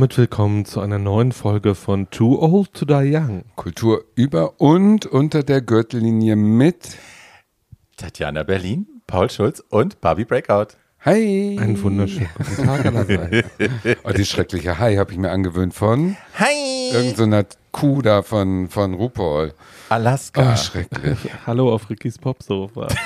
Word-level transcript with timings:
Damit 0.00 0.16
willkommen 0.16 0.64
zu 0.64 0.80
einer 0.80 0.98
neuen 0.98 1.30
Folge 1.30 1.74
von 1.74 2.08
Too 2.08 2.40
Old 2.40 2.72
to 2.72 2.86
Die 2.86 3.14
Young. 3.14 3.44
Kultur 3.54 4.02
über 4.14 4.58
und 4.58 5.04
unter 5.04 5.42
der 5.42 5.60
Gürtellinie 5.60 6.36
mit 6.36 6.96
Tatjana 7.98 8.44
Berlin, 8.44 8.86
Paul 9.06 9.28
Schulz 9.28 9.62
und 9.68 10.00
Barbie 10.00 10.24
Breakout. 10.24 10.68
Hi. 11.00 11.58
Einen 11.60 11.82
wunderschönen 11.82 12.30
guten 12.34 12.64
Tag 12.64 12.86
allerseits. 12.86 13.46
Oh, 14.04 14.12
die 14.12 14.24
schreckliche 14.24 14.78
Hi 14.78 14.96
habe 14.96 15.12
ich 15.12 15.18
mir 15.18 15.30
angewöhnt 15.30 15.74
von 15.74 16.16
Hi! 16.38 16.92
irgendeiner 16.94 17.16
so 17.16 17.22
einer 17.24 17.44
Kuh 17.70 18.00
da 18.00 18.22
von, 18.22 18.70
von 18.70 18.94
RuPaul. 18.94 19.52
Alaska. 19.90 20.54
Oh, 20.54 20.56
schrecklich. 20.56 21.18
Hallo 21.46 21.74
auf 21.74 21.90
Rickys 21.90 22.16
Popsofa. 22.16 22.88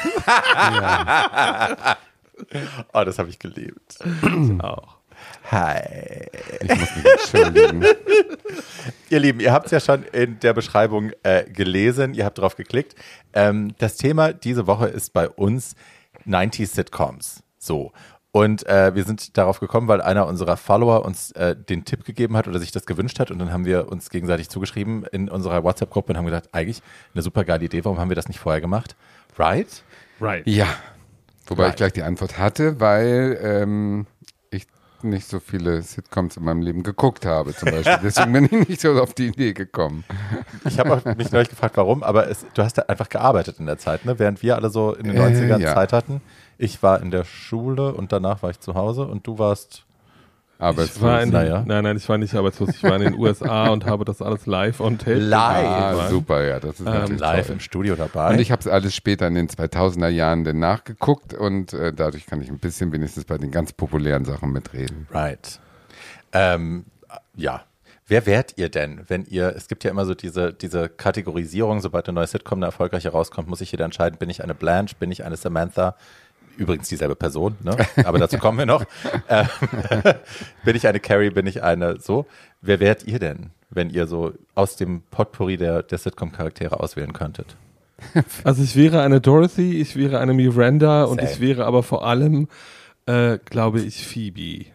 Oh, 2.92 3.04
das 3.04 3.20
habe 3.20 3.28
ich 3.28 3.38
geliebt. 3.38 3.96
Auch. 4.58 4.93
Hi. 5.50 5.80
Ich 6.60 6.68
muss 6.68 6.96
mich 6.96 7.04
entschuldigen. 7.12 7.84
Ihr 9.10 9.20
Lieben, 9.20 9.40
ihr 9.40 9.52
habt 9.52 9.66
es 9.66 9.72
ja 9.72 9.80
schon 9.80 10.02
in 10.04 10.40
der 10.40 10.52
Beschreibung 10.54 11.12
äh, 11.22 11.44
gelesen, 11.44 12.14
ihr 12.14 12.24
habt 12.24 12.38
drauf 12.38 12.56
geklickt. 12.56 12.94
Ähm, 13.32 13.74
das 13.78 13.96
Thema 13.96 14.32
diese 14.32 14.66
Woche 14.66 14.86
ist 14.88 15.12
bei 15.12 15.28
uns 15.28 15.74
90s 16.26 16.74
Sitcoms. 16.74 17.42
So. 17.58 17.92
Und 18.32 18.66
äh, 18.66 18.94
wir 18.96 19.04
sind 19.04 19.36
darauf 19.38 19.60
gekommen, 19.60 19.86
weil 19.86 20.00
einer 20.02 20.26
unserer 20.26 20.56
Follower 20.56 21.04
uns 21.04 21.30
äh, 21.32 21.54
den 21.54 21.84
Tipp 21.84 22.04
gegeben 22.04 22.36
hat 22.36 22.48
oder 22.48 22.58
sich 22.58 22.72
das 22.72 22.84
gewünscht 22.86 23.20
hat. 23.20 23.30
Und 23.30 23.38
dann 23.38 23.52
haben 23.52 23.64
wir 23.64 23.88
uns 23.92 24.10
gegenseitig 24.10 24.48
zugeschrieben 24.48 25.04
in 25.12 25.28
unserer 25.28 25.62
WhatsApp-Gruppe 25.62 26.12
und 26.12 26.16
haben 26.18 26.24
gedacht, 26.24 26.48
eigentlich 26.50 26.82
eine 27.14 27.22
super 27.22 27.44
geile 27.44 27.64
Idee, 27.64 27.84
warum 27.84 28.00
haben 28.00 28.08
wir 28.08 28.16
das 28.16 28.26
nicht 28.26 28.40
vorher 28.40 28.60
gemacht? 28.60 28.96
Right? 29.38 29.68
Right. 30.20 30.44
Ja. 30.48 30.66
Wobei 31.46 31.64
Right. 31.64 31.72
ich 31.74 31.76
gleich 31.76 31.92
die 31.92 32.02
Antwort 32.02 32.38
hatte, 32.38 32.80
weil 32.80 33.38
ähm, 33.40 34.06
nicht 35.04 35.26
so 35.28 35.40
viele 35.40 35.82
Sitcoms 35.82 36.36
in 36.36 36.44
meinem 36.44 36.62
Leben 36.62 36.82
geguckt 36.82 37.24
habe, 37.26 37.54
zum 37.54 37.70
Beispiel. 37.70 37.98
Deswegen 38.02 38.32
bin 38.32 38.44
ich 38.46 38.68
nicht 38.68 38.80
so 38.80 38.92
auf 39.00 39.14
die 39.14 39.28
Idee 39.28 39.52
gekommen. 39.52 40.04
Ich 40.64 40.78
habe 40.78 41.14
mich 41.16 41.30
neulich 41.32 41.48
gefragt, 41.50 41.76
warum, 41.76 42.02
aber 42.02 42.28
es, 42.28 42.44
du 42.54 42.62
hast 42.62 42.76
ja 42.76 42.84
einfach 42.86 43.08
gearbeitet 43.08 43.58
in 43.60 43.66
der 43.66 43.78
Zeit, 43.78 44.04
ne? 44.04 44.18
Während 44.18 44.42
wir 44.42 44.56
alle 44.56 44.70
so 44.70 44.92
in 44.94 45.04
den 45.04 45.16
Äh, 45.16 45.20
90ern 45.20 45.58
ja. 45.60 45.74
Zeit 45.74 45.92
hatten. 45.92 46.20
Ich 46.58 46.82
war 46.82 47.00
in 47.02 47.10
der 47.10 47.24
Schule 47.24 47.94
und 47.94 48.12
danach 48.12 48.42
war 48.42 48.50
ich 48.50 48.60
zu 48.60 48.74
Hause 48.74 49.06
und 49.06 49.26
du 49.26 49.38
warst. 49.38 49.83
Aber 50.64 50.84
Ich 50.84 51.00
war 51.02 51.22
in, 51.22 51.28
Naja. 51.28 51.62
Nein, 51.66 51.84
nein, 51.84 51.96
ich 51.98 52.08
war 52.08 52.16
nicht 52.16 52.34
arbeitslos. 52.34 52.70
Ich 52.70 52.82
war 52.82 52.96
in 52.96 53.02
den 53.02 53.18
USA 53.18 53.68
und 53.70 53.84
habe 53.84 54.06
das 54.06 54.22
alles 54.22 54.46
live 54.46 54.80
on 54.80 54.96
tape. 54.96 55.18
Live? 55.18 55.66
ah, 55.66 56.08
super, 56.08 56.42
ja, 56.42 56.58
das 56.58 56.80
ist 56.80 56.86
natürlich 56.86 57.20
live 57.20 57.46
toll. 57.46 57.54
im 57.56 57.60
Studio 57.60 57.96
dabei. 57.96 58.30
Und 58.30 58.40
ich 58.40 58.50
habe 58.50 58.60
es 58.60 58.66
alles 58.66 58.94
später 58.94 59.26
in 59.26 59.34
den 59.34 59.48
2000er 59.48 60.08
Jahren 60.08 60.44
dann 60.44 60.58
nachgeguckt 60.58 61.34
und 61.34 61.74
äh, 61.74 61.92
dadurch 61.92 62.24
kann 62.24 62.40
ich 62.40 62.48
ein 62.48 62.58
bisschen 62.58 62.92
wenigstens 62.92 63.26
bei 63.26 63.36
den 63.36 63.50
ganz 63.50 63.74
populären 63.74 64.24
Sachen 64.24 64.52
mitreden. 64.52 65.06
Right. 65.12 65.60
Ähm, 66.32 66.86
ja. 67.36 67.64
Wer 68.06 68.26
wärt 68.26 68.56
ihr 68.56 68.68
denn, 68.70 69.02
wenn 69.08 69.24
ihr, 69.24 69.54
es 69.56 69.68
gibt 69.68 69.84
ja 69.84 69.90
immer 69.90 70.04
so 70.04 70.14
diese, 70.14 70.52
diese 70.52 70.88
Kategorisierung, 70.90 71.80
sobald 71.80 72.06
eine 72.08 72.16
neue 72.16 72.26
Sitcom 72.26 72.58
eine 72.58 72.66
erfolgreiche 72.66 73.10
rauskommt, 73.10 73.48
muss 73.48 73.62
ich 73.62 73.70
jeder 73.70 73.84
entscheiden, 73.86 74.18
bin 74.18 74.28
ich 74.28 74.42
eine 74.42 74.54
Blanche, 74.54 74.94
bin 74.98 75.10
ich 75.10 75.24
eine 75.24 75.36
Samantha, 75.36 75.96
übrigens 76.56 76.88
dieselbe 76.88 77.16
Person, 77.16 77.56
ne? 77.62 77.76
aber 78.04 78.18
dazu 78.18 78.38
kommen 78.38 78.58
wir 78.58 78.66
noch. 78.66 78.84
Ähm, 79.28 79.46
bin 80.64 80.76
ich 80.76 80.86
eine 80.86 81.00
Carrie, 81.00 81.30
bin 81.30 81.46
ich 81.46 81.62
eine 81.62 81.98
so. 81.98 82.26
Wer 82.60 82.78
wärt 82.80 83.04
ihr 83.04 83.18
denn, 83.18 83.50
wenn 83.70 83.88
ihr 83.88 84.06
so 84.06 84.32
aus 84.54 84.76
dem 84.76 85.02
Potpourri 85.10 85.56
der, 85.56 85.82
der 85.82 85.98
Sitcom-Charaktere 85.98 86.78
auswählen 86.80 87.12
könntet? 87.12 87.56
Also 88.44 88.62
ich 88.62 88.76
wäre 88.76 89.02
eine 89.02 89.20
Dorothy, 89.20 89.80
ich 89.80 89.96
wäre 89.96 90.18
eine 90.18 90.34
Miranda 90.34 91.04
und 91.04 91.20
Same. 91.20 91.30
ich 91.30 91.40
wäre 91.40 91.64
aber 91.64 91.82
vor 91.82 92.06
allem, 92.06 92.48
äh, 93.06 93.38
glaube 93.44 93.80
ich, 93.80 94.06
Phoebe. 94.06 94.66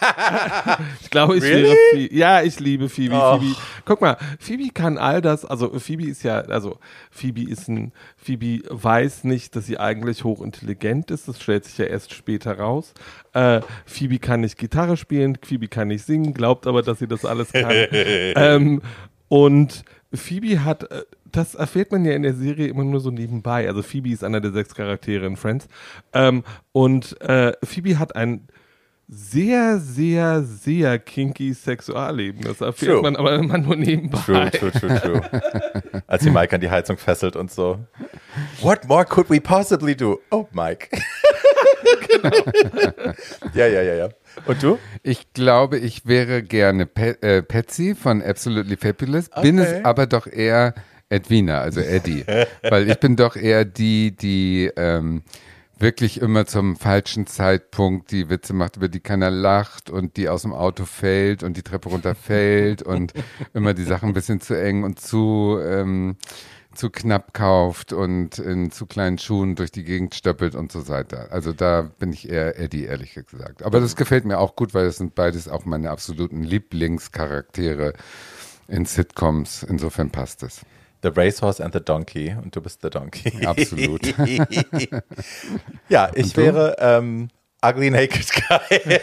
ich 1.00 1.10
glaube, 1.10 1.36
ich 1.36 1.42
Really? 1.42 1.62
wäre 1.64 1.76
Phoebe. 1.92 2.14
Ja, 2.14 2.42
ich 2.42 2.60
liebe 2.60 2.88
Phoebe. 2.88 3.14
Phoebe. 3.16 3.56
Guck 3.84 4.00
mal, 4.00 4.16
Phoebe 4.38 4.70
kann 4.72 4.98
all 4.98 5.20
das, 5.20 5.44
also 5.44 5.78
Phoebe 5.78 6.04
ist 6.04 6.22
ja, 6.22 6.40
also 6.40 6.78
Phoebe 7.10 7.42
ist 7.48 7.68
ein, 7.68 7.92
Phoebe 8.16 8.62
weiß 8.68 9.24
nicht, 9.24 9.56
dass 9.56 9.66
sie 9.66 9.78
eigentlich 9.78 10.24
hochintelligent 10.24 11.10
ist, 11.10 11.28
das 11.28 11.40
stellt 11.40 11.64
sich 11.64 11.78
ja 11.78 11.86
erst 11.86 12.14
später 12.14 12.58
raus. 12.58 12.94
Äh, 13.32 13.60
Phoebe 13.84 14.18
kann 14.18 14.40
nicht 14.40 14.58
Gitarre 14.58 14.96
spielen, 14.96 15.38
Phoebe 15.42 15.68
kann 15.68 15.88
nicht 15.88 16.04
singen, 16.04 16.34
glaubt 16.34 16.66
aber, 16.66 16.82
dass 16.82 16.98
sie 16.98 17.08
das 17.08 17.24
alles 17.24 17.52
kann. 17.52 17.70
ähm, 17.90 18.82
und 19.28 19.84
Phoebe 20.12 20.64
hat, 20.64 20.90
äh, 20.90 21.02
das 21.24 21.54
erfährt 21.54 21.92
man 21.92 22.04
ja 22.04 22.12
in 22.12 22.22
der 22.22 22.34
Serie 22.34 22.68
immer 22.68 22.84
nur 22.84 23.00
so 23.00 23.10
nebenbei. 23.10 23.68
Also 23.68 23.82
Phoebe 23.82 24.10
ist 24.10 24.24
einer 24.24 24.40
der 24.40 24.52
sechs 24.52 24.74
Charaktere 24.74 25.26
in 25.26 25.36
Friends. 25.36 25.68
Ähm, 26.12 26.44
und 26.72 27.20
äh, 27.20 27.52
Phoebe 27.62 27.98
hat 27.98 28.16
ein 28.16 28.48
sehr, 29.08 29.78
sehr, 29.78 30.42
sehr 30.42 30.98
kinky 30.98 31.54
Sexualleben. 31.54 32.40
Das 32.42 32.60
erfährt 32.60 32.92
True. 32.92 33.02
man 33.02 33.16
aber 33.16 33.34
immer 33.36 33.58
nur 33.58 33.76
nebenbei. 33.76 34.18
True, 34.18 34.50
true, 34.50 34.72
true, 34.72 35.00
true. 35.00 35.20
Als 36.06 36.24
sie 36.24 36.30
Mike 36.30 36.54
an 36.54 36.60
die 36.60 36.70
Heizung 36.70 36.98
fesselt 36.98 37.36
und 37.36 37.50
so. 37.52 37.78
What 38.62 38.88
more 38.88 39.04
could 39.04 39.30
we 39.30 39.40
possibly 39.40 39.94
do? 39.96 40.20
Oh, 40.30 40.46
Mike. 40.52 40.88
Ja, 43.54 43.66
ja, 43.66 43.82
ja, 43.82 43.94
ja. 43.94 44.08
Und 44.46 44.62
du? 44.62 44.78
Ich 45.02 45.32
glaube, 45.32 45.78
ich 45.78 46.06
wäre 46.06 46.42
gerne 46.42 46.86
Pe 46.86 47.20
äh, 47.22 47.42
Patsy 47.42 47.94
von 47.94 48.22
Absolutely 48.22 48.76
Fabulous, 48.76 49.28
bin 49.42 49.60
Okay. 49.60 49.78
es 49.78 49.84
aber 49.84 50.06
doch 50.06 50.26
eher 50.26 50.74
Edwina, 51.08 51.60
also 51.60 51.80
Eddie. 51.80 52.24
Weil 52.62 52.90
ich 52.90 52.98
bin 52.98 53.16
doch 53.16 53.36
eher 53.36 53.64
die, 53.64 54.16
die 54.16 54.70
ähm, 54.76 55.22
wirklich 55.78 56.20
immer 56.20 56.46
zum 56.46 56.76
falschen 56.76 57.26
Zeitpunkt 57.26 58.10
die 58.10 58.28
Witze 58.28 58.54
macht, 58.54 58.76
über 58.76 58.88
die 58.88 59.00
keiner 59.00 59.30
lacht 59.30 59.90
und 59.90 60.16
die 60.16 60.28
aus 60.28 60.42
dem 60.42 60.52
Auto 60.52 60.84
fällt 60.84 61.42
und 61.42 61.56
die 61.56 61.62
Treppe 61.62 61.90
runterfällt 61.90 62.82
und 62.82 63.12
immer 63.54 63.74
die 63.74 63.84
Sachen 63.84 64.10
ein 64.10 64.14
bisschen 64.14 64.40
zu 64.40 64.54
eng 64.54 64.84
und 64.84 65.00
zu, 65.00 65.58
ähm, 65.62 66.16
zu 66.74 66.90
knapp 66.90 67.34
kauft 67.34 67.92
und 67.92 68.38
in 68.38 68.70
zu 68.70 68.86
kleinen 68.86 69.18
Schuhen 69.18 69.54
durch 69.54 69.70
die 69.70 69.84
Gegend 69.84 70.14
stöppelt 70.14 70.54
und 70.54 70.72
so 70.72 70.88
weiter. 70.88 71.28
Also 71.30 71.52
da 71.52 71.82
bin 71.82 72.12
ich 72.12 72.28
eher 72.28 72.58
Eddie, 72.58 72.84
ehrlich 72.84 73.14
gesagt. 73.14 73.62
Aber 73.62 73.80
das 73.80 73.96
gefällt 73.96 74.24
mir 74.24 74.38
auch 74.38 74.56
gut, 74.56 74.72
weil 74.74 74.86
das 74.86 74.96
sind 74.96 75.14
beides 75.14 75.48
auch 75.48 75.64
meine 75.66 75.90
absoluten 75.90 76.42
Lieblingscharaktere 76.42 77.92
in 78.68 78.84
Sitcoms. 78.86 79.62
Insofern 79.62 80.10
passt 80.10 80.42
es. 80.42 80.62
The 81.06 81.12
Racehorse 81.14 81.62
and 81.62 81.72
the 81.72 81.80
Donkey. 81.80 82.34
Und 82.42 82.56
du 82.56 82.60
bist 82.60 82.82
the 82.82 82.90
Donkey. 82.90 83.46
Absolut. 83.46 84.12
ja, 85.88 86.10
ich 86.14 86.36
wäre 86.36 86.76
ähm, 86.80 87.28
Ugly 87.64 87.90
Naked 87.90 88.28
Guy 88.32 88.98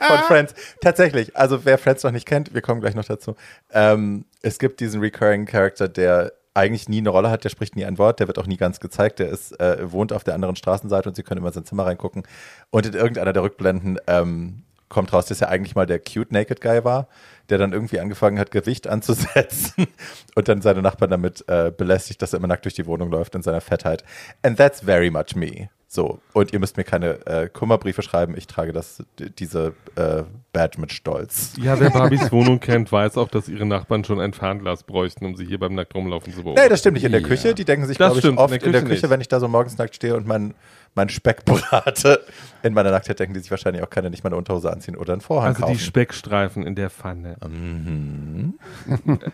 von 0.00 0.18
Friends. 0.26 0.54
Tatsächlich, 0.82 1.34
also 1.34 1.64
wer 1.64 1.78
Friends 1.78 2.02
noch 2.02 2.10
nicht 2.10 2.26
kennt, 2.26 2.52
wir 2.52 2.60
kommen 2.60 2.82
gleich 2.82 2.94
noch 2.94 3.06
dazu. 3.06 3.34
Ähm, 3.72 4.26
es 4.42 4.58
gibt 4.58 4.80
diesen 4.80 5.00
recurring 5.00 5.46
Character, 5.46 5.88
der 5.88 6.32
eigentlich 6.52 6.88
nie 6.88 6.98
eine 6.98 7.10
Rolle 7.10 7.30
hat, 7.30 7.44
der 7.44 7.48
spricht 7.48 7.74
nie 7.74 7.84
ein 7.86 7.96
Wort, 7.96 8.20
der 8.20 8.26
wird 8.26 8.38
auch 8.38 8.46
nie 8.46 8.56
ganz 8.56 8.78
gezeigt, 8.80 9.20
der 9.20 9.30
ist, 9.30 9.58
äh, 9.60 9.90
wohnt 9.90 10.12
auf 10.12 10.24
der 10.24 10.34
anderen 10.34 10.56
Straßenseite 10.56 11.08
und 11.08 11.14
sie 11.14 11.22
können 11.22 11.38
immer 11.38 11.48
in 11.48 11.54
sein 11.54 11.64
Zimmer 11.64 11.86
reingucken. 11.86 12.24
Und 12.70 12.84
in 12.84 12.92
irgendeiner 12.92 13.32
der 13.32 13.42
Rückblenden 13.42 13.98
ähm, 14.06 14.64
kommt 14.88 15.12
raus, 15.12 15.26
dass 15.26 15.40
er 15.40 15.48
eigentlich 15.48 15.74
mal 15.74 15.86
der 15.86 15.98
cute 15.98 16.32
Naked 16.32 16.60
Guy 16.60 16.84
war, 16.84 17.08
der 17.50 17.58
dann 17.58 17.72
irgendwie 17.72 18.00
angefangen 18.00 18.38
hat, 18.38 18.50
Gewicht 18.50 18.86
anzusetzen 18.86 19.86
und 20.34 20.48
dann 20.48 20.62
seine 20.62 20.82
Nachbarn 20.82 21.10
damit 21.10 21.44
äh, 21.48 21.72
belästigt, 21.76 22.20
dass 22.22 22.32
er 22.32 22.38
immer 22.38 22.48
nackt 22.48 22.64
durch 22.64 22.74
die 22.74 22.86
Wohnung 22.86 23.10
läuft 23.10 23.34
in 23.34 23.42
seiner 23.42 23.60
Fettheit. 23.60 24.04
And 24.42 24.56
that's 24.56 24.80
very 24.80 25.10
much 25.10 25.34
me. 25.34 25.68
So, 25.90 26.20
und 26.34 26.52
ihr 26.52 26.58
müsst 26.58 26.76
mir 26.76 26.84
keine 26.84 27.24
äh, 27.26 27.48
Kummerbriefe 27.48 28.02
schreiben, 28.02 28.36
ich 28.36 28.46
trage 28.46 28.74
das, 28.74 29.02
diese 29.38 29.72
äh, 29.96 30.22
Badge 30.52 30.78
mit 30.78 30.92
Stolz. 30.92 31.54
Ja, 31.58 31.80
wer 31.80 31.88
Barbies 31.88 32.30
Wohnung 32.32 32.60
kennt, 32.60 32.92
weiß 32.92 33.16
auch, 33.16 33.28
dass 33.28 33.48
ihre 33.48 33.64
Nachbarn 33.64 34.04
schon 34.04 34.20
ein 34.20 34.34
Fernglas 34.34 34.82
bräuchten, 34.82 35.24
um 35.24 35.34
sie 35.34 35.46
hier 35.46 35.58
beim 35.58 35.74
nackt 35.74 35.94
rumlaufen 35.94 36.30
zu 36.34 36.42
beobachten. 36.42 36.62
Nee, 36.62 36.68
das 36.68 36.80
stimmt 36.80 36.96
nicht 36.96 37.04
in 37.04 37.12
der 37.12 37.22
Ja. 37.22 37.26
Küche. 37.26 37.54
Die 37.54 37.64
denken 37.64 37.86
sich, 37.86 37.96
glaube 37.96 38.16
ich, 38.16 38.18
stimmt, 38.18 38.34
in 38.34 38.38
oft 38.38 38.52
der 38.52 38.62
in 38.62 38.72
der 38.72 38.82
Küche 38.82 38.90
Küche, 38.96 39.06
nicht. 39.06 39.10
wenn 39.10 39.20
ich 39.22 39.28
da 39.28 39.40
so 39.40 39.48
morgens 39.48 39.78
nackt 39.78 39.94
stehe 39.94 40.14
und 40.14 40.26
meinen 40.26 40.52
mein 40.98 41.08
Speck 41.08 41.44
brate. 41.44 42.24
In 42.64 42.74
meiner 42.74 42.90
Nacktheit 42.90 43.20
denken 43.20 43.34
die 43.34 43.40
sich 43.40 43.52
wahrscheinlich 43.52 43.84
auch, 43.84 43.88
kann 43.88 44.02
er 44.02 44.10
nicht 44.10 44.24
meine 44.24 44.34
Unterhose 44.34 44.72
anziehen 44.72 44.96
oder 44.96 45.12
einen 45.12 45.22
Vorhang 45.22 45.50
also 45.50 45.66
die 45.66 45.74
kaufen. 45.74 45.78
Speckstreifen 45.78 46.66
in 46.66 46.74
der 46.74 46.90
Pfanne. 46.90 47.36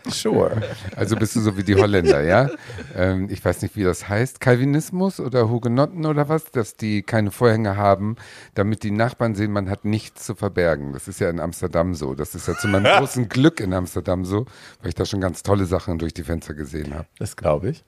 sure. 0.07 0.61
Also 0.95 1.15
bist 1.15 1.35
du 1.35 1.39
so 1.39 1.57
wie 1.57 1.63
die 1.63 1.75
Holländer, 1.75 2.21
ja? 2.21 2.51
Ähm, 2.95 3.27
ich 3.31 3.43
weiß 3.43 3.63
nicht, 3.63 3.75
wie 3.75 3.83
das 3.83 4.07
heißt. 4.07 4.39
Calvinismus 4.39 5.19
oder 5.19 5.49
Hugenotten 5.49 6.05
oder 6.05 6.29
was? 6.29 6.51
Dass 6.51 6.75
die 6.75 7.01
keine 7.01 7.31
Vorhänge 7.31 7.77
haben, 7.77 8.15
damit 8.53 8.83
die 8.83 8.91
Nachbarn 8.91 9.33
sehen, 9.33 9.51
man 9.51 9.71
hat 9.71 9.85
nichts 9.85 10.23
zu 10.23 10.35
verbergen. 10.35 10.93
Das 10.93 11.07
ist 11.07 11.19
ja 11.19 11.31
in 11.31 11.39
Amsterdam 11.39 11.95
so. 11.95 12.13
Das 12.13 12.35
ist 12.35 12.47
ja 12.47 12.55
zu 12.55 12.67
meinem 12.67 12.83
großen 12.99 13.27
Glück 13.27 13.59
in 13.59 13.73
Amsterdam 13.73 14.23
so, 14.23 14.45
weil 14.81 14.89
ich 14.89 14.95
da 14.95 15.03
schon 15.03 15.19
ganz 15.19 15.41
tolle 15.41 15.65
Sachen 15.65 15.97
durch 15.97 16.13
die 16.13 16.23
Fenster 16.23 16.53
gesehen 16.53 16.93
habe. 16.93 17.07
Das 17.17 17.35
glaube 17.35 17.69
ich. 17.69 17.83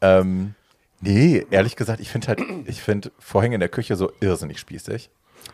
Ähm, 0.00 0.54
nee, 1.00 1.46
ehrlich 1.50 1.76
gesagt, 1.76 2.00
ich 2.00 2.10
finde 2.10 2.28
halt, 2.28 2.40
ich 2.66 2.82
finde 2.82 3.10
Vorhänge 3.18 3.54
in 3.56 3.60
der 3.60 3.68
Küche 3.68 3.96
so 3.96 4.10
irrsinnig 4.20 4.58
spießig. 4.58 5.10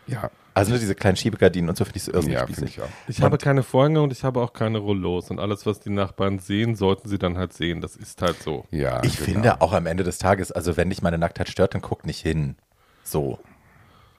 Ja, 0.07 0.29
Also 0.53 0.71
nur 0.71 0.79
diese 0.79 0.93
kleinen 0.93 1.15
Schiebegardinen 1.15 1.69
und 1.69 1.77
so 1.77 1.85
finde 1.85 1.97
ich 1.97 2.03
so 2.03 2.11
irrsinnig 2.13 2.37
ja 2.37 2.43
spießig. 2.43 2.65
ich 2.77 2.81
auch. 2.81 2.89
Ich 3.07 3.21
habe 3.21 3.37
keine 3.37 3.63
Vorhänge 3.63 4.01
und 4.01 4.11
ich 4.11 4.23
habe 4.23 4.41
auch 4.41 4.53
keine 4.53 4.77
Rollos. 4.79 5.31
Und 5.31 5.39
alles, 5.39 5.65
was 5.65 5.79
die 5.79 5.89
Nachbarn 5.89 6.39
sehen, 6.39 6.75
sollten 6.75 7.07
sie 7.07 7.17
dann 7.17 7.37
halt 7.37 7.53
sehen. 7.53 7.81
Das 7.81 7.95
ist 7.95 8.21
halt 8.21 8.41
so. 8.43 8.65
Ja, 8.71 9.01
Ich 9.03 9.17
genau. 9.17 9.25
finde 9.25 9.61
auch 9.61 9.73
am 9.73 9.85
Ende 9.85 10.03
des 10.03 10.17
Tages, 10.17 10.51
also 10.51 10.75
wenn 10.77 10.89
dich 10.89 11.01
meine 11.01 11.17
Nacktheit 11.17 11.49
stört, 11.49 11.73
dann 11.73 11.81
guck 11.81 12.05
nicht 12.05 12.19
hin. 12.21 12.55
So. 13.03 13.39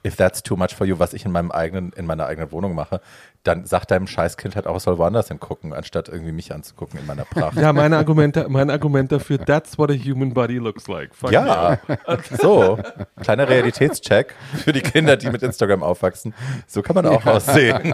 If 0.07 0.15
that's 0.15 0.41
too 0.41 0.55
much 0.55 0.73
for 0.73 0.87
you, 0.87 0.97
was 0.97 1.13
ich 1.13 1.25
in 1.25 1.31
meinem 1.31 1.51
eigenen, 1.51 1.91
in 1.93 2.05
meiner 2.05 2.25
eigenen 2.25 2.51
Wohnung 2.51 2.73
mache, 2.73 3.01
dann 3.43 3.65
sagt 3.65 3.91
deinem 3.91 4.07
Scheißkind 4.07 4.55
halt 4.55 4.65
auch, 4.65 4.77
es 4.77 4.83
soll 4.83 4.97
woanders 4.97 5.27
hingucken, 5.27 5.73
anstatt 5.73 6.07
irgendwie 6.09 6.31
mich 6.31 6.53
anzugucken 6.53 6.99
in 6.99 7.05
meiner 7.05 7.25
Pracht. 7.25 7.57
Ja, 7.57 7.73
mein 7.73 7.93
Argument, 7.93 8.49
mein 8.49 8.69
Argument 8.69 9.11
dafür, 9.11 9.37
that's 9.37 9.77
what 9.77 9.91
a 9.91 9.93
human 9.93 10.33
body 10.33 10.57
looks 10.57 10.87
like. 10.87 11.13
Fuck 11.13 11.31
Ja, 11.31 11.79
so, 12.41 12.79
kleiner 13.21 13.47
Realitätscheck 13.47 14.33
für 14.63 14.73
die 14.73 14.81
Kinder, 14.81 15.17
die 15.17 15.29
mit 15.29 15.43
Instagram 15.43 15.83
aufwachsen. 15.83 16.33
So 16.65 16.81
kann 16.81 16.95
man 16.95 17.05
auch 17.05 17.25
aussehen. 17.25 17.93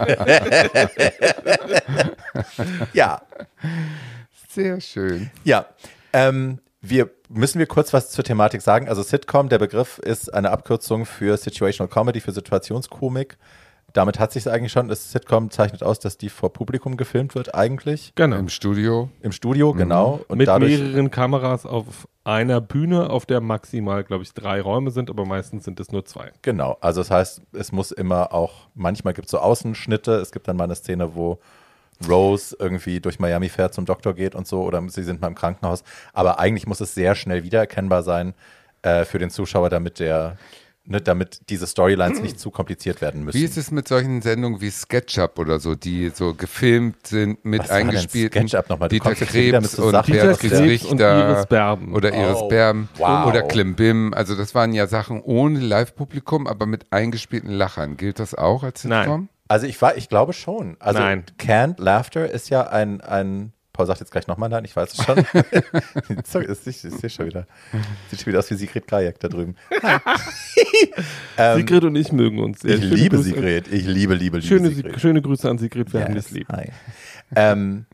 ja, 2.92 3.22
Sehr 4.48 4.80
schön. 4.80 5.30
ja. 5.42 5.66
Ähm, 6.12 6.60
wir 6.88 7.10
müssen 7.28 7.58
wir 7.58 7.66
kurz 7.66 7.92
was 7.92 8.10
zur 8.10 8.24
Thematik 8.24 8.60
sagen. 8.60 8.88
Also 8.88 9.02
Sitcom, 9.02 9.48
der 9.48 9.58
Begriff 9.58 9.98
ist 9.98 10.32
eine 10.32 10.50
Abkürzung 10.50 11.06
für 11.06 11.36
Situational 11.36 11.88
Comedy, 11.88 12.20
für 12.20 12.32
Situationskomik. 12.32 13.38
Damit 13.94 14.18
hat 14.18 14.32
sich 14.32 14.50
eigentlich 14.50 14.72
schon. 14.72 14.88
Das 14.88 15.12
Sitcom 15.12 15.50
zeichnet 15.50 15.82
aus, 15.82 16.00
dass 16.00 16.18
die 16.18 16.28
vor 16.28 16.52
Publikum 16.52 16.96
gefilmt 16.96 17.34
wird, 17.36 17.54
eigentlich. 17.54 18.12
Genau. 18.16 18.36
Im 18.36 18.48
Studio. 18.48 19.08
Im 19.22 19.30
Studio, 19.30 19.72
genau. 19.72 20.20
Und 20.26 20.38
Mit 20.38 20.48
dadurch, 20.48 20.78
mehreren 20.78 21.12
Kameras 21.12 21.64
auf 21.64 22.08
einer 22.24 22.60
Bühne, 22.60 23.08
auf 23.10 23.24
der 23.24 23.40
maximal, 23.40 24.02
glaube 24.02 24.24
ich, 24.24 24.32
drei 24.32 24.60
Räume 24.60 24.90
sind, 24.90 25.10
aber 25.10 25.24
meistens 25.24 25.64
sind 25.64 25.78
es 25.78 25.92
nur 25.92 26.04
zwei. 26.04 26.32
Genau, 26.42 26.76
also 26.80 27.02
das 27.02 27.10
heißt, 27.10 27.42
es 27.52 27.70
muss 27.70 27.92
immer 27.92 28.32
auch, 28.32 28.68
manchmal 28.74 29.14
gibt 29.14 29.26
es 29.26 29.30
so 29.30 29.38
Außenschnitte, 29.38 30.14
es 30.14 30.32
gibt 30.32 30.48
dann 30.48 30.56
mal 30.56 30.64
eine 30.64 30.74
Szene, 30.74 31.14
wo 31.14 31.38
Rose 32.08 32.56
irgendwie 32.58 33.00
durch 33.00 33.18
Miami 33.18 33.48
fährt, 33.48 33.74
zum 33.74 33.86
Doktor 33.86 34.14
geht 34.14 34.34
und 34.34 34.46
so, 34.46 34.62
oder 34.62 34.82
sie 34.88 35.02
sind 35.04 35.20
mal 35.20 35.28
im 35.28 35.34
Krankenhaus, 35.34 35.84
aber 36.12 36.38
eigentlich 36.38 36.66
muss 36.66 36.80
es 36.80 36.94
sehr 36.94 37.14
schnell 37.14 37.42
wiedererkennbar 37.44 38.02
sein 38.02 38.34
äh, 38.82 39.04
für 39.04 39.18
den 39.18 39.30
Zuschauer, 39.30 39.70
damit 39.70 40.00
der, 40.00 40.36
ne, 40.84 41.00
damit 41.00 41.48
diese 41.48 41.66
Storylines 41.66 42.20
nicht 42.20 42.38
zu 42.38 42.50
kompliziert 42.50 43.00
werden 43.00 43.24
müssen. 43.24 43.38
Wie 43.38 43.44
ist 43.44 43.56
es 43.56 43.70
mit 43.70 43.88
solchen 43.88 44.20
Sendungen 44.22 44.60
wie 44.60 44.70
SketchUp 44.70 45.38
oder 45.38 45.58
so, 45.60 45.74
die 45.74 46.10
so 46.10 46.34
gefilmt 46.34 47.06
sind 47.06 47.44
mit 47.44 47.62
Was 47.62 47.70
war 47.70 47.76
eingespielten 47.76 48.48
SketchUp 48.48 48.68
nochmal? 48.68 48.88
Dieter 48.88 49.14
Krebs 49.14 49.78
und 49.78 49.92
Beatrice 50.06 50.60
Richter 50.60 51.30
Iris 51.30 51.46
Berben. 51.46 51.94
oder 51.94 52.12
Iris 52.12 52.36
Oh, 52.42 52.48
Berben 52.48 52.88
wow. 52.98 53.26
oder 53.28 53.42
Klimbim. 53.42 54.12
Also 54.14 54.34
das 54.34 54.54
waren 54.54 54.72
ja 54.72 54.86
Sachen 54.86 55.22
ohne 55.22 55.60
Live-Publikum, 55.60 56.46
aber 56.46 56.66
mit 56.66 56.92
eingespielten 56.92 57.50
Lachern. 57.50 57.96
Gilt 57.96 58.18
das 58.18 58.34
auch 58.34 58.62
als 58.64 58.84
Nein. 58.84 59.28
Also 59.48 59.66
ich 59.66 59.80
war, 59.82 59.96
ich 59.96 60.08
glaube 60.08 60.32
schon. 60.32 60.76
Also 60.80 61.00
Nein. 61.00 61.24
Canned 61.38 61.78
Laughter 61.78 62.30
ist 62.30 62.48
ja 62.50 62.66
ein, 62.68 63.00
ein 63.00 63.52
Paul 63.74 63.86
sagt 63.86 63.98
jetzt 64.00 64.12
gleich 64.12 64.28
nochmal 64.28 64.48
nein, 64.48 64.64
ich 64.64 64.76
weiß 64.76 64.94
es 64.94 65.04
schon. 65.04 65.16
Sorry, 66.24 66.46
ich, 66.50 66.66
ich 66.66 66.80
sehe 66.80 67.10
schon 67.10 67.26
wieder. 67.26 67.46
Sieht 68.08 68.20
schon 68.20 68.26
wieder 68.28 68.38
aus 68.38 68.48
wie 68.50 68.54
Sigrid 68.54 68.86
Kajak 68.86 69.18
da 69.18 69.26
drüben. 69.28 69.56
Sigrid 71.56 71.84
und 71.84 71.96
ich 71.96 72.12
mögen 72.12 72.38
uns 72.38 72.60
sehr. 72.60 72.76
Ich 72.76 72.82
Schöne 72.82 72.94
liebe 72.94 73.16
Grüße- 73.16 73.22
Sigrid. 73.22 73.68
Ich 73.72 73.84
liebe, 73.86 74.14
liebe, 74.14 74.38
liebe 74.38 74.42
Schöne, 74.42 74.70
Sigrid. 74.70 75.00
schöne 75.00 75.20
Grüße 75.22 75.50
an 75.50 75.58
Sigrid, 75.58 75.92
wir 75.92 76.04
haben 76.04 76.14
Yes, 76.14 76.26
es 76.26 76.30
lieb. 76.30 76.46
hi. 76.52 76.70
ähm, 77.34 77.86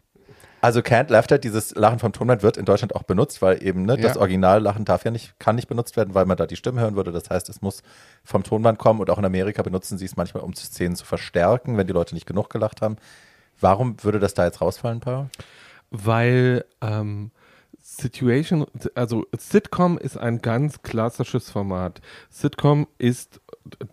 also 0.60 0.82
Canned 0.82 1.10
Laughter, 1.10 1.38
dieses 1.38 1.74
Lachen 1.74 1.98
vom 1.98 2.12
Tonband 2.12 2.42
wird 2.42 2.56
in 2.56 2.64
Deutschland 2.64 2.94
auch 2.94 3.02
benutzt, 3.02 3.42
weil 3.42 3.62
eben 3.62 3.84
ne, 3.84 3.96
das 3.96 4.14
Ja. 4.14 4.20
Originallachen 4.20 4.84
darf 4.84 5.04
ja 5.04 5.10
nicht, 5.10 5.38
kann 5.38 5.56
nicht 5.56 5.68
benutzt 5.68 5.96
werden, 5.96 6.14
weil 6.14 6.26
man 6.26 6.36
da 6.36 6.46
die 6.46 6.56
Stimme 6.56 6.80
hören 6.80 6.96
würde. 6.96 7.12
Das 7.12 7.30
heißt, 7.30 7.48
es 7.48 7.62
muss 7.62 7.82
vom 8.24 8.42
Tonband 8.42 8.78
kommen 8.78 9.00
und 9.00 9.10
auch 9.10 9.18
in 9.18 9.24
Amerika 9.24 9.62
benutzen 9.62 9.98
sie 9.98 10.04
es 10.04 10.16
manchmal, 10.16 10.42
um 10.42 10.54
Szenen 10.54 10.96
zu 10.96 11.04
verstärken, 11.04 11.76
wenn 11.76 11.86
die 11.86 11.92
Leute 11.92 12.14
nicht 12.14 12.26
genug 12.26 12.50
gelacht 12.50 12.82
haben. 12.82 12.96
Warum 13.60 14.02
würde 14.02 14.18
das 14.20 14.34
da 14.34 14.44
jetzt 14.44 14.60
rausfallen, 14.60 15.00
Paul? 15.00 15.28
weil 15.90 16.64
ähm, 16.80 17.30
Situation, 17.80 18.66
also 18.94 19.26
Sitcom 19.36 19.98
ist 19.98 20.16
ein 20.16 20.40
ganz 20.40 20.82
klassisches 20.82 21.50
Format. 21.50 22.00
Sitcom 22.30 22.86
ist 22.98 23.40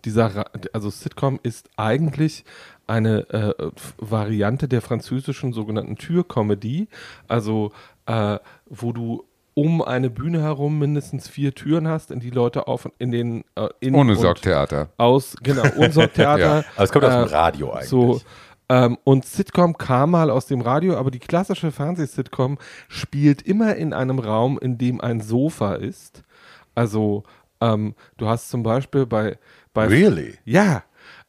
dieser, 0.04 0.46
also 0.72 0.90
Sitcom 0.90 1.38
ist 1.42 1.68
eigentlich 1.76 2.44
eine 2.86 3.28
äh, 3.30 3.70
Variante 3.98 4.68
der 4.68 4.80
französischen 4.82 5.52
sogenannten 5.52 5.96
Türkomödie, 5.96 6.88
also 7.28 7.72
äh, 8.06 8.38
wo 8.66 8.92
du 8.92 9.24
um 9.54 9.82
eine 9.82 10.08
Bühne 10.08 10.40
herum 10.40 10.78
mindestens 10.78 11.28
vier 11.28 11.54
Türen 11.54 11.88
hast, 11.88 12.10
in 12.12 12.20
die 12.20 12.30
Leute 12.30 12.68
auf 12.68 12.88
in 12.98 13.10
den 13.10 13.44
äh, 13.56 13.68
in 13.80 13.94
Ohne 13.94 14.14
Sorgtheater. 14.14 14.88
aus 14.96 15.36
genau 15.42 15.64
Unsorgtheater. 15.76 16.38
Ja. 16.62 16.64
Aber 16.76 16.84
es 16.84 16.92
kommt 16.92 17.04
aus 17.04 17.12
Äh, 17.12 17.18
dem 17.24 17.28
Radio 17.28 17.72
eigentlich. 17.72 17.88
So, 17.88 18.20
ähm, 18.70 18.98
und 19.04 19.24
Sitcom 19.26 19.76
kam 19.76 20.12
mal 20.12 20.30
aus 20.30 20.46
dem 20.46 20.60
Radio, 20.60 20.96
aber 20.96 21.10
die 21.10 21.18
klassische 21.18 21.72
Fernseh-Sitcom 21.72 22.58
spielt 22.88 23.42
immer 23.42 23.74
in 23.76 23.92
einem 23.92 24.18
Raum, 24.18 24.58
in 24.60 24.78
dem 24.78 25.00
ein 25.00 25.20
Sofa 25.20 25.74
ist. 25.74 26.22
Also, 26.74 27.24
ähm, 27.60 27.94
du 28.16 28.28
hast 28.28 28.48
zum 28.50 28.62
Beispiel 28.62 29.06
bei. 29.06 29.38
bei 29.74 29.86
Really? 29.86 30.34
Ja. 30.44 30.82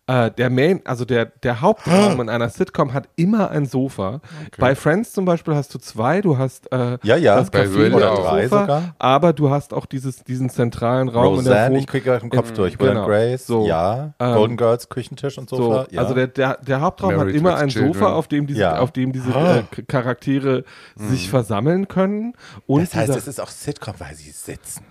Äh, 0.08 0.32
der 0.32 0.50
Main, 0.50 0.82
also 0.86 1.06
der, 1.06 1.26
der 1.26 1.62
Hauptraum 1.62 2.20
in 2.20 2.30
einer 2.30 2.50
Sitcom 2.50 2.94
hat 2.96 3.08
immer 3.16 3.52
ein 3.52 3.68
Sofa. 3.68 4.22
Bei 4.58 4.74
Friends 4.74 5.12
zum 5.14 5.24
Beispiel 5.26 5.54
hast 5.54 5.72
du 5.76 5.78
zwei, 5.78 6.20
du 6.22 6.36
hast 6.40 6.72
äh, 6.72 6.98
Ja, 7.04 7.16
ja. 7.16 7.36
das 7.36 7.52
Bei 7.52 7.66
Café 7.66 7.94
auch. 8.04 8.28
Drei 8.28 8.48
Sofa, 8.48 8.62
sogar. 8.62 8.96
aber 8.98 9.34
du 9.34 9.52
hast 9.52 9.72
auch 9.72 9.86
dieses, 9.86 10.24
diesen 10.24 10.50
zentralen 10.50 11.10
Raum 11.10 11.38
in 11.38 11.44
der 11.46 11.54
Roseanne, 11.54 11.78
ich 11.78 11.86
kriege 11.86 12.06
gerade 12.06 12.22
den 12.22 12.32
Kopf 12.32 12.54
durch. 12.54 12.80
Will 12.80 12.88
genau. 12.88 13.02
and 13.02 13.08
Grace, 13.08 13.46
So. 13.46 13.68
ja. 13.68 14.16
Ähm, 14.20 14.34
Golden 14.34 14.58
Girls, 14.58 14.90
Küchentisch 14.90 15.38
und 15.38 15.48
So, 15.48 15.58
Sofa, 15.58 15.86
ja. 15.92 16.02
also 16.02 16.16
der, 16.16 16.26
der, 16.26 16.58
der 16.58 16.82
Hauptraum 16.82 17.14
Married 17.16 17.36
hat 17.36 17.40
immer 17.42 17.58
ein 17.58 17.70
Children. 17.70 17.94
Sofa, 17.94 18.14
auf 18.14 18.28
dem 18.28 18.48
diese, 18.48 18.62
Ja. 18.62 18.80
auf 18.80 18.92
dem 18.92 19.12
diese 19.14 19.30
äh, 19.30 19.62
K- 19.70 19.84
Charaktere 19.88 20.64
sich 20.96 21.30
versammeln 21.30 21.88
können. 21.88 22.34
Und 22.66 22.82
das 22.82 22.96
heißt, 22.96 23.16
es 23.16 23.28
ist 23.28 23.40
auch 23.40 23.50
Sitcom, 23.52 23.94
weil 24.00 24.16
sie 24.16 24.32
sitzen. 24.32 24.84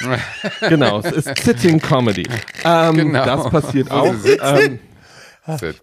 genau, 0.68 1.00
es 1.00 1.12
ist 1.26 1.38
Sitting 1.44 1.80
Comedy. 1.80 2.26
Ähm, 2.64 2.96
Genau. 2.96 3.24
Das 3.24 3.50
passiert 3.50 3.90
auch. 3.90 4.14
Ähm, 4.42 4.78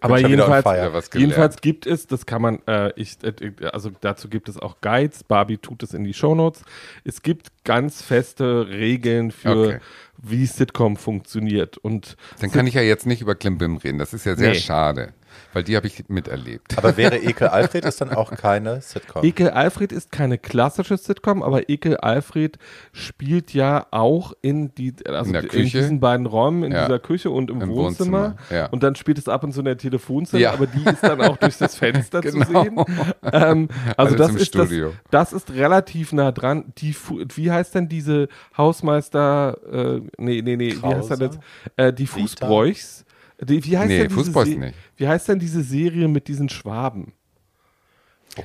aber 0.00 0.18
jedenfalls, 0.18 1.10
jedenfalls 1.14 1.60
gibt 1.60 1.86
es, 1.86 2.06
das 2.06 2.24
kann 2.24 2.40
man, 2.40 2.60
äh, 2.66 2.92
ich, 2.96 3.18
äh, 3.22 3.52
also 3.72 3.90
dazu 4.00 4.28
gibt 4.30 4.48
es 4.48 4.58
auch 4.58 4.80
Guides. 4.80 5.22
Barbie 5.22 5.58
tut 5.58 5.82
es 5.82 5.92
in 5.92 6.02
die 6.04 6.14
Shownotes. 6.14 6.62
Es 7.04 7.20
gibt 7.20 7.48
ganz 7.64 8.00
feste 8.00 8.68
Regeln 8.68 9.30
für, 9.30 9.50
Okay. 9.50 9.78
wie 10.16 10.46
Sitcom 10.46 10.96
funktioniert. 10.96 11.76
Und 11.76 12.16
Dann 12.40 12.50
kann 12.50 12.66
ich 12.66 12.74
ja 12.74 12.80
jetzt 12.82 13.04
nicht 13.06 13.20
über 13.20 13.34
Klimbim 13.34 13.76
reden. 13.76 13.98
Das 13.98 14.14
ist 14.14 14.24
ja 14.24 14.34
sehr 14.34 14.52
Nee. 14.52 14.58
schade, 14.58 15.12
weil 15.52 15.62
die 15.64 15.76
habe 15.76 15.86
ich 15.86 16.04
miterlebt. 16.08 16.76
Aber 16.78 16.96
wäre 16.96 17.16
Ekel 17.22 17.48
Alfred 17.48 17.84
ist 17.84 18.00
dann 18.00 18.10
auch 18.10 18.32
keine 18.32 18.80
Sitcom. 18.80 19.24
Ekel 19.24 19.50
Alfred 19.50 19.92
ist 19.92 20.10
keine 20.12 20.38
klassische 20.38 20.96
Sitcom, 20.96 21.42
aber 21.42 21.68
Ekel 21.68 21.96
Alfred 21.96 22.58
spielt 22.92 23.52
ja 23.54 23.86
auch 23.90 24.32
in, 24.42 24.74
die, 24.74 24.94
also 25.06 25.26
In 25.26 25.32
der 25.32 25.52
in 25.54 25.64
diesen 25.68 26.00
beiden 26.00 26.26
Räumen, 26.26 26.64
in 26.64 26.72
Ja. 26.72 26.86
dieser 26.86 26.98
Küche 26.98 27.30
und 27.30 27.50
im, 27.50 27.60
Im 27.60 27.68
Wohnzimmer. 27.70 28.36
Wohnzimmer, 28.36 28.36
ja. 28.50 28.66
Und 28.66 28.82
dann 28.82 28.94
spielt 28.94 29.18
es 29.18 29.28
ab 29.28 29.44
und 29.44 29.52
zu 29.52 29.60
in 29.60 29.64
der 29.66 29.76
Telefonzelle, 29.78 30.42
Ja. 30.42 30.52
aber 30.52 30.66
die 30.66 30.84
ist 30.84 31.02
dann 31.02 31.20
auch 31.20 31.36
durch 31.36 31.56
das 31.58 31.74
Fenster 31.74 32.20
Genau. 32.30 32.44
zu 32.44 32.52
sehen. 32.52 32.84
Ähm, 33.32 33.68
also 33.96 34.14
Alles 34.14 34.16
das 34.16 34.34
ist 34.34 34.46
Studio. 34.48 34.92
Das, 35.10 35.30
das 35.30 35.42
ist 35.42 35.50
relativ 35.54 36.12
nah 36.12 36.32
dran. 36.32 36.72
Die, 36.78 36.94
wie 37.34 37.50
heißt 37.50 37.74
denn 37.74 37.88
diese 37.88 38.28
Hausmeister, 38.56 39.56
äh, 39.72 40.00
nee, 40.18 40.42
nee, 40.42 40.56
nee, 40.56 40.72
wie 40.72 40.74
heißt 40.74 40.80
Krause? 40.80 41.08
das 41.08 41.20
jetzt? 41.20 41.38
Äh, 41.76 41.92
die 41.92 42.06
Fußbräuchs. 42.06 43.04
Die, 43.42 43.64
wie 43.64 43.78
heißt 43.78 43.88
Nee, 43.88 43.98
denn 43.98 44.08
diese 44.08 44.20
Fußbräuchs 44.20 44.50
Se- 44.50 44.58
nicht. 44.58 44.74
Wie 44.96 45.08
heißt 45.08 45.28
denn 45.28 45.38
diese 45.38 45.62
Serie 45.62 46.08
mit 46.08 46.28
diesen 46.28 46.48
Schwaben? 46.48 47.12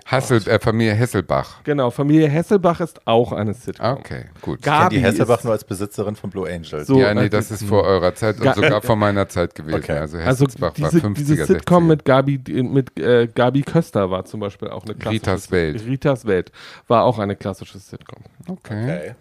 Hassel, 0.05 0.41
äh, 0.47 0.59
Familie 0.59 0.93
Hesselbach. 0.93 1.63
Genau, 1.63 1.91
Familie 1.91 2.27
Hesselbach 2.27 2.79
ist 2.79 3.05
auch 3.05 3.31
eine 3.31 3.53
Sitcom. 3.53 3.97
Okay, 3.97 4.25
gut. 4.41 4.57
Ich 4.59 4.63
kenne 4.65 4.77
Gabi 4.79 4.95
die 4.95 5.01
Hesselbach 5.03 5.43
nur 5.43 5.53
als 5.53 5.63
Besitzerin 5.63 6.15
von 6.15 6.31
Blue 6.31 6.49
Angels. 6.51 6.87
So, 6.87 6.99
ja, 6.99 7.13
nee, 7.13 7.25
äh, 7.25 7.29
das 7.29 7.51
ist 7.51 7.63
vor 7.65 7.83
eurer 7.83 8.15
Zeit 8.15 8.37
und 8.37 8.43
Ga- 8.45 8.55
sogar 8.55 8.81
vor 8.81 8.95
meiner 8.95 9.29
Zeit 9.29 9.53
gewesen. 9.53 9.75
Okay. 9.77 9.91
Also 9.99 10.17
also 10.17 10.27
Hesselsbach 10.27 10.73
diese, 10.73 11.03
war 11.03 11.09
50er, 11.11 11.13
diese 11.13 11.45
Sitcom 11.45 11.83
60er. 11.83 11.87
mit 11.87 12.05
Gabi 12.05 12.39
mit 12.63 12.99
äh, 12.99 13.27
Gabi 13.27 13.61
Köster 13.61 14.09
war 14.09 14.25
zum 14.25 14.39
Beispiel 14.39 14.69
auch 14.69 14.85
eine 14.85 14.95
klassische 14.95 15.21
Ritas 15.21 15.51
Welt. 15.51 15.85
Ritas 15.85 16.25
Welt 16.25 16.51
war 16.87 17.03
auch 17.03 17.19
eine 17.19 17.35
klassische 17.35 17.77
Sitcom. 17.77 18.23
Okay. 18.47 18.83
Okay. 18.83 19.15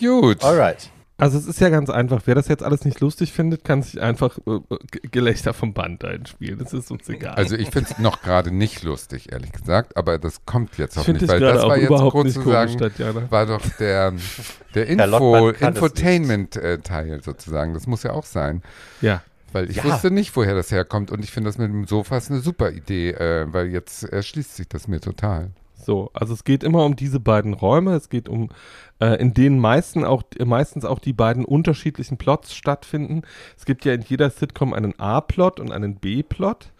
Gut. 0.00 0.42
Alright. 0.42 0.88
Also 1.16 1.38
es 1.38 1.46
ist 1.46 1.60
ja 1.60 1.68
ganz 1.68 1.90
einfach. 1.90 2.22
Wer 2.24 2.34
das 2.34 2.48
jetzt 2.48 2.64
alles 2.64 2.84
nicht 2.84 2.98
lustig 3.00 3.32
findet, 3.32 3.62
kann 3.62 3.82
sich 3.82 4.00
einfach 4.00 4.36
äh, 4.48 4.58
Gelächter 5.12 5.54
vom 5.54 5.72
Band 5.72 6.04
einspielen. 6.04 6.58
Das 6.58 6.72
ist 6.72 6.90
uns 6.90 7.08
egal. 7.08 7.34
Also 7.36 7.54
ich 7.54 7.70
finde 7.70 7.90
es 7.92 7.98
noch 8.00 8.20
gerade 8.20 8.50
nicht 8.50 8.82
lustig, 8.82 9.30
ehrlich 9.32 9.52
gesagt, 9.52 9.96
aber 9.96 10.18
das 10.18 10.44
kommt 10.44 10.76
jetzt 10.76 10.96
ich 10.96 11.04
finde 11.04 11.20
hoffentlich, 11.20 11.22
es 11.22 11.28
weil 11.28 11.40
gerade 11.40 11.54
das 11.54 11.62
auch 11.64 11.68
war 11.68 11.76
jetzt 11.76 11.86
überhaupt 11.86 12.12
kurz 12.12 12.24
nicht 12.24 12.42
zu 12.42 12.50
sagen, 12.50 13.30
war 13.30 13.46
doch 13.46 13.62
der, 13.78 14.12
der 14.74 14.86
Herr 14.86 15.04
Info, 15.04 15.48
Infotainment-Teil 15.50 17.22
sozusagen. 17.22 17.74
Das 17.74 17.86
muss 17.86 18.02
ja 18.02 18.12
auch 18.12 18.24
sein. 18.26 18.62
Ja. 19.00 19.22
Weil 19.52 19.70
ich 19.70 19.76
Ja. 19.76 19.84
wusste 19.84 20.10
nicht, 20.10 20.34
woher 20.34 20.54
das 20.56 20.72
herkommt 20.72 21.12
und 21.12 21.22
ich 21.22 21.30
finde 21.30 21.48
das 21.48 21.58
mit 21.58 21.68
dem 21.68 21.86
Sofa 21.86 22.16
ist 22.16 22.28
eine 22.28 22.40
super 22.40 22.72
Idee, 22.72 23.10
äh, 23.12 23.46
weil 23.52 23.68
jetzt 23.68 24.02
erschließt 24.02 24.56
sich 24.56 24.68
das 24.68 24.88
mir 24.88 25.00
total. 25.00 25.50
So, 25.84 26.10
also 26.12 26.34
es 26.34 26.44
geht 26.44 26.64
immer 26.64 26.84
um 26.84 26.96
diese 26.96 27.20
beiden 27.20 27.54
Räume. 27.54 27.94
Es 27.94 28.08
geht 28.08 28.28
um, 28.28 28.50
äh, 29.00 29.20
in 29.20 29.34
denen 29.34 29.58
meisten 29.58 30.04
auch, 30.04 30.22
meistens 30.44 30.84
auch 30.84 30.98
die 30.98 31.12
beiden 31.12 31.44
unterschiedlichen 31.44 32.16
Plots 32.16 32.54
stattfinden. 32.54 33.22
Es 33.56 33.64
gibt 33.64 33.84
ja 33.84 33.92
in 33.92 34.02
jeder 34.02 34.30
Sitcom 34.30 34.72
einen 34.72 34.98
A-Plot 34.98 35.60
und 35.60 35.70
einen 35.72 35.96
B-Plot, 35.96 36.72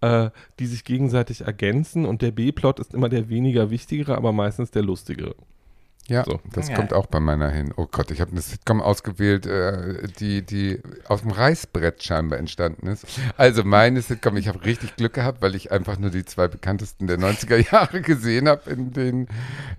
äh, 0.00 0.30
die 0.58 0.66
sich 0.66 0.84
gegenseitig 0.84 1.42
ergänzen. 1.42 2.04
Und 2.04 2.22
der 2.22 2.32
B-Plot 2.32 2.80
ist 2.80 2.94
immer 2.94 3.08
der 3.08 3.28
weniger 3.28 3.70
wichtigere, 3.70 4.16
aber 4.16 4.32
meistens 4.32 4.70
der 4.70 4.82
lustigere. 4.82 5.34
Ja, 6.10 6.24
So. 6.24 6.40
das 6.52 6.68
Ja. 6.70 6.74
kommt 6.76 6.94
auch 6.94 7.06
bei 7.06 7.20
meiner 7.20 7.50
hin. 7.50 7.72
Oh 7.76 7.86
Gott, 7.90 8.10
ich 8.10 8.20
habe 8.22 8.30
eine 8.30 8.40
Sitcom 8.40 8.80
ausgewählt, 8.80 9.44
äh, 9.44 10.08
die, 10.18 10.40
die 10.42 10.80
auf 11.06 11.20
dem 11.20 11.30
Reißbrett 11.32 12.02
scheinbar 12.02 12.38
entstanden 12.38 12.86
ist. 12.86 13.04
Also 13.36 13.62
meine 13.62 14.00
Sitcom, 14.00 14.36
ich 14.38 14.48
habe 14.48 14.64
richtig 14.64 14.96
Glück 14.96 15.12
gehabt, 15.12 15.42
weil 15.42 15.54
ich 15.54 15.70
einfach 15.70 15.98
nur 15.98 16.08
die 16.10 16.24
zwei 16.24 16.48
bekanntesten 16.48 17.06
der 17.08 17.18
90er 17.18 17.56
Jahre 17.72 18.00
gesehen 18.00 18.48
habe 18.48 18.70
in 18.70 18.92
den 18.94 19.28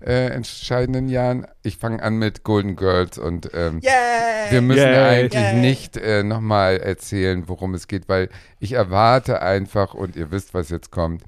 äh, 0.06 0.26
entscheidenden 0.28 1.08
Jahren. 1.08 1.46
Ich 1.62 1.78
fange 1.78 2.00
an 2.02 2.16
mit 2.18 2.44
Golden 2.44 2.76
Girls 2.76 3.18
und 3.18 3.50
ähm, 3.52 3.80
Yay! 3.82 3.90
wir 4.50 4.62
müssen 4.62 4.78
Yay. 4.86 4.96
eigentlich 5.24 5.42
Yay. 5.42 5.54
nicht 5.60 5.96
äh, 5.96 6.22
nochmal 6.22 6.76
erzählen, 6.78 7.48
worum 7.48 7.74
es 7.74 7.88
geht, 7.88 8.08
weil 8.08 8.28
ich 8.60 8.72
erwarte 8.72 9.42
einfach, 9.42 9.94
und 9.94 10.14
ihr 10.14 10.30
wisst, 10.30 10.54
was 10.54 10.68
jetzt 10.70 10.90
kommt, 10.92 11.24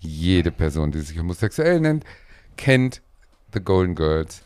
jede 0.00 0.50
Person, 0.50 0.90
die 0.90 1.00
sich 1.00 1.18
homosexuell 1.18 1.78
nennt, 1.78 2.04
kennt 2.56 3.00
The 3.52 3.60
Golden 3.60 3.94
Girls. 3.94 4.42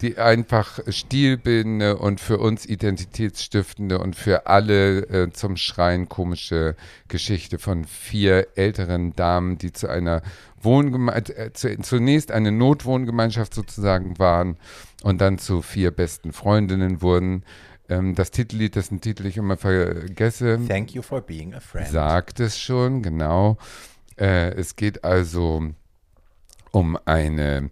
Die 0.00 0.16
einfach 0.16 0.78
stilbildende 0.88 1.98
und 1.98 2.20
für 2.20 2.38
uns 2.38 2.64
identitätsstiftende 2.64 3.98
und 3.98 4.16
für 4.16 4.46
alle 4.46 5.00
äh, 5.10 5.30
zum 5.30 5.58
Schreien 5.58 6.08
komische 6.08 6.74
Geschichte 7.08 7.58
von 7.58 7.84
vier 7.84 8.48
älteren 8.54 9.12
Damen, 9.14 9.58
die 9.58 9.72
zu 9.74 9.88
einer 9.88 10.22
Wohngemeinschaft, 10.62 11.38
äh, 11.38 11.52
zu, 11.52 11.76
zunächst 11.80 12.32
eine 12.32 12.50
Notwohngemeinschaft 12.50 13.52
sozusagen 13.52 14.18
waren 14.18 14.56
und 15.02 15.20
dann 15.20 15.38
zu 15.38 15.60
vier 15.60 15.90
besten 15.90 16.32
Freundinnen 16.32 17.02
wurden. 17.02 17.44
Ähm, 17.90 18.14
das 18.14 18.30
Titellied, 18.30 18.76
dessen 18.76 19.02
Titel 19.02 19.26
ich 19.26 19.36
immer 19.36 19.58
vergesse, 19.58 20.60
Thank 20.66 20.94
you 20.94 21.02
for 21.02 21.20
being 21.20 21.52
a 21.52 21.60
friend. 21.60 21.88
sagt 21.88 22.40
es 22.40 22.58
schon, 22.58 23.02
genau. 23.02 23.58
Äh, 24.16 24.54
es 24.54 24.76
geht 24.76 25.04
also 25.04 25.72
um 26.70 26.98
eine, 27.04 27.70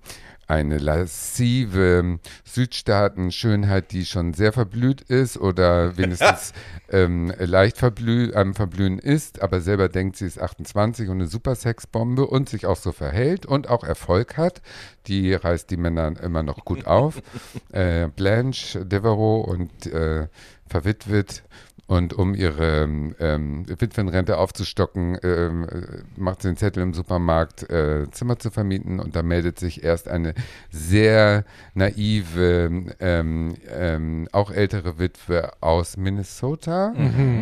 eine 0.49 0.79
lascive 0.79 2.19
Südstaaten-Schönheit, 2.45 3.93
die 3.93 4.07
schon 4.07 4.33
sehr 4.33 4.53
verblüht 4.53 5.03
ist 5.03 5.37
oder 5.37 5.99
wenigstens 5.99 6.55
ähm, 6.91 7.33
leicht 7.39 7.77
verblü 7.77 8.33
am 8.35 8.55
Verblühen 8.55 8.99
ist, 8.99 9.43
aber 9.43 9.61
selber 9.61 9.91
denkt, 9.91 10.17
sie 10.17 10.27
ist 10.27 10.41
28 10.41 11.11
und 11.11 11.19
eine 11.19 11.27
super 11.27 11.55
Sexbombe 11.55 12.27
und 12.27 12.49
sich 12.49 12.65
auch 12.65 12.77
so 12.77 12.93
verhält 12.93 13.45
und 13.45 13.69
auch 13.69 13.85
Erfolg 13.85 14.39
hat. 14.39 14.63
Die 15.07 15.35
reißt 15.35 15.71
die 15.71 15.77
Männer 15.77 16.19
immer 16.23 16.43
noch 16.43 16.65
gut 16.65 16.87
auf. 16.87 17.21
äh, 17.73 18.09
Blanche 18.09 18.87
Devereaux 18.87 19.43
und 19.43 19.87
äh, 19.87 20.29
verwitwet 20.67 21.43
und 21.89 22.13
um 22.13 22.35
ihre 22.35 22.83
ähm, 23.19 23.65
Witwenrente 23.67 24.37
aufzustocken, 24.37 25.19
ähm, 25.23 25.65
äh, 25.65 26.21
macht 26.21 26.43
sie 26.43 26.49
einen 26.49 26.59
Zettel 26.59 26.83
im 26.83 26.93
Supermarkt, 26.93 27.69
äh, 27.71 28.07
Zimmer 28.11 28.39
zu 28.39 28.51
vermieten. 28.51 29.01
Und 29.01 29.17
da 29.17 29.23
meldet 29.23 29.59
sich 29.59 29.83
erst 29.83 30.07
eine 30.07 30.35
sehr 30.71 31.47
naive, 31.73 32.85
ähm, 33.01 33.55
ähm, 33.71 34.29
auch 34.33 34.51
ältere 34.51 34.99
Witwe 34.99 35.51
aus 35.63 35.97
Minnesota, 35.97 36.93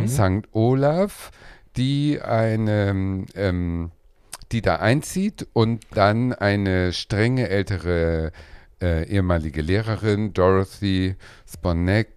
St. 0.06 0.46
Olaf, 0.52 1.32
die 1.76 2.20
eine, 2.22 3.26
ähm, 3.34 3.90
die 4.52 4.62
da 4.62 4.76
einzieht 4.76 5.48
und 5.54 5.82
dann 5.90 6.32
eine 6.32 6.92
strenge 6.92 7.48
ältere 7.48 8.30
äh, 8.80 9.08
ehemalige 9.08 9.60
Lehrerin, 9.60 10.32
Dorothy 10.32 11.16
Sponek, 11.52 12.08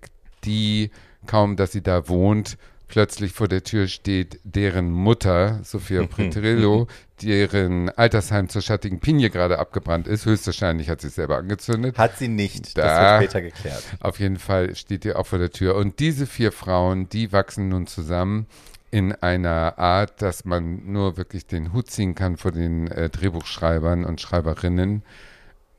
die 0.44 0.92
kaum, 1.26 1.56
dass 1.56 1.72
sie 1.72 1.82
da 1.82 2.08
wohnt, 2.08 2.58
plötzlich 2.88 3.32
vor 3.32 3.48
der 3.48 3.64
Tür 3.64 3.88
steht, 3.88 4.40
deren 4.44 4.92
Mutter, 4.92 5.60
Sophia 5.64 6.06
Pretrillo, 6.08 6.88
deren 7.22 7.90
Altersheim 7.90 8.50
zur 8.50 8.62
schattigen 8.62 9.00
Pinie 9.00 9.30
gerade 9.30 9.60
abgebrannt 9.60 10.08
ist. 10.08 10.26
Höchstwahrscheinlich 10.26 10.90
hat 10.90 11.02
sie 11.02 11.08
es 11.08 11.16
selber 11.16 11.38
angezündet. 11.38 11.98
Hat 11.98 12.18
sie 12.18 12.28
nicht. 12.28 12.78
Da. 12.78 12.82
Das 12.84 13.22
wird 13.22 13.32
später 13.32 13.42
geklärt. 13.42 13.84
Auf 14.02 14.20
jeden 14.20 14.40
Fall 14.40 14.76
steht 14.76 15.04
die 15.04 15.14
auch 15.14 15.28
vor 15.28 15.40
der 15.40 15.52
Tür. 15.52 15.76
Und 15.76 16.00
diese 16.00 16.26
vier 16.26 16.52
Frauen, 16.52 17.08
die 17.10 17.32
wachsen 17.32 17.70
nun 17.70 17.88
zusammen 17.88 18.48
in 18.92 19.14
einer 19.14 19.78
Art, 19.78 20.22
dass 20.22 20.46
man 20.46 20.92
nur 20.92 21.18
wirklich 21.18 21.46
den 21.46 21.74
Hut 21.74 21.92
ziehen 21.92 22.16
kann 22.16 22.38
vor 22.38 22.52
den 22.52 22.88
äh, 22.88 23.10
Drehbuchschreibern 23.10 24.04
und 24.04 24.20
Schreiberinnen. 24.20 25.04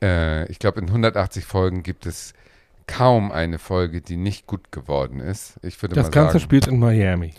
Äh, 0.01 0.49
ich 0.49 0.59
glaube, 0.59 0.79
in 0.79 0.87
180 0.87 1.43
Folgen 1.43 1.83
gibt 1.83 2.05
es 2.05 2.33
kaum 2.97 3.31
eine 3.31 3.59
Folge, 3.59 4.01
die 4.01 4.17
nicht 4.17 4.47
gut 4.47 4.71
geworden 4.71 5.19
ist. 5.19 5.55
Ich 5.63 5.81
würde 5.81 5.95
Das 5.95 6.05
mal 6.07 6.11
Ganze 6.11 6.33
sagen, 6.33 6.43
spielt 6.43 6.67
in 6.67 6.79
Miami. 6.79 7.33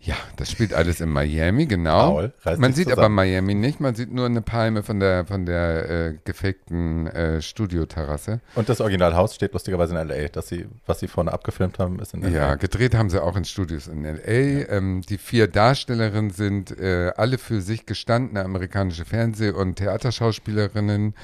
ja, 0.00 0.16
das 0.36 0.50
spielt 0.50 0.74
alles 0.74 1.00
in 1.00 1.08
Miami, 1.10 1.66
genau. 1.66 2.10
Paul, 2.10 2.32
man 2.58 2.72
sieht 2.72 2.88
aber 2.88 2.96
zusammen. 2.96 3.14
Miami 3.14 3.54
nicht, 3.54 3.78
man 3.80 3.94
sieht 3.94 4.12
nur 4.12 4.26
eine 4.26 4.42
Palme 4.42 4.82
von 4.82 4.98
der 4.98 5.26
von 5.26 5.46
der 5.46 5.90
äh, 5.90 6.14
gefakten 6.24 7.06
äh, 7.06 7.40
Studioterrasse. 7.40 8.40
Und 8.56 8.68
das 8.68 8.80
Originalhaus 8.80 9.34
steht 9.36 9.52
lustigerweise 9.52 9.94
in 9.96 10.10
L.A. 10.10 10.28
Dass 10.28 10.48
sie, 10.48 10.66
was 10.86 10.98
sie 11.00 11.06
vorne 11.06 11.32
abgefilmt 11.32 11.78
haben, 11.78 12.00
ist 12.00 12.14
in 12.14 12.22
L.A. 12.24 12.32
Ja, 12.36 12.54
gedreht 12.56 12.94
haben 12.96 13.10
sie 13.10 13.22
auch 13.22 13.36
in 13.36 13.44
Studios 13.44 13.86
in 13.86 14.04
L.A. 14.04 14.72
Ähm, 14.76 15.02
die 15.08 15.18
vier 15.18 15.46
Darstellerinnen 15.46 16.30
sind 16.30 16.76
äh, 16.78 17.12
alle 17.16 17.38
für 17.38 17.60
sich 17.60 17.86
gestandene 17.86 18.44
amerikanische 18.44 19.04
Fernseh- 19.04 19.52
und 19.52 19.76
Theaterschauspielerinnen. 19.76 21.14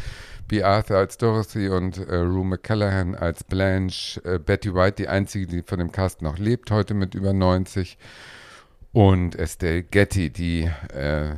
B. 0.49 0.63
Arthur 0.63 0.97
als 0.97 1.19
Dorothy 1.19 1.69
und 1.69 1.99
äh, 1.99 2.17
Rue 2.17 2.45
McCallaghan 2.45 3.15
als 3.15 3.45
Blanche. 3.45 4.21
Äh, 4.25 4.39
Betty 4.39 4.75
White, 4.75 4.97
die 4.97 5.09
einzige, 5.09 5.47
die 5.47 5.63
von 5.63 5.79
dem 5.79 5.93
Cast 5.93 6.23
noch 6.23 6.39
lebt, 6.39 6.71
heute 6.71 6.95
mit 6.95 7.15
über 7.15 7.33
90. 7.33 7.99
Und 8.93 9.37
Estelle 9.37 9.83
Getty, 9.83 10.31
die 10.31 10.71
äh, 10.95 11.35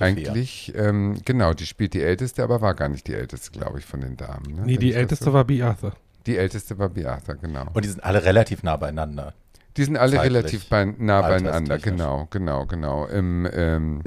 eigentlich, 0.00 0.72
ähm, 0.76 1.20
genau, 1.24 1.54
die 1.54 1.66
spielt 1.66 1.94
die 1.94 2.02
Älteste, 2.02 2.42
aber 2.42 2.60
war 2.60 2.74
gar 2.74 2.88
nicht 2.88 3.06
die 3.06 3.14
Älteste, 3.14 3.50
glaube 3.52 3.78
ich, 3.78 3.86
von 3.86 4.00
den 4.00 4.16
Damen. 4.16 4.54
Ne? 4.54 4.62
Nee, 4.64 4.72
Wenn 4.74 4.80
die 4.80 4.94
älteste 4.94 5.26
so- 5.26 5.32
war 5.32 5.44
B. 5.44 5.62
Arthur. 5.62 5.94
Die 6.26 6.36
Älteste 6.36 6.78
war 6.78 6.90
Beata, 6.90 7.32
genau. 7.34 7.66
Und 7.72 7.84
die 7.84 7.88
sind 7.88 8.04
alle 8.04 8.22
relativ 8.24 8.62
nah 8.62 8.76
beieinander. 8.76 9.32
Die 9.76 9.84
sind 9.84 9.96
alle 9.96 10.16
Zeitlich, 10.16 10.36
relativ 10.36 10.68
bein 10.68 10.96
nah 10.98 11.22
beieinander, 11.22 11.78
genau, 11.78 12.26
genau, 12.30 12.66
genau. 12.66 13.06
Im, 13.06 13.48
ähm, 13.52 14.02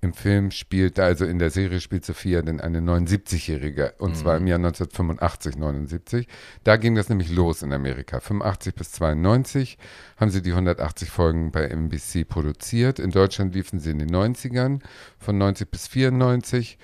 Im 0.00 0.14
Film 0.14 0.52
spielt, 0.52 1.00
also 1.00 1.24
in 1.24 1.40
der 1.40 1.50
Serie 1.50 1.80
spielt 1.80 2.04
Sophia 2.04 2.40
denn 2.42 2.60
eine 2.60 2.78
79-Jährige 2.78 3.94
und 3.98 4.16
zwar 4.16 4.36
im 4.36 4.46
Jahr 4.46 4.58
1985, 4.58 5.56
79. 5.56 6.28
Da 6.62 6.76
ging 6.76 6.94
das 6.94 7.08
nämlich 7.08 7.32
los 7.32 7.62
in 7.62 7.72
Amerika. 7.72 8.20
85 8.20 8.76
bis 8.76 8.92
92 8.92 9.76
haben 10.16 10.30
sie 10.30 10.40
die 10.40 10.52
180 10.52 11.10
Folgen 11.10 11.50
bei 11.50 11.64
NBC 11.64 12.28
produziert. 12.28 13.00
In 13.00 13.10
Deutschland 13.10 13.56
liefen 13.56 13.80
sie 13.80 13.90
in 13.90 13.98
den 13.98 14.10
90ern, 14.10 14.80
von 15.18 15.36
90 15.36 15.68
bis 15.68 15.88
94. 15.88 16.78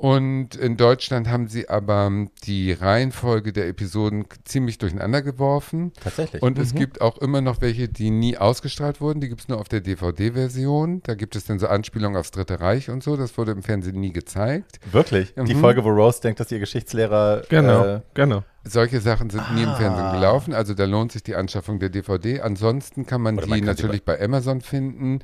Und 0.00 0.54
in 0.56 0.78
Deutschland 0.78 1.28
haben 1.28 1.46
sie 1.46 1.68
aber 1.68 2.10
die 2.44 2.72
Reihenfolge 2.72 3.52
der 3.52 3.68
Episoden 3.68 4.24
ziemlich 4.46 4.78
durcheinander 4.78 5.20
geworfen. 5.20 5.92
Tatsächlich. 6.02 6.40
Und 6.42 6.58
es 6.58 6.74
gibt 6.74 7.02
auch 7.02 7.18
immer 7.18 7.42
noch 7.42 7.60
welche, 7.60 7.86
die 7.86 8.08
nie 8.08 8.38
ausgestrahlt 8.38 9.02
wurden. 9.02 9.20
Die 9.20 9.28
gibt 9.28 9.42
es 9.42 9.48
nur 9.48 9.58
auf 9.60 9.68
der 9.68 9.82
DVD-Version. 9.82 11.02
Da 11.02 11.14
gibt 11.14 11.36
es 11.36 11.44
dann 11.44 11.58
so 11.58 11.66
Anspielungen 11.66 12.16
aufs 12.18 12.30
Dritte 12.30 12.60
Reich 12.60 12.88
und 12.88 13.02
so. 13.02 13.18
Das 13.18 13.36
wurde 13.36 13.52
im 13.52 13.62
Fernsehen 13.62 14.00
nie 14.00 14.10
gezeigt. 14.14 14.80
Wirklich? 14.90 15.34
Die 15.34 15.54
Mhm. 15.54 15.60
Folge, 15.60 15.84
wo 15.84 15.90
Rose 15.90 16.22
denkt, 16.22 16.40
dass 16.40 16.50
ihr 16.50 16.60
Geschichtslehrer. 16.60 17.42
Genau, 17.50 17.84
Äh, 17.84 18.00
genau. 18.14 18.42
Solche 18.64 19.00
Sachen 19.00 19.28
sind 19.28 19.54
nie 19.54 19.64
im 19.64 19.68
Ah. 19.68 19.74
Fernsehen 19.76 20.12
gelaufen. 20.12 20.54
Also 20.54 20.72
da 20.72 20.86
lohnt 20.86 21.12
sich 21.12 21.22
die 21.22 21.34
Anschaffung 21.34 21.78
der 21.78 21.90
DVD. 21.90 22.40
Ansonsten 22.40 23.04
kann 23.04 23.20
man 23.20 23.36
Oder 23.36 23.44
die 23.44 23.50
man 23.50 23.58
kann 23.64 23.76
sie 23.76 23.82
natürlich 23.82 24.04
bei 24.06 24.18
Amazon 24.18 24.62
finden. 24.62 25.18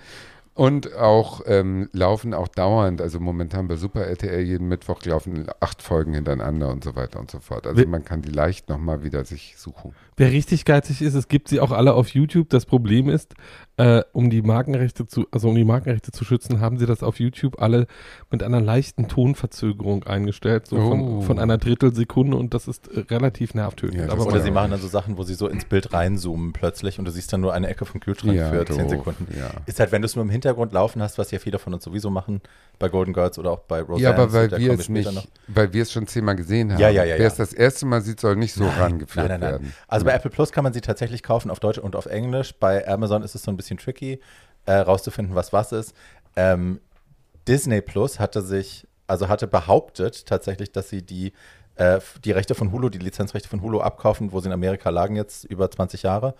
Und 0.56 0.94
auch 0.94 1.42
ähm, 1.44 1.90
laufen 1.92 2.32
auch 2.32 2.48
dauernd, 2.48 3.02
also 3.02 3.20
momentan 3.20 3.68
bei 3.68 3.76
Super 3.76 4.06
RTL 4.06 4.40
jeden 4.40 4.68
Mittwoch 4.68 5.02
laufen 5.04 5.48
acht 5.60 5.82
Folgen 5.82 6.14
hintereinander 6.14 6.70
und 6.70 6.82
so 6.82 6.96
weiter 6.96 7.20
und 7.20 7.30
so 7.30 7.40
fort. 7.40 7.66
Also 7.66 7.86
man 7.86 8.06
kann 8.06 8.22
die 8.22 8.30
leicht 8.30 8.70
nochmal 8.70 9.04
wieder 9.04 9.26
sich 9.26 9.56
suchen. 9.58 9.94
Wer 10.16 10.32
richtig 10.32 10.64
geizig 10.64 11.02
ist, 11.02 11.12
es 11.12 11.28
gibt 11.28 11.48
sie 11.48 11.60
auch 11.60 11.72
alle 11.72 11.92
auf 11.92 12.08
YouTube. 12.08 12.48
Das 12.48 12.64
Problem 12.64 13.10
ist, 13.10 13.34
äh, 13.78 14.02
um 14.12 14.30
die 14.30 14.40
Markenrechte 14.42 15.06
zu, 15.06 15.26
also 15.32 15.48
um 15.50 15.54
die 15.54 15.64
Markenrechte 15.64 16.10
zu 16.12 16.24
schützen, 16.24 16.60
haben 16.60 16.78
sie 16.78 16.86
das 16.86 17.02
auf 17.02 17.20
YouTube 17.20 17.60
alle 17.60 17.86
mit 18.30 18.42
einer 18.42 18.60
leichten 18.60 19.06
Tonverzögerung 19.08 20.04
eingestellt, 20.04 20.66
so 20.66 20.76
Oh. 20.76 20.88
von, 20.88 21.22
von 21.22 21.38
einer 21.38 21.58
Drittelsekunde 21.58 22.36
und 22.36 22.54
das 22.54 22.68
ist 22.68 22.88
äh, 22.88 23.00
relativ 23.10 23.54
nervtötend. 23.54 24.00
Ja, 24.06 24.12
Aber 24.12 24.26
Oder 24.26 24.40
sie 24.40 24.50
machen 24.50 24.70
dann 24.70 24.80
so 24.80 24.88
Sachen, 24.88 25.18
wo 25.18 25.22
sie 25.24 25.34
so 25.34 25.46
ins 25.48 25.64
Bild 25.66 25.92
reinzoomen 25.92 26.52
plötzlich 26.52 26.98
und 26.98 27.04
du 27.04 27.10
siehst 27.10 27.32
dann 27.32 27.40
nur 27.42 27.52
eine 27.52 27.68
Ecke 27.68 27.84
vom 27.84 28.00
Kühlschrank 28.00 28.34
Ja, 28.34 28.50
für 28.50 28.64
10 28.64 28.78
doof, 28.78 28.90
Sekunden. 28.90 29.26
ja. 29.38 29.50
Ist 29.66 29.78
halt, 29.80 29.92
wenn 29.92 30.02
du 30.02 30.06
es 30.06 30.16
nur 30.16 30.24
im 30.24 30.30
Hintergrund 30.30 30.72
laufen 30.72 31.02
hast, 31.02 31.18
was 31.18 31.30
ja 31.30 31.38
viele 31.38 31.58
von 31.58 31.74
uns 31.74 31.84
sowieso 31.84 32.08
machen, 32.10 32.40
bei 32.78 32.88
Golden 32.88 33.12
Girls 33.14 33.38
oder 33.38 33.50
auch 33.52 33.60
bei 33.60 33.80
Roseanne. 33.80 34.02
Ja, 34.02 34.10
aber 34.22 34.32
weil 34.32 34.50
wir 34.58 34.72
es 34.72 34.88
nicht, 34.88 35.28
weil 35.48 35.72
wir 35.72 35.82
es 35.82 35.92
schon 35.92 36.06
zehnmal 36.06 36.36
gesehen 36.36 36.72
haben. 36.72 36.80
Ja, 36.80 36.88
ja, 36.90 37.04
ja, 37.04 37.18
Wer 37.18 37.26
es 37.26 37.36
das 37.36 37.52
erste 37.52 37.86
Mal 37.86 38.00
sieht, 38.02 38.20
soll 38.20 38.36
nicht 38.36 38.52
so 38.54 38.66
rangeführt 38.66 39.28
Nein, 39.28 39.40
nein, 39.40 39.40
nein. 39.40 39.50
werden. 39.62 39.74
Also 39.88 40.04
bei 40.06 40.12
Apple 40.12 40.30
Plus 40.30 40.52
kann 40.52 40.64
man 40.64 40.72
sie 40.72 40.80
tatsächlich 40.82 41.22
kaufen 41.22 41.50
auf 41.50 41.58
Deutsch 41.60 41.78
und 41.78 41.96
auf 41.96 42.06
Englisch. 42.06 42.54
Bei 42.58 42.86
Amazon 42.86 43.22
ist 43.22 43.34
es 43.34 43.42
so 43.42 43.50
ein 43.50 43.56
bisschen 43.56 43.65
tricky, 43.74 44.20
äh, 44.66 44.72
rauszufinden, 44.74 45.34
was 45.34 45.52
was 45.52 45.72
ist. 45.72 45.94
Ähm, 46.36 46.80
Disney 47.48 47.80
Plus 47.80 48.20
hatte 48.20 48.42
sich, 48.42 48.86
also 49.06 49.28
hatte 49.28 49.46
behauptet 49.46 50.26
tatsächlich, 50.26 50.72
dass 50.72 50.88
sie 50.88 51.02
die, 51.02 51.32
äh, 51.76 52.00
die 52.24 52.32
Rechte 52.32 52.54
von 52.54 52.72
Hulu, 52.72 52.88
die 52.88 52.98
Lizenzrechte 52.98 53.48
von 53.48 53.62
Hulu 53.62 53.80
abkaufen, 53.80 54.32
wo 54.32 54.40
sie 54.40 54.46
in 54.46 54.52
Amerika 54.52 54.90
lagen 54.90 55.16
jetzt 55.16 55.44
über 55.44 55.70
20 55.70 56.02
Jahre. 56.02 56.34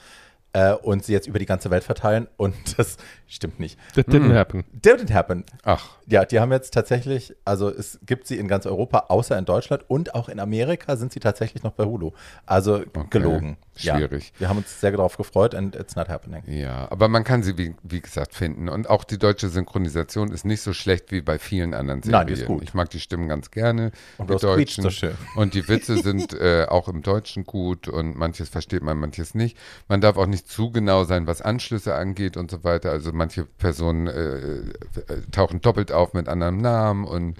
äh, 0.53 0.73
und 0.73 1.05
sie 1.05 1.13
jetzt 1.13 1.27
über 1.27 1.39
die 1.39 1.45
ganze 1.45 1.71
Welt 1.71 1.85
verteilen. 1.85 2.29
Und 2.39 2.79
das 2.79 2.97
stimmt 3.27 3.61
nicht. 3.61 3.79
That 3.95 4.09
didn't 4.09 4.35
happen. 4.35 4.65
Didn't 4.73 5.13
happen. 5.13 5.45
Ach, 5.65 5.97
Ja, 6.07 6.25
die 6.25 6.41
haben 6.41 6.51
jetzt 6.51 6.73
tatsächlich, 6.73 7.35
also 7.45 7.69
es 7.69 7.99
gibt 8.07 8.27
sie 8.27 8.39
in 8.39 8.49
ganz 8.49 8.65
Europa, 8.65 9.07
außer 9.09 9.37
in 9.37 9.45
Deutschland 9.45 9.85
und 9.89 10.15
auch 10.15 10.31
in 10.31 10.41
Amerika 10.41 10.97
sind 10.97 11.13
sie 11.13 11.21
tatsächlich 11.21 11.63
noch 11.63 11.73
bei 11.73 11.85
Hulu. 11.85 12.13
Also 12.47 12.85
gelogen. 13.11 13.59
Schwierig. 13.77 14.33
Ja, 14.35 14.41
wir 14.41 14.49
haben 14.49 14.59
uns 14.59 14.81
sehr 14.81 14.91
darauf 14.91 15.17
gefreut 15.17 15.55
and 15.55 15.77
it's 15.77 15.97
not 15.97 16.09
happening. 16.09 16.43
ja, 16.47 16.91
aber 16.91 17.09
man 17.09 17.25
kann 17.25 17.43
sie, 17.43 17.57
wie, 17.59 17.75
wie 17.83 18.01
gesagt, 18.01 18.35
finden. 18.35 18.69
Und 18.69 18.89
auch 18.89 19.05
die 19.05 19.19
deutsche 19.19 19.49
Synchronisation 19.49 20.31
ist 20.33 20.45
nicht 20.45 20.63
so 20.63 20.73
schlecht 20.73 21.13
wie 21.13 21.21
bei 21.21 21.39
vielen 21.39 21.75
anderen 21.75 22.03
Serien. 22.03 22.19
Nein, 22.21 22.27
die 22.27 22.33
ist 22.35 22.47
gut. 22.47 22.63
Ich 22.63 22.75
mag 22.75 22.91
die 22.91 23.01
Stimmen 23.01 23.29
ganz 23.29 23.51
gerne. 23.51 23.93
Und 24.19 24.31
die 24.31 24.37
quietscht 24.37 24.83
so 24.83 24.91
schön. 24.91 25.15
Und 25.35 25.55
die 25.55 25.69
Witze 25.69 25.99
sind 25.99 26.33
äh, 26.41 26.67
auch 26.69 26.89
im 26.89 27.03
Deutschen 27.03 27.45
gut 27.45 27.89
und 27.89 28.17
manches 28.17 28.49
versteht 28.49 28.83
man, 28.83 28.99
manches 28.99 29.35
nicht. 29.35 29.57
Man 29.89 30.01
darf 30.01 30.17
auch 30.17 30.27
nicht 30.27 30.49
zu 30.49 30.71
genau 30.71 31.05
sein, 31.05 31.27
was 31.27 31.43
Anschlüsse 31.43 31.95
angeht 31.95 32.37
und 32.37 32.51
so 32.51 32.65
weiter. 32.65 32.91
Also 32.91 33.13
manche 33.13 33.45
Personen 33.45 34.07
äh, 34.07 34.37
äh, 34.39 34.73
tauchen 35.33 35.61
doppelt 35.61 35.93
auf 35.93 36.15
mit 36.15 36.29
anderem 36.29 36.59
Namen 36.59 37.05
und 37.05 37.37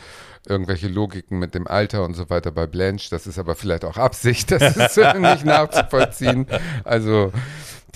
irgendwelche 0.49 0.89
Logiken 0.89 1.39
mit 1.39 1.55
dem 1.55 1.67
Alter 1.67 2.05
und 2.05 2.15
so 2.15 2.31
weiter 2.31 2.53
bei 2.53 2.67
Blanche. 2.67 3.11
Das 3.11 3.27
ist 3.27 3.39
aber 3.39 3.55
vielleicht 3.55 3.85
auch 3.85 3.97
Absicht, 3.97 4.51
das 4.51 4.77
ist 4.77 4.97
nicht 5.19 5.45
nachzuvollziehen. 5.45 6.26
Also 6.85 7.33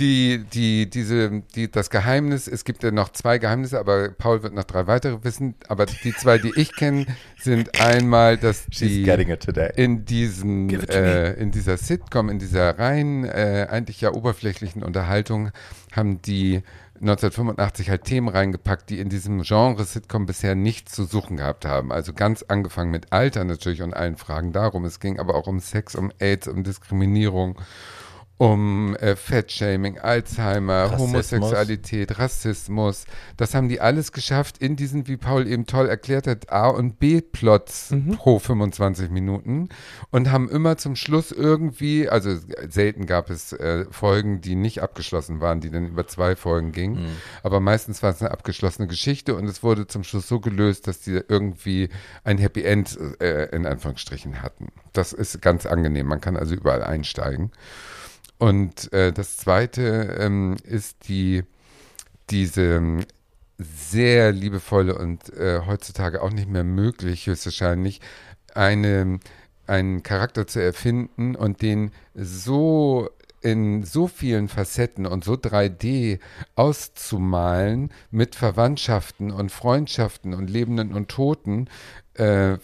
die, 0.00 0.44
die, 0.52 0.88
diese, 0.88 1.42
die, 1.54 1.70
das 1.70 1.90
Geheimnis, 1.90 2.48
es 2.48 2.64
gibt 2.64 2.82
ja 2.82 2.90
noch 2.90 3.10
zwei 3.10 3.38
Geheimnisse, 3.38 3.78
aber 3.78 4.08
Paul 4.08 4.42
wird 4.42 4.54
noch 4.54 4.64
drei 4.64 4.86
weitere 4.86 5.22
wissen. 5.22 5.54
Aber 5.68 5.86
die 5.86 6.14
zwei, 6.14 6.38
die 6.38 6.52
ich 6.56 6.74
kenne, 6.74 7.06
sind 7.38 7.78
einmal, 7.80 8.38
dass 8.38 8.64
She's 8.70 8.88
die 8.88 9.02
getting 9.02 9.28
it 9.28 9.40
today. 9.40 9.70
in 9.76 10.06
diesen, 10.06 10.70
äh, 10.88 11.34
in 11.34 11.50
dieser 11.50 11.76
Sitcom, 11.76 12.30
in 12.30 12.38
dieser 12.38 12.78
rein 12.78 13.24
äh, 13.24 13.66
eigentlich 13.70 14.00
ja 14.00 14.12
oberflächlichen 14.12 14.82
Unterhaltung 14.82 15.50
haben 15.92 16.22
die 16.22 16.62
1985 17.00 17.88
halt 17.88 18.04
Themen 18.04 18.28
reingepackt, 18.28 18.90
die 18.90 19.00
in 19.00 19.08
diesem 19.08 19.42
Genre 19.42 19.84
Sitcom 19.84 20.26
bisher 20.26 20.54
nichts 20.54 20.92
zu 20.92 21.04
suchen 21.04 21.38
gehabt 21.38 21.64
haben. 21.64 21.92
Also 21.92 22.12
ganz 22.12 22.42
angefangen 22.42 22.90
mit 22.90 23.12
Alter 23.12 23.44
natürlich 23.44 23.82
und 23.82 23.94
allen 23.94 24.16
Fragen 24.16 24.52
darum. 24.52 24.84
Es 24.84 25.00
ging 25.00 25.18
aber 25.18 25.34
auch 25.34 25.46
um 25.46 25.60
Sex, 25.60 25.94
um 25.94 26.12
AIDS, 26.18 26.46
um 26.46 26.62
Diskriminierung, 26.62 27.58
um 28.40 28.96
äh, 28.96 29.16
Fettshaming, 29.16 29.98
Alzheimer, 29.98 30.84
Rassismus. 30.84 31.08
Homosexualität, 31.08 32.18
Rassismus. 32.18 33.04
Das 33.36 33.54
haben 33.54 33.68
die 33.68 33.82
alles 33.82 34.12
geschafft 34.12 34.56
in 34.56 34.76
diesen, 34.76 35.06
wie 35.08 35.18
Paul 35.18 35.46
eben 35.46 35.66
toll 35.66 35.90
erklärt 35.90 36.26
hat, 36.26 36.50
A- 36.50 36.68
und 36.68 36.98
B-Plots 36.98 37.94
pro 38.16 38.38
25 38.38 39.10
Minuten 39.10 39.68
und 40.10 40.30
haben 40.32 40.48
immer 40.48 40.78
zum 40.78 40.96
Schluss 40.96 41.32
irgendwie, 41.32 42.08
also 42.08 42.34
selten 42.66 43.04
gab 43.04 43.28
es 43.28 43.52
äh, 43.52 43.84
Folgen, 43.90 44.40
die 44.40 44.54
nicht 44.54 44.80
abgeschlossen 44.82 45.42
waren, 45.42 45.60
die 45.60 45.68
dann 45.68 45.88
über 45.88 46.06
zwei 46.06 46.34
Folgen 46.34 46.72
gingen, 46.72 47.08
aber 47.42 47.60
meistens 47.60 48.02
war 48.02 48.08
es 48.08 48.22
eine 48.22 48.30
abgeschlossene 48.30 48.88
Geschichte 48.88 49.34
und 49.34 49.44
es 49.48 49.62
wurde 49.62 49.86
zum 49.86 50.02
Schluss 50.02 50.26
so 50.26 50.40
gelöst, 50.40 50.86
dass 50.86 51.00
die 51.02 51.20
irgendwie 51.28 51.90
ein 52.24 52.38
Happy 52.38 52.62
End 52.62 52.98
äh, 53.20 53.54
in 53.54 53.66
Anführungsstrichen 53.66 54.40
hatten. 54.40 54.68
Das 54.94 55.12
ist 55.12 55.42
ganz 55.42 55.66
angenehm, 55.66 56.06
man 56.06 56.22
kann 56.22 56.38
also 56.38 56.54
überall 56.54 56.82
einsteigen. 56.82 57.50
Und 58.40 58.90
äh, 58.94 59.12
das 59.12 59.36
zweite 59.36 60.16
ähm, 60.18 60.56
ist 60.64 61.08
die, 61.08 61.44
diese 62.30 62.76
ähm, 62.76 63.04
sehr 63.58 64.32
liebevolle 64.32 64.96
und 64.96 65.28
äh, 65.34 65.60
heutzutage 65.66 66.22
auch 66.22 66.30
nicht 66.30 66.48
mehr 66.48 66.64
möglich, 66.64 67.26
höchstwahrscheinlich, 67.26 68.00
eine, 68.54 69.20
einen 69.66 70.02
Charakter 70.02 70.46
zu 70.46 70.58
erfinden 70.62 71.36
und 71.36 71.60
den 71.60 71.92
so 72.14 73.10
in 73.42 73.84
so 73.84 74.06
vielen 74.06 74.48
Facetten 74.48 75.04
und 75.04 75.22
so 75.22 75.34
3D 75.34 76.18
auszumalen 76.56 77.90
mit 78.10 78.36
Verwandtschaften 78.36 79.30
und 79.30 79.52
Freundschaften 79.52 80.32
und 80.32 80.48
Lebenden 80.48 80.94
und 80.94 81.08
Toten 81.08 81.68
äh, 82.14 82.54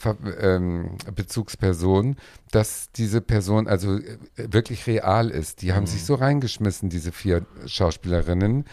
ähm, 0.40 0.98
Bezugspersonen, 1.14 2.16
dass 2.52 2.90
diese 2.92 3.20
Person 3.20 3.66
also 3.66 3.98
äh, 3.98 4.18
wirklich 4.36 4.86
real 4.86 5.30
ist. 5.30 5.62
Die 5.62 5.72
haben 5.72 5.86
sich 5.86 6.04
so 6.04 6.14
reingeschmissen, 6.14 6.88
diese 6.88 7.12
vier 7.12 7.44
Schauspielerinnen, 7.66 8.64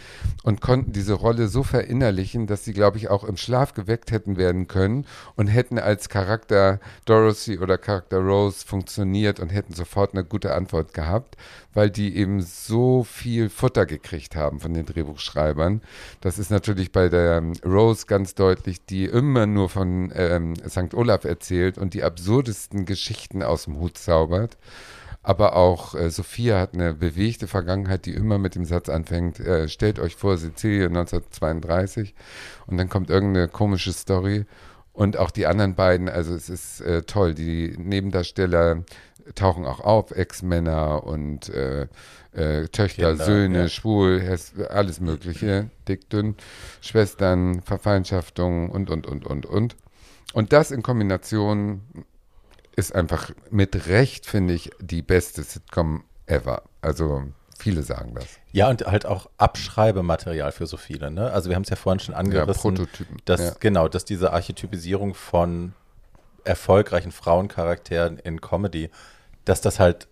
und 0.43 0.61
konnten 0.61 0.91
diese 0.91 1.13
Rolle 1.13 1.47
so 1.47 1.63
verinnerlichen, 1.63 2.47
dass 2.47 2.63
sie, 2.65 2.73
glaube 2.73 2.97
ich, 2.97 3.09
auch 3.09 3.23
im 3.23 3.37
Schlaf 3.37 3.73
geweckt 3.73 4.11
hätten 4.11 4.37
werden 4.37 4.67
können 4.67 5.05
und 5.35 5.47
hätten 5.47 5.79
als 5.79 6.09
Charakter 6.09 6.79
Dorothy 7.05 7.59
oder 7.59 7.77
Charakter 7.77 8.19
Rose 8.19 8.65
funktioniert 8.65 9.39
und 9.39 9.49
hätten 9.49 9.73
sofort 9.73 10.13
eine 10.13 10.23
gute 10.23 10.53
Antwort 10.53 10.93
gehabt, 10.93 11.37
weil 11.73 11.89
die 11.89 12.15
eben 12.15 12.41
so 12.41 13.03
viel 13.03 13.49
Futter 13.49 13.85
gekriegt 13.85 14.35
haben 14.35 14.59
von 14.59 14.73
den 14.73 14.85
Drehbuchschreibern. 14.85 15.81
Das 16.21 16.37
ist 16.37 16.51
natürlich 16.51 16.91
bei 16.91 17.09
der 17.09 17.37
ähm, 17.37 17.53
Rose 17.65 18.05
ganz 18.05 18.35
deutlich, 18.35 18.85
die 18.85 19.05
immer 19.05 19.45
nur 19.45 19.69
von 19.69 20.11
ähm, 20.15 20.55
St. 20.67 20.93
Olaf 20.93 21.23
erzählt 21.25 21.77
und 21.77 21.93
die 21.93 22.03
absurdesten 22.03 22.85
Geschichten 22.85 23.41
aus 23.41 23.62
dem 23.65 23.79
Hut 23.79 23.97
zaubert. 23.97 24.57
Aber 25.21 25.55
auch 25.55 25.95
äh, 25.95 26.09
Sophia 26.09 26.59
hat 26.59 26.73
eine 26.73 26.93
bewegte 26.93 27.47
Vergangenheit, 27.47 28.05
die 28.05 28.13
immer 28.13 28.37
mit 28.37 28.55
dem 28.55 28.65
Satz 28.65 28.89
anfängt, 28.89 29.39
äh, 29.39 29.69
stellt 29.69 29.99
euch 29.99 30.17
vor, 30.17 30.37
Sizilien 30.37 30.97
1932 30.97 32.13
und 32.67 32.77
dann 32.77 32.89
kommt 32.89 33.09
irgendeine 33.09 33.47
komische 33.47 33.93
Story. 33.93 34.45
Und 34.91 35.17
auch 35.17 35.31
die 35.31 35.47
anderen 35.47 35.73
beiden, 35.73 36.07
also 36.07 36.35
es 36.35 36.49
ist 36.49 36.81
äh, 36.81 37.01
toll, 37.01 37.33
die 37.33 37.73
Nebendarsteller 37.77 38.83
tauchen 39.33 39.65
auch 39.65 39.79
auf, 39.79 40.11
Ex-Männer 40.11 41.03
und 41.03 41.49
äh, 41.49 41.87
äh, 42.33 42.67
Töchter, 42.67 43.11
Kinder, 43.11 43.25
Söhne, 43.25 43.57
ja. 43.59 43.69
schwul, 43.69 44.37
alles 44.69 44.99
mögliche, 44.99 45.69
dick, 45.87 46.09
dünn, 46.09 46.35
Schwestern, 46.81 47.61
Verfeindschaftungen 47.61 48.69
und, 48.69 48.89
und, 48.89 49.07
und, 49.07 49.25
und, 49.25 49.45
und. 49.45 49.75
Und 50.33 50.51
das 50.51 50.71
in 50.71 50.83
Kombination 50.83 51.81
ist 52.75 52.93
einfach 52.93 53.31
mit 53.49 53.87
Recht, 53.87 54.25
finde 54.25 54.53
ich, 54.53 54.71
die 54.79 55.01
beste 55.01 55.43
Sitcom 55.43 56.03
ever. 56.25 56.63
Also 56.81 57.23
viele 57.57 57.83
sagen 57.83 58.13
das. 58.15 58.25
Ja, 58.51 58.69
und 58.69 58.85
halt 58.85 59.05
auch 59.05 59.29
Abschreibematerial 59.37 60.51
für 60.51 60.67
so 60.67 60.77
viele. 60.77 61.11
Ne? 61.11 61.31
Also 61.31 61.49
wir 61.49 61.55
haben 61.55 61.63
es 61.63 61.69
ja 61.69 61.75
vorhin 61.75 61.99
schon 61.99 62.15
angerissen, 62.15 62.75
Prototypen, 62.75 63.17
dass 63.25 63.41
ja. 63.41 63.53
genau, 63.59 63.87
dass 63.87 64.05
diese 64.05 64.33
Archetypisierung 64.33 65.13
von 65.13 65.73
erfolgreichen 66.43 67.11
Frauencharakteren 67.11 68.19
in 68.19 68.41
Comedy, 68.41 68.89
dass 69.45 69.61
das 69.61 69.79
halt 69.79 70.07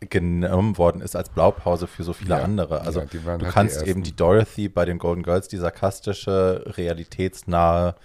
genommen 0.00 0.78
worden 0.78 1.00
ist 1.00 1.16
als 1.16 1.28
Blaupause 1.28 1.88
für 1.88 2.04
so 2.04 2.12
viele 2.12 2.36
Ja, 2.36 2.42
andere. 2.42 2.82
Also 2.82 3.00
ja, 3.00 3.06
die 3.06 3.18
du 3.18 3.24
halt 3.28 3.42
die 3.42 3.46
kannst 3.46 3.76
ersten. 3.76 3.90
eben 3.90 4.02
die 4.04 4.14
Dorothy 4.14 4.68
bei 4.68 4.84
den 4.84 4.98
Golden 4.98 5.22
Girls, 5.24 5.48
die 5.48 5.56
sarkastische, 5.56 6.62
realitätsnahe, 6.76 7.96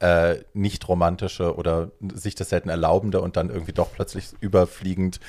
äh, 0.00 0.36
nicht 0.52 0.86
romantische 0.88 1.56
oder 1.56 1.90
sich 2.14 2.34
das 2.34 2.50
selten 2.50 2.68
erlaubende 2.68 3.20
und 3.20 3.36
dann 3.36 3.50
irgendwie 3.50 3.72
doch 3.72 3.92
plötzlich 3.92 4.28
überfliegend 4.40 5.20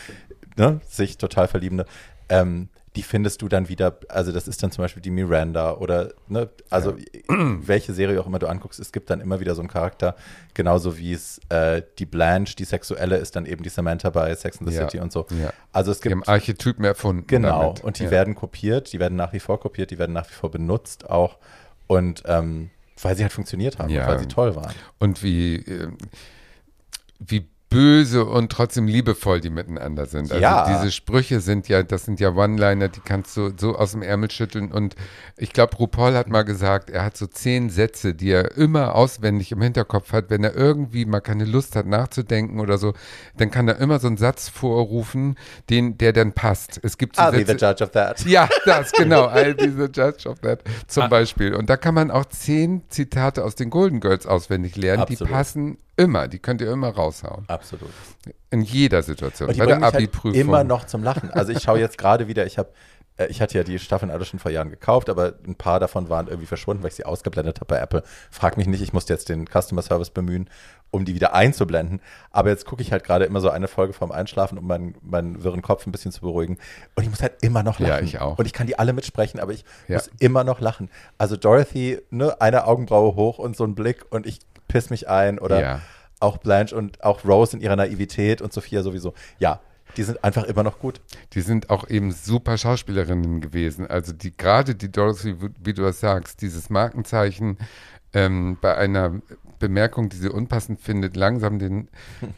ne, 0.57 0.81
sich 0.87 1.17
total 1.17 1.47
verliebende, 1.47 1.85
ähm, 2.29 2.69
die 2.95 3.03
findest 3.03 3.43
du 3.43 3.47
dann 3.47 3.69
wieder, 3.69 3.99
also 4.09 4.31
das 4.31 4.47
ist 4.47 4.63
dann 4.63 4.71
zum 4.71 4.83
Beispiel 4.83 5.03
die 5.03 5.11
Miranda 5.11 5.73
oder, 5.75 6.09
ne, 6.27 6.49
also 6.71 6.95
welche 7.27 7.93
Serie 7.93 8.19
auch 8.19 8.25
immer 8.25 8.39
du 8.39 8.47
anguckst, 8.47 8.79
es 8.79 8.91
gibt 8.91 9.11
dann 9.11 9.21
immer 9.21 9.39
wieder 9.39 9.53
so 9.53 9.61
einen 9.61 9.69
Charakter, 9.69 10.15
genauso 10.55 10.97
wie 10.97 11.13
es 11.13 11.39
äh, 11.49 11.83
die 11.99 12.07
Blanche, 12.07 12.55
die 12.55 12.65
sexuelle, 12.65 13.17
ist 13.17 13.35
dann 13.35 13.45
eben 13.45 13.61
die 13.61 13.69
Samantha 13.69 14.09
bei 14.09 14.33
Sex 14.33 14.59
and 14.59 14.69
the 14.69 14.75
Ja, 14.75 14.81
City 14.81 14.99
und 14.99 15.11
so. 15.11 15.27
ja. 15.41 15.53
Also 15.71 15.91
es 15.91 15.99
Die 15.99 16.09
haben 16.09 16.21
gibt 16.21 16.29
Archetypen 16.29 16.83
erfunden. 16.85 17.27
Genau, 17.27 17.61
damit. 17.61 17.83
und 17.83 17.99
die 17.99 18.05
ja. 18.05 18.11
werden 18.11 18.33
kopiert, 18.33 18.91
die 18.91 18.99
werden 18.99 19.15
nach 19.15 19.31
wie 19.31 19.39
vor 19.39 19.59
kopiert, 19.59 19.91
die 19.91 19.99
werden 19.99 20.13
nach 20.13 20.27
wie 20.27 20.33
vor 20.33 20.49
benutzt 20.49 21.07
auch. 21.07 21.37
Und 21.85 22.23
ähm, 22.25 22.71
weil 23.01 23.15
sie 23.15 23.23
halt 23.23 23.33
funktioniert 23.33 23.79
haben, 23.79 23.89
Ja. 23.89 24.07
weil 24.07 24.19
sie 24.19 24.27
toll 24.27 24.55
waren. 24.55 24.73
Und 24.99 25.23
wie, 25.23 25.55
äh, 25.57 25.91
wie 27.19 27.47
böse 27.69 28.23
und 28.25 28.49
trotzdem 28.51 28.87
liebevoll 28.87 29.41
die 29.41 29.49
miteinander 29.49 30.05
sind. 30.05 30.31
Also 30.31 30.41
Ja. 30.41 30.73
diese 30.79 30.89
Sprüche 30.91 31.41
sind 31.41 31.67
ja, 31.67 31.83
das 31.83 32.05
sind 32.05 32.19
ja 32.21 32.29
One-Liner, 32.29 32.87
die 32.87 33.01
kannst 33.01 33.35
du 33.35 33.51
so 33.57 33.75
aus 33.75 33.91
dem 33.91 34.01
Ärmel 34.01 34.31
schütteln. 34.31 34.71
Und 34.71 34.95
ich 35.35 35.51
glaube, 35.51 35.75
RuPaul 35.75 36.13
hat 36.15 36.29
mal 36.29 36.43
gesagt, 36.43 36.89
er 36.89 37.03
hat 37.03 37.17
so 37.17 37.27
zehn 37.27 37.69
Sätze, 37.69 38.13
die 38.13 38.29
er 38.31 38.55
immer 38.55 38.95
auswendig 38.95 39.51
im 39.51 39.61
Hinterkopf 39.61 40.13
hat. 40.13 40.29
Wenn 40.29 40.45
er 40.45 40.55
irgendwie 40.55 41.05
mal 41.05 41.19
keine 41.19 41.43
Lust 41.43 41.75
hat 41.75 41.87
nachzudenken 41.87 42.61
oder 42.61 42.77
so, 42.77 42.93
dann 43.35 43.51
kann 43.51 43.67
er 43.67 43.79
immer 43.79 43.99
so 43.99 44.07
einen 44.07 44.17
Satz 44.17 44.47
vorrufen, 44.47 45.35
den, 45.69 45.97
der 45.97 46.13
dann 46.13 46.31
passt. 46.31 46.79
Es 46.83 46.97
gibt 46.97 47.17
so 47.17 47.21
I'll 47.21 47.31
be 47.31 47.39
Sätze, 47.45 47.59
the 47.59 47.65
judge 47.65 47.83
of 47.83 47.91
that. 47.91 48.25
ja, 48.25 48.47
das, 48.65 48.91
genau. 48.93 49.27
I'll 49.27 49.53
be 49.55 49.69
the 49.71 49.91
judge 49.91 50.27
of 50.29 50.39
that. 50.39 50.63
Zum 50.87 51.09
Beispiel. 51.09 51.53
Und 51.53 51.69
da 51.69 51.75
kann 51.75 51.93
man 51.95 52.11
auch 52.11 52.25
zehn 52.25 52.83
Zitate 52.87 53.43
aus 53.43 53.55
den 53.55 53.69
Golden 53.69 53.99
Girls 53.99 54.25
auswendig 54.25 54.77
lernen. 54.77 55.03
Die 55.09 55.13
Absolut. 55.15 55.33
passen 55.33 55.77
immer. 55.97 56.27
Die 56.27 56.39
könnt 56.39 56.61
ihr 56.61 56.71
immer 56.71 56.89
raushauen. 56.89 57.43
Absolut. 57.47 57.89
In 58.49 58.61
jeder 58.61 59.03
Situation. 59.03 59.49
Und 59.49 59.55
die 59.55 59.59
Bei 59.59 59.65
der 59.65 59.81
halt 59.81 59.95
Abi-Prüfung. 59.95 60.39
immer 60.39 60.63
noch 60.63 60.85
zum 60.85 61.03
Lachen. 61.03 61.29
Also 61.31 61.51
ich 61.51 61.61
schaue 61.61 61.79
jetzt 61.79 61.97
gerade 61.97 62.27
wieder, 62.27 62.45
ich 62.45 62.57
habe 62.57 62.69
Äh, 63.19 63.27
ich 63.31 63.41
hatte 63.41 63.57
ja 63.57 63.63
die 63.63 63.79
Staffeln 63.79 64.11
alle 64.11 64.25
schon 64.25 64.39
vor 64.39 64.51
Jahren 64.51 64.69
gekauft, 64.69 65.09
aber 65.09 65.33
ein 65.47 65.55
paar 65.55 65.79
davon 65.79 66.07
waren 66.07 66.27
irgendwie 66.27 66.45
verschwunden, 66.45 66.83
weil 66.83 66.89
ich 66.89 66.95
sie 66.97 67.03
ausgeblendet 67.05 67.57
habe 67.59 67.65
bei 67.65 67.79
Apple. 67.79 68.03
Frag 68.29 68.57
mich 68.57 68.67
nicht, 68.67 68.83
ich 68.83 68.93
musste 68.93 69.11
jetzt 69.11 69.27
den 69.29 69.47
Customer 69.47 69.81
Service 69.81 70.11
bemühen, 70.11 70.51
um 70.91 71.03
die 71.03 71.15
wieder 71.15 71.33
einzublenden. 71.33 71.99
Aber 72.29 72.49
jetzt 72.49 72.65
gucke 72.67 72.83
ich 72.83 72.91
halt 72.91 73.03
gerade 73.03 73.25
immer 73.25 73.41
so 73.41 73.49
eine 73.49 73.67
Folge 73.67 73.93
vorm 73.93 74.11
Einschlafen, 74.11 74.59
um 74.59 74.67
meinen, 74.67 74.95
meinen 75.01 75.43
wirren 75.43 75.63
Kopf 75.63 75.87
ein 75.87 75.91
bisschen 75.91 76.11
zu 76.11 76.21
beruhigen. 76.21 76.59
Und 76.93 77.05
ich 77.05 77.09
muss 77.09 77.23
halt 77.23 77.33
immer 77.41 77.63
noch 77.63 77.79
lachen. 77.79 77.89
Ja, 77.89 77.99
ich 78.01 78.19
auch. 78.21 78.37
Und 78.37 78.45
ich 78.45 78.53
kann 78.53 78.67
die 78.67 78.77
alle 78.77 78.93
mitsprechen, 78.93 79.39
aber 79.39 79.51
ich 79.51 79.65
Ja. 79.87 79.95
muss 79.95 80.11
immer 80.19 80.43
noch 80.43 80.61
lachen. 80.61 80.91
Also 81.17 81.37
Dorothy, 81.37 81.99
ne, 82.11 82.39
eine 82.39 82.67
Augenbraue 82.67 83.15
hoch 83.15 83.39
und 83.39 83.57
so 83.57 83.63
ein 83.63 83.73
Blick 83.73 84.05
und 84.11 84.27
ich 84.27 84.41
piss 84.67 84.89
mich 84.89 85.09
ein. 85.09 85.39
Oder 85.39 85.61
Ja. 85.61 85.81
auch 86.19 86.37
Blanche 86.37 86.75
und 86.75 87.03
auch 87.03 87.23
Rose 87.25 87.55
in 87.55 87.61
ihrer 87.61 87.75
Naivität 87.75 88.41
und 88.41 88.51
Sophia 88.53 88.81
sowieso. 88.83 89.13
Ja, 89.39 89.59
die 89.95 90.03
sind 90.03 90.23
einfach 90.23 90.43
immer 90.43 90.63
noch 90.63 90.79
gut. 90.79 90.99
Die 91.33 91.41
sind 91.41 91.69
auch 91.69 91.87
eben 91.89 92.11
super 92.11 92.57
Schauspielerinnen 92.57 93.39
gewesen. 93.41 93.87
Also 93.87 94.13
die 94.13 94.35
gerade 94.35 94.75
die 94.75 94.91
Dorothy, 94.91 95.35
wie- 95.63 95.73
du 95.73 95.81
das 95.83 95.99
sagst, 95.99 96.41
dieses 96.41 96.69
Markenzeichen 96.69 97.57
ähm, 98.13 98.57
bei 98.61 98.75
einer 98.75 99.21
Bemerkung, 99.59 100.09
die 100.09 100.17
sie 100.17 100.29
unpassend 100.29 100.79
findet, 100.79 101.15
langsam 101.15 101.59
den 101.59 101.89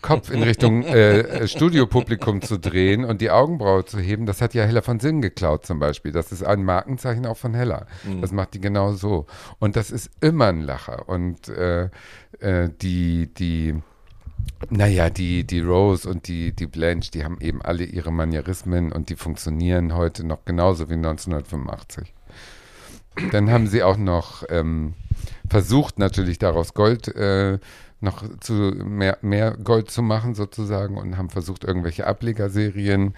Kopf 0.02 0.30
in 0.30 0.44
Richtung 0.44 0.84
äh, 0.84 1.20
äh, 1.20 1.48
Studiopublikum 1.48 2.42
zu 2.42 2.58
drehen 2.58 3.06
und 3.06 3.22
die 3.22 3.32
Augenbraue 3.32 3.86
zu 3.86 4.00
heben, 4.00 4.26
das 4.26 4.42
hat 4.42 4.54
ja 4.54 4.64
Hella 4.64 4.82
von 4.82 5.00
Sinn 5.00 5.22
geklaut 5.22 5.66
zum 5.66 5.80
Beispiel. 5.80 6.12
Das 6.12 6.32
ist 6.32 6.44
ein 6.44 6.64
Markenzeichen 6.64 7.26
auch 7.26 7.38
von 7.38 7.54
Hella. 7.54 7.86
Das 8.22 8.32
macht 8.32 8.54
die 8.54 8.62
genau 8.62 8.94
so. 8.94 9.26
Und 9.60 9.76
das 9.76 9.92
ist 9.92 10.10
immer 10.22 10.48
ein 10.48 10.62
Lacher. 10.62 11.08
Und 11.08 11.50
äh, 11.50 11.90
äh, 12.40 12.70
die, 12.82 13.28
die 13.34 13.76
naja, 14.70 15.10
die, 15.10 15.46
die 15.46 15.62
Rose 15.62 16.10
und 16.10 16.28
die, 16.28 16.54
die 16.54 16.68
Blanche, 16.68 17.12
die 17.12 17.24
haben 17.24 17.40
eben 17.40 17.62
alle 17.62 17.84
ihre 17.84 18.12
Manierismen 18.12 18.92
und 18.92 19.10
die 19.10 19.16
funktionieren 19.16 19.96
heute 19.96 20.26
noch 20.26 20.46
genauso 20.46 20.90
wie 20.90 20.96
1985. 20.96 22.14
Dann 23.32 23.50
haben 23.50 23.68
sie 23.68 23.84
auch 23.84 23.98
noch 23.98 24.44
ähm, 24.50 24.94
versucht, 25.50 26.00
natürlich 26.00 26.40
daraus 26.40 26.74
Gold 26.74 27.08
äh, 27.16 27.60
noch 28.02 28.24
zu 28.40 28.54
mehr, 28.54 29.18
mehr 29.22 29.58
Gold 29.58 29.92
zu 29.92 30.02
machen, 30.02 30.36
sozusagen, 30.36 30.98
und 30.98 31.18
haben 31.18 31.30
versucht, 31.30 31.64
irgendwelche 31.64 32.08
Ablegerserien 32.08 33.14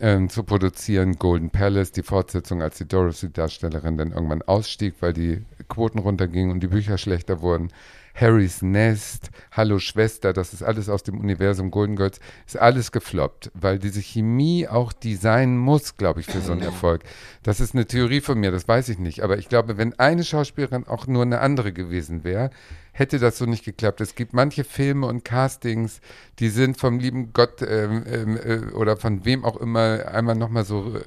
ähm, 0.00 0.28
zu 0.28 0.44
produzieren. 0.44 1.16
Golden 1.16 1.50
Palace, 1.50 1.92
die 1.92 2.02
Fortsetzung, 2.02 2.62
als 2.62 2.78
die 2.78 2.86
Dorothy-Darstellerin 2.86 3.96
dann 3.96 4.12
irgendwann 4.12 4.42
ausstieg, 4.42 4.94
weil 5.00 5.12
die 5.12 5.44
Quoten 5.68 5.98
runtergingen 5.98 6.52
und 6.52 6.60
die 6.60 6.68
Bücher 6.68 6.98
schlechter 6.98 7.40
wurden. 7.40 7.68
Harrys 8.14 8.62
Nest, 8.62 9.30
Hallo 9.50 9.78
Schwester, 9.78 10.32
das 10.32 10.52
ist 10.52 10.62
alles 10.62 10.88
aus 10.88 11.02
dem 11.02 11.18
Universum 11.18 11.70
Golden 11.70 11.96
Girls, 11.96 12.20
ist 12.46 12.58
alles 12.58 12.92
gefloppt, 12.92 13.50
weil 13.54 13.78
diese 13.78 14.00
Chemie 14.00 14.68
auch 14.68 14.92
die 14.92 15.16
sein 15.16 15.56
muss, 15.56 15.96
glaube 15.96 16.20
ich, 16.20 16.26
für 16.26 16.40
so 16.40 16.52
einen 16.52 16.62
Erfolg. 16.62 17.02
Das 17.42 17.60
ist 17.60 17.74
eine 17.74 17.86
Theorie 17.86 18.20
von 18.20 18.38
mir, 18.38 18.50
das 18.50 18.68
weiß 18.68 18.88
ich 18.90 18.98
nicht, 18.98 19.22
aber 19.22 19.38
ich 19.38 19.48
glaube, 19.48 19.78
wenn 19.78 19.98
eine 19.98 20.24
Schauspielerin 20.24 20.86
auch 20.86 21.06
nur 21.06 21.22
eine 21.22 21.40
andere 21.40 21.72
gewesen 21.72 22.24
wäre, 22.24 22.50
hätte 22.92 23.18
das 23.18 23.38
so 23.38 23.46
nicht 23.46 23.64
geklappt. 23.64 24.00
Es 24.00 24.14
gibt 24.14 24.34
manche 24.34 24.64
Filme 24.64 25.06
und 25.06 25.24
Castings, 25.24 26.00
die 26.38 26.48
sind 26.48 26.76
vom 26.78 26.98
lieben 26.98 27.32
Gott 27.32 27.62
ähm, 27.62 28.04
ähm, 28.06 28.36
äh, 28.36 28.72
oder 28.72 28.96
von 28.96 29.24
wem 29.24 29.44
auch 29.44 29.56
immer 29.56 30.06
einmal 30.06 30.36
nochmal 30.36 30.64
so 30.64 30.96
äh, 30.96 31.02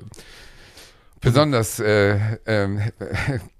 besonders 1.26 1.80
äh, 1.80 2.18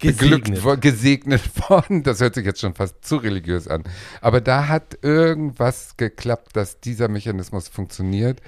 Gesegnet. 0.00 0.64
wo- 0.64 0.76
gesegnet 0.76 1.42
worden. 1.70 2.02
Das 2.02 2.20
hört 2.20 2.34
sich 2.34 2.44
jetzt 2.46 2.60
schon 2.60 2.74
fast 2.74 3.04
zu 3.04 3.16
religiös 3.16 3.68
an. 3.68 3.84
Aber 4.20 4.40
da 4.40 4.68
hat 4.68 4.98
irgendwas 5.02 5.96
geklappt, 5.96 6.56
dass 6.56 6.80
dieser 6.80 7.08
Mechanismus 7.08 7.68
funktioniert. 7.68 8.40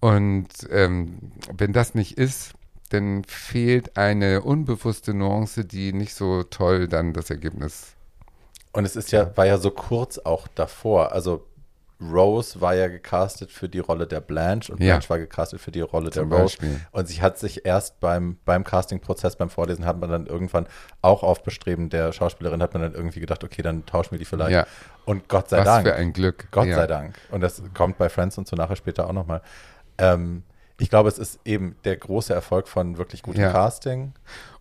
Und 0.00 0.48
ähm, 0.70 1.18
wenn 1.56 1.72
das 1.72 1.94
nicht 1.94 2.16
ist, 2.18 2.52
dann 2.90 3.24
fehlt 3.24 3.96
eine 3.96 4.42
unbewusste 4.42 5.12
Nuance, 5.14 5.64
die 5.64 5.92
nicht 5.92 6.14
so 6.14 6.42
toll 6.44 6.86
dann 6.88 7.12
das 7.12 7.30
Ergebnis. 7.30 7.94
Und 8.72 8.84
es 8.84 8.96
ist 8.96 9.10
ja, 9.12 9.36
war 9.36 9.46
ja 9.46 9.58
so 9.58 9.70
kurz 9.70 10.18
auch 10.18 10.46
davor. 10.48 11.12
Also 11.12 11.44
Rose 12.00 12.60
war 12.60 12.74
ja 12.74 12.86
gecastet 12.88 13.50
für 13.50 13.68
die 13.68 13.80
Rolle 13.80 14.06
der 14.06 14.20
Blanche 14.20 14.72
und 14.72 14.80
Ja. 14.80 14.94
Blanche 14.94 15.10
war 15.10 15.18
gecastet 15.18 15.60
für 15.60 15.72
die 15.72 15.80
Rolle 15.80 16.10
Zum 16.10 16.30
der 16.30 16.38
Rose. 16.38 16.56
Beispiel. 16.58 16.80
Und 16.92 17.08
sie 17.08 17.20
hat 17.22 17.38
sich 17.38 17.66
erst 17.66 17.98
beim, 17.98 18.38
beim 18.44 18.62
Castingprozess, 18.62 19.36
beim 19.36 19.50
Vorlesen, 19.50 19.84
hat 19.84 19.98
man 19.98 20.08
dann 20.08 20.26
irgendwann 20.26 20.66
auch 21.02 21.22
auf 21.24 21.42
Bestreben 21.42 21.88
der 21.90 22.12
Schauspielerin, 22.12 22.62
hat 22.62 22.72
man 22.72 22.82
dann 22.82 22.94
irgendwie 22.94 23.20
gedacht, 23.20 23.42
okay, 23.42 23.62
dann 23.62 23.84
tauschen 23.84 24.12
wir 24.12 24.18
die 24.18 24.24
vielleicht. 24.24 24.52
Ja. 24.52 24.66
Und 25.06 25.28
Gott 25.28 25.48
sei 25.48 25.58
Was 25.58 25.64
Dank. 25.64 25.86
für 25.88 25.94
ein 25.94 26.12
Glück. 26.12 26.48
Gott 26.52 26.66
ja. 26.66 26.76
sei 26.76 26.86
Dank. 26.86 27.16
Und 27.30 27.40
das 27.40 27.62
kommt 27.74 27.98
bei 27.98 28.08
Friends 28.08 28.38
und 28.38 28.46
so 28.46 28.54
nachher 28.54 28.76
später 28.76 29.08
auch 29.08 29.12
nochmal. 29.12 29.42
Ähm, 29.98 30.44
ich 30.80 30.90
glaube, 30.90 31.08
es 31.08 31.18
ist 31.18 31.40
eben 31.44 31.74
der 31.84 31.96
große 31.96 32.32
Erfolg 32.32 32.68
von 32.68 32.98
wirklich 32.98 33.22
gutem. 33.22 33.50
Casting. 33.50 34.12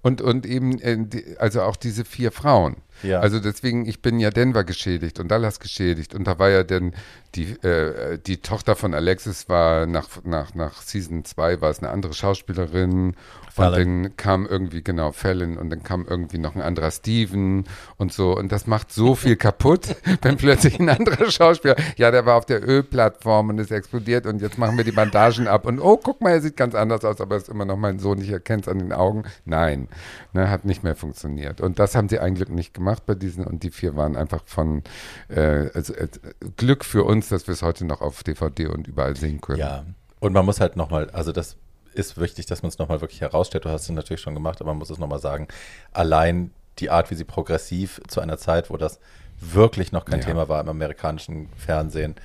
Und, 0.02 0.22
und 0.22 0.46
eben, 0.46 0.80
äh, 0.80 0.98
die, 1.00 1.38
also 1.38 1.62
auch 1.62 1.76
diese 1.76 2.06
vier 2.06 2.32
Frauen. 2.32 2.78
Ja. 3.04 3.20
Also 3.20 3.40
deswegen, 3.40 3.86
ich 3.86 4.02
bin 4.02 4.20
ja 4.20 4.30
Denver 4.32 4.64
geschädigt 4.64 5.20
und 5.20 5.30
Dallas 5.30 5.60
geschädigt. 5.60 6.16
Und 6.16 6.26
da 6.26 6.40
war 6.40 6.50
ja 6.50 6.64
dann 6.64 6.94
die, 7.36 7.52
äh, 7.62 8.18
die 8.18 8.38
Tochter 8.38 8.76
von 8.76 8.94
Alexis 8.94 9.48
war 9.50 9.86
nach, 9.86 10.08
nach, 10.24 10.56
nach 10.56 10.82
Season 10.82 11.24
2 11.24 11.62
war 11.62 11.70
es 11.70 11.80
eine 11.80 11.90
andere 11.90 12.14
Schauspielerin. 12.14 13.16
Fallon. 13.52 13.74
Und 13.74 14.04
dann 14.04 14.18
kam 14.18 14.46
irgendwie, 14.46 14.84
genau, 14.84 15.12
Fallon 15.12 15.58
und 15.58 15.70
dann 15.70 15.84
kam 15.84 16.06
irgendwie 16.08 16.38
noch 16.38 16.56
ein 16.56 16.62
anderer 16.62 16.92
Steven 16.92 17.66
und 17.98 18.14
so. 18.14 18.36
Und 18.36 18.52
das 18.52 18.68
macht 18.68 18.92
so 18.92 19.16
viel 19.16 19.36
kaputt, 19.48 19.96
wenn 20.22 20.38
plötzlich 20.38 20.80
ein 20.80 20.90
anderer 20.90 21.30
Schauspieler, 21.30 21.76
ja, 21.98 22.12
der 22.12 22.26
war 22.26 22.36
auf 22.36 22.46
der 22.46 22.68
Ölplattform 22.68 23.50
und 23.50 23.60
ist 23.60 23.72
explodiert 23.72 24.26
und 24.26 24.42
jetzt 24.42 24.58
machen 24.58 24.78
wir 24.78 24.84
die 24.84 24.92
Bandagen 24.92 25.48
ab 25.48 25.66
und 25.66 25.80
oh, 25.80 25.98
guck 25.98 26.22
mal, 26.22 26.32
er 26.32 26.42
sieht 26.42 26.56
ganz 26.56 26.76
anders 26.76 27.04
aus, 27.04 27.20
aber 27.20 27.36
ist 27.36 27.50
immer 27.50 27.66
noch 27.66 27.78
mein 27.78 28.00
Sohn, 28.00 28.22
ich 28.22 28.30
erkenne 28.30 28.62
es 28.62 28.68
an 28.68 28.80
den 28.80 28.94
Augen. 28.94 29.24
Nein, 29.46 29.87
ne, 30.34 30.50
hat 30.50 30.66
nicht 30.66 30.84
mehr 30.84 30.96
funktioniert. 30.96 31.62
Und 31.62 31.80
das 31.80 31.96
haben 31.96 32.10
sie 32.10 32.20
eigentlich 32.20 32.50
nicht 32.50 32.74
gemacht 32.74 33.06
bei 33.06 33.16
diesen 33.16 33.46
und 33.46 33.64
die 33.64 33.72
vier 33.72 33.96
waren 33.96 34.16
einfach 34.16 34.42
von 34.46 34.84
äh, 35.30 35.70
also, 35.74 35.94
äh, 35.94 36.08
Glück 36.56 36.86
für 36.86 37.04
uns, 37.04 37.30
dass 37.30 37.48
wir 37.48 37.54
es 37.54 37.62
heute 37.62 37.86
noch 37.86 38.02
auf 38.02 38.24
DVD 38.24 38.68
und 38.68 38.88
überall 38.88 39.16
sehen 39.16 39.42
können. 39.42 39.60
Ja. 39.60 39.84
Und 40.20 40.34
man 40.34 40.46
muss 40.46 40.60
halt 40.60 40.76
nochmal, 40.76 41.10
also 41.12 41.32
das 41.32 41.58
ist 41.94 42.20
wichtig, 42.20 42.46
dass 42.46 42.62
man 42.62 42.70
es 42.70 42.78
nochmal 42.78 43.02
wirklich 43.02 43.22
herausstellt. 43.22 43.66
Du 43.66 43.70
hast 43.70 43.84
es 43.84 43.90
natürlich 43.90 44.22
schon 44.22 44.34
gemacht, 44.34 44.62
aber 44.62 44.72
man 44.72 44.80
muss 44.80 44.90
es 44.90 44.98
nochmal 44.98 45.20
sagen. 45.20 45.48
Allein 45.94 46.52
die 46.80 46.90
Art, 46.90 47.10
wie 47.10 47.16
sie 47.16 47.24
progressiv 47.24 48.02
zu 48.08 48.22
einer 48.22 48.38
Zeit, 48.38 48.70
wo 48.70 48.78
das 48.78 49.00
wirklich 49.40 49.92
noch 49.92 50.06
kein 50.06 50.20
Ja. 50.20 50.26
Thema 50.26 50.50
war 50.50 50.62
im 50.62 50.70
amerikanischen 50.70 51.50
Fernsehen, 51.56 52.16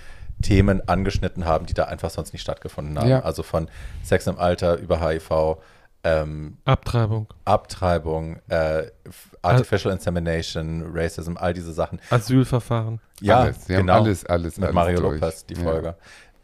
Themen 0.43 0.87
angeschnitten 0.89 1.45
haben, 1.45 1.67
die 1.67 1.75
da 1.75 1.85
einfach 1.85 2.11
sonst 2.11 2.33
nicht 2.33 2.43
stattgefunden 2.43 2.99
haben. 2.99 3.09
Ja. 3.09 3.21
Also 3.21 3.43
von 3.43 3.69
Sex 4.03 4.27
im 4.27 4.39
Alter 4.39 4.79
über 4.79 5.01
HIV, 5.01 5.59
ähm, 6.05 6.59
Abtreibung, 6.65 7.27
Abtreibung, 7.45 8.41
äh, 8.49 8.85
Artificial 9.43 9.93
Insemination, 9.93 10.91
Racism, 10.93 11.37
all 11.37 11.53
diese 11.55 11.73
Sachen. 11.73 12.01
Asylverfahren. 12.11 13.01
Ja, 13.21 13.41
Alles. 13.41 13.67
Sie 13.67 13.75
haben 13.77 13.83
genau. 13.87 14.03
alles, 14.03 14.27
alles, 14.27 14.57
Mit 14.57 14.65
alles 14.65 14.75
Mario 14.75 15.01
durch. 15.01 15.21
Lopez, 15.21 15.47
die 15.47 15.55
Ja. 15.55 15.63
Folge. 15.63 15.97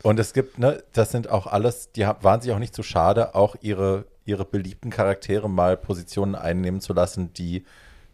Und 0.05 0.21
es 0.21 0.33
gibt, 0.33 0.59
ne, 0.61 0.83
das 0.92 1.11
sind 1.11 1.29
auch 1.29 1.49
alles, 1.49 1.90
die 1.92 2.03
waren 2.03 2.40
sich 2.40 2.53
auch 2.53 2.61
nicht 2.61 2.75
zu 2.75 2.85
schade, 2.85 3.35
auch 3.35 3.57
ihre, 3.61 4.05
ihre 4.25 4.44
beliebten 4.44 4.90
Charaktere 4.90 5.51
mal 5.51 5.77
Positionen 5.77 6.37
einnehmen 6.37 6.81
zu 6.81 6.92
lassen, 6.92 7.33
die 7.33 7.64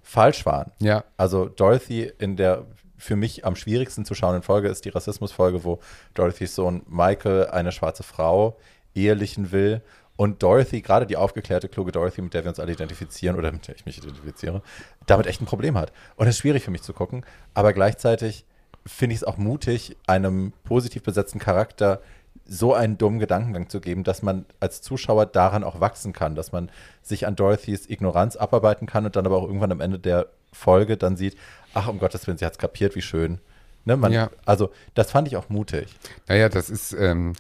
falsch 0.03 0.47
waren. 0.47 0.73
Ja, 0.81 1.05
Also 1.19 1.47
Dorothy 1.47 2.11
in 2.19 2.37
der 2.37 2.65
für 2.97 3.17
mich 3.17 3.45
am 3.45 3.55
schwierigsten 3.55 4.07
zu 4.07 4.15
schauenden 4.15 4.43
Folge 4.43 4.69
ist 4.69 4.87
die 4.87 4.89
Rassismusfolge, 4.89 5.63
wo 5.63 5.79
Dorothys 6.15 6.55
Sohn 6.55 6.83
Michael 6.89 7.49
eine 7.49 7.71
schwarze 7.71 8.03
Frau 8.03 8.57
ehelichen 8.95 9.53
will 9.53 9.83
und 10.17 10.43
Dorothy, 10.43 10.81
gerade 10.81 11.07
die 11.07 11.17
aufgeklärte, 11.17 11.69
kluge 11.69 11.93
Dorothy, 11.93 12.23
mit 12.23 12.35
der 12.35 12.45
wir 12.45 12.51
uns 12.51 12.61
alle 12.61 12.73
identifizieren 12.73 13.37
oder 13.37 13.51
mit 13.51 13.67
der 13.67 13.75
ich 13.75 13.87
mich 13.87 13.99
identifiziere, 13.99 14.63
damit 15.07 15.27
echt 15.27 15.41
ein 15.43 15.47
Problem 15.47 15.77
hat. 15.77 15.93
Und 16.17 16.27
es 16.27 16.37
ist 16.37 16.41
schwierig 16.41 16.65
für 16.65 16.71
mich 16.71 16.83
zu 16.83 16.93
gucken, 16.93 17.25
aber 17.53 17.73
gleichzeitig 17.73 18.45
finde 18.87 19.15
ich 19.15 19.21
es 19.21 19.25
auch 19.25 19.39
mutig, 19.39 19.97
einem 20.07 20.53
positiv 20.63 21.03
besetzten 21.03 21.39
Charakter 21.39 22.01
so 22.47 22.75
einen 22.75 22.99
dummen 22.99 23.19
Gedankengang 23.19 23.69
zu 23.69 23.81
geben, 23.81 24.05
dass 24.05 24.23
man 24.23 24.45
als 24.61 24.83
Zuschauer 24.83 25.27
daran 25.27 25.65
auch 25.65 25.81
wachsen 25.81 26.13
kann, 26.13 26.35
dass 26.35 26.53
man 26.53 26.71
sich 27.03 27.27
an 27.27 27.37
Dorothys 27.37 27.89
Ignoranz 27.89 28.37
abarbeiten 28.37 28.87
kann 28.87 29.07
und 29.07 29.17
dann 29.17 29.27
aber 29.27 29.37
auch 29.37 29.47
irgendwann 29.47 29.73
am 29.73 29.81
Ende 29.81 29.99
der 29.99 30.27
Folge 30.53 30.97
dann 30.97 31.17
sieht, 31.17 31.37
ach 31.73 31.89
um 31.89 31.99
Gottes 31.99 32.27
Willen, 32.27 32.39
sie 32.39 32.45
hat 32.45 32.53
es 32.53 32.59
kapiert, 32.59 32.95
wie 32.95 33.03
schön. 33.03 33.41
Ne, 33.87 33.97
man, 33.97 34.13
Ja. 34.13 34.31
Also 34.45 34.71
das 34.95 35.11
fand 35.11 35.29
ich 35.29 35.37
auch 35.37 35.49
mutig. 35.49 35.95
Naja, 36.27 36.49
das 36.49 36.71
ist, 36.71 36.93
ähm, 36.93 37.35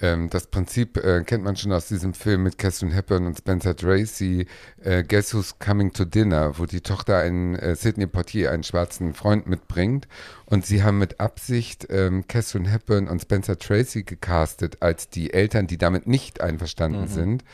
ähm, 0.00 0.30
das 0.30 0.46
Prinzip 0.46 0.96
äh, 0.96 1.22
kennt 1.24 1.42
man 1.42 1.56
schon 1.56 1.72
aus 1.72 1.88
diesem 1.88 2.14
Film 2.14 2.44
mit 2.44 2.58
Catherine 2.58 2.94
Hepburn 2.94 3.26
und 3.26 3.36
Spencer 3.36 3.74
Tracy, 3.74 4.46
äh, 4.82 5.02
Guess 5.02 5.34
Who's 5.34 5.58
Coming 5.58 5.92
to 5.92 6.04
Dinner, 6.04 6.58
wo 6.58 6.66
die 6.66 6.80
Tochter 6.80 7.18
einen, 7.18 7.56
äh, 7.56 7.74
Sidney 7.74 8.06
Portier, 8.06 8.52
einen 8.52 8.62
schwarzen 8.62 9.14
Freund 9.14 9.46
mitbringt. 9.46 10.06
Und 10.46 10.64
sie 10.64 10.82
haben 10.82 10.98
mit 10.98 11.20
Absicht 11.20 11.88
ähm, 11.90 12.26
Catherine 12.26 12.70
Hepburn 12.70 13.08
und 13.08 13.20
Spencer 13.20 13.58
Tracy 13.58 14.04
gecastet 14.04 14.78
als 14.80 15.08
die 15.08 15.32
Eltern, 15.32 15.66
die 15.66 15.78
damit 15.78 16.06
nicht 16.06 16.40
einverstanden 16.40 17.06
sind, 17.08 17.44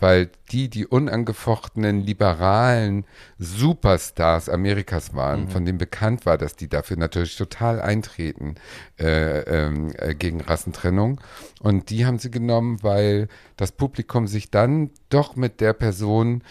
weil 0.00 0.30
die 0.52 0.68
die 0.68 0.86
unangefochtenen 0.86 2.00
liberalen 2.00 3.04
Superstars 3.38 4.48
Amerikas 4.48 5.14
waren, 5.14 5.42
Mhm. 5.44 5.48
von 5.48 5.64
denen 5.64 5.78
bekannt 5.78 6.26
war, 6.26 6.38
dass 6.38 6.56
die 6.56 6.68
dafür 6.68 6.96
natürlich 6.96 7.36
total 7.36 7.80
eintreten 7.80 8.54
äh, 8.98 9.40
ähm, 9.40 9.92
äh, 9.98 10.14
gegen 10.14 10.40
Rassentrennung. 10.40 11.20
Und 11.60 11.90
die 11.90 12.06
haben 12.06 12.18
sie 12.18 12.30
genommen, 12.30 12.78
weil 12.82 13.28
das 13.56 13.72
Publikum 13.72 14.26
sich 14.26 14.50
dann 14.50 14.90
doch 15.08 15.36
mit 15.36 15.60
der 15.60 15.72
Person 15.72 16.42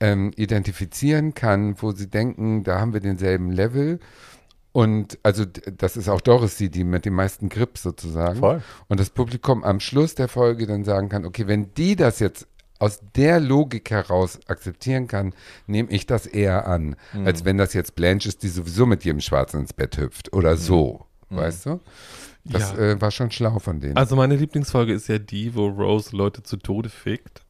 ähm, 0.00 0.32
identifizieren 0.36 1.34
kann, 1.34 1.76
wo 1.80 1.92
sie 1.92 2.08
denken, 2.08 2.64
da 2.64 2.80
haben 2.80 2.92
wir 2.92 3.00
denselben 3.00 3.50
Level. 3.50 4.00
Und 4.72 5.18
also 5.22 5.44
das 5.44 5.98
ist 5.98 6.08
auch 6.08 6.22
Dorothy, 6.22 6.70
die 6.70 6.82
mit 6.82 7.04
dem 7.04 7.12
meisten 7.14 7.50
Grip 7.50 7.76
sozusagen. 7.76 8.38
Voll. 8.38 8.62
Und 8.88 8.98
das 8.98 9.10
Publikum 9.10 9.62
am 9.64 9.80
Schluss 9.80 10.14
der 10.14 10.28
Folge 10.28 10.66
dann 10.66 10.82
sagen 10.84 11.10
kann, 11.10 11.26
okay, 11.26 11.46
wenn 11.46 11.74
die 11.74 11.94
das 11.94 12.20
jetzt 12.20 12.46
aus 12.82 13.00
der 13.16 13.38
Logik 13.40 13.90
heraus 13.90 14.40
akzeptieren 14.48 15.06
kann, 15.06 15.34
nehme 15.66 15.90
ich 15.90 16.06
das 16.06 16.26
eher 16.26 16.66
an, 16.66 16.96
Mhm. 17.12 17.26
als 17.26 17.44
wenn 17.44 17.56
das 17.58 17.72
jetzt 17.74 17.94
Blanche 17.94 18.28
ist, 18.28 18.42
die 18.42 18.48
sowieso 18.48 18.86
mit 18.86 19.04
jedem 19.04 19.20
Schwarzen 19.20 19.60
ins 19.60 19.72
Bett 19.72 19.96
hüpft 19.98 20.32
oder 20.32 20.56
so, 20.56 21.06
weißt 21.30 21.66
du? 21.66 21.80
Das 22.44 22.72
Ja. 22.72 22.78
äh, 22.78 23.00
war 23.00 23.12
schon 23.12 23.30
schlau 23.30 23.58
von 23.60 23.78
denen. 23.78 23.96
Also 23.96 24.16
meine 24.16 24.34
Lieblingsfolge 24.34 24.92
ist 24.92 25.06
ja 25.08 25.18
die, 25.18 25.54
wo 25.54 25.68
Rose 25.68 26.14
Leute 26.16 26.42
zu 26.42 26.56
Tode 26.56 26.88
fickt. 26.88 27.42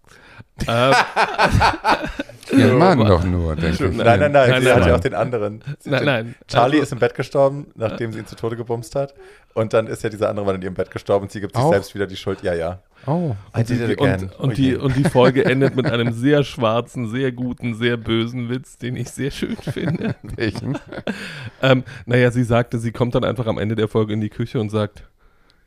ähm, 0.69 0.93
Ihr 2.53 2.75
Mann 2.75 2.99
doch 2.99 3.25
nur, 3.25 3.57
denke 3.57 3.87
ich. 3.87 3.97
Nein, 3.97 4.21
nein, 4.21 4.33
nein, 4.33 4.51
Nein, 4.51 4.63
sie 4.63 4.69
nein, 4.69 4.81
hat 4.81 4.87
ja 4.87 4.95
auch 4.97 5.01
den 5.01 5.15
anderen. 5.15 5.63
Nein, 5.85 6.05
nein. 6.05 6.35
Charlie 6.49 6.75
Also- 6.77 6.83
ist 6.83 6.93
im 6.93 6.99
Bett 6.99 7.15
gestorben, 7.15 7.69
nachdem 7.75 8.13
sie 8.13 8.19
ihn 8.19 8.27
zu 8.27 8.37
Tode 8.37 8.57
gebumst 8.57 8.95
hat. 8.95 9.15
Und 9.55 9.73
dann 9.73 9.87
ist 9.87 10.03
ja 10.03 10.11
dieser 10.11 10.29
andere 10.29 10.45
Mann 10.45 10.57
in 10.57 10.63
ihrem 10.63 10.75
Bett 10.75 10.91
gestorben 10.91 11.25
und 11.25 11.33
sie 11.33 11.41
gibt 11.41 11.55
sich 11.57 11.65
Auch? 11.65 11.73
selbst 11.73 11.95
wieder 11.95 12.07
die 12.07 12.17
Schuld. 12.17 12.43
Ja, 12.43 12.53
ja. 12.53 12.81
Oh, 13.07 13.35
I 13.57 13.65
did 13.65 13.81
it 13.81 13.99
again. 14.01 14.23
Und, 14.25 14.39
und, 14.39 14.51
Oh 14.51 14.55
die, 14.55 14.77
und 14.77 14.97
die 14.97 15.05
Folge 15.05 15.45
endet 15.47 15.75
mit 15.75 15.87
einem 15.87 16.13
sehr 16.13 16.45
schwarzen, 16.45 17.09
sehr 17.09 17.33
guten, 17.33 17.75
sehr 17.75 17.97
bösen 17.97 18.49
Witz, 18.49 18.79
den 18.79 18.97
ich 18.97 19.11
sehr 19.11 19.31
schön 19.31 19.57
finde. 19.57 20.15
welchen? 20.23 20.79
ähm, 21.63 21.83
naja, 22.07 22.31
sie 22.31 22.45
sagte, 22.45 22.79
sie 22.79 22.93
kommt 22.93 23.15
dann 23.15 23.25
einfach 23.25 23.47
am 23.47 23.59
Ende 23.59 23.75
der 23.75 23.89
Folge 23.89 24.13
in 24.13 24.21
die 24.21 24.29
Küche 24.31 24.61
und 24.61 24.71
sagt, 24.71 25.05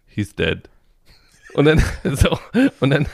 he's 0.07 0.35
dead. 0.35 0.69
Und 1.55 1.65
dann, 1.65 1.81
so, 2.03 2.37
und 2.81 2.89
dann 2.89 3.05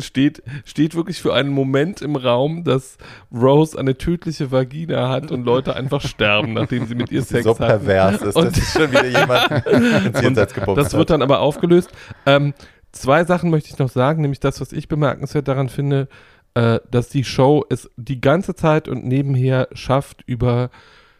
steht, 0.00 0.42
steht 0.66 0.94
wirklich 0.94 1.20
für 1.20 1.32
einen 1.32 1.48
Moment 1.48 2.02
im 2.02 2.16
Raum, 2.16 2.62
dass 2.64 2.98
Rose 3.32 3.78
eine 3.78 3.96
tödliche 3.96 4.50
Vagina 4.52 5.08
hat 5.08 5.30
und 5.30 5.44
Leute 5.44 5.74
einfach 5.74 6.02
sterben, 6.02 6.52
nachdem 6.52 6.86
sie 6.86 6.94
mit 6.94 7.10
ihr 7.10 7.22
Sex 7.22 7.44
so 7.44 7.50
hatten. 7.58 7.64
pervers 7.64 8.20
ist, 8.22 8.36
Und- 8.36 8.46
dass 8.46 8.54
sie 8.56 8.78
schon 8.80 8.90
wieder 8.90 9.06
jemand 9.06 9.66
ins 9.66 10.20
Jenseits 10.20 10.52
gebumst 10.54 10.78
Das 10.84 10.92
wird 10.94 11.08
dann 11.10 11.22
aber 11.22 11.40
aufgelöst. 11.40 11.90
Ähm, 12.26 12.52
zwei 12.92 13.24
Sachen 13.24 13.50
möchte 13.50 13.70
ich 13.70 13.78
noch 13.78 13.88
sagen, 13.90 14.22
nämlich 14.22 14.40
das, 14.40 14.60
was 14.60 14.72
ich 14.72 14.88
bemerkenswert 14.88 15.48
daran 15.48 15.68
finde, 15.68 16.08
äh, 16.54 16.80
dass 16.90 17.08
die 17.08 17.24
Show 17.24 17.64
es 17.70 17.90
die 17.96 18.20
ganze 18.20 18.54
Zeit 18.54 18.86
und 18.88 19.04
nebenher 19.04 19.68
schafft, 19.72 20.22
über 20.26 20.70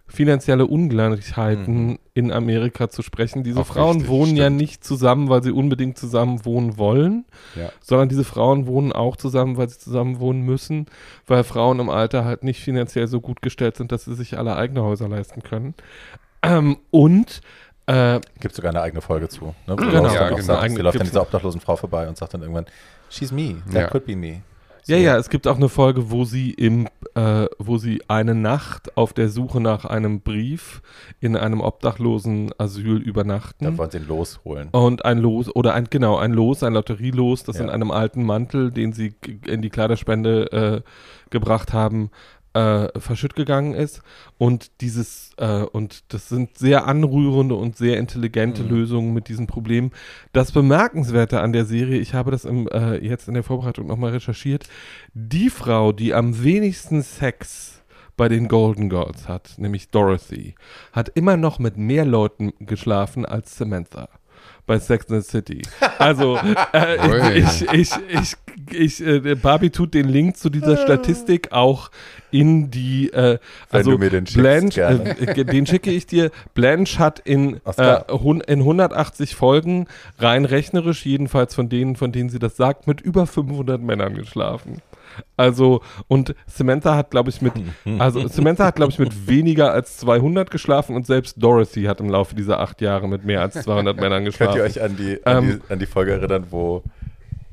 finanzielle 0.06 0.66
Ungleichheiten 0.66 1.98
in 2.12 2.32
Amerika 2.32 2.90
zu 2.90 3.00
sprechen. 3.00 3.44
Diese 3.44 3.60
Auch 3.60 3.66
Frauen 3.66 3.92
richtig, 3.98 4.10
wohnen 4.10 4.36
ja 4.36 4.44
stimmt. 4.44 4.56
nicht 4.58 4.84
zusammen, 4.84 5.30
weil 5.30 5.42
sie 5.42 5.52
unbedingt 5.52 5.96
zusammen 5.96 6.44
wohnen 6.44 6.76
wollen, 6.76 7.24
Ja. 7.56 7.70
sondern 7.80 8.10
diese 8.10 8.24
Frauen 8.24 8.66
wohnen 8.66 8.92
auch 8.92 9.16
zusammen, 9.16 9.56
weil 9.56 9.70
sie 9.70 9.78
zusammen 9.78 10.20
wohnen 10.20 10.42
müssen, 10.42 10.84
weil 11.26 11.44
Frauen 11.44 11.80
im 11.80 11.88
Alter 11.88 12.26
halt 12.26 12.44
nicht 12.44 12.60
finanziell 12.60 13.06
so 13.08 13.22
gut 13.22 13.40
gestellt 13.40 13.76
sind, 13.78 13.90
dass 13.90 14.04
sie 14.04 14.14
sich 14.14 14.36
alle 14.36 14.54
eigene 14.56 14.82
Häuser 14.82 15.08
leisten 15.08 15.42
können. 15.42 15.74
Ähm, 16.42 16.76
und 16.90 17.40
äh, 17.92 18.20
Gibt 18.40 18.54
sogar 18.54 18.70
eine 18.70 18.80
eigene 18.82 19.00
Folge 19.02 19.28
zu. 19.28 19.54
Ne? 19.66 19.76
Genau. 19.76 19.92
Ja, 20.12 20.28
genau. 20.28 20.40
sagt, 20.42 20.62
Eigene- 20.62 20.76
sie 20.76 20.82
läuft 20.82 21.00
an 21.00 21.06
dieser 21.06 21.22
obdachlosen 21.22 21.60
Frau 21.60 21.76
vorbei 21.76 22.08
und 22.08 22.16
sagt 22.16 22.34
dann 22.34 22.40
irgendwann, 22.42 22.66
she's 23.10 23.32
me, 23.32 23.56
that 23.72 23.74
Ja. 23.82 23.86
could 23.88 24.06
be 24.06 24.16
me. 24.16 24.42
Ja, 24.86 24.96
ja, 24.96 25.16
es 25.16 25.30
gibt 25.30 25.46
auch 25.46 25.54
eine 25.58 25.68
Folge, 25.68 26.10
wo 26.10 26.24
sie 26.24 26.50
im, 26.50 26.88
äh, 27.14 27.46
wo 27.60 27.78
sie 27.78 28.02
eine 28.08 28.34
Nacht 28.34 28.96
auf 28.96 29.12
der 29.12 29.28
Suche 29.28 29.60
nach 29.60 29.84
einem 29.84 30.22
Brief 30.22 30.82
in 31.20 31.36
einem 31.36 31.60
obdachlosen 31.60 32.50
Asyl 32.58 32.96
übernachten. 32.96 33.64
Da 33.64 33.78
wollen 33.78 33.92
sie 33.92 33.98
ihn 33.98 34.08
losholen. 34.08 34.70
Und 34.72 35.04
ein 35.04 35.18
Los, 35.18 35.54
oder 35.54 35.74
ein, 35.74 35.86
genau, 35.88 36.16
ein 36.16 36.32
Los, 36.32 36.64
ein 36.64 36.72
Lotterielos, 36.72 37.44
das 37.44 37.58
Ja. 37.58 37.62
in 37.64 37.70
einem 37.70 37.92
alten 37.92 38.24
Mantel, 38.24 38.72
den 38.72 38.92
sie 38.92 39.14
in 39.46 39.62
die 39.62 39.70
Kleiderspende 39.70 40.50
äh, 40.50 40.80
gebracht 41.30 41.72
haben, 41.72 42.10
äh, 42.54 42.88
verschütt 42.98 43.34
gegangen 43.34 43.74
ist. 43.74 44.02
Und 44.38 44.80
dieses, 44.80 45.32
äh, 45.38 45.62
und 45.62 46.12
das 46.12 46.28
sind 46.28 46.58
sehr 46.58 46.86
anrührende 46.86 47.54
und 47.54 47.76
sehr 47.76 47.98
intelligente 47.98 48.62
Lösungen 48.62 49.12
mit 49.12 49.28
diesem 49.28 49.46
Problem. 49.46 49.90
Das 50.32 50.52
Bemerkenswerte 50.52 51.40
an 51.40 51.52
der 51.52 51.64
Serie, 51.64 51.98
ich 51.98 52.14
habe 52.14 52.30
das 52.30 52.44
im, 52.44 52.68
äh, 52.68 52.96
jetzt 52.96 53.28
in 53.28 53.34
der 53.34 53.42
Vorbereitung 53.42 53.86
nochmal 53.86 54.12
recherchiert, 54.12 54.68
die 55.14 55.50
Frau, 55.50 55.92
die 55.92 56.14
am 56.14 56.42
wenigsten 56.42 57.02
Sex 57.02 57.82
bei 58.16 58.28
den 58.28 58.48
Golden 58.48 58.90
Girls 58.90 59.26
hat, 59.26 59.54
nämlich 59.56 59.90
Dorothy, 59.90 60.54
hat 60.92 61.08
immer 61.14 61.36
noch 61.36 61.58
mit 61.58 61.78
mehr 61.78 62.04
Leuten 62.04 62.52
geschlafen 62.60 63.24
als 63.24 63.56
Samantha 63.56 64.08
bei 64.66 64.78
Sex 64.78 65.10
and 65.10 65.24
the 65.24 65.30
City. 65.30 65.62
Also 65.98 66.38
äh, 66.72 67.38
ich, 67.38 67.72
ich, 67.72 67.90
ich, 68.08 68.36
ich, 68.70 69.06
äh, 69.06 69.34
Barbie 69.34 69.70
tut 69.70 69.94
den 69.94 70.08
Link 70.08 70.36
zu 70.36 70.50
dieser 70.50 70.76
Statistik 70.76 71.52
auch 71.52 71.90
in 72.30 72.70
die, 72.70 73.12
äh, 73.12 73.38
also 73.70 73.96
den 73.96 74.24
Blanche, 74.24 74.82
äh, 74.82 75.40
äh, 75.40 75.44
den 75.44 75.66
schicke 75.66 75.90
ich 75.90 76.06
dir. 76.06 76.30
Blanche 76.54 76.98
hat 76.98 77.18
in, 77.20 77.60
äh, 77.76 78.00
in 78.46 78.60
180 78.60 79.34
Folgen 79.34 79.86
rein 80.18 80.44
rechnerisch, 80.44 81.04
jedenfalls 81.04 81.54
von 81.54 81.68
denen, 81.68 81.96
von 81.96 82.12
denen 82.12 82.30
sie 82.30 82.38
das 82.38 82.56
sagt, 82.56 82.86
mit 82.86 83.00
über 83.00 83.26
500 83.26 83.80
Männern 83.80 84.14
geschlafen. 84.14 84.80
Also, 85.36 85.80
und 86.08 86.34
Samantha 86.46 86.96
hat, 86.96 87.10
glaube 87.10 87.30
ich, 87.30 87.40
mit, 87.42 87.52
also 87.98 88.26
Samantha 88.28 88.64
hat, 88.66 88.76
glaube 88.76 88.92
ich, 88.92 88.98
mit 88.98 89.26
weniger 89.28 89.72
als 89.72 89.96
200 89.98 90.50
geschlafen 90.50 90.94
und 90.96 91.06
selbst 91.06 91.42
Dorothy 91.42 91.84
hat 91.84 92.00
im 92.00 92.08
Laufe 92.10 92.34
dieser 92.34 92.60
acht 92.60 92.80
Jahre 92.80 93.08
mit 93.08 93.24
mehr 93.24 93.40
als 93.42 93.54
200 93.54 93.96
Männern 93.96 94.24
Könnt 94.24 94.26
geschlafen. 94.36 94.56
ihr 94.58 94.64
euch 94.64 94.82
an 94.82 94.96
die, 94.96 95.24
an, 95.26 95.38
Ähm, 95.44 95.60
die, 95.68 95.72
an 95.72 95.78
die 95.78 95.86
Folge 95.86 96.12
erinnern, 96.12 96.46
wo 96.50 96.82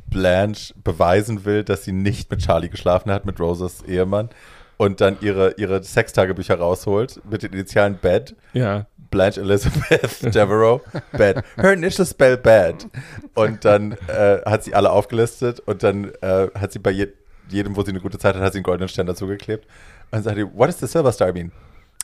Blanche 0.08 0.74
beweisen 0.84 1.46
will, 1.46 1.64
dass 1.64 1.84
sie 1.84 1.92
nicht 1.92 2.32
mit 2.32 2.42
Charlie 2.42 2.70
geschlafen 2.70 3.12
hat, 3.12 3.26
mit 3.26 3.40
Roses 3.40 3.84
Ehemann, 3.88 4.30
und 4.78 5.02
dann 5.02 5.18
ihre, 5.22 5.56
ihre 5.58 5.84
Sextagebücher 5.84 6.58
rausholt 6.58 7.22
mit 7.30 7.44
den 7.44 7.54
Initialen 7.54 7.98
Bad, 8.02 8.36
Ja. 8.54 8.86
Blanche 9.12 9.42
Elizabeth 9.42 10.22
Devereaux, 10.36 10.82
Bad. 11.12 11.44
Her 11.58 11.74
initial 11.74 12.06
spell 12.06 12.38
Bad. 12.38 12.88
Und 13.34 13.66
dann 13.66 13.94
äh, 14.08 14.38
hat 14.46 14.64
sie 14.64 14.76
alle 14.76 14.92
aufgelistet 14.92 15.60
und 15.62 15.82
dann 15.82 16.12
äh, 16.22 16.48
hat 16.54 16.72
sie 16.72 16.78
bei 16.80 16.92
je 16.92 17.08
jedem, 17.52 17.76
wo 17.76 17.84
sie 17.84 17.92
eine 17.92 18.00
gute 18.00 18.18
Zeit 18.18 18.36
hat, 18.36 18.42
hat 18.42 18.54
sie 18.54 18.60
einen 18.60 18.64
goldenen 18.64 18.90
Stern 18.90 19.08
dazugeklebt. 19.08 19.66
Und 19.66 19.72
dann 20.12 20.24
sagt 20.24 20.38
sie, 20.38 20.44
what 20.44 20.68
does 20.68 20.80
the 20.80 20.88
silver 20.88 21.12
star 21.12 21.34
mean? 21.34 21.52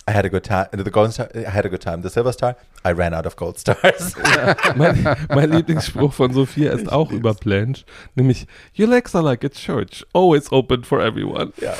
I 0.08 0.12
had 0.12 0.24
a 0.24 0.30
good 0.30 0.44
time. 0.44 0.68
The 0.72 0.92
golden 0.92 1.12
star, 1.12 1.28
I 1.34 1.50
had 1.50 1.66
a 1.66 1.70
good 1.70 1.82
time. 1.82 2.04
The 2.04 2.12
silver 2.12 2.32
star, 2.32 2.56
I 2.84 2.92
ran 2.92 3.16
out 3.16 3.26
of 3.26 3.36
gold 3.36 3.58
stars. 3.58 4.16
Mein, 4.76 5.18
mein 5.30 5.52
Lieblingsspruch 5.52 6.14
von 6.14 6.32
Sophia 6.32 6.74
ist 6.74 6.92
auch 6.92 7.12
über 7.12 7.34
Blanche, 7.34 7.86
nämlich 8.14 8.46
Your 8.78 8.88
legs 8.88 9.16
are 9.16 9.24
like 9.24 9.44
a 9.44 9.50
church, 9.50 10.06
always 10.14 10.52
open 10.52 10.84
for 10.84 11.02
everyone. 11.02 11.54
Ja. 11.60 11.74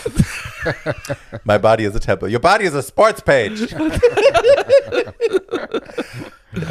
My 1.44 1.60
body 1.60 1.86
is 1.86 1.96
a 1.96 2.00
temple. 2.00 2.28
Your 2.28 2.40
body 2.40 2.66
is 2.66 2.74
a 2.74 2.82
sports 2.82 3.22
page. 3.22 3.72
ja. 6.54 6.64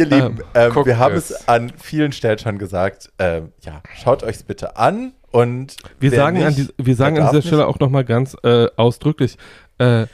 Ihr 0.00 0.06
Lieben, 0.06 0.38
Ähm, 0.54 0.72
ähm, 0.76 0.86
wir 0.86 0.98
haben 0.98 1.14
es. 1.14 1.30
es 1.30 1.48
an 1.48 1.72
vielen 1.76 2.12
Stellen 2.12 2.38
schon 2.38 2.58
gesagt. 2.58 3.10
Ähm, 3.18 3.52
ja, 3.62 3.82
schaut 4.02 4.22
euch 4.24 4.44
bitte 4.46 4.76
an 4.76 5.12
und 5.30 5.76
Wir 5.98 6.10
sagen, 6.10 6.38
an, 6.42 6.54
nicht, 6.54 6.72
die, 6.78 6.86
wir 6.86 6.96
sagen 6.96 7.18
an 7.18 7.28
dieser 7.30 7.42
Stelle 7.42 7.66
auch 7.66 7.78
nochmal 7.78 8.04
ganz 8.04 8.36
äh, 8.42 8.66
ausdrücklich, 8.76 9.36
äh, 9.78 10.06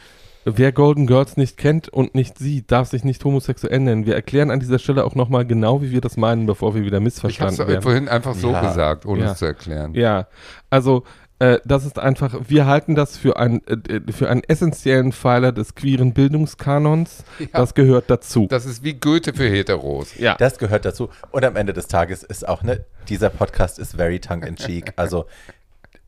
wer 0.45 0.73
Golden 0.73 1.07
Girls 1.07 1.37
nicht 1.37 1.57
kennt 1.57 1.89
und 1.89 2.15
nicht 2.15 2.39
sieht, 2.39 2.71
darf 2.71 2.89
sich 2.89 3.03
nicht 3.05 3.25
homosexuell 3.25 3.81
nennen. 3.81 4.07
Wir 4.07 4.15
erklären 4.15 4.51
an 4.51 4.61
dieser 4.61 4.79
Stelle 4.79 5.05
auch 5.05 5.15
nochmal 5.15 5.45
genau, 5.45 5.83
wie 5.83 5.91
wir 5.91 6.01
das 6.01 6.17
meinen, 6.17 6.47
bevor 6.47 6.75
wir 6.75 6.83
wieder 6.83 6.89
Ich 6.89 6.95
habe 6.97 7.05
missverstanden 7.05 7.61
es 7.63 7.69
werden. 7.69 7.83
vorhin 7.83 8.09
einfach 8.09 8.35
so 8.35 8.51
Ja. 8.53 8.61
gesagt, 8.61 9.07
ohne 9.07 9.23
Ja. 9.25 9.33
es 9.33 9.39
zu 9.39 9.45
erklären. 9.47 9.95
Ja, 9.95 10.27
also 10.71 11.05
äh, 11.39 11.59
das 11.65 11.85
ist 11.85 11.99
einfach, 11.99 12.35
wir 12.49 12.67
halten 12.67 12.95
das 12.95 13.19
für, 13.19 13.37
ein, 13.37 13.61
äh, 13.67 14.01
für 14.11 14.31
einen 14.31 14.43
essentiellen 14.45 15.13
Pfeiler 15.13 15.53
des 15.53 15.75
queeren 15.75 16.15
Bildungskanons. 16.15 17.25
Ja. 17.39 17.47
Das 17.53 17.75
gehört 17.75 18.09
dazu. 18.09 18.47
Das 18.49 18.65
ist 18.65 18.83
wie 18.85 18.95
Goethe 18.95 19.35
für 19.35 19.49
Heteros. 19.49 20.17
ja. 20.17 20.35
Das 20.37 20.59
gehört 20.59 20.85
dazu. 20.87 21.11
Und 21.33 21.45
am 21.45 21.57
Ende 21.57 21.73
des 21.73 21.89
Tages 21.89 22.23
ist 22.23 22.49
auch, 22.49 22.63
ne, 22.63 22.85
dieser 23.09 23.29
Podcast 23.29 23.79
ist 23.79 23.97
very 23.97 24.19
tongue-in-cheek. 24.19 24.95
Also, 24.97 25.27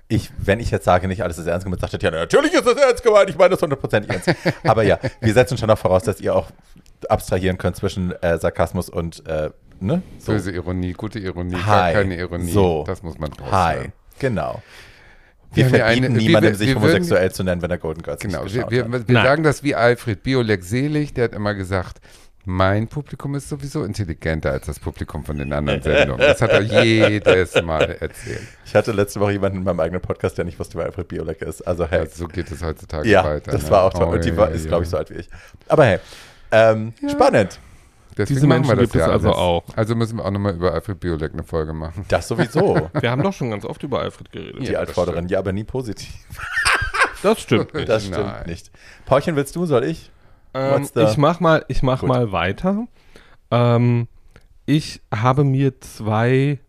ich, 0.09 0.31
wenn 0.39 0.61
ich 0.61 0.71
jetzt 0.71 0.87
sage, 0.87 1.07
nicht 1.07 1.23
alles 1.23 1.37
ist 1.37 1.47
ernst 1.47 1.65
gemeint, 1.65 1.83
sagt 1.83 1.93
ihr, 1.93 2.01
ja, 2.01 2.11
natürlich 2.11 2.55
ist 2.55 2.67
das 2.67 2.77
ernst 2.77 3.03
gemeint, 3.05 3.29
ich 3.29 3.37
meine 3.37 3.51
das 3.51 3.61
hundertprozentig 3.61 4.11
ernst. 4.11 4.31
Aber 4.65 4.83
ja, 4.83 4.99
wir 5.21 5.35
setzen 5.35 5.59
schon 5.59 5.69
auch 5.71 5.77
voraus, 5.77 6.05
dass 6.05 6.21
ihr 6.23 6.35
auch 6.35 6.47
abstrahieren 7.11 7.59
könnt 7.59 7.77
zwischen 7.77 8.13
äh, 8.23 8.39
Sarkasmus 8.39 8.89
und, 8.89 9.27
äh, 9.27 9.51
ne? 9.81 10.01
So. 10.19 10.33
Böse 10.33 10.53
Ironie, 10.53 10.95
gute 10.95 11.19
Ironie, 11.19 11.53
gar 11.57 11.85
Hi. 11.85 11.93
keine 11.93 12.17
Ironie. 12.17 12.51
So. 12.51 12.85
Das 12.87 13.03
muss 13.03 13.19
man 13.19 13.31
draus 13.31 13.53
Hi, 13.53 13.91
genau. 14.19 14.63
Wir 15.55 15.65
haben 15.67 15.75
ja 15.75 15.85
verbieten 15.87 16.05
eine- 16.07 16.15
wir- 16.15 16.23
niemandem, 16.23 16.53
wir 16.53 16.59
sich 16.59 16.69
würden- 16.69 16.81
homosexuell 16.83 17.33
zu 17.33 17.43
nennen, 17.45 17.63
wenn 17.63 17.71
er 17.71 17.79
Golden 17.79 18.03
Girls 18.03 18.21
Genau, 18.21 18.45
nicht 18.45 18.55
wir, 18.55 18.65
geschaut 18.67 18.71
wir, 18.73 18.85
hat. 18.99 19.09
wir 19.09 19.15
Nein. 19.15 19.25
sagen 19.25 19.43
das 19.43 19.63
wie 19.63 19.75
Alfred 19.75 20.23
Biolek 20.23 20.63
selig, 20.63 21.15
der 21.15 21.25
hat 21.25 21.35
immer 21.35 21.55
gesagt, 21.55 21.99
Mein 22.51 22.89
Publikum 22.89 23.35
ist 23.35 23.51
sowieso 23.51 23.85
intelligenter 23.85 24.53
als 24.53 24.65
das 24.65 24.79
Publikum 24.81 25.23
von 25.23 25.37
den 25.37 25.53
anderen 25.53 25.83
Sendungen. 25.83 26.19
Das 26.21 26.41
hat 26.41 26.51
er 26.51 26.61
jedes 26.85 27.61
Mal 27.63 27.97
erzählt. 28.01 28.41
Ich 28.65 28.75
hatte 28.75 28.93
letzte 28.93 29.21
Woche 29.21 29.33
jemanden 29.33 29.59
in 29.59 29.65
meinem 29.65 29.81
eigenen 29.81 30.01
Podcast, 30.01 30.39
der 30.39 30.47
nicht 30.47 30.59
wusste, 30.59 30.79
wer 30.79 30.87
Alfred 30.87 31.09
Biolek 31.09 31.43
ist. 31.43 31.61
Also 31.67 31.87
hey. 31.87 32.05
Ja, 32.05 32.07
so 32.07 32.27
geht 32.27 32.51
es 32.51 32.63
heutzutage 32.63 33.07
Ja, 33.07 33.23
weiter. 33.23 33.51
das 33.51 33.65
ne? 33.65 33.71
war 33.71 33.83
auch 33.83 33.93
toll. 33.93 34.07
Oh, 34.09 34.13
Und 34.15 34.25
die 34.25 34.31
ja, 34.31 34.37
war, 34.39 34.49
ja, 34.49 34.55
ist, 34.55 34.63
ja. 34.65 34.69
glaube 34.69 34.85
ich, 34.85 34.89
so 34.89 34.97
alt 34.97 35.11
wie 35.11 35.17
ich. 35.17 35.29
Aber 35.67 35.85
hey, 35.85 35.99
ähm, 36.51 36.95
spannend. 37.11 37.59
Deswegen 38.19 38.37
Diese 38.37 38.47
machen 38.49 38.65
wir 38.65 38.75
Menschen 38.77 38.79
das 38.85 38.93
gibt 38.93 38.95
es 38.97 39.07
ja 39.07 39.13
also 39.13 39.29
alles. 39.29 39.39
auch. 39.39 39.65
Also 39.77 39.95
müssen 39.95 40.19
wir 40.19 40.25
auch 40.25 40.31
nochmal 40.31 40.55
über 40.55 40.73
Alfred 40.75 40.99
Biolek 41.01 41.33
eine 41.33 41.45
Folge 41.45 41.73
machen. 41.73 42.05
Das 42.09 42.27
sowieso. 42.29 42.91
Wir 43.01 43.11
haben 43.11 43.23
doch 43.23 43.33
schon 43.33 43.51
ganz 43.51 43.65
oft 43.65 43.83
über 43.85 44.01
Alfred 44.01 44.33
geredet. 44.33 44.67
Die 44.69 44.77
Altvorderen, 44.77 45.29
ja, 45.29 45.39
aber 45.39 45.53
nie 45.53 45.65
positiv. 45.65 46.13
Das 47.23 47.41
stimmt 47.41 47.75
nicht. 47.75 47.89
Das 47.89 48.07
stimmt 48.07 48.27
Nein. 48.27 48.47
nicht. 48.47 48.71
Paulchen, 49.05 49.35
willst 49.35 49.57
du, 49.57 49.67
soll 49.67 49.83
ich? 49.83 50.13
Ähm, 50.55 50.89
ich 50.95 51.17
mach 51.17 51.41
mal, 51.41 51.65
ich 51.67 51.83
mach 51.83 52.01
Gut. 52.01 52.09
mal 52.09 52.31
weiter. 52.31 52.87
Ähm, 53.51 54.07
ich 54.67 55.01
habe 55.13 55.43
mir 55.43 55.81
zwei 55.81 56.61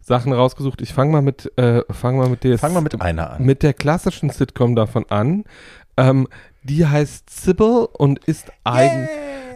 Sachen 0.00 0.34
rausgesucht. 0.34 0.82
Ich 0.82 0.92
fange 0.92 1.12
mal 1.12 1.22
mit, 1.22 1.50
äh, 1.56 1.82
fang 1.90 2.18
mal 2.18 2.28
mit 2.28 2.44
der, 2.44 2.58
Fang 2.58 2.74
mal 2.74 2.82
mit 2.82 3.00
einer 3.00 3.30
an. 3.30 3.44
mit 3.44 3.62
der 3.62 3.72
klassischen 3.72 4.28
Sitcom 4.28 4.76
davon 4.76 5.06
an. 5.08 5.44
Ähm, 5.96 6.28
die 6.62 6.86
heißt 6.86 7.30
Sybil 7.30 7.88
und 7.92 8.22
ist 8.26 8.52
eigentlich, 8.64 9.08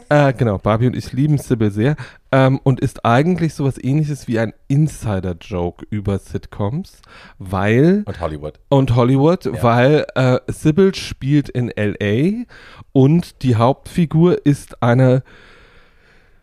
äh, 0.09 0.33
genau, 0.33 0.59
Barbie 0.59 0.87
und 0.87 0.97
ich 0.97 1.13
lieben 1.13 1.39
Sybil 1.39 1.71
sehr 1.71 1.97
ähm, 2.33 2.59
und 2.63 2.81
ist 2.81 3.05
eigentlich 3.05 3.55
sowas 3.55 3.77
ähnliches 3.83 4.27
wie 4.29 4.39
ein 4.39 4.53
Insider-Joke 4.69 5.87
über 5.91 6.19
Sitcoms, 6.19 7.01
weil 7.39 8.03
Und 8.07 8.21
Hollywood. 8.21 8.61
und 8.69 8.95
Hollywood, 8.95 9.45
Ja. 9.47 9.63
weil 9.63 10.07
äh, 10.15 10.39
Sybil 10.49 10.95
spielt 10.95 11.49
in 11.49 11.71
LA 11.77 12.45
und 12.93 13.43
die 13.43 13.57
Hauptfigur 13.57 14.45
ist 14.47 14.83
eine 14.83 15.23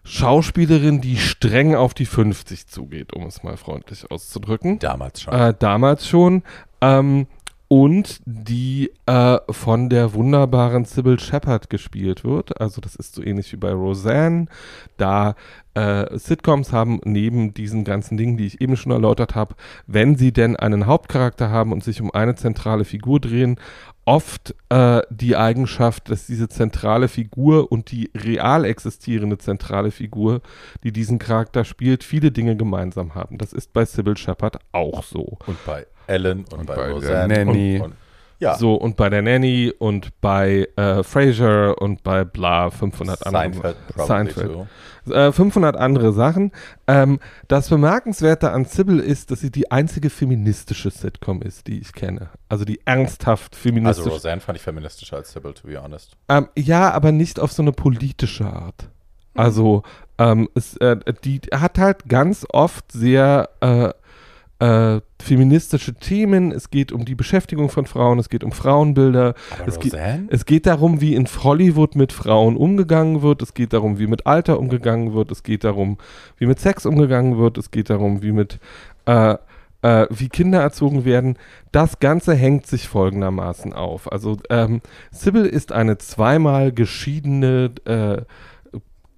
Schauspielerin, 0.03 0.99
die 1.01 1.17
streng 1.17 1.75
auf 1.75 1.93
die 1.93 2.05
50 2.07 2.67
zugeht, 2.67 3.13
um 3.13 3.25
es 3.27 3.43
mal 3.43 3.55
freundlich 3.55 4.09
auszudrücken. 4.09 4.79
Damals 4.79 5.21
schon. 5.21 5.33
Äh, 5.33 5.53
damals 5.57 6.07
schon. 6.07 6.41
Ähm, 6.81 7.27
und 7.71 8.19
die 8.25 8.91
äh, 9.05 9.37
von 9.49 9.87
der 9.87 10.13
wunderbaren 10.13 10.83
Sybil 10.83 11.17
Shepherd 11.17 11.69
gespielt 11.69 12.25
wird. 12.25 12.59
Also 12.59 12.81
das 12.81 12.97
ist 12.97 13.15
so 13.15 13.23
ähnlich 13.23 13.53
wie 13.53 13.57
bei 13.57 13.71
Roseanne. 13.71 14.47
Da 14.97 15.35
äh, 15.73 16.17
Sitcoms 16.17 16.73
haben 16.73 16.99
neben 17.05 17.53
diesen 17.53 17.85
ganzen 17.85 18.17
Dingen, 18.17 18.35
die 18.35 18.45
ich 18.45 18.59
eben 18.59 18.75
schon 18.75 18.91
erläutert 18.91 19.35
habe, 19.35 19.55
wenn 19.87 20.17
sie 20.17 20.33
denn 20.33 20.57
einen 20.57 20.85
Hauptcharakter 20.85 21.49
haben 21.49 21.71
und 21.71 21.81
sich 21.81 22.01
um 22.01 22.11
eine 22.11 22.35
zentrale 22.35 22.83
Figur 22.83 23.21
drehen, 23.21 23.57
oft 24.05 24.55
äh, 24.69 25.01
die 25.09 25.35
Eigenschaft, 25.35 26.09
dass 26.09 26.25
diese 26.27 26.49
zentrale 26.49 27.07
Figur 27.07 27.71
und 27.71 27.91
die 27.91 28.09
real 28.15 28.65
existierende 28.65 29.37
zentrale 29.37 29.91
Figur, 29.91 30.41
die 30.83 30.91
diesen 30.91 31.19
Charakter 31.19 31.63
spielt, 31.65 32.03
viele 32.03 32.31
Dinge 32.31 32.55
gemeinsam 32.55 33.15
haben. 33.15 33.37
Das 33.37 33.53
ist 33.53 33.73
bei 33.73 33.85
Sybil 33.85 34.17
Shepherd 34.17 34.57
auch 34.71 35.03
so. 35.03 35.37
und 35.45 35.65
bei 35.65 35.85
Ellen 36.07 36.45
und, 36.51 36.53
Und 36.53 36.65
bei, 36.65 36.75
bei. 36.75 37.27
Nanny. 37.27 37.79
Und, 37.79 37.91
und, 37.91 37.95
ja, 38.41 38.55
So, 38.55 38.75
und 38.75 38.97
bei 38.97 39.09
der 39.09 39.21
Nanny 39.21 39.71
und 39.77 40.09
bei 40.19 40.67
äh, 40.75 41.03
Frasier 41.03 41.75
und 41.79 42.03
bei 42.03 42.25
bla 42.25 42.69
500 42.69 43.25
andere 43.25 43.43
Seinfeld, 43.43 43.77
probably 43.87 44.07
Seinfeld. 44.07 44.67
Äh, 45.09 45.31
500 45.31 45.77
andere 45.77 46.11
Sachen. 46.13 46.51
Ähm, 46.87 47.19
das 47.47 47.69
Bemerkenswerte 47.69 48.51
an 48.51 48.65
Sybil 48.65 48.99
ist, 48.99 49.31
dass 49.31 49.39
sie 49.39 49.49
die 49.51 49.71
einzige 49.71 50.09
feministische 50.09 50.91
Sitcom 50.91 51.41
ist, 51.41 51.67
die 51.67 51.79
ich 51.79 51.93
kenne. 51.93 52.29
Also 52.49 52.65
die 52.65 52.81
ernsthaft 52.85 53.53
Also 53.55 53.63
feministische. 53.63 54.09
Roseanne 54.09 54.41
fand 54.41 54.57
ich 54.57 54.63
feministischer 54.63 55.17
als 55.17 55.31
Sybil, 55.31 55.53
to 55.53 55.67
be 55.67 55.81
honest. 55.81 56.17
ähm, 56.29 56.49
ja, 56.57 56.91
aber 56.91 57.11
nicht 57.11 57.39
auf 57.39 57.51
so 57.51 57.61
eine 57.61 57.71
politische 57.71 58.45
Art. 58.45 58.89
Also, 59.33 59.83
ähm, 60.17 60.49
es, 60.55 60.75
äh, 60.77 60.97
die 61.23 61.39
hat 61.53 61.77
halt 61.79 62.09
ganz 62.09 62.45
oft 62.51 62.91
sehr 62.91 63.49
äh, 64.61 65.01
feministische 65.19 65.95
Themen. 65.95 66.51
Es 66.51 66.69
geht 66.69 66.91
um 66.91 67.03
die 67.03 67.15
Beschäftigung 67.15 67.69
von 67.69 67.87
Frauen, 67.87 68.19
es 68.19 68.29
geht 68.29 68.43
um 68.43 68.51
Frauenbilder. 68.51 69.33
Es 69.65 69.79
geht, 69.79 69.95
es 70.29 70.45
geht 70.45 70.67
darum, 70.67 71.01
wie 71.01 71.15
in 71.15 71.25
Hollywood 71.25 71.95
mit 71.95 72.13
Frauen 72.13 72.55
umgegangen 72.55 73.23
wird. 73.23 73.41
Es 73.41 73.55
geht 73.55 73.73
darum, 73.73 73.97
wie 73.97 74.05
mit 74.05 74.27
Alter 74.27 74.59
umgegangen 74.59 75.13
wird. 75.13 75.31
Es 75.31 75.41
geht 75.41 75.63
darum, 75.63 75.97
wie 76.37 76.45
mit 76.45 76.59
Sex 76.59 76.85
umgegangen 76.85 77.39
wird. 77.39 77.57
Es 77.57 77.71
geht 77.71 77.89
darum, 77.89 78.21
wie 78.21 78.31
mit 78.31 78.59
äh, 79.05 79.35
äh, 79.81 80.05
wie 80.11 80.29
Kinder 80.29 80.61
erzogen 80.61 81.05
werden. 81.05 81.37
Das 81.71 81.99
Ganze 81.99 82.35
hängt 82.35 82.67
sich 82.67 82.87
folgendermaßen 82.87 83.73
auf. 83.73 84.11
Also 84.11 84.37
ähm, 84.51 84.81
Sybil 85.09 85.47
ist 85.47 85.71
eine 85.71 85.97
zweimal 85.97 86.71
geschiedene 86.71 87.71
äh, 87.85 88.21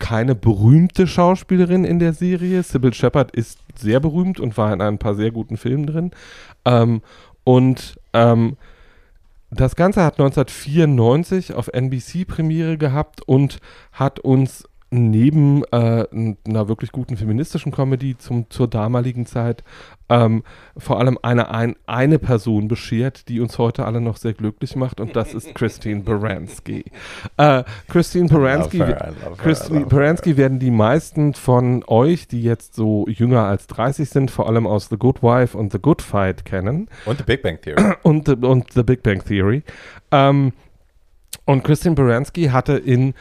keine 0.03 0.35
berühmte 0.35 1.07
Schauspielerin 1.07 1.85
in 1.85 1.97
der 1.97 2.11
Serie. 2.11 2.61
Sybil 2.61 2.93
Shepherd 2.93 3.31
ist 3.31 3.59
sehr 3.73 4.01
berühmt 4.01 4.37
und 4.37 4.57
war 4.57 4.73
in 4.73 4.81
ein 4.81 4.97
paar 4.97 5.15
sehr 5.15 5.31
guten 5.31 5.55
Filmen 5.55 5.87
drin. 5.87 6.11
Ähm, 6.65 7.01
und 7.45 7.97
ähm, 8.11 8.57
das 9.49 9.77
Ganze 9.77 10.03
hat 10.03 10.19
1994 10.19 11.53
auf 11.53 11.69
NBC 11.69 12.27
Premiere 12.27 12.77
gehabt 12.77 13.21
und 13.21 13.59
hat 13.93 14.19
uns 14.19 14.67
neben 14.93 15.63
äh, 15.71 16.05
einer 16.47 16.67
wirklich 16.67 16.91
guten 16.91 17.17
feministischen 17.17 17.71
Comedy 17.71 18.17
zum, 18.17 18.49
zur 18.49 18.67
damaligen 18.67 19.25
Zeit 19.25 19.63
ähm, 20.09 20.43
vor 20.77 20.99
allem 20.99 21.17
eine, 21.21 21.49
ein, 21.49 21.75
eine 21.87 22.19
Person 22.19 22.67
beschert, 22.67 23.27
die 23.29 23.39
uns 23.39 23.57
heute 23.57 23.85
alle 23.85 24.01
noch 24.01 24.17
sehr 24.17 24.33
glücklich 24.33 24.75
macht 24.75 24.99
und 24.99 25.15
das 25.15 25.33
ist 25.33 25.55
Christine 25.55 26.01
Baranski. 26.01 26.85
Äh, 27.37 27.63
Christine 27.87 28.29
Baranski, 28.29 28.77
her, 28.77 29.13
Christine. 29.37 29.85
Baranski 29.87 30.37
werden 30.37 30.59
die 30.59 30.71
meisten 30.71 31.33
von 31.33 31.83
euch, 31.87 32.27
die 32.27 32.43
jetzt 32.43 32.75
so 32.75 33.07
jünger 33.07 33.43
als 33.43 33.65
30 33.67 34.09
sind, 34.09 34.29
vor 34.29 34.47
allem 34.47 34.67
aus 34.67 34.89
The 34.89 34.97
Good 34.97 35.23
Wife 35.23 35.57
und 35.57 35.71
The 35.71 35.79
Good 35.79 36.03
Fight 36.03 36.45
kennen 36.45 36.87
Und 37.05 37.19
The 37.19 37.23
Big 37.23 37.41
Bang 37.41 37.59
Theory. 37.59 37.95
und, 38.03 38.27
The- 38.27 38.45
und 38.45 38.71
The 38.73 38.83
Big 38.83 39.01
Bang 39.01 39.23
Theory. 39.25 39.63
Ähm, 40.11 40.53
und 41.45 41.63
Christine 41.63 41.95
Baranski 41.95 42.45
hatte 42.45 42.73
in 42.73 43.13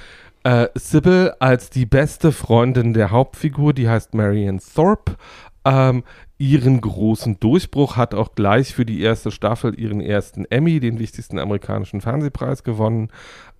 äh, 0.44 0.68
Sybil 0.74 1.34
als 1.38 1.70
die 1.70 1.86
beste 1.86 2.32
Freundin 2.32 2.92
der 2.92 3.10
Hauptfigur, 3.10 3.72
die 3.72 3.88
heißt 3.88 4.14
Marion 4.14 4.60
Thorpe, 4.74 5.16
ähm, 5.64 6.02
ihren 6.38 6.80
großen 6.80 7.38
Durchbruch, 7.38 7.96
hat 7.96 8.14
auch 8.14 8.34
gleich 8.34 8.74
für 8.74 8.84
die 8.84 9.00
erste 9.00 9.30
Staffel 9.30 9.78
ihren 9.78 10.00
ersten 10.00 10.44
Emmy, 10.46 10.80
den 10.80 10.98
wichtigsten 10.98 11.38
amerikanischen 11.38 12.00
Fernsehpreis 12.00 12.64
gewonnen 12.64 13.08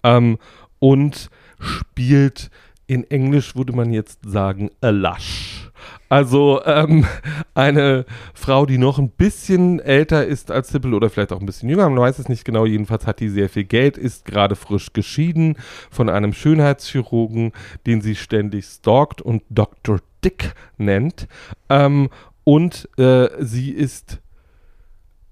ähm, 0.03 0.39
und 0.81 1.31
spielt 1.59 2.51
in 2.89 3.09
Englisch 3.11 3.55
würde 3.55 3.73
man 3.73 3.93
jetzt 3.93 4.19
sagen, 4.27 4.71
a 4.81 4.91
lush. 4.91 5.71
Also 6.09 6.63
ähm, 6.65 7.07
eine 7.55 8.05
Frau, 8.35 8.67
die 8.67 8.79
noch 8.79 8.99
ein 8.99 9.11
bisschen 9.11 9.81
älter 9.81 10.27
ist 10.27 10.51
als 10.51 10.69
Sybil 10.69 10.95
oder 10.95 11.11
vielleicht 11.11 11.33
auch 11.33 11.41
ein 11.41 11.47
bisschen 11.47 11.69
jünger, 11.69 11.89
man 11.89 12.01
weiß 12.01 12.19
es 12.19 12.29
nicht 12.29 12.45
genau. 12.45 12.67
Jedenfalls 12.67 13.07
hat 13.07 13.21
die 13.21 13.29
sehr 13.29 13.49
viel 13.49 13.65
Geld, 13.65 13.99
ist 13.99 14.25
gerade 14.25 14.57
frisch 14.57 14.93
geschieden 14.93 15.57
von 15.91 16.09
einem 16.09 16.33
Schönheitschirurgen, 16.33 17.53
den 17.87 18.01
sie 18.01 18.15
ständig 18.15 18.67
stalkt 18.67 19.21
und 19.21 19.43
Dr. 19.51 19.99
Dick 20.25 20.55
nennt. 20.79 21.29
Ähm, 21.69 22.09
und 22.45 22.89
äh, 22.99 23.29
sie 23.41 23.71
ist 23.71 24.22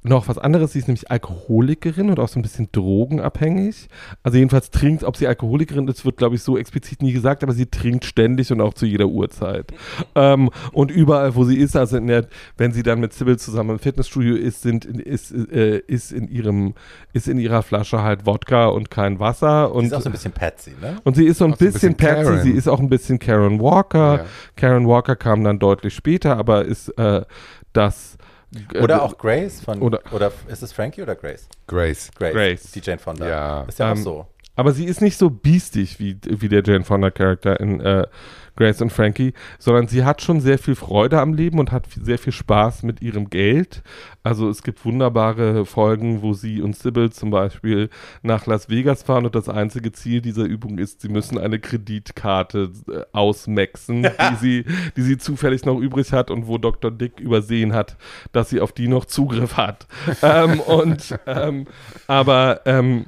noch 0.03 0.29
was 0.29 0.39
anderes. 0.39 0.73
Sie 0.73 0.79
ist 0.79 0.89
nämlich 0.89 1.11
Alkoholikerin 1.11 2.09
und 2.11 2.19
auch 2.19 2.29
so 2.29 2.39
ein 2.39 2.43
bisschen 2.43 2.69
drogenabhängig. 2.73 3.89
Also 4.23 4.39
jedenfalls 4.39 4.71
trinkt, 4.71 5.05
ob 5.05 5.17
sie 5.17 5.27
Alkoholikerin 5.27 5.87
ist, 5.89 6.05
wird 6.05 6.17
glaube 6.17 6.37
ich 6.37 6.43
so 6.43 6.57
explizit 6.57 7.03
nie 7.03 7.13
gesagt, 7.13 7.43
aber 7.43 7.53
sie 7.53 7.67
trinkt 7.67 8.05
ständig 8.05 8.51
und 8.51 8.61
auch 8.61 8.73
zu 8.75 8.87
jeder 8.87 9.07
Uhrzeit. 9.07 9.73
ähm, 10.15 10.51
und 10.73 10.91
überall, 10.91 11.35
wo 11.35 11.45
sie 11.45 11.57
ist, 11.59 11.77
also 11.77 11.99
in 11.99 12.07
der, 12.07 12.27
wenn 12.57 12.73
sie 12.73 12.83
dann 12.83 13.01
mit 13.01 13.13
Sybil 13.13 13.39
zusammen 13.39 13.71
im 13.71 13.79
Fitnessstudio 13.79 14.37
ist, 14.37 14.63
sind, 14.63 14.85
ist, 14.87 15.33
äh, 15.33 15.79
ist 15.87 16.13
in 16.13 16.29
ihrem, 16.29 16.75
ist 17.13 17.29
in 17.29 17.39
ihrer 17.39 17.63
Flasche 17.63 18.03
halt 18.03 18.25
Wodka 18.25 18.67
und 18.69 18.91
kein 18.91 19.19
Wasser 19.21 19.75
und 19.75 19.87
ist 19.87 19.93
auch 19.95 20.01
so 20.01 20.09
ein 20.09 20.13
bisschen 20.13 20.33
Patsy, 20.33 20.73
ne? 20.81 20.97
und 21.05 21.17
sie 21.17 21.27
ist 21.27 21.39
so 21.39 21.45
ein 21.45 21.53
Auch 21.53 21.59
so 21.59 21.65
ein 21.65 21.73
bisschen, 21.73 21.95
bisschen 21.95 22.09
Patsy, 22.09 22.25
Karen. 22.25 22.43
sie 22.43 22.51
ist 22.53 22.69
auch 22.69 22.81
ein 22.81 22.89
bisschen 22.89 23.19
Karen 23.19 23.61
Walker. 23.61 24.17
Ja. 24.19 24.25
Karen 24.57 24.87
Walker 24.89 25.17
kam 25.17 25.45
dann 25.45 25.59
deutlich 25.59 25.95
später, 25.95 26.37
aber 26.39 26.65
ist 26.65 26.89
äh, 26.99 27.23
das. 27.73 28.17
Äh, 28.75 28.79
Oder 28.81 29.03
auch 29.03 29.17
Grace 29.19 29.61
von. 29.61 29.81
oder- 29.81 30.01
Oder, 30.13 30.33
ist 30.49 30.63
es 30.63 30.73
Frankie 30.73 31.03
oder 31.03 31.15
Grace? 31.15 31.49
Grace. 31.67 32.11
Grace. 32.15 32.33
Grace. 32.33 32.71
Die 32.73 32.81
Jane 32.81 32.99
Fonda. 32.99 33.29
Ja. 33.29 33.63
Ist 33.63 33.79
ja 33.79 33.93
auch 33.93 33.97
Ähm, 33.97 34.03
so. 34.03 34.27
Aber 34.57 34.73
sie 34.73 34.85
ist 34.85 35.01
nicht 35.01 35.17
so 35.17 35.31
biestig 35.31 35.99
wie, 36.01 36.19
wie 36.27 36.49
der 36.49 36.63
Jane 36.65 36.85
Fonda-Charakter 36.85 37.59
in 37.61 37.81
äh, 37.81 38.07
Grace 38.61 38.83
und 38.83 38.93
Frankie, 38.93 39.33
sondern 39.59 39.89
sie 39.89 40.05
hat 40.05 40.21
schon 40.21 40.41
sehr 40.41 40.59
viel 40.59 40.75
Freude 40.75 41.19
am 41.19 41.33
Leben 41.33 41.59
und 41.59 41.73
hat 41.73 41.87
sehr 41.99 42.19
viel 42.19 42.33
Spaß 42.33 42.83
mit 42.83 43.01
ihrem 43.01 43.31
Geld. 43.31 43.83
Also 44.23 44.51
es 44.51 44.63
gibt 44.63 44.85
wunderbare 44.85 45.65
Folgen, 45.65 46.21
wo 46.21 46.35
sie 46.35 46.61
und 46.61 46.77
Sybil 46.77 47.09
zum 47.11 47.31
Beispiel 47.31 47.89
nach 48.23 48.45
Las 48.45 48.69
Vegas 48.69 49.03
fahren 49.03 49.25
und 49.25 49.35
das 49.35 49.49
einzige 49.49 49.93
Ziel 49.93 50.21
dieser 50.21 50.45
Übung 50.45 50.77
ist, 50.77 51.01
sie 51.01 51.09
müssen 51.09 51.39
eine 51.39 51.59
Kreditkarte 51.59 52.71
äh, 52.89 53.01
ausmaxen, 53.13 54.03
die, 54.33 54.37
sie, 54.39 54.65
die 54.95 55.03
sie 55.03 55.17
zufällig 55.17 55.65
noch 55.65 55.81
übrig 55.81 56.13
hat 56.13 56.31
und 56.31 56.47
wo 56.47 56.59
Dr. 56.59 56.91
Dick 56.91 57.19
übersehen 57.19 57.73
hat, 57.73 57.97
dass 58.33 58.51
sie 58.51 58.61
auf 58.61 58.73
die 58.73 58.89
noch 58.89 59.07
Zugriff 59.07 59.57
hat. 59.57 59.87
ähm, 60.23 60.61
und 60.61 61.19
ähm, 61.27 61.67
aber 62.07 62.61
ähm, 62.67 63.07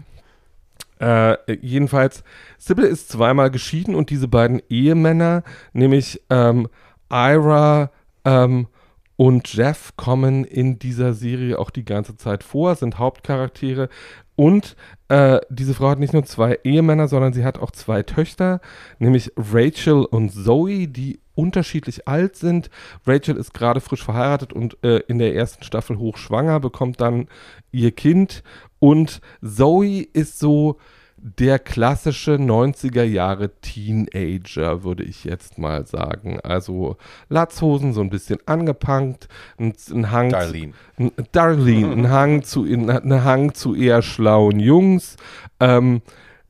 Äh, 1.03 1.57
jedenfalls, 1.61 2.23
Sybil 2.59 2.85
ist 2.85 3.11
zweimal 3.11 3.51
geschieden 3.51 3.97
und 3.97 4.11
diese 4.11 4.29
beiden 4.29 4.63
Ehemänner, 4.69 5.43
nämlich 5.73 6.23
ähm, 6.31 6.69
Ira 7.11 7.91
ähm, 8.25 8.69
und 9.17 9.53
Jeff, 9.53 9.97
kommen 9.97 10.45
in 10.45 10.79
dieser 10.79 11.13
Serie 11.13 11.59
auch 11.59 11.71
die 11.71 11.85
ganze 11.85 12.17
Zeit 12.17 12.45
vor, 12.45 12.77
sind 12.77 13.01
Hauptcharaktere. 13.01 13.89
Und 14.37 14.77
äh, 15.09 15.41
diese 15.51 15.75
Frau 15.75 15.89
hat 15.89 15.99
nicht 15.99 16.13
nur 16.13 16.25
zwei 16.25 16.61
Ehemänner, 16.63 17.09
sondern 17.09 17.33
sie 17.33 17.45
hat 17.45 17.59
auch 17.59 17.73
zwei 17.73 18.05
Töchter, 18.05 18.61
nämlich 19.01 19.33
Rachel 19.37 20.05
und 20.05 20.31
Zoe, 20.31 20.87
die 20.87 21.19
unterschiedlich 21.35 22.07
alt 22.07 22.37
sind. 22.37 22.71
Rachel 23.07 23.37
ist 23.37 23.55
gerade 23.55 23.81
frisch 23.81 24.05
verheiratet 24.05 24.53
und 24.53 24.79
äh, 24.85 24.99
in 25.09 25.19
der 25.19 25.35
ersten 25.35 25.65
Staffel 25.65 25.99
hochschwanger, 25.99 26.61
bekommt 26.61 27.01
dann 27.01 27.27
ihr 27.73 27.91
Kind. 27.91 28.45
Und 28.79 29.21
Zoe 29.43 30.03
ist 30.03 30.39
so 30.39 30.79
der 31.25 31.61
klassische 31.61 32.33
90er 32.33 33.05
Jahre 33.05 33.51
Teenager, 33.61 34.83
würde 34.83 35.05
ich 35.05 35.23
jetzt 35.23 35.57
mal 35.57 35.87
sagen. 35.87 36.41
Also 36.43 36.97
Latzhosen, 37.29 37.93
so 37.93 38.01
ein 38.01 38.11
bisschen 38.11 38.41
angepankt, 38.47 39.29
ein, 39.57 39.73
ein 39.93 40.11
Hang. 40.11 40.31
Darlene. 40.31 40.73
Zu, 40.73 41.03
ein, 41.05 41.13
Darlene, 41.31 41.93
ein 41.93 42.11
Hang 42.11 42.43
zu, 42.43 42.65
ein 42.65 43.25
Hang 43.25 43.55
zu 43.55 43.77
eher 43.77 44.03
schlauen 44.03 44.59
Jungs. 44.59 45.17
Ähm, 45.61 46.03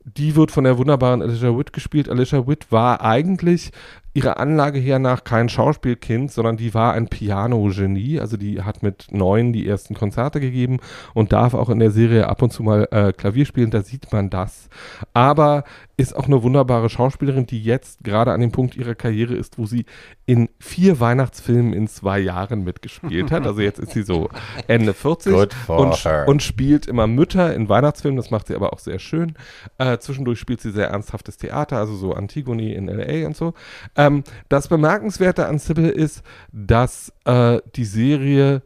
die 0.05 0.35
wird 0.35 0.51
von 0.51 0.63
der 0.63 0.77
wunderbaren 0.77 1.21
Alicia 1.21 1.55
Witt 1.55 1.71
gespielt. 1.71 2.09
Alicia 2.09 2.47
Witt 2.47 2.71
war 2.71 3.01
eigentlich 3.01 3.71
ihrer 4.13 4.39
Anlage 4.39 4.79
her 4.79 4.99
nach 4.99 5.23
kein 5.23 5.49
Schauspielkind, 5.49 6.31
sondern 6.31 6.57
die 6.57 6.73
war 6.73 6.93
ein 6.93 7.07
Piano-Genie. 7.07 8.19
Also 8.19 8.37
die 8.37 8.61
hat 8.61 8.83
mit 8.83 9.07
neun 9.11 9.53
die 9.53 9.67
ersten 9.67 9.95
Konzerte 9.95 10.39
gegeben 10.39 10.79
und 11.13 11.33
darf 11.33 11.53
auch 11.53 11.69
in 11.69 11.79
der 11.79 11.91
Serie 11.91 12.27
ab 12.27 12.41
und 12.41 12.53
zu 12.53 12.63
mal 12.63 12.87
äh, 12.91 13.11
Klavier 13.11 13.45
spielen. 13.45 13.71
Da 13.71 13.81
sieht 13.81 14.11
man 14.11 14.29
das. 14.29 14.69
Aber 15.13 15.63
ist 15.95 16.15
auch 16.15 16.25
eine 16.25 16.41
wunderbare 16.41 16.89
Schauspielerin, 16.89 17.45
die 17.45 17.61
jetzt 17.61 18.03
gerade 18.03 18.31
an 18.31 18.41
dem 18.41 18.51
Punkt 18.51 18.75
ihrer 18.75 18.95
Karriere 18.95 19.35
ist, 19.35 19.59
wo 19.59 19.67
sie 19.67 19.85
in 20.25 20.49
vier 20.59 20.99
Weihnachtsfilmen 20.99 21.73
in 21.73 21.87
zwei 21.87 22.19
Jahren 22.19 22.63
mitgespielt 22.63 23.31
hat. 23.31 23.45
Also 23.45 23.61
jetzt 23.61 23.79
ist 23.79 23.91
sie 23.91 24.01
so 24.01 24.29
Ende 24.67 24.93
40 24.93 25.33
und, 25.67 26.05
und, 26.27 26.41
spielt 26.41 26.87
immer 26.87 27.05
Mütter 27.05 27.53
in 27.53 27.69
Weihnachtsfilmen. 27.69 28.17
Das 28.17 28.31
macht 28.31 28.47
sie 28.47 28.55
aber 28.55 28.73
auch 28.73 28.79
sehr 28.79 28.97
schön. 28.97 29.33
Äh, 29.77 29.99
zwischendurch 29.99 30.39
spielt 30.39 30.61
sie 30.61 30.71
sehr 30.71 30.87
ernsthaftes 30.87 31.37
Theater, 31.37 31.77
also 31.77 31.95
so 31.95 32.13
Antigone 32.13 32.73
in 32.73 32.87
L.A. 32.87 33.27
und 33.27 33.37
so. 33.37 33.53
Ähm, 33.95 34.23
das 34.49 34.67
Bemerkenswerte 34.67 35.45
an 35.45 35.59
Sybil 35.59 35.89
ist, 35.89 36.23
dass 36.51 37.13
äh, 37.25 37.59
die 37.75 37.85
Serie 37.85 38.63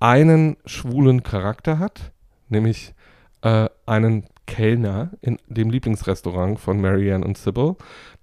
einen 0.00 0.58
schwulen 0.66 1.22
Charakter 1.22 1.78
hat, 1.78 2.12
nämlich 2.48 2.94
äh, 3.42 3.68
einen 3.86 4.26
Kellner 4.48 5.10
in 5.20 5.38
dem 5.46 5.70
Lieblingsrestaurant 5.70 6.58
von 6.58 6.80
Marianne 6.80 7.24
und 7.24 7.38
Sybil, 7.38 7.76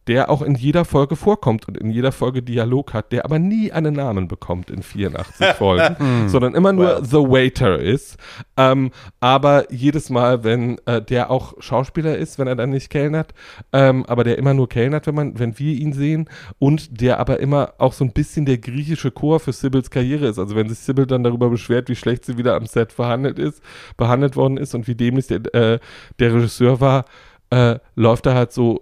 der 0.08 0.30
auch 0.30 0.42
in 0.42 0.56
jeder 0.56 0.86
Folge 0.86 1.16
vorkommt 1.16 1.68
und 1.68 1.78
in 1.78 1.90
jeder 1.90 2.12
Folge 2.12 2.44
Dialog 2.44 2.94
hat, 2.94 3.12
der 3.12 3.26
aber 3.26 3.40
nie 3.40 3.72
einen 3.72 3.94
Namen 3.94 4.28
bekommt 4.28 4.70
in 4.70 4.84
84 4.84 5.48
Folgen, 5.58 5.98
hm. 5.98 6.30
sondern 6.30 6.54
immer 6.54 6.74
nur 6.74 6.98
well. 6.98 7.06
The 7.06 7.18
Waiter 7.18 7.80
ist. 7.80 8.18
Ähm, 8.58 8.92
aber 9.20 9.72
jedes 9.72 10.10
Mal, 10.10 10.44
wenn 10.44 10.78
äh, 10.86 11.02
der 11.02 11.32
auch 11.32 11.54
Schauspieler 11.60 12.18
ist, 12.18 12.38
wenn 12.38 12.48
er 12.48 12.56
dann 12.56 12.70
nicht 12.70 12.90
kellnert, 12.90 13.34
ähm, 13.74 14.06
aber 14.08 14.24
der 14.24 14.38
immer 14.38 14.54
nur 14.54 14.70
kellnert, 14.70 15.08
wenn 15.08 15.16
man, 15.16 15.40
wenn 15.40 15.58
wir 15.58 15.74
ihn 15.74 15.94
sehen 15.94 16.30
und 16.60 17.02
der 17.02 17.20
aber 17.20 17.40
immer 17.40 17.74
auch 17.78 17.94
so 17.94 18.04
ein 18.04 18.12
bisschen 18.12 18.46
der 18.46 18.58
griechische 18.58 19.12
Chor 19.12 19.40
für 19.40 19.54
Sibyls 19.54 19.90
Karriere 19.90 20.28
ist. 20.28 20.40
Also 20.40 20.56
wenn 20.56 20.70
sich 20.70 20.80
Sibyl 20.80 21.08
dann 21.08 21.24
darüber 21.24 21.50
beschwert, 21.50 21.90
wie 21.90 21.96
schlecht 21.96 22.26
sie 22.26 22.38
wieder 22.38 22.56
am 22.56 22.66
Set 22.66 22.92
verhandelt 22.92 23.40
ist, 23.40 23.62
behandelt 23.98 24.36
worden 24.36 24.58
ist 24.58 24.76
und 24.76 24.88
wie 24.88 24.96
dämlich 24.96 25.28
der, 25.28 25.54
äh, 25.54 25.80
der 26.20 26.34
Regisseur 26.34 26.80
war, 26.80 27.06
äh, 27.50 27.80
läuft 27.96 28.26
er 28.26 28.36
halt 28.36 28.52
so 28.52 28.82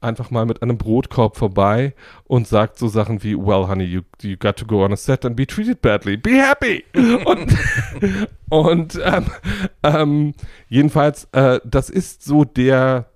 einfach 0.00 0.30
mal 0.30 0.46
mit 0.46 0.62
einem 0.62 0.78
Brotkorb 0.78 1.36
vorbei 1.36 1.94
und 2.24 2.48
sagt 2.48 2.78
so 2.78 2.88
Sachen 2.88 3.22
wie, 3.22 3.36
well, 3.36 3.68
honey, 3.68 3.84
you, 3.84 4.02
you 4.22 4.36
got 4.36 4.56
to 4.56 4.64
go 4.64 4.84
on 4.84 4.92
a 4.92 4.96
set 4.96 5.24
and 5.24 5.36
be 5.36 5.46
treated 5.46 5.82
badly. 5.82 6.16
Be 6.16 6.42
happy! 6.42 6.84
und 7.24 7.56
und 8.48 9.00
ähm, 9.02 9.24
ähm, 9.82 10.34
jedenfalls, 10.68 11.28
äh, 11.32 11.60
das 11.64 11.90
ist 11.90 12.24
so 12.24 12.44
der, 12.44 13.06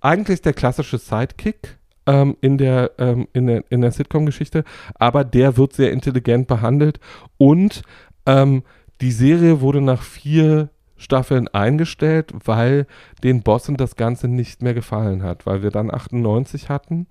eigentlich 0.00 0.42
der 0.42 0.54
klassische 0.54 0.98
Sidekick 0.98 1.78
ähm, 2.06 2.36
in 2.40 2.58
der, 2.58 2.92
ähm, 2.98 3.28
in 3.32 3.46
der, 3.46 3.64
in 3.68 3.82
der 3.82 3.92
Sitcom-Geschichte, 3.92 4.64
aber 4.94 5.24
der 5.24 5.56
wird 5.56 5.74
sehr 5.74 5.92
intelligent 5.92 6.46
behandelt 6.46 7.00
und 7.36 7.82
ähm, 8.26 8.62
die 9.00 9.12
Serie 9.12 9.60
wurde 9.60 9.80
nach 9.80 10.02
vier 10.02 10.70
Staffeln 10.98 11.48
eingestellt, 11.48 12.32
weil 12.44 12.86
den 13.22 13.42
Bossen 13.42 13.76
das 13.76 13.96
Ganze 13.96 14.28
nicht 14.28 14.62
mehr 14.62 14.74
gefallen 14.74 15.22
hat, 15.22 15.46
weil 15.46 15.62
wir 15.62 15.70
dann 15.70 15.92
98 15.92 16.68
hatten 16.68 17.06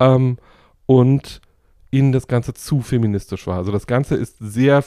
ähm, 0.00 0.38
und 0.86 1.40
ihnen 1.90 2.12
das 2.12 2.26
Ganze 2.26 2.54
zu 2.54 2.80
feministisch 2.80 3.46
war. 3.46 3.58
Also 3.58 3.70
das 3.72 3.86
Ganze 3.86 4.16
ist 4.16 4.36
sehr 4.40 4.82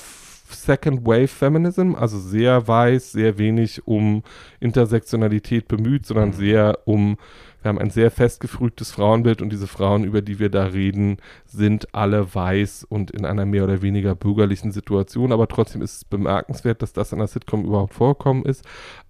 Second 0.51 1.05
Wave 1.05 1.27
Feminism, 1.27 1.93
also 1.95 2.19
sehr 2.19 2.67
weiß, 2.67 3.11
sehr 3.11 3.37
wenig 3.37 3.87
um 3.87 4.23
Intersektionalität 4.59 5.67
bemüht, 5.67 6.05
sondern 6.05 6.29
mhm. 6.29 6.33
sehr 6.33 6.79
um 6.85 7.17
wir 7.61 7.69
haben 7.69 7.79
ein 7.79 7.89
sehr 7.89 8.09
festgefrühtes 8.11 8.91
Frauenbild 8.91 9.41
und 9.41 9.51
diese 9.51 9.67
Frauen, 9.67 10.03
über 10.03 10.21
die 10.21 10.39
wir 10.39 10.49
da 10.49 10.65
reden, 10.65 11.17
sind 11.45 11.93
alle 11.93 12.33
weiß 12.33 12.85
und 12.85 13.11
in 13.11 13.25
einer 13.25 13.45
mehr 13.45 13.65
oder 13.65 13.81
weniger 13.81 14.15
bürgerlichen 14.15 14.71
Situation. 14.71 15.31
Aber 15.31 15.47
trotzdem 15.47 15.81
ist 15.81 15.97
es 15.97 16.05
bemerkenswert, 16.05 16.81
dass 16.81 16.93
das 16.93 17.11
in 17.11 17.19
der 17.19 17.27
Sitcom 17.27 17.65
überhaupt 17.65 17.93
vorkommen 17.93 18.45
ist. 18.45 18.63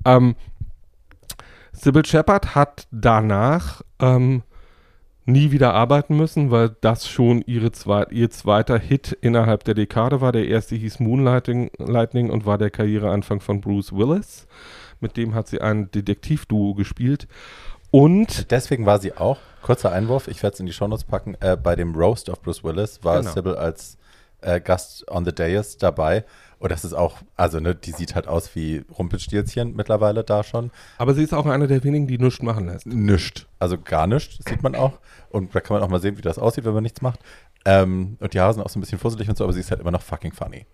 Ähm, 0.05 0.35
Sybil 1.73 2.05
Shepard 2.05 2.55
hat 2.55 2.87
danach 2.91 3.83
ähm, 3.99 4.41
nie 5.25 5.51
wieder 5.51 5.73
arbeiten 5.73 6.17
müssen, 6.17 6.51
weil 6.51 6.75
das 6.81 7.07
schon 7.07 7.41
ihre 7.45 7.71
zwei, 7.71 8.05
ihr 8.09 8.29
zweiter 8.31 8.79
Hit 8.79 9.17
innerhalb 9.21 9.63
der 9.63 9.75
Dekade 9.75 10.21
war. 10.21 10.31
Der 10.31 10.47
erste 10.47 10.75
hieß 10.75 10.99
Moonlighting 10.99 11.69
Lightning 11.77 12.29
und 12.29 12.45
war 12.45 12.57
der 12.57 12.71
Karriereanfang 12.71 13.39
von 13.39 13.61
Bruce 13.61 13.93
Willis. 13.93 14.47
Mit 14.99 15.15
dem 15.15 15.33
hat 15.35 15.47
sie 15.47 15.61
ein 15.61 15.91
Detektivduo 15.91 16.73
gespielt. 16.73 17.27
Und 17.91 18.51
deswegen 18.51 18.85
war 18.85 18.99
sie 18.99 19.13
auch, 19.17 19.39
kurzer 19.61 19.91
Einwurf, 19.91 20.27
ich 20.27 20.43
werde 20.43 20.53
es 20.53 20.59
in 20.59 20.65
die 20.65 20.73
Shownotes 20.73 21.05
packen, 21.05 21.35
äh, 21.39 21.57
bei 21.57 21.75
dem 21.75 21.95
Roast 21.95 22.29
of 22.29 22.41
Bruce 22.41 22.63
Willis 22.63 23.03
war 23.03 23.19
genau. 23.19 23.31
Sybil 23.31 23.55
als 23.55 23.97
äh, 24.41 24.61
Gast 24.61 25.09
on 25.09 25.25
the 25.25 25.33
Dais 25.33 25.77
dabei. 25.77 26.25
Und 26.59 26.71
das 26.71 26.83
ist 26.83 26.93
auch, 26.93 27.17
also 27.37 27.59
ne, 27.59 27.73
die 27.73 27.91
sieht 27.91 28.15
halt 28.15 28.27
aus 28.27 28.53
wie 28.53 28.83
Rumpelstilzchen 28.97 29.75
mittlerweile 29.75 30.23
da 30.23 30.43
schon. 30.43 30.71
Aber 30.97 31.13
sie 31.13 31.23
ist 31.23 31.33
auch 31.33 31.45
eine 31.45 31.67
der 31.67 31.83
wenigen, 31.83 32.05
die 32.05 32.17
nichts 32.17 32.41
machen 32.41 32.67
lässt. 32.67 32.85
Nischt. 32.85 33.47
Also 33.59 33.77
gar 33.79 34.07
nichts, 34.07 34.39
sieht 34.45 34.61
man 34.61 34.75
auch. 34.75 34.99
Und 35.29 35.55
da 35.55 35.61
kann 35.61 35.75
man 35.75 35.83
auch 35.83 35.89
mal 35.89 36.01
sehen, 36.01 36.17
wie 36.17 36.21
das 36.21 36.37
aussieht, 36.37 36.65
wenn 36.65 36.73
man 36.73 36.83
nichts 36.83 37.01
macht. 37.01 37.19
Ähm, 37.65 38.17
und 38.19 38.33
die 38.33 38.39
Haare 38.39 38.53
sind 38.53 38.63
auch 38.63 38.69
so 38.69 38.77
ein 38.77 38.81
bisschen 38.81 38.99
fusselig 38.99 39.29
und 39.29 39.37
so, 39.37 39.45
aber 39.45 39.53
sie 39.53 39.61
ist 39.61 39.71
halt 39.71 39.81
immer 39.81 39.91
noch 39.91 40.01
fucking 40.01 40.33
funny. 40.33 40.65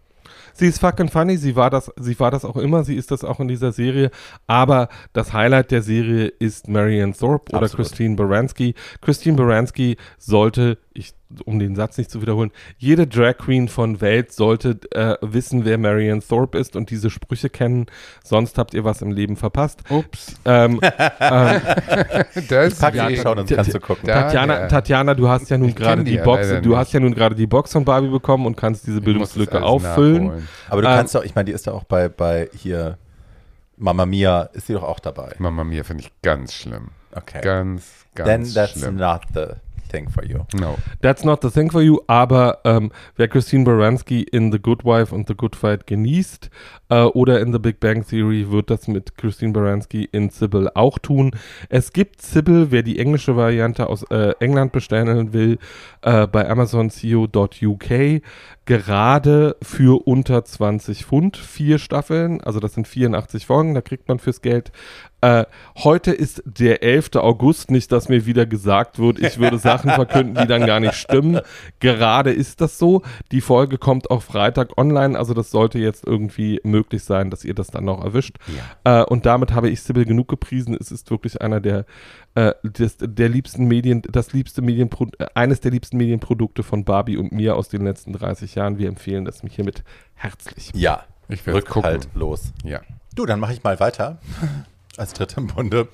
Sie 0.57 0.67
ist 0.67 0.79
fucking 0.79 1.09
funny, 1.09 1.35
sie 1.35 1.57
war 1.57 1.69
das, 1.69 1.91
sie 1.99 2.17
war 2.17 2.31
das 2.31 2.45
auch 2.45 2.55
immer, 2.55 2.85
sie 2.85 2.95
ist 2.95 3.11
das 3.11 3.25
auch 3.25 3.41
in 3.41 3.49
dieser 3.49 3.73
Serie. 3.73 4.09
Aber 4.47 4.87
das 5.11 5.33
Highlight 5.33 5.71
der 5.71 5.81
Serie 5.81 6.27
ist 6.27 6.69
Marianne 6.69 7.13
Thorpe 7.13 7.51
oder 7.51 7.63
Absolut. 7.63 7.87
Christine 7.87 8.15
Baranski. 8.15 8.73
Christine 9.01 9.35
Baranski 9.35 9.97
sollte, 10.17 10.77
ich 10.93 11.13
um 11.41 11.59
den 11.59 11.75
Satz 11.75 11.97
nicht 11.97 12.09
zu 12.09 12.21
wiederholen, 12.21 12.51
jede 12.77 13.07
Drag 13.07 13.37
Queen 13.37 13.67
von 13.67 14.01
Welt 14.01 14.31
sollte 14.31 14.79
äh, 14.91 15.15
wissen, 15.21 15.65
wer 15.65 15.77
Marianne 15.77 16.21
Thorpe 16.21 16.57
ist 16.57 16.75
und 16.75 16.89
diese 16.89 17.09
Sprüche 17.09 17.49
kennen. 17.49 17.87
Sonst 18.23 18.57
habt 18.57 18.73
ihr 18.73 18.83
was 18.83 19.01
im 19.01 19.11
Leben 19.11 19.35
verpasst. 19.35 19.81
Ups. 19.89 20.35
Ähm, 20.45 20.79
ähm, 21.19 21.61
das 22.49 22.79
pack 22.79 22.95
ja, 22.95 23.09
schauen, 23.15 23.37
dann 23.37 23.47
kannst 23.47 23.73
du 23.73 23.79
gucken. 23.79 24.07
Tatjana, 24.07 24.61
ja. 24.61 24.67
Tatjana, 24.67 25.13
du 25.13 25.27
hast 25.27 25.49
ja 25.49 25.57
nun 25.57 25.73
gerade 25.75 26.03
die, 26.03 26.11
die 26.11 26.17
Box, 26.17 26.49
du 26.49 26.69
nicht. 26.69 26.77
hast 26.77 26.93
ja 26.93 26.99
nun 26.99 27.13
gerade 27.13 27.35
die 27.35 27.47
Box 27.47 27.71
von 27.71 27.85
Barbie 27.85 28.09
bekommen 28.09 28.45
und 28.45 28.55
kannst 28.55 28.87
diese 28.87 29.01
Bildungslücke 29.01 29.63
auffüllen. 29.63 30.27
Nachholen. 30.27 30.47
Aber 30.69 30.81
du 30.81 30.87
ähm, 30.87 30.93
kannst 30.95 31.15
doch, 31.15 31.23
ich 31.23 31.35
meine, 31.35 31.45
die 31.45 31.51
ist 31.51 31.67
da 31.67 31.71
auch 31.71 31.83
bei, 31.83 32.09
bei 32.09 32.49
hier 32.55 32.97
Mama 33.77 34.05
Mia, 34.05 34.43
ist 34.53 34.67
sie 34.67 34.73
doch 34.73 34.83
auch 34.83 34.99
dabei. 34.99 35.35
Mama 35.37 35.63
Mia 35.63 35.83
finde 35.83 36.03
ich 36.03 36.11
ganz 36.21 36.53
schlimm. 36.53 36.89
Okay. 37.11 37.41
Ganz, 37.41 38.05
ganz 38.13 38.53
Then 38.53 38.53
that's 38.53 38.79
schlimm. 38.79 38.95
not 38.97 39.21
the 39.33 39.47
thing 39.95 40.09
for 40.09 40.23
you. 40.25 40.45
No. 40.53 40.77
That's 41.01 41.23
not 41.23 41.41
the 41.41 41.49
thing 41.49 41.71
for 41.71 41.81
you, 41.81 42.01
aber 42.07 42.59
ähm, 42.65 42.91
wer 43.15 43.27
Christine 43.27 43.63
Baranski 43.63 44.23
in 44.23 44.51
The 44.51 44.59
Good 44.59 44.83
Wife 44.83 45.13
und 45.13 45.27
The 45.27 45.35
Good 45.35 45.55
Fight 45.55 45.87
genießt 45.87 46.49
äh, 46.89 47.03
oder 47.03 47.39
in 47.39 47.51
The 47.51 47.59
Big 47.59 47.79
Bang 47.79 48.05
Theory, 48.05 48.51
wird 48.51 48.69
das 48.69 48.87
mit 48.87 49.17
Christine 49.17 49.53
Baranski 49.53 50.07
in 50.11 50.29
Sybil 50.29 50.69
auch 50.73 50.99
tun. 50.99 51.31
Es 51.69 51.93
gibt 51.93 52.21
Sybil, 52.21 52.67
wer 52.69 52.83
die 52.83 52.99
englische 52.99 53.35
Variante 53.35 53.87
aus 53.87 54.03
äh, 54.09 54.33
England 54.39 54.71
bestellen 54.71 55.33
will, 55.33 55.57
äh, 56.01 56.27
bei 56.27 56.49
amazon.co.uk 56.49 58.21
gerade 58.65 59.55
für 59.61 60.07
unter 60.07 60.43
20 60.43 61.05
Pfund 61.05 61.37
vier 61.37 61.77
Staffeln, 61.77 62.41
also 62.41 62.59
das 62.59 62.73
sind 62.73 62.87
84 62.87 63.45
Folgen, 63.45 63.75
da 63.75 63.81
kriegt 63.81 64.07
man 64.07 64.19
fürs 64.19 64.41
Geld 64.41 64.71
Äh, 65.21 65.45
heute 65.77 66.11
ist 66.11 66.43
der 66.45 66.83
11. 66.83 67.15
August, 67.15 67.71
nicht, 67.71 67.91
dass 67.91 68.09
mir 68.09 68.27
wieder 68.27 68.45
gesagt 68.45 68.99
wird, 68.99 69.17
ich 69.19 69.39
würde 69.39 69.57
Sachen 69.57 69.89
verkünden, 69.89 70.35
die 70.35 70.47
dann 70.47 70.67
gar 70.67 70.79
nicht 70.79 70.93
stimmen. 70.93 71.39
Gerade 71.79 72.31
ist 72.31 72.61
das 72.61 72.77
so. 72.77 73.01
Die 73.31 73.41
Folge 73.41 73.79
kommt 73.79 74.11
auch 74.11 74.21
Freitag 74.21 74.77
online, 74.77 75.17
also 75.17 75.33
das 75.33 75.49
sollte 75.49 75.79
jetzt 75.79 76.05
irgendwie 76.05 76.59
möglich 76.75 77.03
sein, 77.03 77.29
dass 77.29 77.45
ihr 77.45 77.53
das 77.53 77.67
dann 77.67 77.85
noch 77.85 78.03
erwischt. 78.03 78.37
Ja. 78.83 79.01
Äh, 79.01 79.05
und 79.05 79.25
damit 79.25 79.53
habe 79.53 79.69
ich 79.69 79.81
Sibyl 79.81 80.05
genug 80.05 80.27
gepriesen. 80.27 80.75
Es 80.79 80.91
ist 80.91 81.09
wirklich 81.09 81.41
einer 81.41 81.61
der, 81.61 81.85
äh, 82.35 82.53
des, 82.63 82.97
der 82.99 83.29
liebsten 83.29 83.65
Medien, 83.65 84.01
das 84.01 84.33
liebste 84.33 84.61
Medienpro 84.61 85.07
äh, 85.17 85.27
eines 85.33 85.61
der 85.61 85.71
liebsten 85.71 85.97
Medienprodukte 85.97 86.63
von 86.63 86.83
Barbie 86.83 87.17
und 87.17 87.31
mir 87.31 87.55
aus 87.55 87.69
den 87.69 87.85
letzten 87.85 88.11
30 88.13 88.55
Jahren. 88.55 88.77
Wir 88.77 88.89
empfehlen 88.89 89.25
es 89.25 89.41
mich 89.41 89.55
hiermit 89.55 89.83
herzlich. 90.15 90.71
Ja, 90.75 91.05
ich 91.29 91.45
werde 91.45 91.59
Rückhalt 91.59 92.09
los. 92.13 92.51
Ja. 92.63 92.81
Du, 93.15 93.25
dann 93.25 93.39
mache 93.39 93.53
ich 93.53 93.63
mal 93.63 93.79
weiter 93.79 94.19
als 94.97 95.13
dritte 95.13 95.39
im 95.39 95.47
Bunde. 95.47 95.87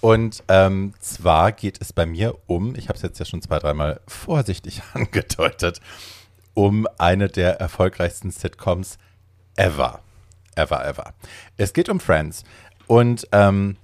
Und 0.00 0.44
ähm, 0.48 0.94
zwar 1.00 1.50
geht 1.52 1.80
es 1.80 1.92
bei 1.92 2.06
mir 2.06 2.36
um, 2.46 2.76
ich 2.76 2.88
habe 2.88 2.96
es 2.96 3.02
jetzt 3.02 3.18
ja 3.18 3.24
schon 3.24 3.42
zwei, 3.42 3.58
dreimal 3.58 4.00
vorsichtig 4.06 4.82
angedeutet, 4.92 5.80
um 6.54 6.86
eine 6.98 7.28
der 7.28 7.60
erfolgreichsten 7.60 8.30
Sitcoms 8.30 8.98
ever. 9.56 10.00
Ever, 10.58 10.84
ever. 10.84 11.14
Es 11.56 11.72
geht 11.72 11.88
um 11.88 12.00
Friends. 12.00 12.42
Und 12.88 13.28
ähm, 13.30 13.76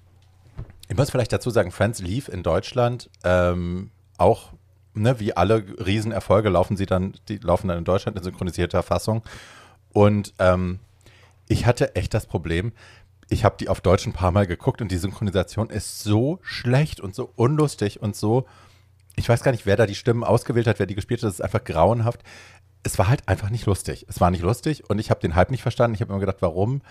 ich 0.89 0.97
muss 0.97 1.11
vielleicht 1.11 1.33
dazu 1.33 1.51
sagen, 1.51 1.70
Friends 1.70 2.01
lief 2.01 2.29
in 2.29 2.43
Deutschland 2.43 3.11
ähm, 3.22 3.91
auch, 4.18 4.53
ne, 4.93 5.20
wie 5.20 5.37
alle 5.37 5.64
Riesenerfolge 5.85 6.49
laufen 6.49 6.77
sie 6.77 6.87
dann, 6.87 7.14
die 7.29 7.39
laufen 7.39 7.68
dann 7.68 7.79
in 7.79 7.85
Deutschland 7.85 8.18
in 8.18 8.25
synchronisierter 8.25 8.83
Fassung. 8.83 9.22
Und 9.93 10.35
ähm, 10.41 10.81
ich 11.47 11.66
hatte 11.66 11.95
echt 11.95 12.12
das 12.12 12.27
Problem, 12.27 12.72
ich 13.29 13.45
habe 13.45 13.57
die 13.59 13.68
auf 13.68 13.81
Deutsch 13.81 14.07
ein 14.07 14.12
paar 14.12 14.33
Mal 14.33 14.47
geguckt 14.47 14.83
und 14.83 14.91
die 14.91 14.99
Synchronisation 14.99 15.70
ist 15.70 16.03
so 16.03 16.41
schlecht 16.43 17.01
und 17.01 17.14
so 17.14 17.31
unlustig 17.37 18.03
und 18.03 18.16
so. 18.16 18.47
Ich 19.16 19.29
weiß 19.29 19.43
gar 19.43 19.53
nicht, 19.53 19.64
wer 19.64 19.77
da 19.77 19.87
die 19.87 19.95
Stimmen 19.95 20.25
ausgewählt 20.25 20.66
hat, 20.66 20.81
wer 20.81 20.87
die 20.87 20.97
gespielt 20.97 21.22
hat. 21.22 21.29
Das 21.29 21.35
ist 21.35 21.41
einfach 21.41 21.64
grauenhaft. 21.64 22.22
Es 22.85 22.99
war 22.99 23.09
halt 23.09 23.28
einfach 23.28 23.51
nicht 23.51 23.66
lustig. 23.66 24.07
Es 24.09 24.20
war 24.20 24.30
nicht 24.30 24.43
lustig 24.43 24.89
und 24.89 24.99
ich 24.99 25.11
habe 25.11 25.20
den 25.20 25.35
Hype 25.35 25.51
nicht 25.51 25.62
verstanden. 25.62 25.95
Ich 25.95 26.01
habe 26.01 26.12
immer 26.12 26.20
gedacht, 26.20 26.37
warum 26.41 26.82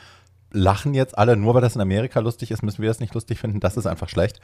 lachen 0.51 0.93
jetzt 0.93 1.17
alle, 1.17 1.35
nur 1.35 1.55
weil 1.55 1.61
das 1.61 1.75
in 1.75 1.81
Amerika 1.81 2.19
lustig 2.19 2.51
ist, 2.51 2.61
müssen 2.61 2.81
wir 2.81 2.89
das 2.89 2.99
nicht 2.99 3.13
lustig 3.13 3.39
finden. 3.39 3.59
Das 3.59 3.77
ist 3.77 3.87
einfach 3.87 4.09
schlecht. 4.09 4.39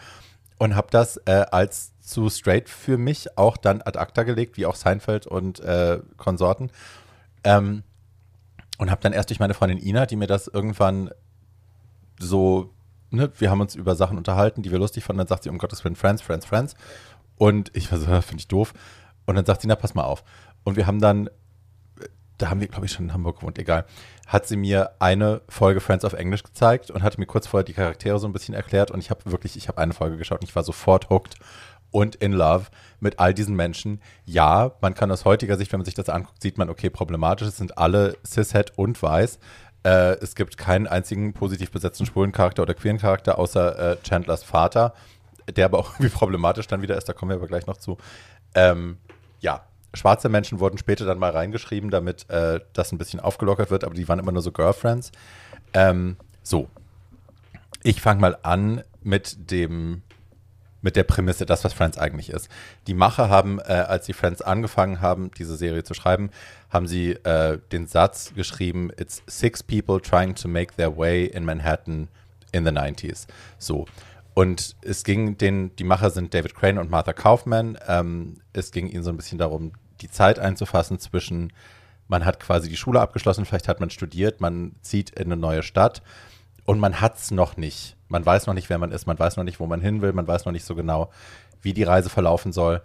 Und 0.57 0.75
habe 0.75 0.87
das 0.91 1.17
äh, 1.25 1.45
als 1.51 1.99
zu 2.01 2.29
straight 2.29 2.69
für 2.69 2.97
mich 2.97 3.37
auch 3.37 3.57
dann 3.57 3.81
ad 3.81 3.97
acta 3.97 4.23
gelegt, 4.23 4.57
wie 4.57 4.65
auch 4.65 4.75
Seinfeld 4.75 5.27
und 5.27 5.59
äh, 5.59 5.99
Konsorten. 6.17 6.71
Ähm, 7.43 7.83
und 8.77 8.89
habe 8.89 9.01
dann 9.01 9.13
erst 9.13 9.29
durch 9.29 9.39
meine 9.39 9.53
Freundin 9.53 9.77
Ina, 9.77 10.05
die 10.05 10.15
mir 10.15 10.27
das 10.27 10.47
irgendwann 10.47 11.11
so, 12.19 12.73
ne, 13.11 13.31
wir 13.37 13.49
haben 13.49 13.61
uns 13.61 13.75
über 13.75 13.95
Sachen 13.95 14.17
unterhalten, 14.17 14.61
die 14.63 14.71
wir 14.71 14.79
lustig 14.79 15.03
fanden. 15.03 15.19
Dann 15.19 15.27
sagt 15.27 15.43
sie, 15.43 15.49
um 15.49 15.57
Gottes 15.57 15.83
Willen, 15.83 15.95
Friends, 15.95 16.21
Friends, 16.21 16.45
Friends. 16.45 16.75
Und 17.37 17.71
ich 17.75 17.91
war 17.91 17.99
so, 17.99 18.05
finde 18.21 18.41
ich 18.41 18.47
doof. 18.47 18.73
Und 19.25 19.35
dann 19.35 19.45
sagt 19.45 19.61
sie, 19.61 19.67
na, 19.67 19.75
pass 19.75 19.95
mal 19.95 20.03
auf. 20.03 20.23
Und 20.63 20.75
wir 20.75 20.87
haben 20.87 20.99
dann, 20.99 21.29
da 22.37 22.49
haben 22.49 22.61
wir, 22.61 22.67
glaube 22.67 22.85
ich, 22.85 22.91
schon 22.91 23.05
in 23.05 23.13
Hamburg 23.13 23.39
gewohnt, 23.39 23.57
egal, 23.57 23.85
hat 24.27 24.47
sie 24.47 24.57
mir 24.57 24.91
eine 24.99 25.41
Folge 25.49 25.79
Friends 25.79 26.05
auf 26.05 26.13
Englisch 26.13 26.43
gezeigt 26.43 26.91
und 26.91 27.01
hatte 27.01 27.19
mir 27.19 27.25
kurz 27.25 27.47
vorher 27.47 27.63
die 27.63 27.73
Charaktere 27.73 28.19
so 28.19 28.27
ein 28.27 28.33
bisschen 28.33 28.53
erklärt. 28.53 28.91
Und 28.91 28.99
ich 28.99 29.09
habe 29.09 29.31
wirklich, 29.31 29.57
ich 29.57 29.67
habe 29.67 29.79
eine 29.79 29.93
Folge 29.93 30.17
geschaut 30.17 30.41
und 30.41 30.47
ich 30.47 30.55
war 30.55 30.63
sofort 30.63 31.09
hooked 31.09 31.35
und 31.91 32.15
in 32.15 32.33
love 32.33 32.67
mit 32.99 33.19
all 33.19 33.33
diesen 33.33 33.55
Menschen. 33.55 34.01
Ja, 34.25 34.73
man 34.81 34.93
kann 34.93 35.11
aus 35.11 35.25
heutiger 35.25 35.57
Sicht, 35.57 35.71
wenn 35.71 35.79
man 35.79 35.85
sich 35.85 35.95
das 35.95 36.09
anguckt, 36.09 36.41
sieht 36.41 36.57
man, 36.57 36.69
okay, 36.69 36.89
problematisch, 36.89 37.47
es 37.47 37.57
sind 37.57 37.77
alle 37.77 38.17
cishet 38.25 38.77
und 38.77 39.01
weiß. 39.01 39.39
Äh, 39.83 40.17
es 40.21 40.35
gibt 40.35 40.57
keinen 40.57 40.87
einzigen 40.87 41.33
positiv 41.33 41.71
besetzten 41.71 42.05
schwulen 42.05 42.31
Charakter 42.31 42.61
oder 42.61 42.73
queeren 42.73 42.97
Charakter, 42.97 43.39
außer 43.39 43.93
äh, 43.93 43.97
Chandlers 44.03 44.43
Vater, 44.43 44.93
der 45.55 45.65
aber 45.65 45.79
auch 45.79 45.93
irgendwie 45.99 46.09
problematisch 46.09 46.67
dann 46.67 46.81
wieder 46.81 46.97
ist, 46.97 47.07
da 47.07 47.13
kommen 47.13 47.29
wir 47.29 47.37
aber 47.37 47.47
gleich 47.47 47.65
noch 47.65 47.77
zu. 47.77 47.97
Ähm, 48.53 48.97
ja, 49.39 49.63
schwarze 49.93 50.29
Menschen 50.29 50.59
wurden 50.59 50.77
später 50.77 51.05
dann 51.05 51.19
mal 51.19 51.31
reingeschrieben, 51.31 51.89
damit 51.89 52.29
äh, 52.29 52.59
das 52.73 52.91
ein 52.91 52.97
bisschen 52.97 53.19
aufgelockert 53.19 53.71
wird, 53.71 53.83
aber 53.83 53.95
die 53.95 54.07
waren 54.07 54.19
immer 54.19 54.31
nur 54.31 54.41
so 54.41 54.51
Girlfriends. 54.51 55.11
Ähm, 55.73 56.17
so, 56.43 56.69
ich 57.83 58.01
fange 58.01 58.21
mal 58.21 58.37
an 58.43 58.83
mit 59.01 59.51
dem 59.51 60.03
mit 60.81 60.95
der 60.95 61.03
Prämisse, 61.03 61.45
das, 61.45 61.63
was 61.65 61.73
Friends 61.73 61.97
eigentlich 61.97 62.29
ist. 62.29 62.49
Die 62.87 62.93
Macher 62.93 63.29
haben, 63.29 63.59
äh, 63.59 63.63
als 63.63 64.05
sie 64.05 64.13
Friends 64.13 64.41
angefangen 64.41 65.01
haben, 65.01 65.29
diese 65.37 65.57
Serie 65.57 65.83
zu 65.83 65.93
schreiben, 65.93 66.29
haben 66.69 66.87
sie 66.87 67.11
äh, 67.11 67.59
den 67.73 67.85
Satz 67.85 68.33
geschrieben, 68.33 68.89
it's 68.97 69.21
six 69.27 69.61
people 69.61 69.99
trying 69.99 70.35
to 70.35 70.47
make 70.47 70.75
their 70.75 70.95
way 70.95 71.25
in 71.25 71.43
Manhattan 71.43 72.07
in 72.51 72.65
the 72.65 72.71
90s. 72.71 73.27
So. 73.57 73.85
Und 74.39 74.77
es 74.83 75.03
ging 75.03 75.37
den, 75.37 75.75
die 75.75 75.83
Macher 75.83 76.11
sind 76.11 76.33
David 76.33 76.55
Crane 76.55 76.77
und 76.77 76.89
Martha 76.89 77.11
Kaufman. 77.11 77.77
Ähm, 77.89 78.37
es 78.53 78.71
ging 78.71 78.87
ihnen 78.87 79.03
so 79.03 79.09
ein 79.09 79.17
bisschen 79.17 79.37
darum, 79.37 79.73
die 79.99 80.09
Zeit 80.09 80.39
einzufassen 80.39 80.97
zwischen, 80.97 81.51
man 82.07 82.23
hat 82.23 82.39
quasi 82.39 82.69
die 82.69 82.77
Schule 82.77 83.01
abgeschlossen, 83.01 83.43
vielleicht 83.43 83.67
hat 83.67 83.81
man 83.81 83.89
studiert, 83.89 84.39
man 84.39 84.77
zieht 84.81 85.09
in 85.09 85.25
eine 85.25 85.35
neue 85.35 85.61
Stadt 85.61 86.01
und 86.63 86.79
man 86.79 87.01
hat 87.01 87.17
es 87.17 87.31
noch 87.31 87.57
nicht. 87.57 87.97
Man 88.07 88.25
weiß 88.25 88.47
noch 88.47 88.53
nicht, 88.53 88.69
wer 88.69 88.77
man 88.77 88.93
ist, 88.93 89.07
man 89.07 89.19
weiß 89.19 89.35
noch 89.35 89.43
nicht, 89.43 89.59
wo 89.59 89.65
man 89.65 89.81
hin 89.81 90.01
will, 90.01 90.13
man 90.13 90.25
weiß 90.25 90.45
noch 90.45 90.53
nicht 90.53 90.63
so 90.63 90.73
genau, 90.73 91.11
wie 91.61 91.73
die 91.73 91.83
Reise 91.83 92.09
verlaufen 92.09 92.53
soll. 92.53 92.81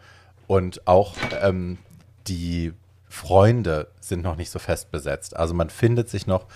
Und 0.49 0.89
auch 0.89 1.15
ähm, 1.41 1.79
die 2.27 2.73
Freunde 3.09 3.87
sind 4.01 4.25
noch 4.25 4.35
nicht 4.35 4.51
so 4.51 4.59
fest 4.59 4.91
besetzt. 4.91 5.37
Also 5.37 5.55
man 5.55 5.71
findet 5.71 6.09
sich 6.09 6.27
noch. 6.27 6.49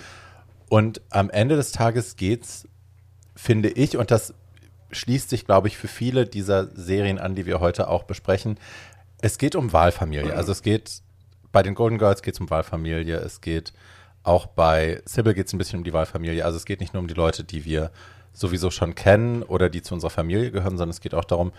Und 0.69 1.03
am 1.11 1.31
Ende 1.31 1.55
des 1.55 1.71
Tages 1.71 2.17
geht's, 2.17 2.67
finde 3.37 3.69
ich, 3.69 3.97
und 3.97 4.11
das 4.11 4.35
schließt 4.91 5.31
sich, 5.31 5.45
glaube 5.45 5.69
ich, 5.69 5.77
für 5.77 5.89
viele 5.89 6.27
dieser 6.27 6.69
Serien 6.75 7.19
an, 7.19 7.35
die 7.35 7.47
wir 7.47 7.61
heute 7.61 7.89
auch 7.89 8.05
besprechen. 8.05 8.59
Es 9.21 9.39
geht 9.39 9.55
um 9.55 9.73
Wahlfamilie. 9.73 10.35
Also 10.35 10.53
es 10.53 10.63
geht 10.63 11.03
bei 11.53 11.63
den 11.63 11.75
Golden 11.75 11.99
Girls 11.99 12.23
geht 12.23 12.35
es 12.35 12.41
um 12.41 12.51
Wahlfamilie. 12.51 13.17
Es 13.17 13.41
geht 13.41 13.73
auch 14.23 14.47
bei 14.47 15.03
Sybil 15.07 15.35
geht 15.35 15.47
es 15.47 15.53
ein 15.53 15.59
bisschen 15.59 15.79
um 15.79 15.85
die 15.85 15.93
Wahlfamilie. 15.93 16.45
Also 16.45 16.57
es 16.57 16.65
geht 16.65 16.81
nicht 16.81 16.93
nur 16.93 17.01
um 17.01 17.09
die 17.09 17.15
Leute, 17.15 17.45
die 17.45 17.65
wir 17.65 17.91
sowieso 18.33 18.71
schon 18.71 18.95
kennen 18.95 19.43
oder 19.43 19.69
die 19.69 19.83
zu 19.83 19.95
unserer 19.95 20.11
Familie 20.11 20.51
gehören, 20.51 20.77
sondern 20.77 20.91
es 20.91 21.01
geht 21.01 21.15
auch 21.15 21.25
darum, 21.25 21.53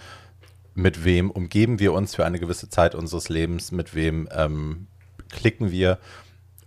mit 0.76 1.04
wem 1.04 1.32
umgeben 1.32 1.80
wir 1.80 1.94
uns 1.94 2.16
für 2.16 2.26
eine 2.26 2.40
gewisse 2.40 2.70
Zeit 2.70 2.96
unseres 2.96 3.28
Lebens, 3.30 3.72
mit 3.72 3.96
wem 3.96 4.30
ähm, 4.32 4.88
klicken 5.30 5.72
wir. 5.72 5.98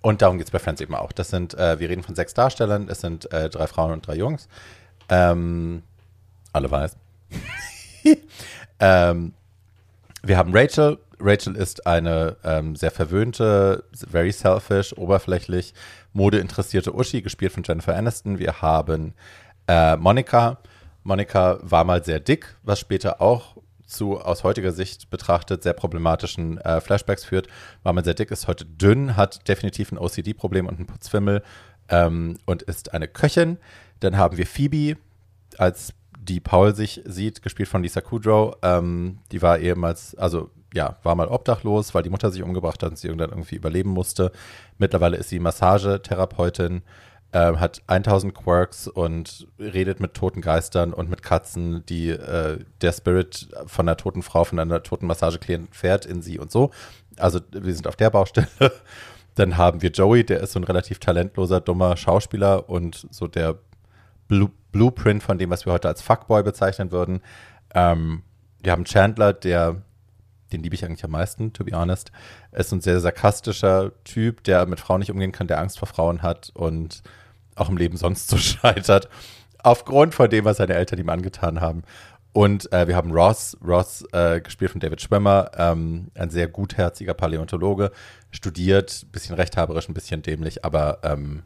Und 0.03 0.21
darum 0.21 0.39
geht 0.39 0.49
es 0.49 0.51
bei 0.51 0.59
Friends 0.59 0.81
eben 0.81 0.95
auch. 0.95 1.13
Das 1.13 1.31
sind, 1.31 1.55
äh, 1.55 1.79
wir 1.79 1.89
reden 1.89 2.03
von 2.03 2.15
sechs 2.15 2.35
Darstellern, 2.35 2.89
es 2.89 3.01
sind 3.01 3.33
äh, 3.33 3.49
drei 3.49 3.67
Frauen 3.69 3.93
und 3.93 4.07
drei 4.07 4.17
Jungs. 4.17 4.49
Ähm, 5.09 5.83
alle 6.53 6.71
weiß. 6.71 6.97
ähm, 8.81 9.33
wir 10.23 10.39
haben 10.39 10.55
Rachel, 10.55 10.99
Rachel 11.19 11.57
ist 11.57 11.87
eine 11.87 12.37
ähm, 12.45 12.77
sehr 12.77 12.91
verwöhnte, 12.91 13.85
very 13.93 14.33
selfish, 14.33 14.97
oberflächlich, 14.97 15.73
modeinteressierte 16.13 16.95
Uschi, 16.95 17.23
gespielt 17.23 17.53
von 17.53 17.63
Jennifer 17.63 17.97
Aniston. 17.97 18.39
Wir 18.39 18.61
haben 18.61 19.15
äh, 19.69 19.97
Monika. 19.97 20.59
Monika 21.05 21.59
war 21.63 21.85
mal 21.85 22.05
sehr 22.05 22.21
dick, 22.21 22.57
was 22.63 22.81
später 22.81 23.21
auch 23.21 23.57
zu 23.87 24.19
aus 24.19 24.43
heutiger 24.43 24.73
Sicht 24.73 25.11
betrachtet 25.11 25.63
sehr 25.63 25.75
problematischen 25.75 26.59
äh, 26.59 26.81
Flashbacks 26.81 27.25
führt. 27.25 27.49
War 27.83 27.93
mal 27.93 28.05
sehr 28.05 28.15
dick, 28.15 28.31
ist 28.31 28.49
heute 28.49 28.65
dünn, 28.65 29.17
hat 29.17 29.47
definitiv 29.49 29.93
ein 29.93 29.99
OCD-Problem 29.99 30.67
und 30.67 30.77
einen 30.77 30.87
Putzfimmel 30.87 31.43
ähm, 31.89 32.39
und 32.47 32.63
ist 32.63 32.95
eine 32.95 33.07
Köchin. 33.07 33.59
Dann 34.01 34.17
haben 34.17 34.37
wir 34.39 34.47
Phoebe 34.47 34.97
als 35.59 35.93
die 36.29 36.41
Paul 36.41 36.75
sich 36.75 37.03
sieht, 37.05 37.43
gespielt 37.43 37.69
von 37.69 37.83
Lisa 37.83 38.01
Kudrow. 38.01 38.57
Ähm, 38.63 39.19
die 39.33 39.43
war 39.43 39.59
ehemals, 39.59 40.15
also 40.15 40.51
ja, 40.75 40.97
war 41.03 41.15
mal 41.15 41.29
obdachlos, 41.29 41.95
weil 41.95 42.03
die 42.03 42.11
Mutter 42.11 42.31
sich 42.31 42.43
umgebracht 42.43 42.83
hat 42.83 42.91
und 42.91 42.97
sie 42.97 43.09
irgendwann 43.09 43.31
irgendwie 43.31 43.57
überleben 43.57 43.91
musste. 43.91 44.33
Mittlerweile 44.79 45.17
ist 45.17 45.29
sie 45.29 45.41
Massagetherapeutin, 45.41 46.83
äh, 47.33 47.57
hat 47.57 47.83
1000 47.89 48.35
Quirks 48.35 48.89
und 48.89 49.49
redet 49.59 50.01
mit 50.01 50.15
toten 50.15 50.41
Geistern 50.41 50.93
und 50.93 51.11
mit 51.11 51.23
Katzen, 51.23 51.85
die 51.87 52.11
äh, 52.11 52.59
der 52.81 52.93
Spirit 52.93 53.49
von 53.67 53.89
einer 53.89 53.97
toten 53.97 54.23
Frau, 54.23 54.45
von 54.45 54.59
einer 54.59 54.83
toten 54.83 55.07
Massageklient 55.07 55.75
fährt 55.75 56.07
in 56.07 56.23
sie 56.23 56.39
und 56.39 56.53
so. 56.53 56.71
Also 57.17 57.41
wir 57.51 57.75
sind 57.75 57.87
auf 57.87 57.97
der 57.97 58.11
Baustelle. 58.11 58.49
Dann 59.35 59.57
haben 59.57 59.83
wir 59.83 59.91
Joey, 59.91 60.25
der 60.25 60.41
ist 60.41 60.53
so 60.53 60.61
ein 60.61 60.65
relativ 60.65 60.99
talentloser, 60.99 61.61
dummer 61.61 61.97
Schauspieler 61.97 62.69
und 62.69 63.07
so 63.11 63.27
der 63.27 63.59
Blue 64.29 64.51
Blueprint 64.73 65.23
von 65.23 65.39
dem, 65.39 65.51
was 65.51 65.67
wir 65.67 65.73
heute 65.73 65.89
als 65.89 66.03
Fuckboy 66.03 66.43
bezeichnen 66.43 66.91
würden. 66.91 67.21
Ähm, 67.75 68.23
wir 68.61 68.73
haben 68.73 68.85
Chandler, 68.85 69.33
der 69.33 69.83
den 70.53 70.63
liebe 70.63 70.75
ich 70.75 70.85
eigentlich 70.85 71.05
am 71.05 71.11
meisten, 71.11 71.53
to 71.53 71.65
be 71.65 71.77
honest. 71.77 72.13
Ist 72.53 72.73
ein 72.73 72.81
sehr 72.81 73.01
sarkastischer 73.01 73.93
Typ, 74.05 74.45
der 74.45 74.67
mit 74.67 74.81
Frauen 74.81 75.01
nicht 75.01 75.11
umgehen 75.11 75.33
kann, 75.33 75.47
der 75.47 75.59
Angst 75.59 75.79
vor 75.79 75.89
Frauen 75.89 76.23
hat 76.23 76.51
und 76.55 77.03
auch 77.55 77.69
im 77.69 77.77
Leben 77.77 77.97
sonst 77.97 78.29
so 78.29 78.37
scheitert. 78.39 79.09
Aufgrund 79.63 80.15
von 80.15 80.29
dem, 80.29 80.45
was 80.45 80.57
seine 80.59 80.75
Eltern 80.75 80.99
ihm 80.99 81.09
angetan 81.09 81.61
haben. 81.61 81.83
Und 82.33 82.73
äh, 82.73 82.89
wir 82.89 82.97
haben 82.97 83.13
Ross, 83.13 83.57
Ross 83.63 84.05
äh, 84.13 84.41
gespielt 84.41 84.71
von 84.71 84.81
David 84.81 85.03
Schwimmer, 85.03 85.51
ähm, 85.57 86.11
ein 86.15 86.31
sehr 86.31 86.49
gutherziger 86.49 87.13
Paläontologe, 87.13 87.93
studiert, 88.31 89.07
bisschen 89.13 89.35
rechthaberisch, 89.35 89.89
ein 89.89 89.95
bisschen 89.95 90.23
dämlich, 90.23 90.65
aber 90.65 90.99
ähm, 91.03 91.43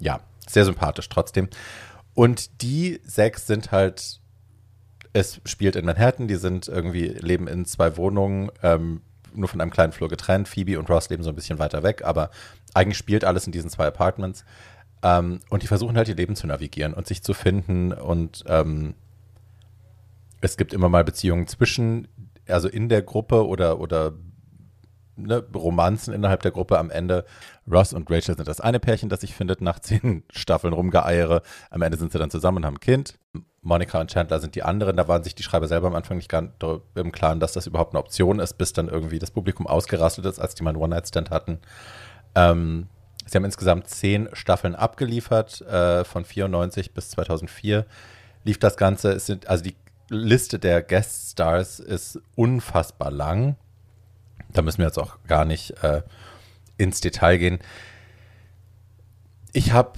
ja, 0.00 0.20
sehr 0.48 0.64
sympathisch 0.64 1.08
trotzdem. 1.10 1.48
Und 2.14 2.62
die 2.62 3.00
sechs 3.04 3.46
sind 3.46 3.72
halt, 3.72 4.20
es 5.12 5.40
spielt 5.44 5.76
in 5.76 5.84
Manhattan, 5.84 6.28
die 6.28 6.36
sind 6.36 6.68
irgendwie, 6.68 7.08
leben 7.08 7.48
in 7.48 7.64
zwei 7.64 7.96
Wohnungen, 7.96 8.50
ähm, 8.62 9.02
nur 9.34 9.48
von 9.48 9.60
einem 9.60 9.70
kleinen 9.70 9.92
Flur 9.92 10.08
getrennt. 10.08 10.48
Phoebe 10.48 10.78
und 10.78 10.90
Ross 10.90 11.08
leben 11.08 11.22
so 11.22 11.30
ein 11.30 11.36
bisschen 11.36 11.58
weiter 11.58 11.82
weg, 11.82 12.02
aber 12.04 12.30
eigentlich 12.74 12.98
spielt 12.98 13.24
alles 13.24 13.46
in 13.46 13.52
diesen 13.52 13.70
zwei 13.70 13.86
Apartments. 13.86 14.44
Ähm, 15.02 15.40
und 15.48 15.62
die 15.62 15.66
versuchen 15.66 15.96
halt 15.96 16.08
ihr 16.08 16.14
Leben 16.14 16.36
zu 16.36 16.46
navigieren 16.46 16.94
und 16.94 17.06
sich 17.06 17.22
zu 17.22 17.34
finden. 17.34 17.92
Und 17.92 18.44
ähm, 18.46 18.94
es 20.40 20.56
gibt 20.56 20.72
immer 20.72 20.88
mal 20.88 21.04
Beziehungen 21.04 21.46
zwischen, 21.46 22.08
also 22.46 22.68
in 22.68 22.88
der 22.88 23.02
Gruppe 23.02 23.46
oder, 23.46 23.80
oder 23.80 24.12
ne, 25.16 25.44
Romanzen 25.54 26.14
innerhalb 26.14 26.42
der 26.42 26.50
Gruppe 26.50 26.78
am 26.78 26.90
Ende. 26.90 27.24
Ross 27.70 27.92
und 27.92 28.10
Rachel 28.10 28.36
sind 28.36 28.48
das 28.48 28.60
eine 28.60 28.80
Pärchen, 28.80 29.08
das 29.08 29.20
sich 29.20 29.34
findet 29.34 29.60
nach 29.60 29.78
zehn 29.78 30.24
Staffeln 30.30 30.72
rumgeeiere. 30.72 31.42
Am 31.70 31.82
Ende 31.82 31.98
sind 31.98 32.12
sie 32.12 32.18
dann 32.18 32.30
zusammen 32.30 32.58
und 32.58 32.66
haben 32.66 32.76
ein 32.76 32.80
Kind. 32.80 33.18
Monica 33.62 34.00
und 34.00 34.10
Chandler 34.10 34.40
sind 34.40 34.54
die 34.54 34.62
anderen. 34.62 34.96
Da 34.96 35.06
waren 35.06 35.22
sich 35.22 35.34
die 35.34 35.44
Schreiber 35.44 35.68
selber 35.68 35.86
am 35.86 35.94
Anfang 35.94 36.16
nicht 36.16 36.28
gar 36.28 36.48
im 36.94 37.12
Klaren, 37.12 37.38
dass 37.38 37.52
das 37.52 37.66
überhaupt 37.66 37.94
eine 37.94 38.00
Option 38.00 38.40
ist, 38.40 38.58
bis 38.58 38.72
dann 38.72 38.88
irgendwie 38.88 39.20
das 39.20 39.30
Publikum 39.30 39.66
ausgerastet 39.66 40.24
ist, 40.26 40.40
als 40.40 40.54
die 40.54 40.64
mal 40.64 40.70
einen 40.70 40.80
One-Night-Stand 40.80 41.30
hatten. 41.30 41.58
Ähm, 42.34 42.88
sie 43.24 43.36
haben 43.36 43.44
insgesamt 43.44 43.88
zehn 43.88 44.28
Staffeln 44.32 44.74
abgeliefert, 44.74 45.60
äh, 45.62 46.04
von 46.04 46.24
94 46.24 46.92
bis 46.92 47.10
2004 47.10 47.86
lief 48.44 48.58
das 48.58 48.76
Ganze. 48.76 49.12
Es 49.12 49.26
sind, 49.26 49.48
also 49.48 49.64
die 49.64 49.76
Liste 50.08 50.58
der 50.58 50.82
Guest 50.82 51.32
Stars 51.32 51.80
ist 51.80 52.20
unfassbar 52.34 53.10
lang. 53.10 53.56
Da 54.52 54.62
müssen 54.62 54.78
wir 54.78 54.86
jetzt 54.86 54.98
auch 54.98 55.18
gar 55.26 55.44
nicht 55.44 55.70
äh, 55.82 56.02
ins 56.76 57.00
Detail 57.00 57.38
gehen. 57.38 57.58
Ich 59.52 59.72
habe, 59.72 59.92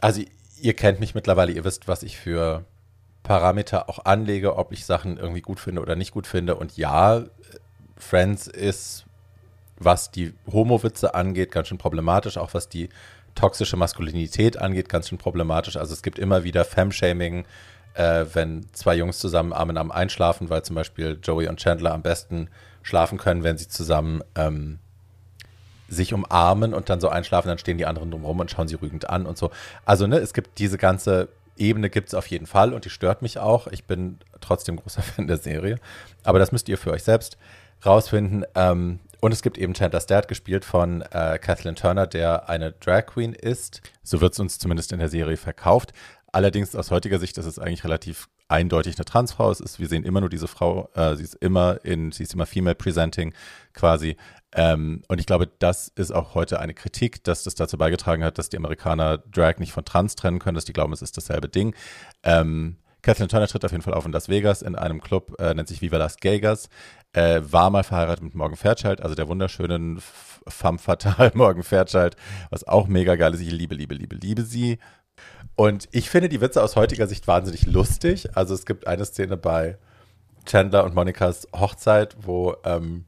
also 0.00 0.22
ihr 0.60 0.74
kennt 0.74 1.00
mich 1.00 1.14
mittlerweile, 1.14 1.52
ihr 1.52 1.64
wisst, 1.64 1.88
was 1.88 2.02
ich 2.02 2.16
für 2.16 2.64
Parameter 3.22 3.88
auch 3.88 4.04
anlege, 4.04 4.56
ob 4.56 4.72
ich 4.72 4.84
Sachen 4.84 5.16
irgendwie 5.16 5.40
gut 5.40 5.60
finde 5.60 5.82
oder 5.82 5.96
nicht 5.96 6.12
gut 6.12 6.26
finde. 6.26 6.56
Und 6.56 6.76
ja, 6.76 7.24
Friends 7.96 8.46
ist, 8.46 9.04
was 9.78 10.10
die 10.10 10.34
Homo-Witze 10.50 11.14
angeht, 11.14 11.50
ganz 11.50 11.68
schön 11.68 11.78
problematisch, 11.78 12.36
auch 12.36 12.54
was 12.54 12.68
die 12.68 12.88
toxische 13.34 13.76
Maskulinität 13.76 14.58
angeht, 14.58 14.88
ganz 14.88 15.08
schön 15.08 15.18
problematisch. 15.18 15.76
Also 15.76 15.92
es 15.92 16.02
gibt 16.02 16.18
immer 16.18 16.44
wieder 16.44 16.64
Fem-Shaming, 16.64 17.44
äh, 17.94 18.26
wenn 18.32 18.66
zwei 18.72 18.94
Jungs 18.94 19.18
zusammen 19.18 19.52
Arm 19.52 19.70
in 19.70 19.78
Arm 19.78 19.90
einschlafen, 19.90 20.50
weil 20.50 20.62
zum 20.62 20.76
Beispiel 20.76 21.18
Joey 21.22 21.48
und 21.48 21.58
Chandler 21.58 21.92
am 21.92 22.02
besten 22.02 22.48
schlafen 22.84 23.18
können, 23.18 23.42
wenn 23.42 23.58
sie 23.58 23.66
zusammen 23.66 24.22
ähm, 24.36 24.78
sich 25.88 26.14
umarmen 26.14 26.72
und 26.72 26.88
dann 26.88 27.00
so 27.00 27.08
einschlafen, 27.08 27.48
dann 27.48 27.58
stehen 27.58 27.78
die 27.78 27.86
anderen 27.86 28.12
drumherum 28.12 28.38
und 28.40 28.50
schauen 28.50 28.68
sie 28.68 28.76
rügend 28.76 29.10
an 29.10 29.26
und 29.26 29.36
so. 29.36 29.50
Also, 29.84 30.06
ne, 30.06 30.18
es 30.18 30.32
gibt 30.32 30.58
diese 30.58 30.78
ganze 30.78 31.28
Ebene 31.56 31.88
gibt 31.88 32.08
es 32.08 32.14
auf 32.14 32.26
jeden 32.26 32.46
Fall 32.46 32.72
und 32.72 32.84
die 32.84 32.90
stört 32.90 33.22
mich 33.22 33.38
auch. 33.38 33.66
Ich 33.68 33.84
bin 33.84 34.18
trotzdem 34.40 34.76
großer 34.76 35.02
Fan 35.02 35.26
der 35.26 35.38
Serie. 35.38 35.78
Aber 36.22 36.38
das 36.38 36.52
müsst 36.52 36.68
ihr 36.68 36.78
für 36.78 36.90
euch 36.90 37.02
selbst 37.02 37.36
rausfinden. 37.84 38.44
Ähm, 38.54 39.00
und 39.20 39.32
es 39.32 39.42
gibt 39.42 39.56
eben 39.56 39.72
Chandler's 39.72 40.06
Dad, 40.06 40.28
gespielt 40.28 40.64
von 40.64 41.02
äh, 41.02 41.38
Kathleen 41.38 41.76
Turner, 41.76 42.06
der 42.06 42.48
eine 42.48 42.72
Drag 42.72 43.06
Queen 43.06 43.32
ist. 43.32 43.80
So 44.02 44.20
wird 44.20 44.34
es 44.34 44.40
uns 44.40 44.58
zumindest 44.58 44.92
in 44.92 44.98
der 44.98 45.08
Serie 45.08 45.36
verkauft. 45.36 45.92
Allerdings 46.32 46.74
aus 46.74 46.90
heutiger 46.90 47.18
Sicht 47.18 47.38
ist 47.38 47.46
es 47.46 47.58
eigentlich 47.58 47.84
relativ 47.84 48.28
eindeutig 48.54 48.96
eine 48.96 49.04
Transfrau. 49.04 49.50
Es 49.50 49.60
ist, 49.60 49.80
wir 49.80 49.88
sehen 49.88 50.04
immer 50.04 50.20
nur 50.20 50.30
diese 50.30 50.46
Frau, 50.46 50.88
äh, 50.94 51.16
sie 51.16 51.24
ist 51.24 51.34
immer 51.34 51.84
in, 51.84 52.12
sie 52.12 52.22
ist 52.22 52.34
immer 52.34 52.46
female 52.46 52.76
presenting 52.76 53.34
quasi. 53.72 54.16
Ähm, 54.52 55.02
und 55.08 55.18
ich 55.18 55.26
glaube, 55.26 55.50
das 55.58 55.88
ist 55.88 56.12
auch 56.12 56.34
heute 56.34 56.60
eine 56.60 56.74
Kritik, 56.74 57.24
dass 57.24 57.42
das 57.42 57.56
dazu 57.56 57.76
beigetragen 57.76 58.22
hat, 58.22 58.38
dass 58.38 58.48
die 58.48 58.56
Amerikaner 58.56 59.18
Drag 59.18 59.58
nicht 59.58 59.72
von 59.72 59.84
Trans 59.84 60.14
trennen 60.14 60.38
können, 60.38 60.54
dass 60.54 60.64
die 60.64 60.72
glauben, 60.72 60.92
es 60.92 61.02
ist 61.02 61.16
dasselbe 61.16 61.48
Ding. 61.48 61.74
Ähm, 62.22 62.76
Kathleen 63.02 63.28
Turner 63.28 63.48
tritt 63.48 63.64
auf 63.64 63.72
jeden 63.72 63.82
Fall 63.82 63.92
auf 63.92 64.06
in 64.06 64.12
Las 64.12 64.28
Vegas 64.28 64.62
in 64.62 64.76
einem 64.76 65.00
Club, 65.00 65.34
äh, 65.38 65.52
nennt 65.52 65.68
sich 65.68 65.82
Viva 65.82 65.98
Las 65.98 66.16
Vegas, 66.22 66.70
äh, 67.12 67.42
war 67.44 67.68
mal 67.70 67.84
verheiratet 67.84 68.24
mit 68.24 68.34
Morgan 68.34 68.56
Fairchild, 68.56 69.02
also 69.02 69.14
der 69.14 69.28
wunderschönen 69.28 70.00
femme 70.46 70.78
fatale 70.78 71.32
Morgan 71.34 71.64
Fairchild, 71.64 72.16
was 72.50 72.66
auch 72.66 72.86
mega 72.86 73.16
geil 73.16 73.34
ist. 73.34 73.40
Ich 73.40 73.50
liebe, 73.50 73.74
liebe, 73.74 73.94
liebe, 73.94 74.16
liebe 74.16 74.42
sie. 74.42 74.78
Und 75.56 75.88
ich 75.92 76.10
finde 76.10 76.28
die 76.28 76.40
Witze 76.40 76.62
aus 76.62 76.76
heutiger 76.76 77.06
Sicht 77.06 77.26
wahnsinnig 77.28 77.66
lustig. 77.66 78.36
Also 78.36 78.54
es 78.54 78.66
gibt 78.66 78.86
eine 78.86 79.04
Szene 79.04 79.36
bei 79.36 79.78
Chandler 80.46 80.84
und 80.84 80.94
Monikas 80.94 81.48
Hochzeit, 81.54 82.16
wo 82.20 82.56
ähm, 82.64 83.04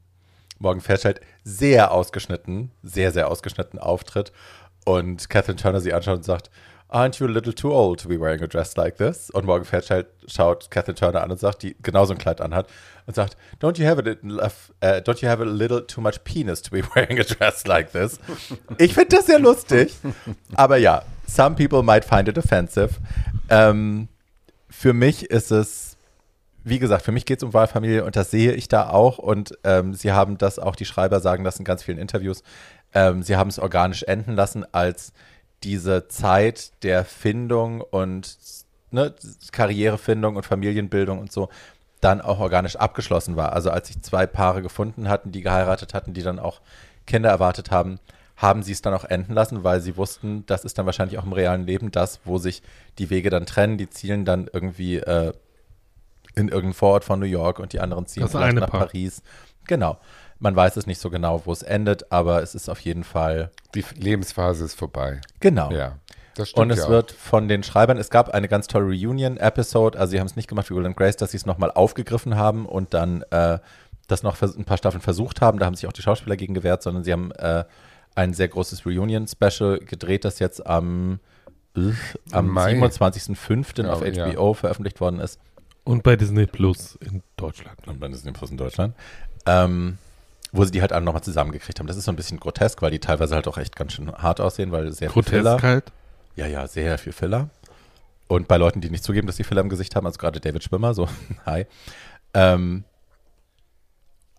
Morgan 0.59 0.81
Fairchild 0.81 1.21
sehr 1.43 1.91
ausgeschnitten, 1.91 2.71
sehr, 2.83 3.11
sehr 3.11 3.29
ausgeschnitten 3.29 3.79
auftritt 3.79 4.31
und 4.85 5.29
Catherine 5.29 5.57
Turner 5.57 5.81
sie 5.81 5.93
anschaut 5.93 6.17
und 6.17 6.23
sagt, 6.23 6.49
Aren't 6.89 7.19
you 7.19 7.27
a 7.27 7.29
little 7.29 7.53
too 7.53 7.73
old 7.73 7.99
to 7.99 8.07
be 8.07 8.17
wearing 8.17 8.41
a 8.41 8.47
dress 8.47 8.77
like 8.77 8.95
this? 8.95 9.29
Und 9.31 9.45
Morgan 9.45 9.65
Fairchild 9.65 10.07
schaut 10.25 10.71
Catherine 10.71 10.95
Turner 10.95 11.21
an 11.21 11.31
und 11.31 11.37
sagt, 11.37 11.63
die 11.63 11.75
genauso 11.83 12.13
ein 12.13 12.17
Kleid 12.17 12.39
anhat 12.39 12.67
und 13.05 13.13
sagt, 13.13 13.35
Don't 13.59 13.77
you 13.77 13.85
have 13.85 14.01
a 14.01 14.03
uh, 14.05 15.01
don't 15.01 15.21
you 15.21 15.27
have 15.27 15.41
a 15.41 15.45
little 15.45 15.85
too 15.85 15.99
much 15.99 16.23
penis 16.23 16.61
to 16.61 16.71
be 16.71 16.81
wearing 16.95 17.19
a 17.19 17.23
dress 17.23 17.67
like 17.67 17.91
this? 17.91 18.19
Ich 18.77 18.93
finde 18.93 19.17
das 19.17 19.25
sehr 19.25 19.39
lustig, 19.39 19.93
aber 20.55 20.77
ja, 20.77 21.03
Some 21.27 21.55
people 21.55 21.83
might 21.83 22.05
find 22.05 22.27
it 22.27 22.37
offensive. 22.37 22.95
Ähm, 23.49 24.07
für 24.69 24.93
mich 24.93 25.29
ist 25.29 25.51
es, 25.51 25.97
wie 26.63 26.79
gesagt, 26.79 27.03
für 27.03 27.11
mich 27.11 27.25
geht 27.25 27.39
es 27.39 27.43
um 27.43 27.53
Wahlfamilie 27.53 28.03
und 28.03 28.15
das 28.15 28.31
sehe 28.31 28.53
ich 28.53 28.67
da 28.67 28.89
auch. 28.89 29.17
Und 29.17 29.57
ähm, 29.63 29.93
sie 29.93 30.11
haben 30.11 30.37
das 30.37 30.59
auch, 30.59 30.75
die 30.75 30.85
Schreiber 30.85 31.19
sagen 31.19 31.43
das 31.43 31.59
in 31.59 31.65
ganz 31.65 31.83
vielen 31.83 31.97
Interviews, 31.97 32.43
ähm, 32.93 33.23
sie 33.23 33.35
haben 33.35 33.49
es 33.49 33.59
organisch 33.59 34.03
enden 34.03 34.33
lassen, 34.33 34.65
als 34.71 35.13
diese 35.63 36.07
Zeit 36.07 36.71
der 36.83 37.03
Findung 37.03 37.81
und 37.81 38.37
ne, 38.91 39.13
Karrierefindung 39.51 40.35
und 40.35 40.45
Familienbildung 40.45 41.19
und 41.19 41.31
so 41.31 41.49
dann 42.01 42.21
auch 42.21 42.39
organisch 42.39 42.75
abgeschlossen 42.75 43.35
war. 43.35 43.53
Also 43.53 43.71
als 43.71 43.87
sich 43.87 44.01
zwei 44.01 44.27
Paare 44.27 44.61
gefunden 44.61 45.09
hatten, 45.09 45.31
die 45.31 45.41
geheiratet 45.41 45.93
hatten, 45.93 46.13
die 46.13 46.21
dann 46.21 46.39
auch 46.39 46.61
Kinder 47.05 47.29
erwartet 47.29 47.71
haben, 47.71 47.99
haben 48.37 48.61
sie 48.61 48.71
es 48.71 48.83
dann 48.83 48.93
auch 48.93 49.03
enden 49.03 49.33
lassen, 49.33 49.63
weil 49.63 49.81
sie 49.81 49.97
wussten, 49.97 50.45
das 50.45 50.63
ist 50.63 50.77
dann 50.77 50.85
wahrscheinlich 50.85 51.17
auch 51.17 51.25
im 51.25 51.33
realen 51.33 51.65
Leben 51.65 51.91
das, 51.91 52.19
wo 52.23 52.37
sich 52.37 52.61
die 52.99 53.09
Wege 53.09 53.31
dann 53.31 53.47
trennen. 53.47 53.77
Die 53.77 53.89
zielen 53.89 54.25
dann 54.25 54.47
irgendwie 54.53 54.97
äh, 54.97 55.33
in 56.35 56.47
irgendeinen 56.47 56.73
Vorort 56.75 57.03
von 57.03 57.19
New 57.19 57.25
York 57.25 57.57
und 57.59 57.73
die 57.73 57.79
anderen 57.79 58.05
ziehen 58.05 58.21
das 58.21 58.31
vielleicht 58.31 58.55
nach 58.55 58.69
Paar. 58.69 58.81
Paris. 58.81 59.23
Genau. 59.65 59.97
Man 60.39 60.55
weiß 60.55 60.77
es 60.77 60.85
nicht 60.85 61.01
so 61.01 61.09
genau, 61.09 61.41
wo 61.45 61.51
es 61.51 61.63
endet, 61.63 62.11
aber 62.11 62.43
es 62.43 62.53
ist 62.53 62.69
auf 62.69 62.79
jeden 62.81 63.03
Fall. 63.03 63.49
Die 63.73 63.83
Lebensphase 63.95 64.65
ist 64.65 64.75
vorbei. 64.75 65.19
Genau. 65.39 65.71
Ja. 65.71 65.97
und 66.53 66.69
es 66.69 66.77
ja 66.77 66.89
wird 66.89 67.11
von 67.11 67.47
den 67.47 67.63
Schreibern, 67.63 67.97
es 67.97 68.11
gab 68.11 68.29
eine 68.29 68.47
ganz 68.47 68.67
tolle 68.67 68.85
Reunion-Episode, 68.85 69.97
also 69.97 70.11
sie 70.11 70.19
haben 70.19 70.27
es 70.27 70.35
nicht 70.35 70.47
gemacht 70.47 70.69
wie 70.69 70.75
Will 70.75 70.85
and 70.85 70.95
Grace, 70.95 71.17
dass 71.17 71.31
sie 71.31 71.37
es 71.37 71.47
nochmal 71.47 71.71
aufgegriffen 71.71 72.35
haben 72.35 72.67
und 72.67 72.93
dann 72.93 73.23
äh, 73.31 73.57
das 74.07 74.21
noch 74.21 74.39
ein 74.39 74.65
paar 74.65 74.77
Staffeln 74.77 75.01
versucht 75.01 75.41
haben. 75.41 75.57
Da 75.57 75.65
haben 75.65 75.75
sich 75.75 75.87
auch 75.87 75.93
die 75.93 76.03
Schauspieler 76.03 76.37
gegen 76.37 76.53
gewehrt, 76.53 76.83
sondern 76.83 77.03
sie 77.03 77.11
haben 77.11 77.31
äh, 77.31 77.63
ein 78.17 78.33
sehr 78.33 78.47
großes 78.47 78.85
Reunion-Special 78.85 79.79
gedreht, 79.79 80.25
das 80.25 80.39
jetzt 80.39 80.65
am, 80.65 81.19
äh, 81.75 81.91
am 82.31 82.57
27.05. 82.57 83.83
Ja, 83.83 83.93
auf 83.93 84.01
HBO 84.01 84.47
ja. 84.47 84.53
veröffentlicht 84.55 84.99
worden 84.99 85.19
ist. 85.19 85.39
Und 85.83 86.01
bei 86.01 86.15
Disney 86.15 86.47
Plus 86.47 86.97
in 86.99 87.21
Deutschland. 87.37 87.87
Und 87.87 87.99
bei 87.99 88.07
Disney 88.07 88.31
Plus 88.31 88.49
in 88.49 88.57
Deutschland. 88.57 88.95
Ähm, 89.45 89.99
wo 90.51 90.65
sie 90.65 90.71
die 90.71 90.81
halt 90.81 90.93
alle 90.93 91.05
nochmal 91.05 91.21
zusammengekriegt 91.21 91.79
haben. 91.79 91.85
Das 91.85 91.95
ist 91.95 92.05
so 92.05 92.11
ein 92.11 92.15
bisschen 92.15 92.39
grotesk, 92.39 92.81
weil 92.81 92.89
die 92.89 92.99
teilweise 92.99 93.35
halt 93.35 93.47
auch 93.47 93.57
echt 93.59 93.75
ganz 93.75 93.93
schön 93.93 94.11
hart 94.11 94.41
aussehen, 94.41 94.71
weil 94.71 94.91
sehr 94.91 95.09
grotesk 95.09 95.29
viel 95.29 95.39
Filler. 95.39 95.61
Halt? 95.61 95.91
Ja, 96.35 96.47
ja, 96.47 96.67
sehr 96.67 96.97
viel 96.97 97.13
Filler. 97.13 97.49
Und 98.27 98.47
bei 98.47 98.57
Leuten, 98.57 98.81
die 98.81 98.89
nicht 98.89 99.03
zugeben, 99.03 99.27
dass 99.27 99.37
sie 99.37 99.43
Filler 99.43 99.61
im 99.61 99.69
Gesicht 99.69 99.95
haben, 99.95 100.07
also 100.07 100.17
gerade 100.17 100.39
David 100.39 100.63
Schwimmer, 100.63 100.95
so, 100.95 101.07
hi. 101.45 101.67
Ähm, 102.33 102.83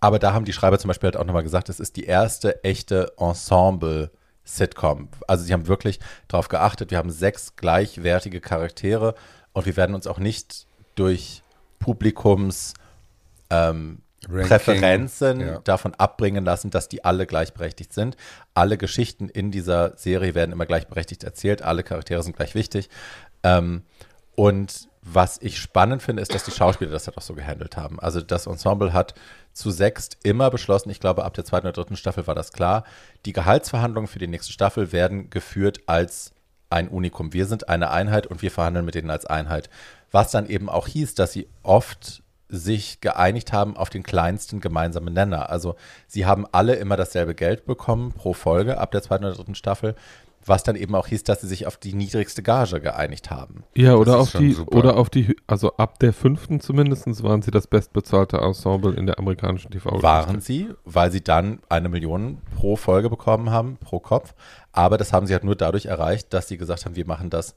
aber 0.01 0.19
da 0.19 0.33
haben 0.33 0.45
die 0.45 0.53
Schreiber 0.53 0.79
zum 0.79 0.89
Beispiel 0.89 1.09
halt 1.09 1.17
auch 1.17 1.25
nochmal 1.25 1.43
gesagt, 1.43 1.69
es 1.69 1.81
ist 1.81 1.97
die 1.97 2.05
erste 2.05 2.63
echte 2.65 3.13
Ensemble-Sitcom. 3.19 5.09
Also 5.27 5.45
sie 5.45 5.53
haben 5.53 5.67
wirklich 5.67 6.01
darauf 6.29 6.49
geachtet, 6.49 6.91
wir 6.91 6.99
haben 6.99 7.11
sechs 7.11 7.57
gleichwertige 7.57 8.41
Charaktere 8.41 9.15
und 9.53 9.67
wir 9.67 9.77
werden 9.77 9.95
uns 9.95 10.07
auch 10.07 10.19
nicht 10.19 10.67
durch 10.95 11.43
Publikums 11.79 12.75
ähm, 13.51 14.03
Präferenzen 14.27 15.41
ja. 15.41 15.59
davon 15.61 15.95
abbringen 15.95 16.45
lassen, 16.45 16.71
dass 16.71 16.89
die 16.89 17.05
alle 17.05 17.27
gleichberechtigt 17.27 17.93
sind. 17.93 18.17
Alle 18.53 18.77
Geschichten 18.77 19.29
in 19.29 19.51
dieser 19.51 19.97
Serie 19.97 20.35
werden 20.35 20.53
immer 20.53 20.67
gleichberechtigt 20.67 21.25
erzählt, 21.25 21.63
alle 21.63 21.83
Charaktere 21.83 22.23
sind 22.23 22.37
gleich 22.37 22.55
wichtig. 22.55 22.89
Ähm, 23.43 23.83
und 24.35 24.88
was 25.13 25.39
ich 25.41 25.59
spannend 25.59 26.03
finde, 26.03 26.23
ist, 26.23 26.35
dass 26.35 26.45
die 26.45 26.51
Schauspieler 26.51 26.91
das 26.91 27.07
halt 27.07 27.17
auch 27.17 27.23
so 27.23 27.35
gehandelt 27.35 27.77
haben. 27.77 27.99
Also 28.01 28.21
das 28.21 28.47
Ensemble 28.47 28.93
hat 28.93 29.15
zu 29.53 29.71
sechst 29.71 30.19
immer 30.23 30.51
beschlossen, 30.51 30.91
ich 30.91 31.01
glaube 31.01 31.25
ab 31.25 31.35
der 31.35 31.45
zweiten 31.45 31.67
oder 31.67 31.75
dritten 31.75 31.97
Staffel 31.97 32.27
war 32.27 32.35
das 32.35 32.53
klar, 32.53 32.85
die 33.25 33.33
Gehaltsverhandlungen 33.33 34.09
für 34.09 34.19
die 34.19 34.29
nächste 34.29 34.53
Staffel 34.53 34.93
werden 34.93 35.31
geführt 35.31 35.81
als 35.87 36.33
ein 36.71 36.89
Unikum. 36.89 37.33
Wir 37.33 37.47
sind 37.47 37.69
eine 37.69 37.91
Einheit 37.91 38.27
und 38.27 38.43
wir 38.43 38.51
verhandeln 38.51 38.85
mit 38.85 38.95
denen 38.95 39.11
als 39.11 39.25
Einheit. 39.25 39.71
Was 40.11 40.31
dann 40.31 40.47
eben 40.47 40.69
auch 40.69 40.87
hieß, 40.87 41.15
dass 41.15 41.33
sie 41.33 41.49
oft 41.63 42.23
sich 42.49 43.01
geeinigt 43.01 43.53
haben 43.53 43.77
auf 43.77 43.91
den 43.91 44.03
kleinsten 44.03 44.61
gemeinsamen 44.61 45.13
Nenner. 45.13 45.51
Also 45.51 45.77
sie 46.07 46.25
haben 46.25 46.47
alle 46.53 46.77
immer 46.77 46.97
dasselbe 46.97 47.35
Geld 47.35 47.67
bekommen 47.67 48.13
pro 48.13 48.33
Folge 48.33 48.79
ab 48.79 48.91
der 48.91 49.03
zweiten 49.03 49.25
oder 49.25 49.35
dritten 49.35 49.55
Staffel 49.55 49.95
was 50.49 50.63
dann 50.63 50.77
eben 50.77 50.95
auch 50.95 51.07
hieß, 51.07 51.25
dass 51.25 51.41
sie 51.41 51.49
sich 51.49 51.67
auf 51.67 51.77
die 51.77 51.95
niedrigste 51.95 52.43
Gage 52.43 52.81
geeinigt 52.81 53.31
haben. 53.31 53.65
Ja, 53.75 53.95
oder 53.95 54.19
auf 54.19 54.33
die, 54.33 54.53
super. 54.53 54.77
oder 54.77 54.97
auf 54.97 55.11
die, 55.11 55.37
also 55.47 55.77
ab 55.77 55.99
der 55.99 56.13
fünften 56.13 56.61
zumindest 56.61 57.23
waren 57.23 57.43
sie 57.43 57.51
das 57.51 57.67
bestbezahlte 57.67 58.39
Ensemble 58.39 58.95
in 58.95 59.07
der 59.07 59.19
amerikanischen 59.19 59.71
tv 59.71 60.03
Waren 60.03 60.41
sie, 60.41 60.71
weil 60.85 61.11
sie 61.11 61.23
dann 61.23 61.61
eine 61.69 61.89
Million 61.89 62.39
pro 62.55 62.77
Folge 62.77 63.11
bekommen 63.11 63.51
haben, 63.51 63.77
pro 63.77 64.01
Kopf. 64.01 64.35
Aber 64.73 64.99
das 64.99 65.13
haben 65.13 65.27
sie 65.27 65.33
halt 65.33 65.45
nur 65.45 65.57
dadurch 65.57 65.87
erreicht, 65.87 66.33
dass 66.33 66.49
sie 66.49 66.57
gesagt 66.57 66.85
haben, 66.85 66.97
wir 66.97 67.07
machen 67.07 67.31
das 67.31 67.57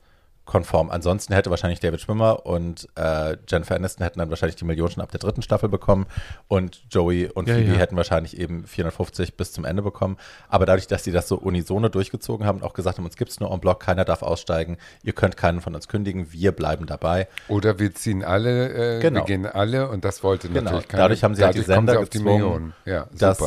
konform. 0.52 0.89
Ansonsten 0.91 1.34
hätte 1.34 1.49
wahrscheinlich 1.49 1.80
David 1.80 2.02
Schwimmer 2.02 2.45
und 2.45 2.89
äh, 2.97 3.38
Jennifer 3.47 3.74
Aniston 3.76 4.04
hätten 4.04 4.20
dann 4.20 4.30
wahrscheinlich 4.30 4.58
die 4.58 4.66
Million 4.66 4.91
schon 4.91 5.02
ab 5.02 5.10
der 5.10 5.22
dritten 5.22 5.41
Staffel 5.41 5.70
bekommen 5.70 6.08
und 6.49 6.82
Joey 6.91 7.28
und 7.34 7.47
Ja, 7.47 7.56
Phoebe 7.56 7.72
ja. 7.72 7.78
hätten 7.78 7.95
wahrscheinlich 7.95 8.38
eben 8.38 8.66
450 8.68 9.38
bis 9.38 9.54
zum 9.54 9.64
Ende 9.64 9.82
bekommen. 9.82 10.18
Aber 10.49 10.66
dadurch, 10.66 10.88
dass 10.88 11.06
sie 11.06 11.14
das 11.14 11.30
so 11.30 11.38
unisono 11.38 11.88
durchgezogen 11.88 12.45
haben 12.45 12.58
und 12.60 12.64
auch 12.66 12.74
gesagt 12.74 12.97
haben, 12.97 13.06
uns 13.06 13.16
gibt 13.16 13.32
es 13.32 13.39
nur 13.39 13.49
en 13.49 13.62
bloc, 13.62 13.80
keiner 13.80 14.04
darf 14.04 14.24
aussteigen, 14.24 14.78
ihr 15.04 15.14
könnt 15.14 15.38
keinen 15.38 15.62
von 15.62 15.74
uns 15.74 15.88
kündigen, 15.88 16.34
wir 16.34 16.52
bleiben 16.52 16.86
dabei. 16.86 17.30
Oder 17.47 17.80
wir 17.80 17.95
ziehen 17.95 18.22
alle, 18.24 18.97
äh, 18.97 18.99
Genau. 18.99 19.22
wir 19.22 19.26
gehen 19.26 19.45
alle 19.45 19.88
und 19.88 20.04
das 20.04 20.22
wollte 20.22 20.49
Genau. 20.49 20.64
natürlich 20.64 20.88
keiner. 20.89 21.04
Dadurch 21.04 21.24
haben 21.24 21.36
sie 21.36 21.43
halt 21.45 21.56
die 21.56 21.60
Dadurch 21.62 21.76
kommen 21.78 21.88
sie 21.88 21.93
Sender 21.93 22.06
die 22.10 22.18
gezwungen, 22.18 22.34
Millionen. 22.41 22.74
Ja, 22.86 23.08
das 23.18 23.39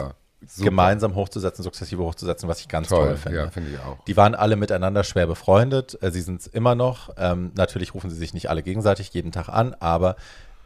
super. 0.49 0.65
gemeinsam 0.71 1.15
hochzusetzen, 1.15 1.63
sukzessive 1.63 2.03
hochzusetzen, 2.03 2.49
was 2.49 2.61
ich 2.61 2.69
ganz 2.69 2.89
toll, 2.89 3.07
Toll, 3.09 3.17
finde. 3.17 3.39
ja, 3.39 3.51
finde 3.51 3.71
ich 3.71 3.79
auch. 3.79 4.03
Die 4.05 4.17
waren 4.17 4.35
alle 4.35 4.57
miteinander 4.57 5.05
schwer 5.05 5.27
befreundet. 5.27 5.99
Äh, 6.03 6.11
Sie 6.11 6.21
sind 6.21 6.41
es 6.41 6.47
immer 6.47 6.75
noch. 6.75 7.11
Ähm, 7.17 7.53
natürlich 7.57 7.95
rufen 7.95 8.11
sie 8.11 8.17
sich 8.17 8.35
nicht 8.35 8.51
alle 8.51 8.63
gegenseitig 8.63 9.13
jeden 9.13 9.33
Tag 9.33 9.49
an, 9.49 9.75
aber 9.81 10.17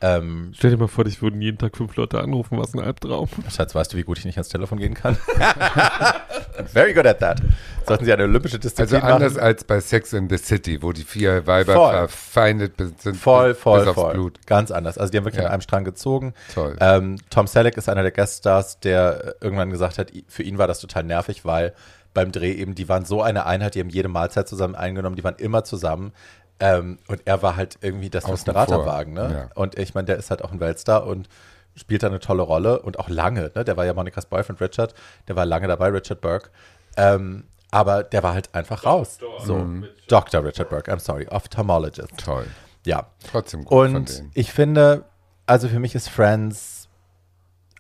ähm, 0.00 0.52
Stell 0.54 0.70
dir 0.70 0.76
mal 0.76 0.88
vor, 0.88 1.04
dich 1.04 1.20
würden 1.22 1.40
jeden 1.42 1.58
Tag 1.58 1.76
fünf 1.76 1.96
Leute 1.96 2.20
anrufen, 2.20 2.56
was 2.58 2.72
ein 2.74 2.80
Albtraum. 2.80 3.28
Schatz, 3.50 3.74
weißt 3.74 3.92
du, 3.92 3.96
wie 3.96 4.02
gut 4.04 4.18
ich 4.18 4.24
nicht 4.24 4.36
ans 4.36 4.48
Telefon 4.48 4.78
gehen 4.78 4.94
kann? 4.94 5.16
Very 6.72 6.92
good 6.94 7.06
at 7.06 7.18
that. 7.20 7.40
Sollten 7.86 8.04
Sie 8.04 8.12
eine 8.12 8.24
olympische 8.24 8.58
Disziplin 8.58 8.96
Also 9.02 9.06
anders 9.06 9.34
machen? 9.34 9.44
als 9.44 9.64
bei 9.64 9.80
Sex 9.80 10.12
in 10.12 10.28
the 10.28 10.36
City, 10.36 10.82
wo 10.82 10.92
die 10.92 11.02
vier 11.04 11.46
Weiber 11.46 11.74
Voll. 11.74 11.92
verfeindet 11.94 12.74
sind 12.78 13.16
Voll, 13.16 13.50
bis, 13.54 13.58
voll, 13.62 13.78
bis 13.80 13.88
aufs 13.88 14.00
voll. 14.00 14.12
Blut. 14.14 14.46
Ganz 14.46 14.70
anders. 14.70 14.98
Also 14.98 15.10
die 15.10 15.18
haben 15.18 15.24
wirklich 15.24 15.40
Ja. 15.42 15.46
an 15.48 15.52
einem 15.54 15.62
Strang 15.62 15.84
gezogen. 15.84 16.34
Toll. 16.54 16.76
Ähm, 16.80 17.16
Tom 17.30 17.46
Selleck 17.46 17.76
ist 17.76 17.88
einer 17.88 18.02
der 18.02 18.12
Gueststars, 18.12 18.80
der 18.80 19.24
äh, 19.40 19.44
irgendwann 19.44 19.70
gesagt 19.70 19.98
hat, 19.98 20.12
für 20.28 20.42
ihn 20.42 20.58
war 20.58 20.66
das 20.66 20.80
total 20.80 21.04
nervig, 21.04 21.44
weil 21.44 21.74
beim 22.14 22.32
Dreh 22.32 22.52
eben, 22.52 22.74
die 22.74 22.88
waren 22.88 23.04
so 23.04 23.22
eine 23.22 23.46
Einheit, 23.46 23.74
die 23.74 23.80
haben 23.80 23.90
jede 23.90 24.08
Mahlzeit 24.08 24.48
zusammen 24.48 24.74
eingenommen, 24.74 25.16
die 25.16 25.24
waren 25.24 25.36
immer 25.36 25.64
zusammen. 25.64 26.12
Ähm, 26.60 26.98
und 27.06 27.22
er 27.24 27.42
war 27.42 27.56
halt 27.56 27.78
irgendwie 27.82 28.10
das 28.10 28.24
vor, 28.24 29.04
ne? 29.04 29.32
ja. 29.32 29.50
Und 29.54 29.78
ich 29.78 29.94
meine, 29.94 30.06
der 30.06 30.16
ist 30.16 30.30
halt 30.30 30.42
auch 30.42 30.50
ein 30.50 30.60
Weltstar 30.60 31.06
und 31.06 31.28
spielt 31.76 32.02
da 32.02 32.08
eine 32.08 32.18
tolle 32.18 32.42
Rolle 32.42 32.82
und 32.82 32.98
auch 32.98 33.08
lange, 33.08 33.52
ne? 33.54 33.64
Der 33.64 33.76
war 33.76 33.86
ja 33.86 33.94
Monikas 33.94 34.26
Boyfriend 34.26 34.60
Richard, 34.60 34.94
der 35.28 35.36
war 35.36 35.46
lange 35.46 35.68
dabei, 35.68 35.88
Richard 35.88 36.20
Burke. 36.20 36.50
Ähm, 36.96 37.44
aber 37.70 38.02
der 38.02 38.22
war 38.22 38.34
halt 38.34 38.54
einfach 38.54 38.84
raus. 38.84 39.18
So, 39.44 39.66
Dr. 40.08 40.44
Richard 40.44 40.70
Burke, 40.70 40.92
I'm 40.92 40.98
sorry, 40.98 41.28
Ophthalmologist. 41.28 42.16
Toll. 42.16 42.46
Ja. 42.84 43.06
Trotzdem 43.30 43.64
gut 43.64 43.68
von 43.68 43.96
Und 43.96 44.24
ich 44.34 44.52
finde, 44.52 45.04
also 45.46 45.68
für 45.68 45.78
mich 45.78 45.94
ist 45.94 46.08
Friends 46.08 46.88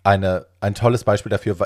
eine, 0.04 0.46
ein 0.60 0.74
tolles 0.74 1.04
Beispiel 1.04 1.30
dafür, 1.30 1.56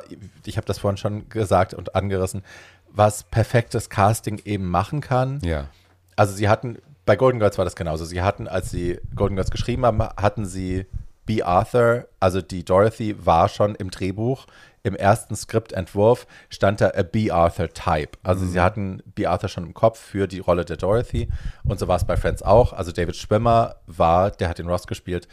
ich 0.44 0.56
habe 0.56 0.66
das 0.66 0.78
vorhin 0.78 0.96
schon 0.96 1.28
gesagt 1.28 1.74
und 1.74 1.94
angerissen, 1.94 2.42
was 2.88 3.24
perfektes 3.24 3.90
Casting 3.90 4.40
eben 4.44 4.68
machen 4.68 5.00
kann. 5.00 5.40
Ja. 5.42 5.68
Also 6.16 6.34
sie 6.34 6.48
hatten, 6.48 6.78
bei 7.04 7.16
Golden 7.16 7.38
Girls 7.38 7.58
war 7.58 7.64
das 7.64 7.76
genauso. 7.76 8.04
Sie 8.04 8.22
hatten, 8.22 8.48
als 8.48 8.70
sie 8.70 9.00
Golden 9.14 9.34
Girls 9.34 9.50
geschrieben 9.50 9.84
haben, 9.84 10.02
hatten 10.02 10.44
sie 10.44 10.86
B. 11.26 11.42
Arthur, 11.42 12.08
also 12.20 12.40
die 12.42 12.64
Dorothy 12.64 13.14
war 13.24 13.48
schon 13.48 13.74
im 13.74 13.90
Drehbuch. 13.90 14.46
Im 14.84 14.96
ersten 14.96 15.36
Skriptentwurf 15.36 16.26
stand 16.48 16.80
da 16.80 16.90
a 16.94 17.02
B. 17.02 17.30
Arthur 17.30 17.68
Type. 17.72 18.18
Also 18.24 18.44
sie 18.44 18.60
hatten 18.60 19.02
B. 19.14 19.26
Arthur 19.26 19.48
schon 19.48 19.64
im 19.64 19.74
Kopf 19.74 20.00
für 20.00 20.26
die 20.26 20.40
Rolle 20.40 20.64
der 20.64 20.76
Dorothy. 20.76 21.28
Und 21.64 21.78
so 21.78 21.86
war 21.86 21.96
es 21.96 22.04
bei 22.04 22.16
Friends 22.16 22.42
auch. 22.42 22.72
Also 22.72 22.90
David 22.90 23.14
Schwimmer 23.14 23.76
war, 23.86 24.32
der 24.32 24.48
hat 24.48 24.58
den 24.58 24.68
Ross 24.68 24.88
gespielt, 24.88 25.28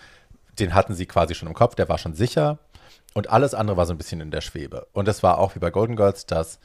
den 0.60 0.76
hatten 0.76 0.94
sie 0.94 1.08
quasi 1.08 1.34
schon 1.34 1.48
im 1.48 1.56
Kopf, 1.56 1.74
der 1.74 1.90
war 1.90 1.98
schon 1.98 2.14
sicher. 2.14 2.60
Und 3.16 3.32
alles 3.32 3.56
andere 3.56 3.78
war 3.78 3.88
so 3.88 3.94
ein 3.94 3.98
bisschen 3.98 4.22
in 4.22 4.30
der 4.30 4.42
Schwebe. 4.42 4.86
Und 4.94 5.08
es 5.08 5.24
war 5.24 5.40
auch 5.40 5.56
wie 5.56 5.60
bei 5.60 5.72
Golden 5.72 5.96
Girls, 5.96 6.28
dass 6.28 6.60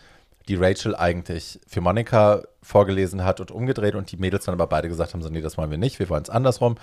die 0.49 0.57
Rachel 0.57 0.95
eigentlich 0.95 1.61
für 1.67 1.81
Monika 1.81 2.43
vorgelesen 2.63 3.25
hat 3.25 3.41
und 3.41 3.51
umgedreht 3.51 3.95
und 3.95 4.11
die 4.11 4.17
Mädels 4.17 4.45
dann 4.45 4.55
aber 4.55 4.67
beide 4.67 4.89
gesagt 4.89 5.15
haben, 5.15 5.23
so 5.23 5.29
nee, 5.29 5.41
das 5.41 5.57
wollen 5.57 5.71
wir 5.71 5.79
nicht, 5.79 5.99
wir 5.99 6.09
wollen 6.09 6.23
es 6.23 6.31
andersrum. 6.31 6.77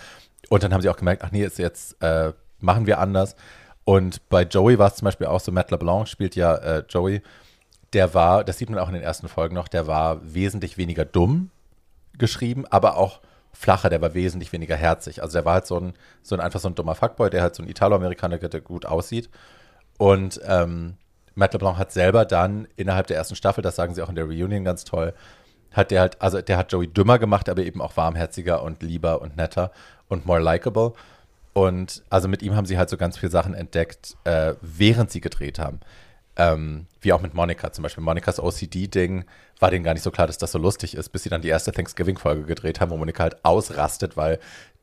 Und 0.49 0.63
dann 0.63 0.73
haben 0.73 0.81
sie 0.81 0.89
auch 0.89 0.97
gemerkt, 0.97 1.23
ach 1.23 1.31
nee, 1.31 1.43
ist 1.43 1.59
jetzt 1.59 2.01
äh, 2.01 2.33
machen 2.59 2.87
wir 2.87 2.99
anders. 2.99 3.35
Und 3.83 4.27
bei 4.29 4.43
Joey 4.43 4.79
war 4.79 4.87
es 4.87 4.95
zum 4.95 5.05
Beispiel 5.05 5.27
auch 5.27 5.39
so, 5.39 5.51
Matt 5.51 5.71
LeBlanc 5.71 6.07
spielt 6.07 6.35
ja 6.35 6.55
äh, 6.55 6.83
Joey, 6.87 7.21
der 7.93 8.13
war, 8.13 8.43
das 8.43 8.57
sieht 8.57 8.69
man 8.69 8.79
auch 8.79 8.87
in 8.87 8.93
den 8.93 9.03
ersten 9.03 9.27
Folgen 9.27 9.55
noch, 9.55 9.67
der 9.67 9.87
war 9.87 10.21
wesentlich 10.23 10.77
weniger 10.77 11.05
dumm 11.05 11.49
geschrieben, 12.17 12.65
aber 12.69 12.97
auch 12.97 13.21
flacher, 13.53 13.89
der 13.89 14.01
war 14.01 14.13
wesentlich 14.13 14.53
weniger 14.53 14.75
herzig. 14.75 15.21
Also 15.21 15.33
der 15.33 15.45
war 15.45 15.55
halt 15.55 15.67
so 15.67 15.77
ein, 15.77 15.93
so 16.23 16.35
ein 16.35 16.41
einfach 16.41 16.59
so 16.59 16.69
ein 16.69 16.75
dummer 16.75 16.95
Fuckboy, 16.95 17.29
der 17.29 17.41
halt 17.41 17.55
so 17.55 17.63
ein 17.63 17.69
Italo-Amerikaner, 17.69 18.37
der 18.37 18.61
gut 18.61 18.85
aussieht. 18.85 19.29
Und 19.97 20.39
ähm, 20.45 20.95
Matt 21.41 21.53
LeBlanc 21.53 21.79
hat 21.79 21.91
selber 21.91 22.23
dann 22.23 22.67
innerhalb 22.75 23.07
der 23.07 23.17
ersten 23.17 23.35
Staffel, 23.35 23.63
das 23.63 23.75
sagen 23.75 23.95
sie 23.95 24.03
auch 24.03 24.09
in 24.09 24.15
der 24.15 24.25
Reunion 24.25 24.63
ganz 24.63 24.83
toll, 24.83 25.13
hat 25.71 25.89
der 25.89 26.01
halt, 26.01 26.21
also 26.21 26.39
der 26.39 26.55
hat 26.55 26.71
Joey 26.71 26.87
dümmer 26.87 27.17
gemacht, 27.17 27.49
aber 27.49 27.63
eben 27.63 27.81
auch 27.81 27.97
warmherziger 27.97 28.61
und 28.61 28.83
lieber 28.83 29.23
und 29.23 29.37
netter 29.37 29.71
und 30.07 30.27
more 30.27 30.39
likable. 30.39 30.93
Und 31.53 32.03
also 32.11 32.27
mit 32.27 32.43
ihm 32.43 32.55
haben 32.55 32.67
sie 32.67 32.77
halt 32.77 32.91
so 32.91 32.97
ganz 32.97 33.17
viele 33.17 33.31
Sachen 33.31 33.55
entdeckt, 33.55 34.17
äh, 34.23 34.53
während 34.61 35.09
sie 35.09 35.19
gedreht 35.19 35.57
haben. 35.57 35.79
Ähm, 36.37 36.85
wie 37.01 37.11
auch 37.11 37.21
mit 37.21 37.33
Monika 37.33 37.73
zum 37.73 37.81
Beispiel. 37.81 38.03
Monikas 38.03 38.39
OCD-Ding 38.39 39.25
war 39.59 39.71
denen 39.71 39.83
gar 39.83 39.93
nicht 39.93 40.03
so 40.03 40.11
klar, 40.11 40.27
dass 40.27 40.37
das 40.37 40.51
so 40.51 40.59
lustig 40.59 40.95
ist, 40.95 41.09
bis 41.09 41.23
sie 41.23 41.29
dann 41.29 41.41
die 41.41 41.49
erste 41.49 41.71
Thanksgiving-Folge 41.71 42.43
gedreht 42.43 42.79
haben, 42.79 42.91
wo 42.91 42.97
Monika 42.97 43.23
halt 43.23 43.43
ausrastet, 43.43 44.15
weil 44.15 44.39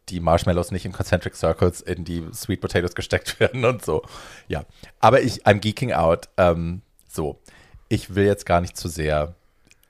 die 0.08 0.20
Marshmallows 0.20 0.70
nicht 0.70 0.84
in 0.84 0.92
Concentric 0.92 1.36
Circles 1.36 1.80
in 1.80 2.04
die 2.04 2.24
Sweet 2.32 2.60
Potatoes 2.60 2.94
gesteckt 2.94 3.40
werden 3.40 3.64
und 3.64 3.84
so. 3.84 4.02
Ja, 4.48 4.64
aber 5.00 5.22
ich, 5.22 5.46
I'm 5.46 5.60
geeking 5.60 5.92
out. 5.92 6.28
Ähm, 6.36 6.82
so, 7.08 7.38
ich 7.88 8.14
will 8.14 8.24
jetzt 8.24 8.46
gar 8.46 8.60
nicht 8.60 8.76
zu 8.76 8.88
sehr 8.88 9.34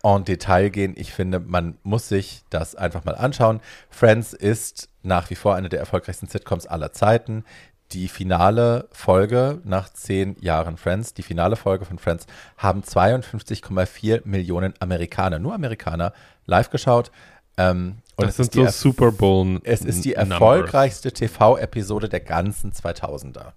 en 0.02 0.24
Detail 0.24 0.70
gehen. 0.70 0.94
Ich 0.96 1.12
finde, 1.12 1.40
man 1.40 1.78
muss 1.82 2.08
sich 2.08 2.42
das 2.50 2.74
einfach 2.74 3.04
mal 3.04 3.16
anschauen. 3.16 3.60
Friends 3.90 4.32
ist 4.32 4.88
nach 5.02 5.30
wie 5.30 5.34
vor 5.34 5.54
eine 5.56 5.68
der 5.68 5.80
erfolgreichsten 5.80 6.28
Sitcoms 6.28 6.66
aller 6.66 6.92
Zeiten. 6.92 7.44
Die 7.92 8.08
finale 8.08 8.86
Folge 8.92 9.60
nach 9.64 9.88
zehn 9.88 10.36
Jahren 10.40 10.76
Friends, 10.76 11.14
die 11.14 11.22
finale 11.22 11.56
Folge 11.56 11.86
von 11.86 11.98
Friends, 11.98 12.26
haben 12.58 12.82
52,4 12.82 14.20
Millionen 14.24 14.74
Amerikaner, 14.78 15.38
nur 15.38 15.54
Amerikaner, 15.54 16.12
live 16.44 16.68
geschaut. 16.68 17.10
Ähm, 17.58 17.96
und 18.16 18.24
Das 18.26 18.30
es 18.30 18.36
sind 18.36 18.44
ist 18.46 18.54
die 18.54 18.64
so 18.64 18.90
Super 18.90 19.12
Bowl. 19.12 19.60
es 19.64 19.82
ist 19.82 20.04
die 20.04 20.14
erfolgreichste 20.14 21.12
TV-Episode 21.12 22.08
der 22.08 22.20
ganzen 22.20 22.72
2000er. 22.72 23.52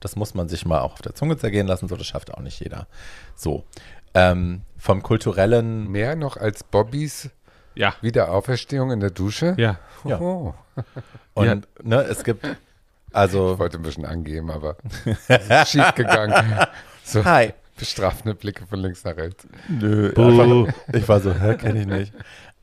Das 0.00 0.16
muss 0.16 0.34
man 0.34 0.48
sich 0.48 0.64
mal 0.66 0.80
auch 0.80 0.94
auf 0.94 1.02
der 1.02 1.14
Zunge 1.14 1.36
zergehen 1.36 1.66
lassen, 1.66 1.86
so 1.88 1.96
das 1.96 2.06
schafft 2.06 2.32
auch 2.34 2.40
nicht 2.40 2.58
jeder. 2.60 2.86
So. 3.36 3.64
Ähm, 4.14 4.62
vom 4.78 5.02
kulturellen, 5.02 5.88
Mehr 5.90 6.16
noch 6.16 6.36
als 6.36 6.64
Bobbys 6.64 7.30
Ja, 7.74 7.94
Wiederauferstehung 8.00 8.90
in 8.90 9.00
der 9.00 9.10
Dusche? 9.10 9.54
ja. 9.58 9.78
Ja. 10.04 10.20
Oh. 10.20 10.54
und 11.34 11.46
Ja. 11.46 11.56
ne, 11.82 12.02
es 12.02 12.24
gibt, 12.24 12.44
also, 13.12 13.52
Ich 13.52 13.58
wollte 13.60 13.76
ein 13.78 13.82
bisschen 13.82 14.04
angeben, 14.04 14.50
aber 14.50 14.76
es 15.28 15.48
ist 15.48 15.68
schief 15.70 15.94
gegangen. 15.94 16.34
So 17.04 17.24
hi. 17.24 17.52
bestrafende 17.76 18.34
Blicke 18.36 18.64
von 18.66 18.78
links 18.78 19.02
nach 19.04 19.16
rechts. 19.16 19.44
Nö, 19.68 20.12
einfach, 20.16 20.72
ich 20.92 21.08
war 21.08 21.20
so, 21.20 21.34
hä, 21.34 21.56
kenne 21.56 21.80
ich 21.80 21.86
nicht. 21.86 22.12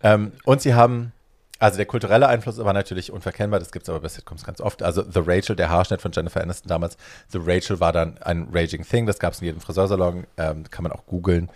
Ähm, 0.02 0.32
und 0.46 0.62
sie 0.62 0.74
haben, 0.74 1.12
also 1.60 1.78
der 1.78 1.86
kulturelle 1.86 2.28
Einfluss 2.28 2.58
war 2.58 2.74
natürlich 2.74 3.12
unverkennbar, 3.12 3.60
das 3.60 3.72
gibt 3.72 3.84
es 3.84 3.90
aber 3.90 4.00
bei 4.00 4.08
Sitcoms 4.08 4.46
ganz 4.46 4.62
oft. 4.62 4.82
Also 4.84 5.04
The 5.04 5.22
Rachel, 5.26 5.56
der 5.56 5.70
Haarschnitt 5.70 6.02
von 6.02 6.12
Jennifer 6.12 6.42
Aniston 6.42 6.70
damals, 6.70 6.98
The 7.30 7.40
Rachel 7.42 7.80
war 7.80 7.92
dann 7.92 8.18
ein 8.20 8.48
Raging 8.52 8.86
Thing, 8.86 9.06
das 9.06 9.20
gab 9.20 9.34
es 9.34 9.42
in 9.42 9.46
jedem 9.46 9.62
Friseursalon, 9.62 10.26
ähm, 10.38 10.64
kann 10.70 10.84
man 10.84 10.92
auch 10.92 11.06
googeln. 11.06 11.50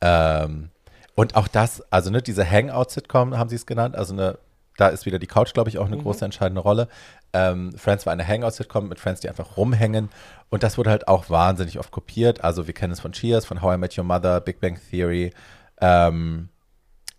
Ähm, 0.00 0.70
und 1.14 1.36
auch 1.36 1.48
das, 1.48 1.80
also 1.92 2.10
ne, 2.10 2.22
diese 2.22 2.48
Hangout-Sitcom 2.48 3.38
haben 3.38 3.48
sie 3.48 3.56
es 3.56 3.66
genannt, 3.66 3.94
also 3.94 4.12
eine, 4.12 4.38
da 4.76 4.88
ist 4.88 5.06
wieder 5.06 5.20
die 5.20 5.28
Couch, 5.28 5.54
glaube 5.54 5.70
ich, 5.70 5.78
auch 5.78 5.86
eine 5.86 5.96
große 5.96 6.24
entscheidende 6.24 6.60
Rolle. 6.60 6.88
Ähm, 7.32 7.72
Friends 7.76 8.06
war 8.06 8.12
eine 8.12 8.26
Hangout-Sitcom 8.26 8.88
mit 8.88 8.98
Friends, 8.98 9.20
die 9.20 9.28
einfach 9.28 9.56
rumhängen. 9.56 10.08
Und 10.50 10.64
das 10.64 10.78
wurde 10.78 10.90
halt 10.90 11.06
auch 11.06 11.30
wahnsinnig 11.30 11.78
oft 11.78 11.92
kopiert. 11.92 12.42
Also 12.42 12.66
wir 12.66 12.74
kennen 12.74 12.92
es 12.92 12.98
von 12.98 13.12
Cheers, 13.12 13.44
von 13.44 13.62
How 13.62 13.76
I 13.76 13.78
Met 13.78 13.96
Your 13.96 14.04
Mother, 14.04 14.40
Big 14.40 14.60
Bang 14.60 14.80
Theory, 14.90 15.32
ähm, 15.80 16.48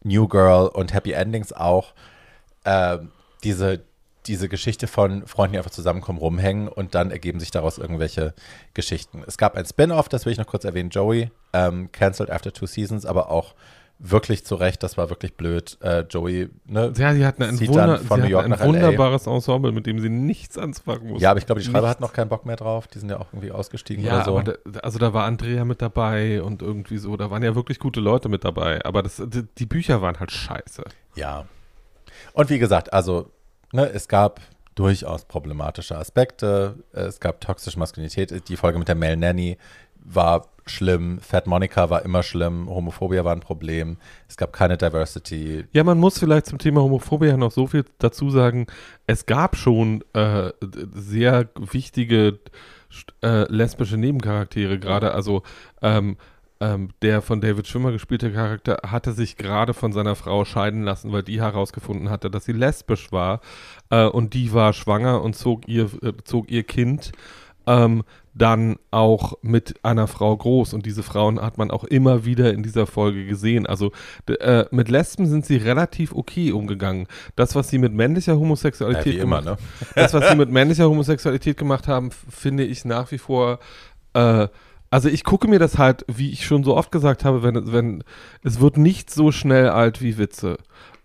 New 0.05 0.27
Girl 0.27 0.67
und 0.67 0.93
Happy 0.93 1.11
Endings 1.11 1.51
auch. 1.51 1.93
Ähm, 2.63 3.11
diese, 3.43 3.83
diese 4.27 4.47
Geschichte 4.47 4.87
von 4.87 5.27
Freunden, 5.27 5.53
die 5.53 5.57
einfach 5.57 5.71
zusammenkommen, 5.71 6.19
rumhängen 6.19 6.67
und 6.67 6.95
dann 6.95 7.11
ergeben 7.11 7.39
sich 7.39 7.51
daraus 7.51 7.77
irgendwelche 7.77 8.33
Geschichten. 8.73 9.23
Es 9.27 9.37
gab 9.37 9.55
ein 9.55 9.65
Spin-off, 9.65 10.09
das 10.09 10.25
will 10.25 10.31
ich 10.31 10.39
noch 10.39 10.47
kurz 10.47 10.63
erwähnen, 10.63 10.89
Joey, 10.89 11.31
ähm, 11.53 11.91
cancelled 11.91 12.29
after 12.31 12.53
two 12.53 12.65
seasons, 12.65 13.05
aber 13.05 13.29
auch 13.29 13.53
wirklich 13.97 14.45
zurecht, 14.45 14.83
das 14.83 14.97
war 14.97 15.09
wirklich 15.09 15.35
blöd. 15.35 15.77
Äh, 15.81 16.01
Joey, 16.09 16.49
ne? 16.65 16.91
Ja, 16.97 17.13
sie 17.13 17.25
hatten 17.25 17.43
ein, 17.43 17.59
Wunder, 17.67 17.97
von 17.99 18.19
New 18.19 18.27
York 18.27 18.43
ein 18.45 18.51
nach 18.51 18.59
LA. 18.59 18.67
wunderbares 18.67 19.25
Ensemble, 19.25 19.71
mit 19.71 19.85
dem 19.85 19.99
sie 19.99 20.09
nichts 20.09 20.57
anfangen 20.57 21.07
mussten. 21.07 21.23
Ja, 21.23 21.31
aber 21.31 21.39
ich 21.39 21.45
glaube, 21.45 21.61
die 21.61 21.65
Schreiber 21.65 21.81
Nichts. 21.81 21.91
hatten 21.91 22.03
noch 22.03 22.13
keinen 22.13 22.29
Bock 22.29 22.45
mehr 22.45 22.57
drauf. 22.57 22.87
Die 22.87 22.99
sind 22.99 23.09
ja 23.09 23.19
auch 23.19 23.27
irgendwie 23.31 23.51
ausgestiegen 23.51 24.03
Ja, 24.03 24.15
oder 24.15 24.25
so. 24.25 24.41
da, 24.41 24.79
also 24.81 24.99
da 24.99 25.13
war 25.13 25.25
Andrea 25.25 25.63
mit 25.63 25.81
dabei 25.81 26.41
und 26.41 26.61
irgendwie 26.61 26.97
so, 26.97 27.15
da 27.15 27.31
waren 27.31 27.41
ja 27.41 27.55
wirklich 27.55 27.79
gute 27.79 28.01
Leute 28.01 28.27
mit 28.27 28.43
dabei, 28.43 28.83
aber 28.83 29.01
das, 29.01 29.21
die, 29.25 29.43
die 29.57 29.65
Bücher 29.65 30.01
waren 30.01 30.19
halt 30.19 30.31
scheiße. 30.31 30.83
Ja. 31.15 31.45
Und 32.33 32.49
wie 32.49 32.59
gesagt, 32.59 32.91
also, 32.93 33.31
ne, 33.71 33.89
es 33.89 34.07
gab 34.07 34.41
durchaus 34.75 35.23
problematische 35.23 35.97
Aspekte. 35.97 36.75
Es 36.91 37.21
gab 37.21 37.39
toxische 37.39 37.79
Maskulinität. 37.79 38.49
Die 38.49 38.57
Folge 38.57 38.77
mit 38.77 38.89
der 38.89 38.95
Male 38.95 39.15
Nanny 39.15 39.57
war 40.03 40.47
schlimm. 40.65 41.19
Fat 41.19 41.47
Monica 41.47 41.89
war 41.89 42.03
immer 42.03 42.23
schlimm. 42.23 42.67
Homophobia 42.69 43.23
war 43.23 43.33
ein 43.33 43.39
Problem. 43.39 43.97
Es 44.27 44.37
gab 44.37 44.53
keine 44.53 44.77
Diversity. 44.77 45.65
Ja, 45.71 45.83
man 45.83 45.99
muss 45.99 46.19
vielleicht 46.19 46.47
zum 46.47 46.57
Thema 46.57 46.81
Homophobie 46.81 47.27
ja 47.27 47.37
noch 47.37 47.51
so 47.51 47.67
viel 47.67 47.85
dazu 47.99 48.29
sagen. 48.29 48.67
Es 49.07 49.25
gab 49.25 49.55
schon 49.55 50.03
äh, 50.13 50.51
sehr 50.93 51.49
wichtige 51.55 52.39
äh, 53.21 53.51
lesbische 53.51 53.97
Nebencharaktere, 53.97 54.79
gerade 54.79 55.13
also 55.13 55.43
ähm, 55.81 56.17
ähm, 56.61 56.89
der 57.01 57.21
von 57.21 57.41
David 57.41 57.67
Schwimmer 57.67 57.91
gespielte 57.91 58.31
Charakter 58.31 58.79
hatte 58.85 59.11
sich 59.11 59.35
gerade 59.35 59.73
von 59.73 59.91
seiner 59.91 60.15
Frau 60.15 60.45
scheiden 60.45 60.83
lassen, 60.83 61.11
weil 61.11 61.23
die 61.23 61.41
herausgefunden 61.41 62.09
hatte, 62.09 62.31
dass 62.31 62.45
sie 62.45 62.53
lesbisch 62.53 63.11
war 63.11 63.41
äh, 63.89 64.05
und 64.05 64.33
die 64.33 64.53
war 64.53 64.71
schwanger 64.71 65.21
und 65.21 65.35
zog 65.35 65.67
ihr, 65.67 65.89
äh, 66.01 66.13
zog 66.23 66.49
ihr 66.49 66.63
Kind 66.63 67.11
ähm, 67.67 68.03
dann 68.35 68.75
auch 68.91 69.37
mit 69.41 69.83
einer 69.83 70.07
Frau 70.07 70.35
groß. 70.35 70.73
Und 70.73 70.85
diese 70.85 71.03
Frauen 71.03 71.41
hat 71.41 71.57
man 71.57 71.71
auch 71.71 71.85
immer 71.85 72.25
wieder 72.25 72.53
in 72.53 72.63
dieser 72.63 72.85
Folge 72.85 73.25
gesehen. 73.25 73.65
Also 73.65 73.91
äh, 74.27 74.65
mit 74.71 74.89
Lesben 74.89 75.25
sind 75.25 75.45
sie 75.45 75.55
relativ 75.55 76.13
okay 76.13 76.51
umgegangen. 76.51 77.07
Das, 77.37 77.55
was 77.55 77.69
sie 77.69 77.77
mit 77.77 77.93
männlicher 77.93 78.33
Ja, 78.33 78.39
Homosexualität 78.39 79.15
immer, 79.15 79.41
gemacht 79.41 79.61
ne? 79.61 79.91
das, 79.95 80.13
was 80.13 80.29
sie 80.29 80.35
mit 80.35 80.49
männlicher 80.49 80.89
Homosexualität 80.89 81.57
gemacht 81.57 81.87
haben, 81.87 82.11
finde 82.11 82.65
ich 82.65 82.83
nach 82.83 83.11
wie 83.11 83.17
vor. 83.17 83.59
Äh, 84.13 84.49
also 84.89 85.09
ich 85.09 85.23
gucke 85.23 85.47
mir 85.47 85.59
das 85.59 85.77
halt, 85.77 86.05
wie 86.07 86.31
ich 86.31 86.45
schon 86.45 86.63
so 86.63 86.75
oft 86.75 86.91
gesagt 86.91 87.23
habe, 87.23 87.41
wenn, 87.41 87.71
wenn 87.71 88.03
es 88.43 88.59
wird 88.59 88.77
nicht 88.77 89.09
so 89.09 89.31
schnell 89.31 89.69
alt 89.69 90.01
wie 90.01 90.17
Witze. 90.17 90.57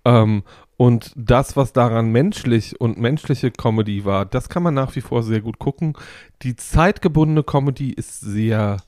Ähm, 0.04 0.42
und 0.80 1.12
das, 1.14 1.58
was 1.58 1.74
daran 1.74 2.10
menschlich 2.10 2.80
und 2.80 2.98
menschliche 2.98 3.50
Comedy 3.50 4.06
war, 4.06 4.24
das 4.24 4.48
kann 4.48 4.62
man 4.62 4.72
nach 4.72 4.96
wie 4.96 5.02
vor 5.02 5.22
sehr 5.22 5.42
gut 5.42 5.58
gucken. 5.58 5.92
Die 6.40 6.56
zeitgebundene 6.56 7.42
Comedy 7.42 7.90
ist 7.90 8.22
sehr 8.22 8.78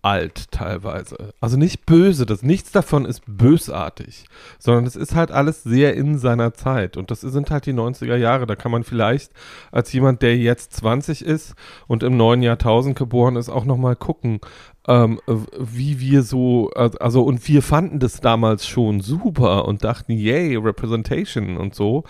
alt 0.00 0.50
teilweise. 0.52 1.34
Also 1.38 1.58
nicht 1.58 1.84
böse, 1.84 2.24
das 2.24 2.42
nichts 2.42 2.72
davon 2.72 3.04
ist 3.04 3.20
bösartig, 3.26 4.24
sondern 4.58 4.86
es 4.86 4.96
ist 4.96 5.14
halt 5.14 5.32
alles 5.32 5.64
sehr 5.64 5.94
in 5.94 6.16
seiner 6.18 6.54
Zeit 6.54 6.96
und 6.96 7.10
das 7.10 7.20
sind 7.20 7.50
halt 7.50 7.66
die 7.66 7.74
90er 7.74 8.16
Jahre, 8.16 8.46
da 8.46 8.56
kann 8.56 8.72
man 8.72 8.82
vielleicht 8.82 9.32
als 9.72 9.92
jemand, 9.92 10.22
der 10.22 10.38
jetzt 10.38 10.72
20 10.74 11.22
ist 11.22 11.56
und 11.88 12.04
im 12.04 12.16
neuen 12.16 12.40
Jahrtausend 12.40 12.96
geboren 12.96 13.36
ist, 13.36 13.50
auch 13.50 13.66
noch 13.66 13.76
mal 13.76 13.96
gucken, 13.96 14.40
ähm, 14.88 15.20
w- 15.26 15.46
wie 15.58 16.00
wir 16.00 16.22
so, 16.22 16.70
äh, 16.74 16.90
also 17.00 17.22
und 17.22 17.46
wir 17.48 17.62
fanden 17.62 17.98
das 17.98 18.20
damals 18.20 18.66
schon 18.66 19.00
super 19.00 19.66
und 19.66 19.84
dachten, 19.84 20.12
yay, 20.12 20.56
Representation 20.56 21.56
und 21.56 21.74
so. 21.74 22.04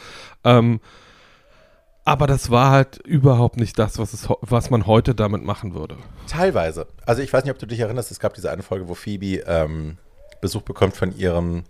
Ähm, 0.45 0.81
aber 2.05 2.27
das 2.29 2.51
war 2.51 2.71
halt 2.71 2.99
überhaupt 2.99 3.57
nicht 3.57 3.79
das, 3.79 3.99
was, 3.99 4.13
es, 4.13 4.29
was 4.41 4.71
man 4.71 4.87
heute 4.87 5.15
damit 5.15 5.43
machen 5.43 5.75
würde. 5.75 5.97
Teilweise. 6.29 6.87
Also 7.05 7.23
ich 7.23 7.33
weiß 7.33 7.43
nicht, 7.45 7.53
ob 7.53 7.59
du 7.59 7.67
dich 7.67 7.81
erinnerst, 7.81 8.13
es 8.13 8.21
gab 8.21 8.35
diese 8.35 8.51
eine 8.51 8.63
Folge, 8.63 8.89
wo 8.89 8.95
Phoebe 8.95 9.43
ähm, 9.47 9.99
Besuch 10.41 10.63
bekommt 10.63 10.95
von 10.97 11.17
ihrem 11.17 11.65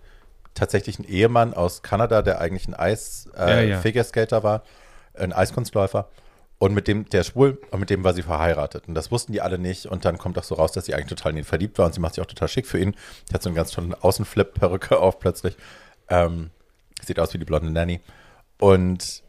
tatsächlichen 0.53 1.07
Ehemann 1.07 1.55
aus 1.55 1.83
Kanada, 1.83 2.21
der 2.23 2.41
eigentlich 2.41 2.69
ein 2.69 2.75
Eis 2.75 3.29
Ja, 3.37 3.47
äh, 3.47 3.69
ja. 3.71 3.81
Figure-Skater 3.81 4.43
war, 4.43 4.63
ein 5.15 5.33
Eiskunstläufer. 5.33 6.09
Und 6.59 6.73
mit 6.73 6.89
dem, 6.89 7.09
der 7.11 7.23
schwul, 7.23 7.61
und 7.71 7.81
mit 7.81 7.91
dem 7.91 8.03
war 8.03 8.15
sie 8.15 8.23
verheiratet. 8.23 8.89
Und 8.89 8.95
das 8.95 9.11
wussten 9.11 9.33
die 9.33 9.43
alle 9.43 9.59
nicht. 9.59 9.87
Und 9.87 10.07
dann 10.07 10.17
kommt 10.17 10.39
auch 10.39 10.45
so 10.45 10.55
raus, 10.55 10.73
dass 10.73 10.87
sie 10.87 10.95
eigentlich 10.95 11.09
total 11.09 11.33
in 11.33 11.39
ihn 11.39 11.45
verliebt 11.45 11.79
war. 11.79 11.87
Und 11.87 11.95
sie 11.95 12.01
macht 12.01 12.15
sich 12.15 12.23
auch 12.23 12.29
total 12.29 12.49
schick 12.49 12.67
für 12.67 12.79
ihn. 12.79 12.95
Die 13.29 13.35
hat 13.35 13.43
so 13.43 13.51
einen 13.51 13.57
ganz 13.57 13.73
tollen 13.73 13.95
Außenflip-Perücke 13.95 14.99
auf 15.01 15.19
plötzlich. 15.19 15.57
Ähm, 16.09 16.51
sieht 17.05 17.21
aus 17.21 17.35
wie 17.35 17.39
die 17.39 17.45
blonde 17.45 17.71
Nanny. 17.71 18.01
Und 18.59 19.23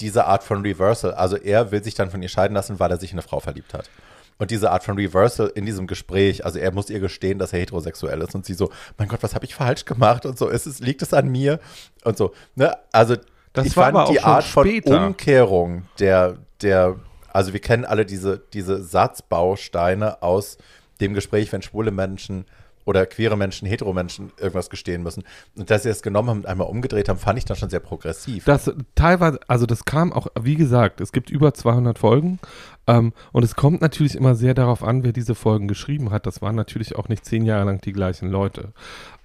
diese 0.00 0.24
Art 0.24 0.44
von 0.44 0.62
Reversal, 0.62 1.12
also 1.12 1.36
er 1.36 1.70
will 1.72 1.84
sich 1.84 1.94
dann 1.94 2.10
von 2.10 2.22
ihr 2.22 2.28
scheiden 2.28 2.54
lassen, 2.54 2.80
weil 2.80 2.90
er 2.90 2.98
sich 2.98 3.12
in 3.12 3.18
eine 3.18 3.26
Frau 3.26 3.40
verliebt 3.40 3.74
hat. 3.74 3.90
Und 4.38 4.50
diese 4.50 4.70
Art 4.70 4.82
von 4.82 4.96
Reversal 4.96 5.52
in 5.54 5.64
diesem 5.64 5.86
Gespräch, 5.86 6.44
also 6.44 6.58
er 6.58 6.72
muss 6.72 6.90
ihr 6.90 7.00
gestehen, 7.00 7.38
dass 7.38 7.52
er 7.52 7.60
heterosexuell 7.60 8.20
ist 8.20 8.34
und 8.34 8.44
sie 8.44 8.54
so, 8.54 8.70
mein 8.98 9.08
Gott, 9.08 9.22
was 9.22 9.34
habe 9.34 9.44
ich 9.44 9.54
falsch 9.54 9.84
gemacht 9.84 10.26
und 10.26 10.38
so, 10.38 10.48
ist 10.48 10.66
es, 10.66 10.80
liegt 10.80 11.02
es 11.02 11.14
an 11.14 11.28
mir 11.28 11.60
und 12.02 12.16
so, 12.16 12.34
ne? 12.56 12.76
Also 12.90 13.16
Das 13.54 13.66
ich 13.66 13.76
war 13.76 13.84
fand 13.84 13.96
aber 13.96 14.04
auch 14.08 14.12
die 14.12 14.20
Art 14.20 14.44
von 14.44 14.66
später. 14.66 15.06
Umkehrung 15.06 15.84
der, 15.98 16.36
der, 16.60 16.96
also 17.32 17.52
wir 17.52 17.60
kennen 17.60 17.84
alle 17.84 18.04
diese, 18.04 18.42
diese 18.52 18.82
Satzbausteine 18.82 20.22
aus 20.22 20.58
dem 21.00 21.14
Gespräch, 21.14 21.50
wenn 21.52 21.62
schwule 21.62 21.90
Menschen 21.90 22.44
oder 22.84 23.06
queere 23.06 23.36
Menschen, 23.36 23.66
hetero 23.66 23.92
Menschen 23.92 24.32
irgendwas 24.38 24.70
gestehen 24.70 25.02
müssen. 25.02 25.24
Und 25.56 25.70
dass 25.70 25.84
sie 25.84 25.88
es 25.88 26.02
genommen 26.02 26.28
haben 26.28 26.38
und 26.38 26.46
einmal 26.46 26.66
umgedreht 26.66 27.08
haben, 27.08 27.18
fand 27.18 27.38
ich 27.38 27.44
dann 27.44 27.56
schon 27.56 27.70
sehr 27.70 27.80
progressiv. 27.80 28.44
Das 28.44 28.70
teilweise, 28.94 29.40
also 29.48 29.66
das 29.66 29.84
kam 29.84 30.12
auch, 30.12 30.26
wie 30.38 30.56
gesagt, 30.56 31.00
es 31.00 31.12
gibt 31.12 31.30
über 31.30 31.54
200 31.54 31.98
Folgen 31.98 32.40
ähm, 32.86 33.12
und 33.32 33.44
es 33.44 33.54
kommt 33.54 33.80
natürlich 33.80 34.16
immer 34.16 34.34
sehr 34.34 34.54
darauf 34.54 34.82
an, 34.82 35.04
wer 35.04 35.12
diese 35.12 35.34
Folgen 35.34 35.68
geschrieben 35.68 36.10
hat. 36.10 36.26
Das 36.26 36.42
waren 36.42 36.56
natürlich 36.56 36.96
auch 36.96 37.08
nicht 37.08 37.24
zehn 37.24 37.44
Jahre 37.44 37.64
lang 37.64 37.80
die 37.80 37.92
gleichen 37.92 38.28
Leute. 38.28 38.72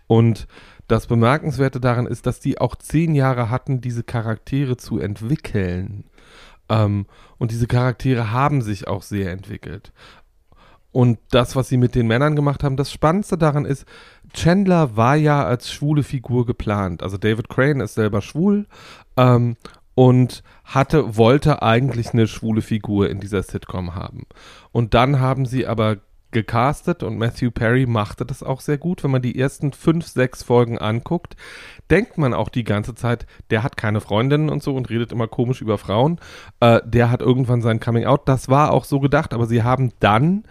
Und 0.08 0.48
das 0.90 1.08
Bemerkenswerte 1.08 1.80
daran 1.80 2.08
ist, 2.08 2.26
dass 2.26 2.40
die 2.40 2.60
auch 2.60 2.76
zehn 2.76 3.16
Jahre 3.16 3.50
hatten, 3.50 3.80
diese 3.80 4.04
Charaktere 4.04 4.76
zu 4.76 5.00
entwickeln. 5.00 6.04
Ähm, 6.68 7.06
und 7.38 7.52
diese 7.52 7.68
Charaktere 7.68 8.32
haben 8.32 8.62
sich 8.62 8.88
auch 8.88 9.04
sehr 9.04 9.32
entwickelt. 9.32 9.94
Und 10.92 11.20
das, 11.30 11.56
was 11.56 11.70
sie 11.70 11.78
mit 11.78 11.94
den 11.94 12.08
Männern 12.08 12.36
gemacht 12.36 12.64
haben, 12.64 12.76
das 12.76 12.92
Spannendste 12.92 13.38
daran 13.38 13.66
ist, 13.66 13.86
Chandler 14.34 14.98
war 14.98 15.16
ja 15.16 15.46
als 15.46 15.72
schwule 15.72 16.02
Figur 16.02 16.48
geplant. 16.48 17.04
Also 17.04 17.18
David 17.18 17.50
Crane 17.50 17.82
ist 17.82 17.94
selber 17.94 18.22
schwul 18.22 18.66
ähm, 19.16 19.56
und 19.94 20.42
hatte, 20.64 21.16
wollte 21.16 21.62
eigentlich 21.62 22.14
eine 22.14 22.28
schwule 22.28 22.64
Figur 22.64 23.10
in 23.10 23.20
dieser 23.20 23.44
Sitcom 23.44 23.94
haben. 23.94 24.26
Und 24.72 24.96
dann 24.96 25.20
haben 25.20 25.46
sie 25.46 25.68
aber 25.68 25.98
gecastet 26.32 27.04
und 27.04 27.18
Matthew 27.18 27.52
Perry 27.52 27.86
machte 27.86 28.26
das 28.26 28.44
auch 28.44 28.62
sehr 28.62 28.78
gut. 28.78 29.04
Wenn 29.04 29.12
man 29.12 29.22
die 29.22 29.38
ersten 29.38 29.74
fünf, 29.74 30.08
sechs 30.08 30.44
Folgen 30.44 30.78
anguckt, 30.78 31.36
denkt 31.90 32.18
man 32.18 32.34
auch 32.34 32.50
die 32.50 32.64
ganze 32.64 32.96
Zeit, 32.96 33.26
der 33.50 33.64
hat 33.64 33.78
keine 33.78 34.02
Freundinnen 34.02 34.50
und 34.50 34.62
so 34.62 34.76
und 34.76 34.90
redet 34.90 35.12
immer 35.12 35.28
komisch 35.28 35.62
über 35.62 35.78
Frauen. 35.78 36.20
Äh, 36.60 36.82
der 36.86 37.10
hat 37.10 37.22
irgendwann 37.22 37.62
sein 37.62 37.80
Coming 37.80 38.06
Out. 38.06 38.28
Das 38.28 38.50
war 38.50 38.72
auch 38.72 38.86
so 38.86 39.00
gedacht, 39.00 39.34
aber 39.34 39.48
sie 39.48 39.64
haben 39.64 39.92
dann 40.00 40.44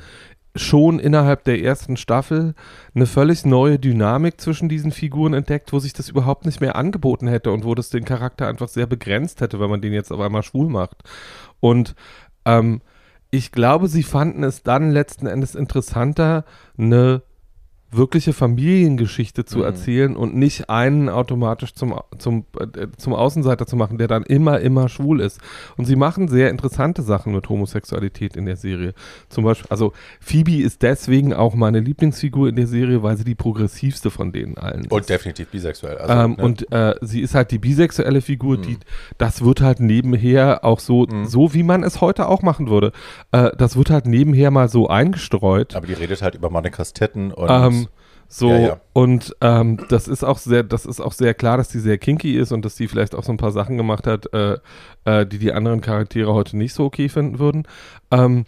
schon 0.57 0.99
innerhalb 0.99 1.45
der 1.45 1.62
ersten 1.62 1.97
Staffel 1.97 2.55
eine 2.95 3.07
völlig 3.07 3.45
neue 3.45 3.79
Dynamik 3.79 4.41
zwischen 4.41 4.68
diesen 4.68 4.91
Figuren 4.91 5.35
entdeckt, 5.35 5.72
wo 5.72 5.79
sich 5.79 5.93
das 5.93 6.09
überhaupt 6.09 6.47
nicht 6.47 6.61
mehr 6.61 6.74
angeboten 6.74 7.29
hätte 7.29 7.53
und 7.53 7.64
wo 7.64 7.74
das 7.74 7.91
den 7.91 8.05
Charakter 8.05 8.49
einfach 8.49 8.68
sehr 8.68 8.87
begrenzt 8.87 9.41
hätte, 9.41 9.61
wenn 9.61 9.70
man 9.70 9.81
den 9.81 9.93
jetzt 9.93 10.11
auf 10.11 10.20
einmal 10.20 10.43
schwul 10.43 10.68
macht. 10.68 11.05
Und 11.61 11.95
ähm, 12.45 12.81
ich 13.31 13.53
glaube, 13.53 13.89
sie 13.89 14.03
fanden 14.03 14.43
es 14.43 14.62
dann 14.62 14.91
letzten 14.91 15.26
Endes 15.26 15.55
interessanter, 15.55 16.45
eine 16.79 17.22
wirkliche 17.91 18.32
Familiengeschichte 18.34 19.45
zu 19.45 19.62
erzählen 19.62 20.14
und 20.16 20.36
nicht 20.36 20.68
einen 20.68 21.09
automatisch 21.09 21.72
zum, 21.74 21.95
zum, 22.18 22.45
äh, 22.61 22.89
zum 22.97 23.14
Außenseiter 23.14 23.66
zu 23.66 23.76
machen, 23.76 23.97
der 23.99 24.09
dann 24.09 24.24
immer, 24.24 24.61
immer 24.61 24.89
schwul 24.89 25.20
ist. 25.20 25.41
Und 25.76 25.86
sie 25.86 25.97
machen 25.97 26.28
sehr 26.28 26.51
interessante 26.51 27.03
Sachen 27.03 27.32
mit 27.34 27.49
Homosexualität 27.49 28.36
in 28.36 28.45
der 28.45 28.57
Serie. 28.57 28.93
Zum 29.30 29.45
Beispiel, 29.45 29.68
also 29.70 29.93
Phoebe 30.20 30.57
ist 30.62 30.82
deswegen 30.82 31.32
auch 31.32 31.55
meine 31.55 31.80
Lieblingsfigur 31.80 32.49
in 32.49 32.57
der 32.57 32.66
Serie, 32.66 33.03
weil 33.03 33.16
sie 33.16 33.24
die 33.24 33.34
progressivste 33.34 34.11
von 34.11 34.32
denen 34.32 34.59
allen 34.59 34.82
ist. 34.82 34.93
Und 34.93 35.09
definitiv 35.09 35.49
bisexuell. 35.49 35.97
Also, 35.97 36.12
Ähm, 36.12 36.34
ne? 36.36 36.45
Und 36.45 36.70
äh, 36.70 36.95
sie 37.01 37.20
ist 37.22 37.34
halt 37.34 37.51
die 37.51 37.59
bisexuelle 37.59 38.20
Figur, 38.20 38.59
die 38.59 38.76
das 39.16 39.43
wird 39.45 39.61
halt 39.62 39.80
nebenher 39.80 40.64
auch 40.64 40.80
so, 40.80 41.07
so 41.24 41.55
wie 41.55 41.62
man 41.62 41.82
es 41.82 42.01
heute 42.01 42.28
auch 42.28 42.43
machen 42.43 42.68
würde. 42.68 42.93
Äh, 43.32 43.51
das 43.57 43.76
wird 43.76 43.91
halt 43.91 44.07
nebenher 44.07 44.51
mal 44.51 44.68
so 44.68 44.89
eingestreut. 44.89 45.74
aber 45.74 45.86
die 45.86 45.95
redet 45.95 46.20
halt 46.22 46.34
über 46.34 46.51
Monikas 46.51 46.93
Titten 46.93 47.32
und 47.32 47.49
Ähm, 47.49 47.78
so 48.29 48.51
Ja, 48.51 48.59
ja. 48.59 48.81
und 48.93 49.35
ähm, 49.41 49.79
das 49.89 50.07
ist 50.07 50.22
auch 50.22 50.39
sehr, 50.39 50.62
das 50.62 50.85
ist 50.85 51.01
auch 51.01 51.12
sehr 51.12 51.33
klar, 51.35 51.57
dass 51.57 51.68
die 51.68 51.79
sehr 51.79 51.99
kinky 51.99 52.37
ist 52.37 52.53
und 52.53 52.64
dass 52.64 52.76
die 52.76 52.87
vielleicht 52.87 53.14
auch 53.14 53.24
so 53.24 53.33
ein 53.33 53.39
paar 53.39 53.53
Sachen 53.53 53.79
gemacht 53.79 54.07
hat, 54.07 54.33
äh, 54.35 54.59
äh, 55.05 55.26
die 55.26 55.39
die 55.39 55.53
anderen 55.53 55.81
Charaktere 55.81 56.35
heute 56.35 56.57
nicht 56.57 56.74
so 56.74 56.85
okay 56.85 57.09
finden 57.09 57.39
würden. 57.39 57.66
Ähm, 58.11 58.45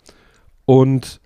und 0.66 1.20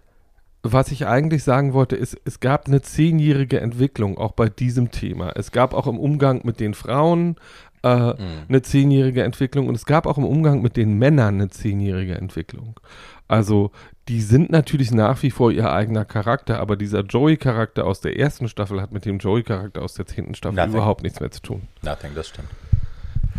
was 0.62 0.90
ich 0.92 1.06
eigentlich 1.06 1.44
sagen 1.44 1.74
wollte, 1.74 1.96
ist, 1.96 2.16
es 2.24 2.40
gab 2.40 2.68
eine 2.68 2.80
zehnjährige 2.80 3.60
Entwicklung 3.60 4.16
auch 4.16 4.32
bei 4.32 4.48
diesem 4.48 4.90
Thema. 4.90 5.32
Es 5.34 5.52
gab 5.52 5.74
auch 5.74 5.86
im 5.86 5.98
Umgang 5.98 6.40
mit 6.44 6.58
den 6.58 6.72
Frauen 6.72 7.36
äh, 7.82 8.14
eine 8.48 8.62
zehnjährige 8.62 9.24
Entwicklung 9.24 9.68
und 9.68 9.74
es 9.74 9.84
gab 9.84 10.06
auch 10.06 10.16
im 10.16 10.24
Umgang 10.24 10.62
mit 10.62 10.78
den 10.78 10.96
Männern 10.96 11.34
eine 11.34 11.50
zehnjährige 11.50 12.14
Entwicklung. 12.14 12.80
Also 13.28 13.72
die 14.08 14.20
sind 14.20 14.50
natürlich 14.50 14.90
nach 14.90 15.22
wie 15.22 15.30
vor 15.30 15.50
ihr 15.50 15.72
eigener 15.72 16.04
Charakter, 16.04 16.60
aber 16.60 16.76
dieser 16.76 17.00
Joey-Charakter 17.00 17.86
aus 17.86 18.00
der 18.00 18.18
ersten 18.18 18.48
Staffel 18.48 18.80
hat 18.80 18.92
mit 18.92 19.04
dem 19.06 19.18
Joey-Charakter 19.18 19.82
aus 19.82 19.94
der 19.94 20.06
zehnten 20.06 20.34
Staffel 20.34 20.56
Nothing. 20.56 20.72
überhaupt 20.72 21.02
nichts 21.02 21.20
mehr 21.20 21.30
zu 21.30 21.40
tun. 21.40 21.62
Nothing, 21.82 22.10
das 22.14 22.28
stimmt. 22.28 22.48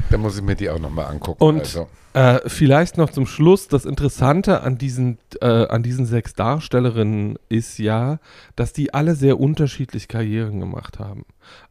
Da 0.09 0.17
muss 0.17 0.37
ich 0.37 0.43
mir 0.43 0.55
die 0.55 0.69
auch 0.69 0.79
nochmal 0.79 1.05
angucken. 1.05 1.43
Und 1.43 1.59
also. 1.59 1.87
äh, 2.13 2.39
vielleicht 2.47 2.97
noch 2.97 3.11
zum 3.11 3.25
Schluss, 3.27 3.67
das 3.67 3.85
Interessante 3.85 4.61
an 4.61 4.77
diesen, 4.77 5.19
äh, 5.41 5.45
an 5.45 5.83
diesen 5.83 6.05
sechs 6.05 6.33
Darstellerinnen 6.33 7.37
ist 7.49 7.77
ja, 7.77 8.19
dass 8.55 8.73
die 8.73 8.93
alle 8.93 9.15
sehr 9.15 9.39
unterschiedlich 9.39 10.07
Karrieren 10.07 10.59
gemacht 10.59 10.99
haben. 10.99 11.25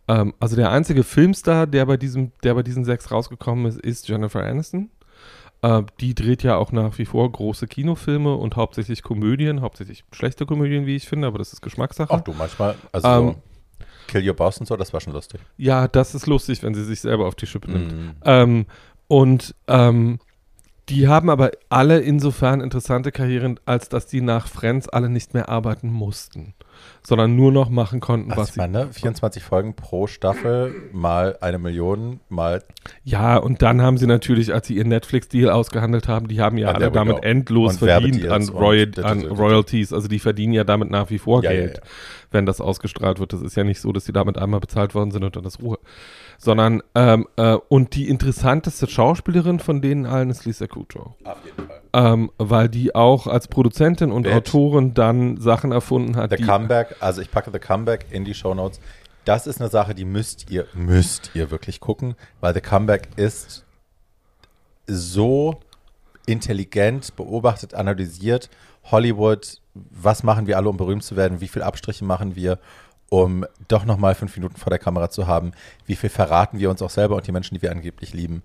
Ähm, 0.08 0.34
also 0.38 0.56
der 0.56 0.70
einzige 0.70 1.02
Filmstar, 1.02 1.66
der 1.66 1.86
bei, 1.86 1.96
diesem, 1.96 2.32
der 2.42 2.54
bei 2.54 2.62
diesen 2.62 2.84
sechs 2.84 3.10
rausgekommen 3.10 3.66
ist, 3.66 3.80
ist 3.80 4.08
Jennifer 4.08 4.44
Aniston. 4.44 4.90
Äh, 5.64 5.82
die 5.98 6.14
dreht 6.14 6.42
ja 6.42 6.56
auch 6.56 6.72
nach 6.72 6.98
wie 6.98 7.06
vor 7.06 7.30
große 7.30 7.66
Kinofilme 7.66 8.34
und 8.34 8.54
hauptsächlich 8.54 9.02
Komödien, 9.02 9.62
hauptsächlich 9.62 10.04
schlechte 10.12 10.44
Komödien, 10.44 10.84
wie 10.84 10.94
ich 10.94 11.08
finde, 11.08 11.26
aber 11.26 11.38
das 11.38 11.54
ist 11.54 11.62
Geschmackssache. 11.62 12.12
Auch 12.12 12.20
du 12.20 12.34
manchmal, 12.34 12.74
also 12.92 13.08
Ähm, 13.08 13.26
so 13.28 13.36
Kill 14.08 14.28
Your 14.28 14.34
Boss 14.34 14.58
und 14.58 14.66
so, 14.66 14.76
das 14.76 14.92
war 14.92 15.00
schon 15.00 15.14
lustig. 15.14 15.40
Ja, 15.56 15.88
das 15.88 16.14
ist 16.14 16.26
lustig, 16.26 16.62
wenn 16.62 16.74
sie 16.74 16.84
sich 16.84 17.00
selber 17.00 17.26
auf 17.26 17.34
die 17.34 17.46
Schippe 17.46 17.70
nimmt. 17.70 17.92
Mhm. 17.92 18.10
Ähm, 18.26 18.66
und 19.08 19.54
ähm, 19.66 20.18
die 20.88 21.08
haben 21.08 21.30
aber 21.30 21.50
alle 21.70 22.00
insofern 22.00 22.60
interessante 22.60 23.10
Karrieren, 23.12 23.58
als 23.64 23.88
dass 23.88 24.06
die 24.06 24.20
nach 24.20 24.48
Friends 24.48 24.88
alle 24.88 25.08
nicht 25.08 25.32
mehr 25.32 25.48
arbeiten 25.48 25.88
mussten, 25.90 26.52
sondern 27.02 27.34
nur 27.36 27.52
noch 27.52 27.70
machen 27.70 28.00
konnten, 28.00 28.30
Also 28.32 28.42
was 28.42 28.48
ich 28.50 28.54
sie. 28.54 28.60
meine, 28.60 28.92
24 28.92 29.42
Folgen 29.42 29.74
pro 29.74 30.06
Staffel, 30.06 30.74
mal 30.92 31.38
eine 31.40 31.58
Million, 31.58 32.20
mal 32.28 32.62
Ja, 33.02 33.36
und 33.38 33.62
dann 33.62 33.80
haben 33.80 33.96
sie 33.96 34.06
natürlich, 34.06 34.52
als 34.52 34.66
sie 34.66 34.76
ihren 34.76 34.88
Netflix-Deal 34.88 35.48
ausgehandelt 35.50 36.06
haben, 36.08 36.28
die 36.28 36.40
haben 36.42 36.58
ja 36.58 36.68
Ah, 36.68 36.72
alle 36.72 36.90
damit 36.90 37.16
go. 37.16 37.22
endlos 37.22 37.72
Und 37.74 37.78
verdient 37.88 38.28
an, 38.28 38.42
dit, 38.42 38.98
an. 39.04 39.20
Royalties. 39.24 39.92
Also 39.94 40.06
die 40.08 40.18
verdienen 40.18 40.52
ja 40.52 40.64
damit 40.64 40.90
nach 40.90 41.08
wie 41.08 41.18
vor 41.18 41.42
Ja, 41.42 41.50
ja, 41.50 41.60
Geld, 41.60 41.76
ja. 41.78 41.82
wenn 42.30 42.44
das 42.44 42.60
ausgestrahlt 42.60 43.20
wird. 43.20 43.32
Das 43.32 43.40
ist 43.40 43.56
ja 43.56 43.64
nicht 43.64 43.80
so, 43.80 43.90
dass 43.92 44.04
sie 44.04 44.12
damit 44.12 44.36
einmal 44.36 44.60
bezahlt 44.60 44.94
worden 44.94 45.12
sind 45.12 45.24
und 45.24 45.34
dann 45.36 45.44
ist 45.44 45.62
Ruhe. 45.62 45.78
Sondern, 46.38 46.82
ähm, 46.94 47.26
äh, 47.36 47.56
und 47.68 47.94
die 47.94 48.08
interessanteste 48.08 48.86
Schauspielerin 48.86 49.60
von 49.60 49.80
denen 49.80 50.06
allen 50.06 50.30
ist 50.30 50.44
Lisa 50.44 50.66
Kudrow. 50.66 51.12
auf 51.24 51.36
jeden 51.44 51.66
Fall. 51.66 51.80
Ähm, 51.92 52.30
weil 52.38 52.68
die 52.68 52.94
auch 52.94 53.26
als 53.26 53.48
Produzentin 53.48 54.10
und 54.10 54.24
Bitch. 54.24 54.34
Autorin 54.34 54.94
dann 54.94 55.36
Sachen 55.36 55.72
erfunden 55.72 56.16
hat, 56.16 56.30
The 56.36 56.44
Comeback, 56.44 56.96
also 57.00 57.20
ich 57.20 57.30
packe 57.30 57.50
The 57.52 57.60
Comeback 57.60 58.06
in 58.10 58.24
die 58.24 58.34
Shownotes. 58.34 58.80
Das 59.24 59.46
ist 59.46 59.60
eine 59.60 59.70
Sache, 59.70 59.94
die 59.94 60.04
müsst 60.04 60.50
ihr, 60.50 60.66
müsst 60.74 61.30
ihr 61.34 61.50
wirklich 61.50 61.80
gucken, 61.80 62.14
weil 62.40 62.52
The 62.52 62.60
Comeback 62.60 63.08
ist 63.16 63.64
so 64.86 65.60
intelligent 66.26 67.16
beobachtet, 67.16 67.74
analysiert. 67.74 68.50
Hollywood, 68.90 69.60
was 69.74 70.22
machen 70.22 70.46
wir 70.46 70.56
alle, 70.56 70.68
um 70.68 70.76
berühmt 70.76 71.02
zu 71.02 71.16
werden? 71.16 71.40
Wie 71.40 71.48
viele 71.48 71.64
Abstriche 71.64 72.04
machen 72.04 72.36
wir, 72.36 72.58
um 73.10 73.46
doch 73.68 73.84
nochmal 73.84 74.14
fünf 74.14 74.36
Minuten 74.36 74.56
vor 74.56 74.70
der 74.70 74.78
Kamera 74.78 75.10
zu 75.10 75.26
haben? 75.26 75.52
Wie 75.86 75.96
viel 75.96 76.10
verraten 76.10 76.58
wir 76.58 76.70
uns 76.70 76.82
auch 76.82 76.90
selber 76.90 77.16
und 77.16 77.26
die 77.26 77.32
Menschen, 77.32 77.54
die 77.54 77.62
wir 77.62 77.70
angeblich 77.70 78.12
lieben? 78.12 78.42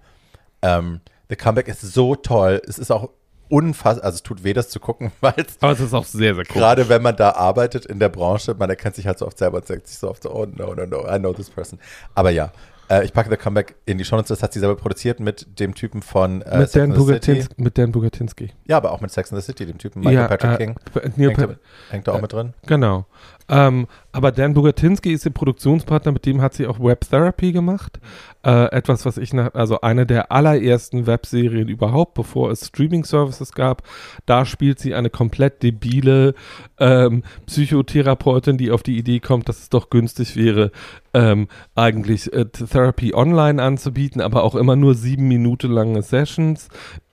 Ähm, 0.61 1.01
The 1.29 1.35
Comeback 1.35 1.67
ist 1.67 1.81
so 1.81 2.15
toll. 2.15 2.61
Es 2.67 2.79
ist 2.79 2.91
auch 2.91 3.09
unfassbar, 3.49 4.05
also 4.05 4.15
es 4.15 4.23
tut 4.23 4.43
weh, 4.43 4.53
das 4.53 4.69
zu 4.69 4.79
gucken, 4.79 5.11
weil 5.21 5.33
es 5.37 5.57
aber 5.59 5.71
es 5.71 5.79
ist 5.79 5.93
auch 5.93 6.05
sehr, 6.05 6.35
sehr 6.35 6.43
cool. 6.49 6.53
Gerade 6.53 6.87
wenn 6.89 7.01
man 7.01 7.15
da 7.15 7.31
arbeitet 7.31 7.85
in 7.85 7.99
der 7.99 8.09
Branche, 8.09 8.55
man 8.57 8.69
erkennt 8.69 8.95
sich 8.95 9.07
halt 9.07 9.17
so 9.17 9.25
oft 9.25 9.37
selber 9.37 9.57
und 9.57 9.67
sagt 9.67 9.87
sich 9.87 9.97
so 9.97 10.09
oft 10.09 10.23
so, 10.23 10.31
oh 10.31 10.45
no, 10.45 10.73
no, 10.75 10.85
no, 10.85 11.07
I 11.07 11.17
know 11.17 11.33
this 11.33 11.49
person. 11.49 11.79
Aber 12.13 12.29
ja, 12.29 12.51
äh, 12.89 13.05
ich 13.05 13.13
packe 13.13 13.29
The 13.29 13.37
Comeback 13.37 13.75
in 13.85 13.97
die 13.97 14.05
Shownotes, 14.05 14.29
das 14.29 14.43
hat 14.43 14.53
sie 14.53 14.59
selber 14.59 14.75
produziert 14.75 15.19
mit 15.19 15.59
dem 15.59 15.73
Typen 15.75 16.01
von 16.01 16.41
äh, 16.41 16.59
mit, 16.59 16.69
Sex 16.69 16.73
Dan 16.73 16.91
City. 16.91 16.97
Bugatins, 16.97 17.49
mit 17.57 17.77
Dan 17.77 17.91
Bugatinski. 17.91 18.51
Ja, 18.67 18.77
aber 18.77 18.91
auch 18.91 19.01
mit 19.01 19.11
Sex 19.11 19.31
and 19.31 19.41
the 19.41 19.45
City, 19.45 19.65
dem 19.65 19.77
Typen 19.77 20.01
Michael 20.03 20.27
Patrick 20.27 20.51
äh, 20.51 20.57
King. 20.57 20.75
Neil 21.15 21.27
Hängt, 21.29 21.37
Pa- 21.37 21.47
da, 21.47 21.55
hängt 21.91 22.07
da 22.07 22.11
auch 22.13 22.21
mit 22.21 22.33
drin? 22.33 22.53
Genau. 22.65 23.05
Ähm, 23.49 23.87
aber 24.11 24.31
Dan 24.31 24.53
Bugatinski 24.53 25.11
ist 25.11 25.25
ihr 25.25 25.31
Produktionspartner, 25.31 26.11
mit 26.11 26.25
dem 26.25 26.41
hat 26.41 26.53
sie 26.53 26.67
auch 26.67 26.79
Web 26.79 27.01
Therapy 27.09 27.51
gemacht. 27.51 27.99
Äh, 28.43 28.71
etwas, 28.71 29.05
was 29.05 29.17
ich 29.17 29.33
nach, 29.33 29.53
also 29.53 29.81
eine 29.81 30.05
der 30.05 30.31
allerersten 30.31 31.05
Webserien 31.07 31.67
überhaupt, 31.67 32.13
bevor 32.13 32.51
es 32.51 32.67
Streaming-Services 32.67 33.51
gab. 33.53 33.83
Da 34.25 34.45
spielt 34.45 34.79
sie 34.79 34.95
eine 34.95 35.09
komplett 35.09 35.61
debile 35.61 36.33
ähm, 36.79 37.23
Psychotherapeutin, 37.45 38.57
die 38.57 38.71
auf 38.71 38.81
die 38.83 38.97
Idee 38.97 39.19
kommt, 39.19 39.49
dass 39.49 39.59
es 39.59 39.69
doch 39.69 39.89
günstig 39.89 40.35
wäre, 40.35 40.71
ähm, 41.13 41.47
eigentlich 41.75 42.31
äh, 42.33 42.45
Therapy 42.45 43.13
online 43.13 43.61
anzubieten, 43.61 44.21
aber 44.21 44.43
auch 44.43 44.55
immer 44.55 44.75
nur 44.75 44.95
sieben 44.95 45.27
Minuten 45.27 45.71
lange 45.71 46.01
Sessions. 46.01 46.69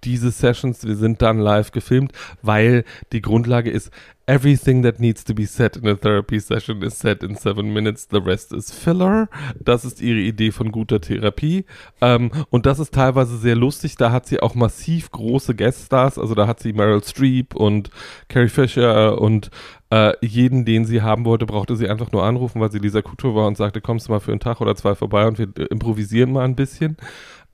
Diese 0.06 0.30
Sessions, 0.30 0.86
wir 0.86 0.96
sind 0.96 1.20
dann 1.20 1.38
live 1.38 1.72
gefilmt, 1.72 2.12
weil 2.40 2.84
die 3.12 3.20
Grundlage 3.20 3.70
ist, 3.70 3.90
everything 4.26 4.82
that 4.82 4.98
needs 4.98 5.24
to 5.24 5.34
be 5.34 5.46
said 5.46 5.76
in 5.76 5.86
a 5.86 5.94
therapy 5.94 6.40
session 6.40 6.82
is 6.82 6.98
said 6.98 7.22
in 7.22 7.36
seven 7.36 7.72
minutes, 7.72 8.08
the 8.10 8.18
rest 8.18 8.52
is 8.52 8.72
filler. 8.72 9.28
Das 9.60 9.84
ist 9.84 10.00
ihre 10.00 10.18
Idee 10.18 10.50
von 10.50 10.72
guter 10.72 11.00
Therapie. 11.00 11.64
Ähm, 12.00 12.30
und 12.50 12.66
das 12.66 12.78
ist 12.78 12.92
teilweise 12.92 13.36
sehr 13.38 13.54
lustig. 13.54 13.96
Da 13.96 14.10
hat 14.10 14.26
sie 14.26 14.40
auch 14.40 14.54
massiv 14.54 15.10
große 15.10 15.54
Gueststars. 15.54 16.18
Also 16.18 16.34
da 16.34 16.46
hat 16.46 16.60
sie 16.60 16.72
Meryl 16.72 17.02
Streep 17.02 17.54
und 17.54 17.90
Carrie 18.28 18.48
Fisher 18.48 19.20
und 19.20 19.50
äh, 19.90 20.12
jeden, 20.20 20.64
den 20.64 20.84
sie 20.84 21.02
haben 21.02 21.24
wollte, 21.24 21.46
brauchte 21.46 21.76
sie 21.76 21.88
einfach 21.88 22.10
nur 22.10 22.24
anrufen, 22.24 22.60
weil 22.60 22.72
sie 22.72 22.78
Lisa 22.78 23.02
Kudrow 23.02 23.34
war 23.36 23.46
und 23.46 23.56
sagte, 23.56 23.80
kommst 23.80 24.08
du 24.08 24.12
mal 24.12 24.20
für 24.20 24.32
einen 24.32 24.40
Tag 24.40 24.60
oder 24.60 24.74
zwei 24.74 24.96
vorbei 24.96 25.26
und 25.26 25.38
wir 25.38 25.48
äh, 25.56 25.66
improvisieren 25.66 26.32
mal 26.32 26.44
ein 26.44 26.56
bisschen. 26.56 26.96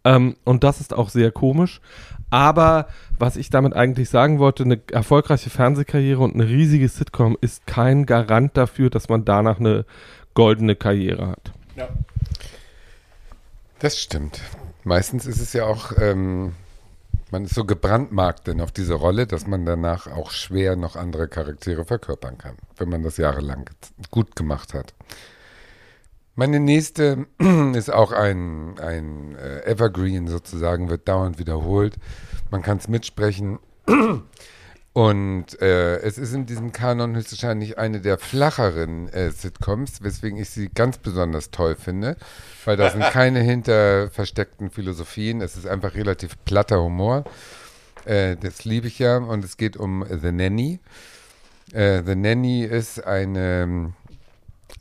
Ähm, 0.05 0.37
und 0.45 0.65
das 0.65 0.81
ist 0.81 0.95
auch 0.95 1.11
sehr 1.11 1.31
komisch. 1.31 1.81
Aber 2.33 2.89
was 3.19 3.37
ich 3.37 3.51
damit 3.51 3.75
eigentlich 3.75 4.09
sagen 4.09 4.39
wollte, 4.39 4.63
eine 4.63 4.81
erfolgreiche 4.91 5.51
Fernsehkarriere 5.51 6.23
und 6.23 6.33
eine 6.33 6.49
riesige 6.49 6.89
Sitcom 6.89 7.37
ist 7.43 7.67
kein 7.67 8.07
Garant 8.07 8.57
dafür, 8.57 8.89
dass 8.89 9.11
man 9.11 9.27
danach 9.27 9.61
eine 9.61 9.85
goldene 10.33 10.75
Karriere 10.75 11.29
hat. 11.29 11.53
Das 13.81 13.99
stimmt. 13.99 14.41
Meistens 14.83 15.27
ist 15.27 15.43
es 15.43 15.53
ja 15.53 15.67
auch, 15.67 15.93
ähm, 15.99 16.55
man 17.31 17.45
ist 17.45 17.55
so 17.55 17.67
gebrandmarkt 17.67 18.47
denn 18.47 18.63
auf 18.63 18.73
diese 18.73 18.95
Rolle, 18.95 19.27
dass 19.27 19.47
man 19.47 19.67
danach 19.67 20.07
auch 20.07 20.31
schwer 20.31 20.75
noch 20.75 20.97
andere 20.97 21.29
Charaktere 21.29 21.85
verkörpern 21.85 22.39
kann, 22.39 22.57
wenn 22.79 22.89
man 22.89 23.03
das 23.03 23.19
jahrelang 23.19 23.69
gut 24.11 24.37
gemacht 24.37 24.73
hat. 24.73 24.95
Meine 26.35 26.61
nächste 26.61 27.27
ist 27.75 27.93
auch 27.93 28.13
ein, 28.13 28.79
ein 28.79 29.37
äh, 29.37 29.71
Evergreen 29.71 30.29
sozusagen, 30.29 30.89
wird 30.89 31.07
dauernd 31.07 31.39
wiederholt. 31.39 31.97
Man 32.51 32.63
kann 32.63 32.79
es 32.79 32.89
mitsprechen. 32.89 33.59
Und 34.95 35.61
äh, 35.63 35.97
es 36.01 36.19
ist 36.19 36.35
in 36.35 36.45
diesem 36.45 36.73
Kanon 36.73 37.17
höchstwahrscheinlich 37.17 37.79
eine 37.79 38.01
der 38.01 38.19
flacheren 38.19 39.09
äh, 39.09 39.31
Sitcoms, 39.31 40.03
weswegen 40.03 40.39
ich 40.39 40.51
sie 40.51 40.69
ganz 40.69 40.99
besonders 40.99 41.51
toll 41.51 41.77
finde, 41.77 42.17
weil 42.67 42.77
da 42.77 42.91
sind 42.91 43.03
keine 43.11 43.41
hinter 43.41 44.11
versteckten 44.11 44.71
Philosophien. 44.71 45.41
Es 45.41 45.57
ist 45.57 45.67
einfach 45.67 45.95
relativ 45.95 46.37
platter 46.45 46.83
Humor. 46.83 47.25
Äh, 48.05 48.37
das 48.37 48.67
liebe 48.67 48.87
ich 48.87 48.99
ja. 48.99 49.17
Und 49.17 49.45
es 49.45 49.57
geht 49.57 49.79
um 49.79 50.05
The 50.09 50.31
Nanny. 50.33 50.79
Äh, 51.73 52.03
The 52.05 52.15
Nanny 52.15 52.65
ist 52.65 53.03
eine 53.03 53.95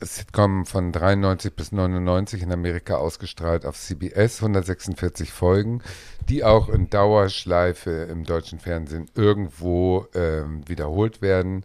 Sitcom 0.00 0.66
von 0.66 0.92
93 0.92 1.54
bis 1.54 1.72
99 1.72 2.42
in 2.42 2.52
Amerika 2.52 2.96
ausgestrahlt 2.96 3.66
auf 3.66 3.78
CBS, 3.78 4.38
146 4.38 5.32
Folgen, 5.32 5.82
die 6.28 6.44
auch 6.44 6.68
in 6.68 6.88
Dauerschleife 6.88 7.90
im 8.10 8.24
deutschen 8.24 8.58
Fernsehen 8.58 9.10
irgendwo 9.14 10.06
ähm, 10.14 10.66
wiederholt 10.68 11.22
werden. 11.22 11.64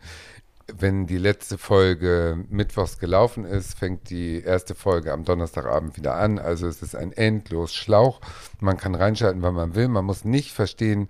Wenn 0.75 1.07
die 1.07 1.17
letzte 1.17 1.57
Folge 1.57 2.43
mittwochs 2.49 2.99
gelaufen 2.99 3.45
ist, 3.45 3.79
fängt 3.79 4.09
die 4.09 4.41
erste 4.41 4.75
Folge 4.75 5.13
am 5.13 5.23
Donnerstagabend 5.23 5.95
wieder 5.95 6.15
an. 6.15 6.39
Also 6.39 6.67
es 6.67 6.81
ist 6.81 6.93
ein 6.93 7.13
endlos 7.13 7.73
Schlauch. 7.73 8.19
Man 8.59 8.75
kann 8.75 8.93
reinschalten, 8.93 9.41
wann 9.41 9.53
man 9.53 9.75
will. 9.75 9.87
Man 9.87 10.03
muss 10.03 10.25
nicht 10.25 10.51
verstehen 10.51 11.07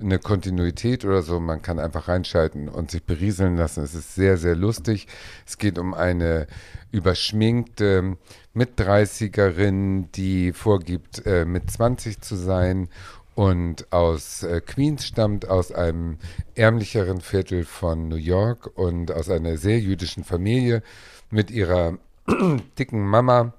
eine 0.00 0.20
Kontinuität 0.20 1.04
oder 1.04 1.22
so. 1.22 1.40
Man 1.40 1.60
kann 1.60 1.80
einfach 1.80 2.06
reinschalten 2.06 2.68
und 2.68 2.92
sich 2.92 3.02
berieseln 3.02 3.56
lassen. 3.56 3.82
Es 3.82 3.96
ist 3.96 4.14
sehr, 4.14 4.36
sehr 4.36 4.54
lustig. 4.54 5.08
Es 5.44 5.58
geht 5.58 5.78
um 5.78 5.92
eine 5.92 6.46
überschminkte 6.92 8.16
Mit-30erin, 8.52 10.06
die 10.14 10.52
vorgibt, 10.52 11.26
äh, 11.26 11.44
mit 11.44 11.68
20 11.68 12.20
zu 12.20 12.36
sein 12.36 12.88
und 13.34 13.92
aus 13.92 14.42
äh, 14.42 14.60
Queens 14.60 15.06
stammt, 15.06 15.48
aus 15.48 15.72
einem 15.72 16.18
ärmlicheren 16.54 17.20
Viertel 17.20 17.64
von 17.64 18.08
New 18.08 18.16
York 18.16 18.70
und 18.74 19.12
aus 19.12 19.28
einer 19.30 19.56
sehr 19.56 19.78
jüdischen 19.78 20.24
Familie 20.24 20.82
mit 21.30 21.50
ihrer 21.50 21.98
dicken 22.78 23.06
Mama, 23.06 23.54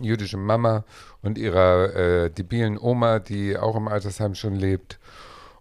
jüdische 0.00 0.36
Mama 0.36 0.84
und 1.22 1.38
ihrer 1.38 1.94
äh, 1.94 2.30
debilen 2.30 2.78
Oma, 2.78 3.18
die 3.18 3.56
auch 3.56 3.76
im 3.76 3.88
Altersheim 3.88 4.34
schon 4.34 4.54
lebt 4.54 4.98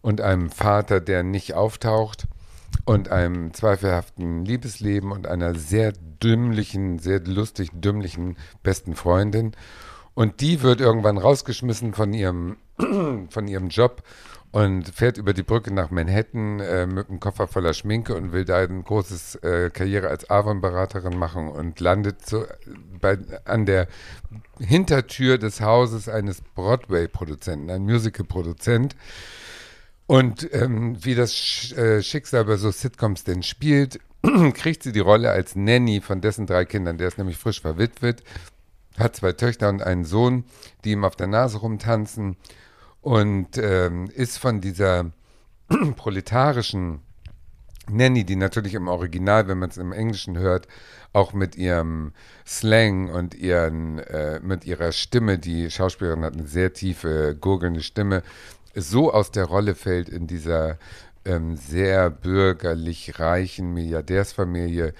und 0.02 0.22
einem 0.22 0.50
Vater, 0.50 1.00
der 1.00 1.24
nicht 1.24 1.54
auftaucht 1.54 2.28
und 2.86 3.10
einem 3.10 3.54
zweifelhaften 3.54 4.46
Liebesleben 4.46 5.12
und 5.12 5.28
einer 5.28 5.56
sehr 5.56 5.94
dümmlichen, 6.24 7.00
sehr 7.00 7.20
lustig 7.22 7.70
dümmlichen 7.74 8.38
besten 8.64 8.96
Freundin. 8.96 9.52
Und 10.14 10.42
die 10.42 10.62
wird 10.62 10.82
irgendwann 10.82 11.18
rausgeschmissen 11.18 11.94
von 11.94 12.14
ihrem, 12.14 12.58
von 13.30 13.48
ihrem 13.48 13.70
Job 13.70 14.04
und 14.52 14.90
fährt 14.90 15.18
über 15.18 15.34
die 15.34 15.44
Brücke 15.44 15.74
nach 15.74 15.92
Manhattan 15.92 16.60
äh, 16.60 16.86
mit 16.86 17.10
einem 17.10 17.20
Koffer 17.20 17.48
voller 17.48 17.74
Schminke 17.74 18.16
und 18.16 18.34
will 18.34 18.44
da 18.44 18.58
eine 18.58 18.84
große 18.84 19.42
äh, 19.44 19.70
Karriere 19.70 20.10
als 20.10 20.30
Avon-Beraterin 20.30 21.18
machen 21.18 21.48
und 21.48 21.80
landet 21.80 22.28
so 22.28 22.46
bei, 23.00 23.18
an 23.46 23.66
der 23.66 23.88
Hintertür 24.60 25.38
des 25.38 25.62
Hauses 25.62 26.10
eines 26.10 26.42
Broadway-Produzenten, 26.42 27.70
ein 27.70 27.84
Musical-Produzent. 27.84 28.96
Und 30.06 30.54
ähm, 30.54 30.98
wie 31.00 31.16
das 31.16 31.34
Sch 31.34 31.72
äh, 31.78 32.04
Schicksal 32.04 32.44
bei 32.44 32.58
so 32.58 32.72
Sitcoms 32.72 33.24
denn 33.24 33.44
spielt, 33.44 34.02
kriegt 34.54 34.84
sie 34.84 34.92
die 34.92 35.00
Rolle 35.00 35.32
als 35.32 35.56
Nanny 35.56 36.02
von 36.02 36.20
dessen 36.20 36.46
drei 36.46 36.66
Kindern. 36.66 36.98
Der 36.98 37.08
ist 37.08 37.18
nämlich 37.18 37.38
frisch 37.38 37.62
verwitwet, 37.62 38.22
hat 39.00 39.16
zwei 39.16 39.32
Töchter 39.32 39.70
und 39.70 39.82
einen 39.82 40.04
Sohn, 40.04 40.44
die 40.84 40.92
ihm 40.92 41.06
auf 41.06 41.16
der 41.16 41.28
Nase 41.28 41.60
rumtanzen 41.60 42.36
und 43.02 43.58
ähm, 43.58 44.10
ist 44.14 44.38
von 44.38 44.62
dieser 44.62 45.12
proletarischen 45.96 47.02
Nanny, 47.90 48.24
die 48.24 48.36
natürlich 48.36 48.76
im 48.76 48.88
Original, 48.88 49.48
wenn 49.48 49.60
man 49.60 49.70
es 49.70 49.78
im 49.78 49.92
Englischen 49.92 50.38
hört, 50.38 50.68
auch 51.14 51.34
mit 51.34 51.56
ihrem 51.56 52.14
Slang 52.46 53.10
und 53.10 53.36
ihren, 53.36 54.00
äh, 54.00 54.40
mit 54.42 54.66
ihrer 54.66 54.92
Stimme, 54.92 55.40
die 55.40 55.70
Schauspielerin 55.70 56.24
hat 56.24 56.34
eine 56.34 56.48
sehr 56.48 56.74
tiefe, 56.74 57.36
gurgelnde 57.40 57.82
Stimme, 57.82 58.24
so 58.76 59.12
aus 59.12 59.32
der 59.32 59.46
Rolle 59.46 59.76
fällt 59.76 60.08
in 60.08 60.28
dieser 60.28 60.78
ähm, 61.26 61.56
sehr 61.56 62.10
bürgerlich 62.10 63.20
reichen 63.20 63.74
Milliardärsfamilie, 63.74 64.94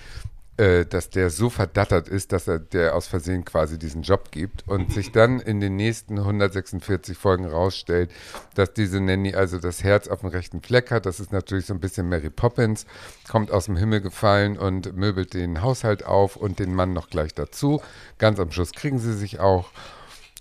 äh, 0.62 0.86
dass 0.86 1.10
der 1.10 1.32
so 1.32 1.50
verdattert 1.50 2.08
ist, 2.08 2.32
dass 2.34 2.48
er 2.48 2.60
der 2.60 2.96
aus 2.96 3.08
Versehen 3.08 3.46
quasi 3.46 3.80
diesen 3.80 4.04
Job 4.04 4.30
gibt 4.30 4.68
und 4.68 4.94
sich 4.94 5.12
dann 5.12 5.40
in 5.40 5.60
den 5.60 5.76
nächsten 5.76 6.20
146 6.20 7.18
Folgen 7.18 7.48
rausstellt, 7.48 8.12
dass 8.54 8.72
diese 8.72 9.02
Nanny 9.02 9.34
also 9.34 9.58
das 9.58 9.84
Herz 9.84 10.08
auf 10.08 10.20
dem 10.20 10.30
rechten 10.30 10.62
Fleck 10.62 10.92
hat. 10.92 11.08
Das 11.08 11.20
ist 11.20 11.32
natürlich 11.32 11.66
so 11.66 11.74
ein 11.74 11.80
bisschen 11.80 12.08
Mary 12.08 12.30
Poppins, 12.30 12.86
kommt 13.28 13.50
aus 13.50 13.66
dem 13.66 13.76
Himmel 13.76 14.02
gefallen 14.02 14.56
und 14.56 14.96
möbelt 14.96 15.34
den 15.34 15.64
Haushalt 15.64 16.06
auf 16.06 16.36
und 16.36 16.60
den 16.60 16.76
Mann 16.76 16.94
noch 16.94 17.10
gleich 17.10 17.34
dazu. 17.34 17.82
Ganz 18.20 18.40
am 18.40 18.52
Schluss 18.52 18.72
kriegen 18.72 19.00
sie 19.00 19.16
sich 19.16 19.40
auch. 19.40 19.72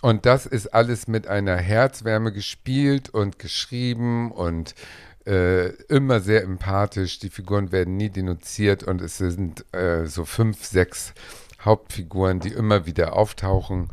Und 0.03 0.27
das 0.27 0.45
ist 0.45 0.75
alles 0.75 1.09
mit 1.09 1.29
einer 1.29 1.57
Herzwärme 1.57 2.31
gespielt 2.31 3.09
und 3.09 3.39
geschrieben 3.39 4.33
und 4.33 4.75
äh, 5.27 5.68
immer 5.85 6.21
sehr 6.21 6.43
empathisch. 6.43 7.18
Die 7.18 7.31
Figuren 7.31 7.73
werden 7.73 7.97
nie 7.97 8.11
denunziert 8.11 8.83
und 8.83 9.01
es 9.01 9.18
sind 9.18 9.64
äh, 9.75 10.07
so 10.07 10.25
fünf, 10.25 10.64
sechs 10.64 11.14
Hauptfiguren, 11.64 12.41
die 12.41 12.53
immer 12.53 12.87
wieder 12.87 13.14
auftauchen. 13.14 13.89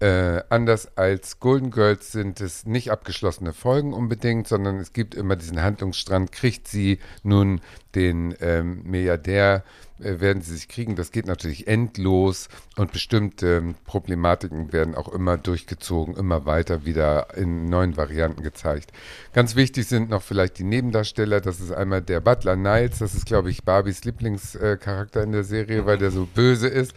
Äh, 0.00 0.42
anders 0.48 0.96
als 0.96 1.40
Golden 1.40 1.72
Girls 1.72 2.12
sind 2.12 2.40
es 2.40 2.66
nicht 2.66 2.92
abgeschlossene 2.92 3.52
Folgen 3.52 3.92
unbedingt, 3.92 4.46
sondern 4.46 4.76
es 4.76 4.92
gibt 4.92 5.16
immer 5.16 5.34
diesen 5.34 5.60
Handlungsstrand. 5.60 6.30
Kriegt 6.30 6.68
sie 6.68 7.00
nun 7.24 7.60
den 7.96 8.34
ähm, 8.40 8.82
Milliardär 8.84 9.64
äh, 9.98 10.20
werden 10.20 10.40
sie 10.40 10.54
sich 10.54 10.68
kriegen. 10.68 10.94
Das 10.94 11.10
geht 11.10 11.26
natürlich 11.26 11.66
endlos 11.66 12.48
und 12.76 12.92
bestimmte 12.92 13.56
ähm, 13.56 13.74
Problematiken 13.84 14.72
werden 14.72 14.94
auch 14.94 15.08
immer 15.08 15.36
durchgezogen, 15.36 16.14
immer 16.16 16.46
weiter 16.46 16.84
wieder 16.84 17.36
in 17.36 17.68
neuen 17.68 17.96
Varianten 17.96 18.44
gezeigt. 18.44 18.92
Ganz 19.32 19.56
wichtig 19.56 19.88
sind 19.88 20.10
noch 20.10 20.22
vielleicht 20.22 20.58
die 20.58 20.64
Nebendarsteller. 20.64 21.40
Das 21.40 21.58
ist 21.58 21.72
einmal 21.72 22.02
der 22.02 22.20
Butler 22.20 22.54
Niles. 22.54 22.98
Das 22.98 23.14
ist, 23.14 23.26
glaube 23.26 23.50
ich, 23.50 23.64
Barbies 23.64 24.04
Lieblingscharakter 24.04 25.20
äh, 25.20 25.24
in 25.24 25.32
der 25.32 25.44
Serie, 25.44 25.86
weil 25.86 25.98
der 25.98 26.12
so 26.12 26.26
böse 26.26 26.68
ist 26.68 26.94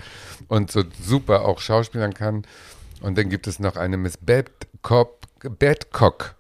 und 0.48 0.70
so 0.70 0.84
super 1.02 1.46
auch 1.46 1.60
schauspielern 1.60 2.14
kann. 2.14 2.44
Und 3.02 3.18
dann 3.18 3.30
gibt 3.30 3.48
es 3.48 3.60
noch 3.60 3.76
eine 3.76 3.98
Miss 3.98 4.18
Babcock. 4.18 5.20
Babcock. 5.58 6.36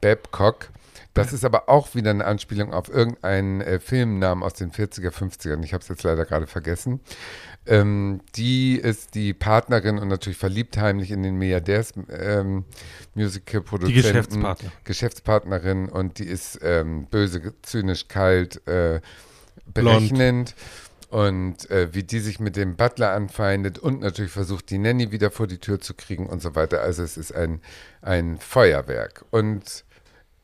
Babcock 0.00 0.70
das 1.16 1.32
ist 1.32 1.44
aber 1.46 1.70
auch 1.70 1.94
wieder 1.94 2.10
eine 2.10 2.26
Anspielung 2.26 2.74
auf 2.74 2.90
irgendeinen 2.90 3.62
äh, 3.62 3.80
Filmnamen 3.80 4.44
aus 4.44 4.52
den 4.52 4.70
40er, 4.70 5.10
50ern. 5.10 5.64
Ich 5.64 5.72
habe 5.72 5.80
es 5.82 5.88
jetzt 5.88 6.02
leider 6.02 6.26
gerade 6.26 6.46
vergessen. 6.46 7.00
Ähm, 7.64 8.20
die 8.36 8.76
ist 8.76 9.14
die 9.14 9.32
Partnerin 9.32 9.98
und 9.98 10.08
natürlich 10.08 10.36
verliebt 10.36 10.76
heimlich 10.76 11.10
in 11.10 11.22
den 11.22 11.36
Milliardärs-Musical-Produzenten. 11.36 13.82
Ähm, 13.82 13.86
die 13.86 13.94
Geschäftspartner. 13.94 14.72
Geschäftspartnerin 14.84 15.88
und 15.88 16.18
die 16.18 16.26
ist 16.26 16.60
ähm, 16.62 17.06
böse, 17.06 17.54
zynisch, 17.62 18.08
kalt, 18.08 18.60
äh, 18.68 19.00
berechnend. 19.72 20.54
Und 21.16 21.70
äh, 21.70 21.94
wie 21.94 22.02
die 22.02 22.18
sich 22.18 22.40
mit 22.40 22.56
dem 22.56 22.76
Butler 22.76 23.12
anfeindet 23.12 23.78
und 23.78 24.02
natürlich 24.02 24.32
versucht, 24.32 24.68
die 24.68 24.76
Nanny 24.76 25.12
wieder 25.12 25.30
vor 25.30 25.46
die 25.46 25.56
Tür 25.56 25.80
zu 25.80 25.94
kriegen 25.94 26.26
und 26.26 26.42
so 26.42 26.54
weiter. 26.54 26.82
Also 26.82 27.02
es 27.02 27.16
ist 27.16 27.34
ein, 27.34 27.62
ein 28.02 28.36
Feuerwerk. 28.36 29.24
Und 29.30 29.86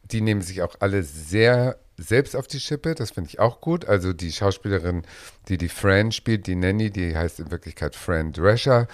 die 0.04 0.22
nehmen 0.22 0.40
sich 0.40 0.62
auch 0.62 0.76
alle 0.80 1.02
sehr 1.02 1.76
selbst 1.98 2.34
auf 2.34 2.46
die 2.46 2.58
Schippe, 2.58 2.94
das 2.94 3.10
finde 3.10 3.28
ich 3.28 3.38
auch 3.38 3.60
gut. 3.60 3.84
Also 3.84 4.14
die 4.14 4.32
Schauspielerin, 4.32 5.02
die 5.48 5.58
die 5.58 5.68
Fran 5.68 6.10
spielt, 6.10 6.46
die 6.46 6.56
Nanny, 6.56 6.88
die 6.88 7.14
heißt 7.14 7.40
in 7.40 7.50
Wirklichkeit 7.50 7.94
Fran 7.94 8.32
Drescher 8.32 8.88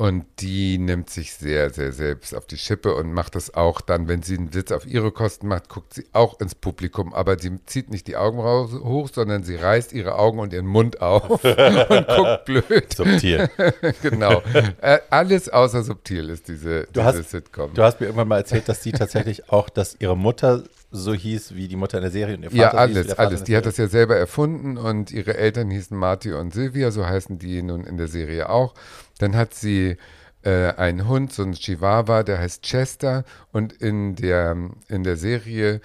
und 0.00 0.24
die 0.38 0.78
nimmt 0.78 1.10
sich 1.10 1.34
sehr, 1.34 1.68
sehr 1.68 1.92
selbst 1.92 2.34
auf 2.34 2.46
die 2.46 2.56
Schippe 2.56 2.94
und 2.94 3.12
macht 3.12 3.34
das 3.34 3.52
auch 3.52 3.82
dann, 3.82 4.08
wenn 4.08 4.22
sie 4.22 4.38
einen 4.38 4.54
Witz 4.54 4.72
auf 4.72 4.86
ihre 4.86 5.12
Kosten 5.12 5.46
macht, 5.46 5.68
guckt 5.68 5.92
sie 5.92 6.06
auch 6.14 6.40
ins 6.40 6.54
Publikum. 6.54 7.12
Aber 7.12 7.38
sie 7.38 7.62
zieht 7.66 7.90
nicht 7.90 8.06
die 8.06 8.16
Augen 8.16 8.40
raus, 8.40 8.70
hoch, 8.72 9.10
sondern 9.12 9.42
sie 9.42 9.56
reißt 9.56 9.92
ihre 9.92 10.14
Augen 10.14 10.38
und 10.38 10.54
ihren 10.54 10.64
Mund 10.66 11.02
auf 11.02 11.28
und 11.44 12.06
guckt 12.08 12.44
blöd. 12.46 12.94
Subtil. 12.94 13.50
genau. 14.02 14.42
Äh, 14.80 15.00
alles 15.10 15.50
außer 15.50 15.82
subtil 15.82 16.30
ist 16.30 16.48
diese, 16.48 16.84
du 16.84 16.92
diese 16.94 17.04
hast, 17.04 17.28
Sitcom. 17.28 17.74
Du 17.74 17.82
hast 17.82 18.00
mir 18.00 18.06
irgendwann 18.06 18.28
mal 18.28 18.38
erzählt, 18.38 18.70
dass 18.70 18.82
sie 18.82 18.92
tatsächlich 18.92 19.50
auch, 19.52 19.68
dass 19.68 19.96
ihre 19.98 20.16
Mutter 20.16 20.64
so 20.90 21.12
hieß 21.12 21.54
wie 21.54 21.68
die 21.68 21.76
Mutter 21.76 21.98
in 21.98 22.02
der 22.02 22.10
Serie 22.10 22.36
und 22.36 22.42
ihr 22.44 22.52
Ja, 22.52 22.70
Vater 22.70 22.78
alles, 22.78 23.06
hieß 23.06 23.18
alles. 23.18 23.44
Die 23.44 23.54
hat 23.54 23.66
das 23.66 23.76
ja 23.76 23.86
selber 23.86 24.16
erfunden 24.16 24.78
und 24.78 25.12
ihre 25.12 25.36
Eltern 25.36 25.70
hießen 25.70 25.94
Marty 25.94 26.32
und 26.32 26.54
Sylvia, 26.54 26.90
so 26.90 27.06
heißen 27.06 27.38
die 27.38 27.62
nun 27.62 27.84
in 27.84 27.98
der 27.98 28.08
Serie 28.08 28.48
auch. 28.48 28.72
Dann 29.20 29.36
hat 29.36 29.54
sie 29.54 29.96
äh, 30.42 30.72
einen 30.72 31.06
Hund, 31.06 31.32
so 31.32 31.42
ein 31.42 31.52
Chihuahua, 31.52 32.22
der 32.22 32.38
heißt 32.38 32.62
Chester 32.62 33.24
und 33.52 33.72
in 33.74 34.16
der, 34.16 34.56
in 34.88 35.04
der 35.04 35.16
Serie 35.16 35.80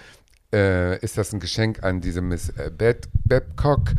äh, 0.52 0.98
ist 1.00 1.18
das 1.18 1.32
ein 1.32 1.40
Geschenk 1.40 1.82
an 1.84 2.00
diese 2.00 2.22
Miss 2.22 2.48
äh, 2.50 2.70
Bab 2.70 3.06
Babcock, 3.24 3.92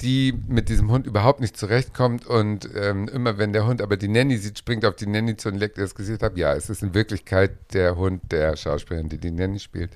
die 0.00 0.32
mit 0.46 0.68
diesem 0.68 0.92
Hund 0.92 1.06
überhaupt 1.06 1.40
nicht 1.40 1.56
zurechtkommt 1.56 2.26
und 2.26 2.68
ähm, 2.76 3.08
immer 3.08 3.38
wenn 3.38 3.52
der 3.52 3.66
Hund 3.66 3.82
aber 3.82 3.96
die 3.96 4.06
Nanny 4.06 4.36
sieht, 4.36 4.58
springt 4.58 4.84
auf 4.84 4.94
die 4.94 5.06
Nanny 5.06 5.36
zu 5.36 5.48
und 5.48 5.56
leckt 5.56 5.76
ihr 5.78 5.82
das 5.82 5.96
Gesicht 5.96 6.22
ab. 6.22 6.36
Ja, 6.36 6.54
es 6.54 6.70
ist 6.70 6.84
in 6.84 6.94
Wirklichkeit 6.94 7.50
der 7.72 7.96
Hund 7.96 8.30
der 8.30 8.56
Schauspielerin, 8.56 9.08
die 9.08 9.18
die 9.18 9.32
Nanny 9.32 9.58
spielt. 9.58 9.90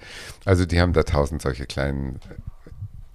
Also 0.45 0.67
die 0.67 0.81
haben 0.81 0.93
da 0.93 1.05
tausend 1.05 1.43
solche 1.43 1.67
kleinen 1.67 2.19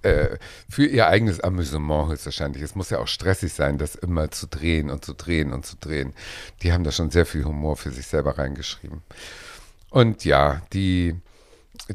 äh, 0.02 0.38
für 0.68 0.86
ihr 0.86 1.08
eigenes 1.08 1.40
Amüsement 1.40 2.10
höchstwahrscheinlich. 2.10 2.62
Es 2.62 2.74
muss 2.74 2.90
ja 2.90 2.98
auch 2.98 3.08
stressig 3.08 3.52
sein, 3.52 3.78
das 3.78 3.94
immer 3.94 4.30
zu 4.30 4.46
drehen 4.46 4.90
und 4.90 5.04
zu 5.04 5.14
drehen 5.14 5.52
und 5.52 5.66
zu 5.66 5.76
drehen. 5.76 6.14
Die 6.62 6.72
haben 6.72 6.84
da 6.84 6.92
schon 6.92 7.10
sehr 7.10 7.26
viel 7.26 7.44
Humor 7.44 7.76
für 7.76 7.90
sich 7.90 8.06
selber 8.06 8.38
reingeschrieben. 8.38 9.02
Und 9.90 10.24
ja, 10.24 10.62
die 10.72 11.16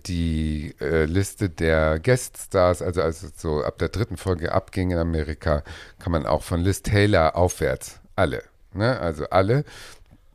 die 0.05 0.75
äh, 0.79 1.05
Liste 1.05 1.49
der 1.49 1.99
Gueststars, 1.99 2.81
also 2.81 3.01
als 3.01 3.23
es 3.23 3.39
so 3.39 3.63
ab 3.63 3.77
der 3.77 3.89
dritten 3.89 4.17
Folge 4.17 4.51
abging 4.51 4.91
in 4.91 4.97
Amerika, 4.97 5.63
kann 5.99 6.11
man 6.11 6.25
auch 6.25 6.43
von 6.43 6.61
Liz 6.61 6.81
Taylor 6.81 7.35
aufwärts, 7.35 7.99
alle, 8.15 8.43
ne? 8.73 8.99
also 8.99 9.25
alle. 9.29 9.65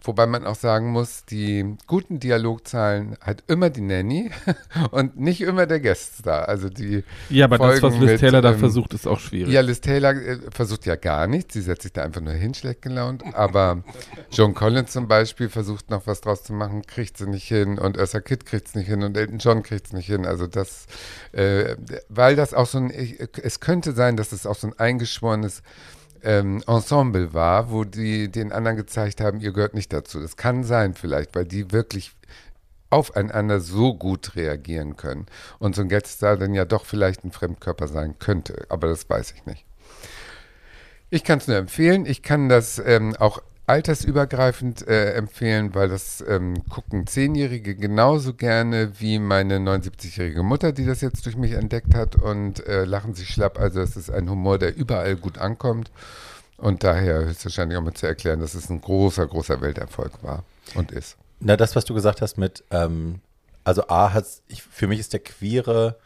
Wobei 0.03 0.27
man 0.27 0.47
auch 0.47 0.55
sagen 0.55 0.93
muss, 0.93 1.25
die 1.25 1.77
guten 1.87 2.21
Dialogzahlen 2.21 3.17
hat 3.21 3.43
immer 3.49 3.69
die 3.69 3.81
Nanny 3.81 4.31
und 4.93 5.19
nicht 5.19 5.41
immer 5.41 5.67
der 5.67 5.81
Gaststar. 5.81 6.49
Also 6.49 6.69
die 6.69 7.03
Ja, 7.31 7.47
aber 7.47 7.59
das, 7.59 7.67
was 7.67 7.81
Folgen 7.81 8.01
Liz 8.01 8.11
mit, 8.13 8.21
Taylor 8.21 8.41
da 8.41 8.53
ähm, 8.53 8.59
versucht, 8.59 8.95
ist 8.95 9.09
auch 9.09 9.19
schwierig. 9.19 9.53
ja, 9.53 9.61
Liz 9.61 9.81
Taylor 9.81 10.15
äh, 10.15 10.39
versucht 10.51 10.87
ja 10.87 10.95
gar 10.97 11.27
nichts. 11.27 11.55
Sie 11.55 11.61
setzt 11.61 11.83
sich 11.83 11.93
da 11.93 12.03
einfach 12.03 12.21
nur 12.21 12.35
hin, 12.35 12.55
schlecht 12.55 12.83
gelaunt. 12.83 13.25
Aber 13.35 13.83
Joan 14.31 14.55
Collins 14.55 14.93
zum 14.93 15.09
Beispiel 15.09 15.49
versucht 15.49 15.91
noch 15.91 16.07
was 16.07 16.21
draus 16.21 16.45
zu 16.45 16.53
machen, 16.53 16.83
kriegt 16.87 17.19
sie 17.19 17.29
nicht 17.29 17.49
hin. 17.49 17.79
Und 17.79 17.99
Ursa 17.99 18.21
Kitt 18.21 18.47
kriegt 18.47 18.69
es 18.69 18.75
nicht 18.77 18.87
hin. 18.87 19.03
Und 19.03 19.17
Elton 19.17 19.39
John 19.39 19.63
kriegt 19.65 19.87
es 19.87 19.93
nicht 19.93 20.07
hin. 20.07 20.27
Also 20.27 20.47
das, 20.47 20.87
äh, 21.33 21.75
weil 22.09 22.37
das 22.37 22.55
auch 22.55 22.67
so 22.67 22.79
ein, 22.79 22.91
es 22.91 23.61
könnte 23.61 23.93
sein, 23.93 24.17
dass 24.17 24.33
es 24.33 24.47
auch 24.47 24.57
so 24.57 24.69
ein 24.69 24.79
eingeschworenes 24.79 25.63
ähm, 26.23 26.63
Ensemble 26.67 27.35
war, 27.35 27.71
wo 27.71 27.85
die 27.85 28.31
den 28.31 28.53
anderen 28.53 28.77
gezeigt 28.77 29.21
haben, 29.21 29.41
ihr 29.41 29.53
gehört 29.53 29.75
nicht 29.75 29.93
dazu. 29.93 30.21
Das 30.21 30.37
kann 30.37 30.65
sein 30.65 30.95
vielleicht, 30.95 31.35
weil 31.35 31.45
die 31.45 31.73
wirklich 31.73 32.15
aufeinander 32.91 33.61
so 33.61 33.95
gut 33.95 34.35
reagieren 34.37 34.97
können. 34.97 35.27
Und 35.59 35.75
so 35.75 35.83
ein 35.83 35.89
Gueststar 35.89 36.37
dann 36.37 36.55
ja 36.55 36.65
doch 36.65 36.85
vielleicht 36.85 37.25
ein 37.25 37.33
Fremdkörper 37.33 37.89
sein 37.89 38.19
könnte, 38.19 38.67
aber 38.69 38.89
das 38.89 39.09
weiß 39.09 39.33
ich 39.33 39.47
nicht. 39.47 39.65
Ich 41.11 41.25
kann 41.25 41.39
es 41.39 41.49
nur 41.49 41.57
empfehlen. 41.57 42.05
Ich 42.05 42.23
kann 42.23 42.49
das 42.49 42.79
ähm, 42.85 43.17
auch 43.17 43.43
altersübergreifend 43.69 44.87
äh, 44.89 45.13
empfehlen, 45.13 45.75
weil 45.75 45.89
das 45.89 46.25
ähm, 46.27 46.67
gucken 46.69 47.07
Zehnjährige 47.07 47.77
genauso 47.77 48.33
gerne 48.35 48.99
wie 48.99 49.19
meine 49.19 49.59
79-jährige 49.59 50.43
Mutter, 50.43 50.73
die 50.73 50.87
das 50.87 51.03
jetzt 51.03 51.27
durch 51.27 51.37
mich 51.37 51.53
entdeckt 51.53 51.95
hat 51.95 52.17
und 52.17 52.67
äh, 52.67 52.85
lachen 52.85 53.15
sich 53.15 53.29
schlapp. 53.29 53.59
Also 53.61 53.81
es 53.81 53.97
ist 53.97 54.11
ein 54.11 54.31
Humor, 54.31 54.59
der 54.59 54.77
überall 54.77 55.17
gut 55.17 55.39
ankommt. 55.39 55.91
Und 56.57 56.83
daher 56.83 57.27
höchstwahrscheinlich 57.27 57.79
auch 57.79 57.83
mit 57.83 57.99
zu 57.99 58.07
erklären, 58.07 58.41
dass 58.41 58.55
es 58.55 58.69
ein 58.69 58.81
großer, 58.81 59.27
großer 59.27 59.61
Welterfolg 59.61 60.13
war 60.23 60.45
und 60.75 60.91
ist. 60.91 61.17
Na, 61.39 61.57
das, 61.57 61.77
was 61.77 61.85
du 61.85 61.95
gesagt 61.95 62.21
hast 62.21 62.37
mit, 62.37 62.65
ähm, 62.71 63.21
also 63.65 63.87
A 63.89 64.13
hat 64.13 64.27
für 64.71 64.89
mich 64.89 64.99
ist 64.99 65.13
der 65.13 65.21
queere, 65.21 65.97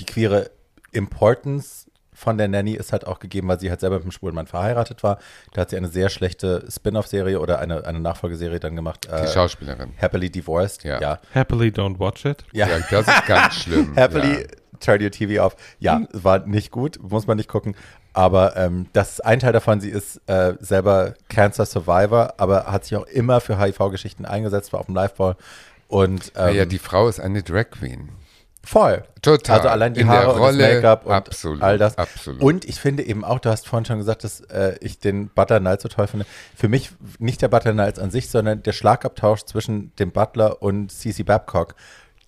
die 0.00 0.06
queere 0.06 0.50
Importance 0.90 1.85
von 2.16 2.38
der 2.38 2.48
Nanny 2.48 2.72
ist 2.72 2.92
halt 2.92 3.06
auch 3.06 3.18
gegeben, 3.18 3.46
weil 3.48 3.60
sie 3.60 3.70
halt 3.70 3.80
selber 3.80 3.96
mit 3.96 4.04
einem 4.04 4.12
schwulen 4.12 4.34
Mann 4.34 4.46
verheiratet 4.46 5.02
war. 5.02 5.18
Da 5.52 5.60
hat 5.60 5.70
sie 5.70 5.76
eine 5.76 5.88
sehr 5.88 6.08
schlechte 6.08 6.64
Spin-off-Serie 6.70 7.38
oder 7.38 7.58
eine, 7.58 7.84
eine 7.84 8.00
Nachfolgeserie 8.00 8.58
dann 8.58 8.74
gemacht. 8.74 9.06
Die 9.06 9.28
Schauspielerin. 9.28 9.92
Happily 9.98 10.30
Divorced. 10.30 10.84
Ja. 10.84 11.00
ja. 11.00 11.18
Happily 11.34 11.68
don't 11.68 11.98
watch 11.98 12.24
it. 12.24 12.44
Ja. 12.52 12.68
Ja, 12.68 12.78
das 12.90 13.06
ist 13.06 13.26
ganz 13.26 13.54
schlimm. 13.62 13.94
Happily 13.94 14.40
ja. 14.40 14.46
turn 14.80 15.02
your 15.02 15.10
TV 15.10 15.44
off. 15.44 15.56
Ja, 15.78 16.00
war 16.12 16.46
nicht 16.46 16.70
gut, 16.70 16.98
muss 17.02 17.26
man 17.26 17.36
nicht 17.36 17.48
gucken. 17.48 17.76
Aber 18.14 18.56
ähm, 18.56 18.86
das 18.94 19.10
ist 19.12 19.20
ein 19.26 19.40
Teil 19.40 19.52
davon, 19.52 19.82
sie 19.82 19.90
ist 19.90 20.22
äh, 20.26 20.54
selber 20.58 21.12
Cancer 21.28 21.66
Survivor, 21.66 22.32
aber 22.38 22.64
hat 22.64 22.86
sich 22.86 22.96
auch 22.96 23.06
immer 23.06 23.42
für 23.42 23.58
HIV-Geschichten 23.58 24.24
eingesetzt, 24.24 24.72
war 24.72 24.80
auf 24.80 24.86
dem 24.86 24.94
Liveball. 24.94 25.36
Und 25.88 26.32
ähm, 26.34 26.46
Ja, 26.46 26.50
ja, 26.50 26.64
die 26.64 26.78
Frau 26.78 27.08
ist 27.08 27.20
eine 27.20 27.42
Drag 27.42 27.70
Queen. 27.70 28.08
Voll. 28.66 29.04
Total. 29.22 29.56
Also 29.58 29.68
allein 29.68 29.94
die 29.94 30.00
In 30.00 30.08
Haare 30.08 30.32
und 30.32 30.38
Rolle, 30.38 30.58
das 30.58 30.74
Make-up 30.74 31.06
und 31.06 31.12
absolut, 31.12 31.62
all 31.62 31.78
das. 31.78 31.96
absolut. 31.98 32.42
Und 32.42 32.64
ich 32.64 32.78
finde 32.78 33.02
eben 33.02 33.24
auch, 33.24 33.38
du 33.38 33.50
hast 33.50 33.66
vorhin 33.66 33.84
schon 33.84 33.98
gesagt, 33.98 34.24
dass 34.24 34.40
äh, 34.40 34.76
ich 34.80 34.98
den 34.98 35.28
Butler 35.28 35.60
Knight 35.60 35.80
so 35.80 35.88
toll 35.88 36.06
finde. 36.06 36.26
Für 36.54 36.68
mich 36.68 36.90
nicht 37.18 37.42
der 37.42 37.48
Butler 37.48 37.72
Knight 37.72 37.98
an 37.98 38.10
sich, 38.10 38.28
sondern 38.28 38.62
der 38.62 38.72
Schlagabtausch 38.72 39.44
zwischen 39.44 39.94
dem 39.96 40.12
Butler 40.12 40.62
und 40.62 40.90
CC 40.90 41.22
Babcock. 41.22 41.74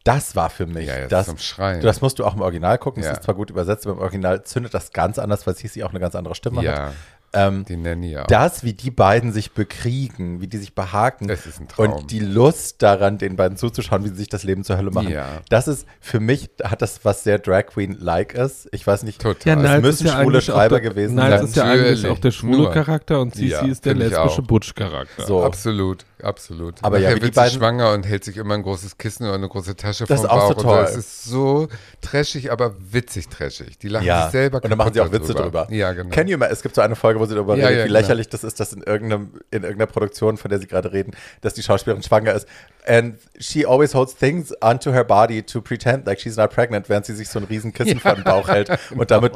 Das 0.04 0.36
war 0.36 0.48
für 0.48 0.66
mich. 0.66 0.86
Ja, 0.86 1.00
ja, 1.00 1.06
das, 1.06 1.26
zum 1.26 1.38
Schreien. 1.38 1.82
Das 1.82 2.00
musst 2.00 2.18
du 2.18 2.24
auch 2.24 2.34
im 2.34 2.40
Original 2.40 2.78
gucken. 2.78 3.02
Ja. 3.02 3.10
Es 3.10 3.18
ist 3.18 3.24
zwar 3.24 3.34
gut 3.34 3.50
übersetzt, 3.50 3.86
aber 3.86 3.96
im 3.96 4.00
Original 4.00 4.42
zündet 4.42 4.72
das 4.72 4.92
ganz 4.92 5.18
anders, 5.18 5.46
weil 5.46 5.54
CC 5.54 5.82
auch 5.82 5.90
eine 5.90 6.00
ganz 6.00 6.14
andere 6.14 6.34
Stimme 6.34 6.58
hat. 6.58 6.92
Ähm, 7.34 7.64
die 7.68 7.76
Nanny 7.76 8.16
auch. 8.16 8.26
das, 8.26 8.64
wie 8.64 8.72
die 8.72 8.90
beiden 8.90 9.32
sich 9.32 9.52
bekriegen, 9.52 10.40
wie 10.40 10.46
die 10.46 10.56
sich 10.56 10.74
behaken 10.74 11.28
Es 11.28 11.44
ist 11.46 11.60
ein 11.60 11.68
Traum. 11.68 11.92
und 11.92 12.10
die 12.10 12.20
Lust 12.20 12.80
daran, 12.82 13.18
den 13.18 13.36
beiden 13.36 13.58
zuzuschauen, 13.58 14.02
wie 14.04 14.08
sie 14.08 14.14
sich 14.16 14.28
das 14.28 14.44
Leben 14.44 14.64
zur 14.64 14.78
Hölle 14.78 14.90
machen. 14.90 15.10
Ja. 15.10 15.26
Das 15.50 15.68
ist 15.68 15.86
für 16.00 16.20
mich, 16.20 16.48
hat 16.64 16.80
das 16.80 17.04
was 17.04 17.24
sehr 17.24 17.38
Drag 17.38 17.66
Queen-like 17.66 18.34
ist. 18.34 18.68
Ich 18.72 18.86
weiß 18.86 19.02
nicht, 19.02 19.20
Total. 19.20 19.50
Ja, 19.50 19.56
Niles 19.56 19.82
müssen 19.82 20.06
ist 20.06 20.12
ja 20.14 20.22
schwule 20.22 20.40
Schreiber 20.40 20.80
der, 20.80 20.90
gewesen 20.90 21.16
Niles 21.16 21.30
sein. 21.40 21.44
ist 21.44 21.56
ja 21.56 21.64
eigentlich 21.64 22.06
auch 22.06 22.18
der 22.18 22.30
schwule 22.30 22.56
Nur. 22.58 22.70
Charakter 22.72 23.20
und 23.20 23.34
Cici 23.34 23.48
Ja, 23.50 23.66
ist 23.66 23.84
der 23.84 23.94
lesbische. 23.94 24.42
Butch-Charakter. 24.42 25.26
So. 25.26 25.44
Absolut, 25.44 26.06
absolut. 26.22 26.76
Aber 26.82 26.98
ja, 26.98 27.08
Nachher 27.10 27.16
die 27.20 27.36
wird 27.36 27.50
sie 27.50 27.56
schwanger 27.56 27.92
und 27.92 28.04
hält 28.06 28.24
sich 28.24 28.36
immer 28.36 28.54
ein 28.54 28.62
großes 28.62 28.98
Kissen 28.98 29.24
oder 29.24 29.34
eine 29.34 29.48
große 29.48 29.76
Tasche 29.76 30.04
Das 30.06 30.20
vom 30.20 30.26
ist 30.26 30.30
auch 30.30 30.36
Bauch. 30.36 30.48
so 30.48 30.60
so. 30.60 30.62
toll. 30.68 30.84
Es 30.84 30.96
ist 30.96 31.24
so 31.24 31.68
trashig, 32.00 32.50
aber 32.52 32.74
witzig 32.78 33.28
trashig. 33.28 33.78
Die 33.78 33.88
lachen 33.88 34.06
Ja, 34.06 34.24
sich 34.24 34.32
selber 34.32 34.62
und 34.62 34.70
dann 34.70 34.78
machen 34.78 34.92
sie 34.94 35.00
auch 35.00 35.12
Witze 35.12 35.34
drüber. 35.34 35.66
Ja, 35.70 35.92
genau. 35.92 36.14
You 36.14 36.34
ima- 36.36 36.46
es 36.48 36.62
gibt 36.62 36.74
so 36.74 36.80
eine 36.80 36.96
Folge, 36.96 37.20
wo 37.20 37.26
sie 37.26 37.34
darüber 37.34 37.56
Ja, 37.56 37.66
redet, 37.66 37.78
ja, 37.78 37.84
wie 37.84 37.88
genau. 37.88 38.00
lächerlich 38.00 38.28
das 38.28 38.44
ist, 38.44 38.58
dass 38.60 38.72
in, 38.72 38.82
irgendeinem, 38.82 39.32
in 39.50 39.62
irgendeiner 39.62 39.86
Produktion, 39.90 40.36
von 40.36 40.48
der 40.50 40.58
sie 40.58 40.66
gerade 40.66 40.92
reden, 40.92 41.12
dass 41.40 41.54
die 41.54 41.62
Schauspielerin 41.62 42.02
schwanger 42.02 42.32
ist. 42.34 42.46
And 42.86 43.16
she 43.38 43.66
always 43.66 43.94
holds 43.94 44.16
things 44.16 44.52
onto 44.62 44.92
her 44.92 45.04
body 45.04 45.42
to 45.42 45.60
pretend 45.60 46.06
like 46.06 46.20
she's 46.20 46.36
not 46.36 46.50
pregnant, 46.50 46.88
während 46.88 47.04
sie 47.06 47.14
sich 47.14 47.28
so 47.28 47.38
ein 47.38 47.44
riesen 47.44 47.72
Kissen 47.72 48.00
vor 48.00 48.14
den 48.14 48.24
Bauch 48.24 48.48
hält 48.48 48.70
und 48.96 49.10
damit 49.10 49.32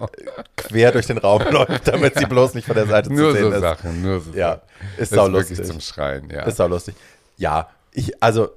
quer 0.56 0.92
durch 0.92 1.06
den 1.06 1.18
Raum 1.18 1.42
läuft, 1.50 1.86
damit 1.88 2.18
sie 2.18 2.24
bloß 2.26 2.54
nicht 2.54 2.66
von 2.66 2.74
der 2.76 2.86
Seite 2.86 3.12
Nur 3.12 3.30
zu 3.30 3.36
sehen 3.36 3.42
so 3.50 3.56
ist. 3.56 3.60
Sachen, 3.60 4.02
nur 4.02 4.20
so 4.20 4.32
Ja, 4.32 4.62
ist 4.96 5.12
Das 5.12 5.18
sau 5.18 5.26
ist 5.26 5.32
wirklich 5.34 5.58
lustig. 5.58 5.66
zum 5.66 5.80
Schreien, 5.80 6.30
ja. 6.30 6.42
Ist 6.44 6.60
auch 6.60 6.68
lustig. 6.72 6.94
Ja, 7.36 7.68
ich, 7.92 8.22
also, 8.22 8.50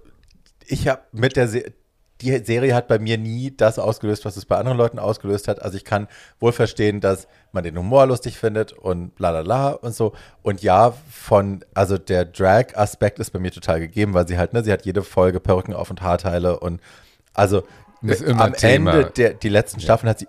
ich 0.66 0.88
habe 0.88 1.02
mit 1.12 1.36
der 1.36 1.48
Se 1.48 1.64
die 2.22 2.38
Serie 2.46 2.74
hat 2.74 2.88
bei 2.88 2.98
mir 2.98 3.18
nie 3.18 3.52
das 3.56 3.78
ausgelöst, 3.78 4.24
was 4.24 4.38
es 4.38 4.46
bei 4.46 4.56
anderen 4.56 4.78
Leuten 4.78 5.00
ausgelöst 5.00 5.48
hat. 5.48 5.62
Also 5.62 5.76
ich 5.76 5.84
kann 5.84 6.08
wohl 6.40 6.54
verstehen, 6.54 7.02
dass 7.02 7.28
man 7.52 7.64
den 7.64 7.78
Humor 7.78 8.08
lustig 8.08 8.38
findet 8.38 8.72
und 8.72 9.16
bla 9.16 9.32
bla 9.32 9.44
bla 9.44 9.70
und 9.72 9.94
so. 9.94 10.14
Und 10.42 10.62
ja, 10.64 10.94
von, 11.12 11.66
also 11.74 11.98
der 11.98 12.24
Drag-Aspekt 12.24 13.20
ist 13.20 13.32
bei 13.32 13.40
mir 13.40 13.52
total 13.52 13.82
gegeben, 13.82 14.14
weil 14.14 14.28
sie 14.28 14.38
halt, 14.38 14.54
ne, 14.54 14.64
sie 14.64 14.72
hat 14.72 14.86
jede 14.86 15.04
Folge 15.04 15.42
Perücken 15.42 15.74
auf 15.74 15.90
und 15.90 16.02
Haarteile 16.02 16.60
und 16.60 16.80
also 17.34 17.64
Ist 18.02 18.22
immer 18.22 18.46
am 18.46 18.54
Thema. 18.54 18.94
Ende 18.94 19.12
der 19.12 19.34
die 19.34 19.50
letzten 19.50 19.80
Staffeln 19.80 20.10
hat 20.10 20.20
sie 20.20 20.28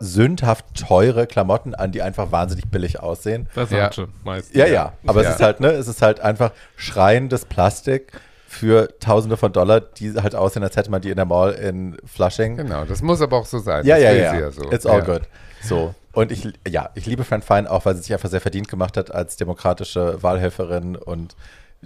sündhaft 0.00 0.64
teure 0.74 1.26
Klamotten 1.26 1.74
an, 1.74 1.92
die 1.92 2.02
einfach 2.02 2.32
wahnsinnig 2.32 2.68
billig 2.70 3.00
aussehen. 3.00 3.48
Versace 3.52 4.08
meistens. 4.24 4.56
Ja, 4.56 4.66
ja, 4.66 4.92
aber 5.06 5.22
Ja. 5.22 5.30
es 5.30 5.36
ist 5.36 5.42
halt, 5.42 5.60
ne, 5.60 5.70
es 5.70 5.88
ist 5.88 6.02
halt 6.02 6.20
einfach 6.20 6.52
schreiendes 6.76 7.44
Plastik 7.44 8.12
für 8.46 8.88
Tausende 9.00 9.36
von 9.36 9.52
Dollar, 9.52 9.80
die 9.80 10.14
halt 10.14 10.34
aussehen, 10.34 10.62
als 10.62 10.76
hätte 10.76 10.90
man 10.90 11.02
die 11.02 11.10
in 11.10 11.16
der 11.16 11.24
Mall 11.24 11.52
in 11.52 11.96
Flushing. 12.04 12.56
Genau, 12.56 12.84
das 12.84 13.02
muss 13.02 13.20
aber 13.20 13.36
auch 13.38 13.46
so 13.46 13.58
sein. 13.58 13.84
Ja, 13.84 13.96
das 13.96 14.04
ja, 14.04 14.12
ja. 14.12 14.34
ja 14.38 14.50
so. 14.50 14.70
It's 14.70 14.86
all 14.86 15.00
ja. 15.00 15.04
good. 15.04 15.22
So. 15.62 15.94
Und 16.12 16.32
ich, 16.32 16.48
ja, 16.66 16.90
ich 16.94 17.04
liebe 17.06 17.24
Fran 17.24 17.42
Fine 17.42 17.70
auch, 17.70 17.84
weil 17.84 17.94
sie 17.94 18.02
sich 18.02 18.12
einfach 18.14 18.30
sehr 18.30 18.40
verdient 18.40 18.68
gemacht 18.68 18.96
hat 18.96 19.14
als 19.14 19.36
demokratische 19.36 20.22
Wahlhelferin 20.22 20.96
und 20.96 21.36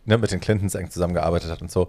ne, 0.04 0.18
mit 0.18 0.30
den 0.30 0.40
Clintons 0.40 0.74
eng 0.76 0.90
zusammengearbeitet 0.90 1.50
hat 1.50 1.62
und 1.62 1.70
so. 1.70 1.88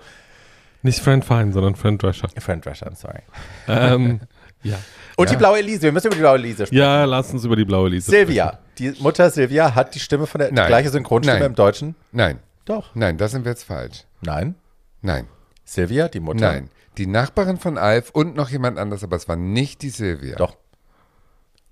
Nicht 0.83 0.99
Friend 0.99 1.23
Fine, 1.23 1.51
sondern 1.53 1.75
Friend 1.75 2.01
Drescher. 2.01 2.29
Fran 2.39 2.61
Drescher, 2.61 2.87
I'm 2.87 2.95
sorry. 2.95 3.19
ähm, 3.67 4.21
ja. 4.63 4.77
Und 5.17 5.25
Ja. 5.29 5.31
die 5.33 5.37
blaue 5.37 5.59
Elise, 5.59 5.83
wir 5.83 5.91
müssen 5.91 6.07
über 6.07 6.15
die 6.15 6.21
blaue 6.21 6.35
Elise 6.37 6.65
sprechen. 6.65 6.79
ja, 6.81 7.05
lass 7.05 7.31
uns 7.33 7.43
über 7.43 7.55
die 7.55 7.65
blaue 7.65 7.89
Lise 7.89 8.09
Silvia, 8.09 8.59
die 8.77 8.91
Mutter 8.99 9.29
Silvia 9.29 9.75
hat 9.75 9.93
die 9.93 9.99
Stimme 9.99 10.25
von 10.25 10.39
der 10.39 10.49
die 10.49 10.55
Nein. 10.55 10.67
gleiche 10.67 10.89
Synchronstimme 10.89 11.39
Nein. 11.39 11.49
im 11.51 11.55
Deutschen. 11.55 11.95
Nein, 12.11 12.39
Doch. 12.65 12.95
nein, 12.95 13.17
da 13.17 13.27
sind 13.27 13.45
wir 13.45 13.51
jetzt 13.51 13.63
falsch. 13.63 14.05
Nein. 14.21 14.55
Nein, 15.01 15.27
Silvia, 15.65 16.07
die 16.07 16.19
Mutter. 16.19 16.51
nein. 16.51 16.69
Die 16.97 17.07
Nachbarin 17.07 17.57
von 17.57 17.77
Alf 17.77 18.09
und 18.11 18.35
noch 18.35 18.49
jemand 18.49 18.77
anders, 18.77 19.03
aber 19.03 19.15
es 19.15 19.27
war 19.27 19.35
nicht 19.37 19.81
die 19.81 19.89
Silvia. 19.89 20.35
Doch. 20.35 20.57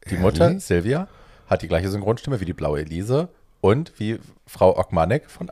Die 0.09 0.17
Mutter, 0.17 0.45
Ehrlich? 0.45 0.63
Silvia, 0.65 1.07
hat 1.47 1.61
die 1.61 1.67
gleiche 1.67 1.89
Synchronstimme 1.89 2.39
wie 2.39 2.45
die 2.45 2.53
blaue 2.53 2.79
Elise 2.79 3.29
und 3.61 3.91
wie 3.99 4.19
Frau 4.47 4.77
Ogmanek 4.79 5.29
von 5.29 5.49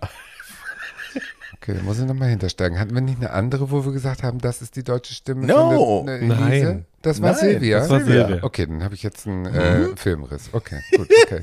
Okay, 1.55 1.73
da 1.75 1.81
muss 1.81 1.97
ich 1.99 2.05
nochmal 2.05 2.29
hintersteigen. 2.29 2.77
Hatten 2.79 2.93
wir 2.93 3.01
nicht 3.01 3.17
eine 3.19 3.31
andere, 3.31 3.71
wo 3.71 3.85
wir 3.85 3.91
gesagt 3.93 4.21
haben, 4.23 4.39
das 4.39 4.61
ist 4.61 4.75
die 4.75 4.83
deutsche 4.83 5.13
Stimme 5.13 5.45
No. 5.47 5.99
von 5.99 6.05
der, 6.07 6.19
der 6.19 6.27
Nein. 6.27 6.51
Elise? 6.51 6.85
Das 7.01 7.21
war 7.21 7.31
Nein, 7.31 7.39
Silvia? 7.39 7.79
das 7.79 7.89
war 7.89 8.01
Silvia. 8.01 8.39
Okay, 8.43 8.65
dann 8.65 8.83
habe 8.83 8.93
ich 8.95 9.03
jetzt 9.03 9.25
einen 9.27 9.45
äh, 9.45 9.95
Filmriss. 9.95 10.49
Okay, 10.51 10.81
gut, 10.95 11.07
okay. 11.23 11.41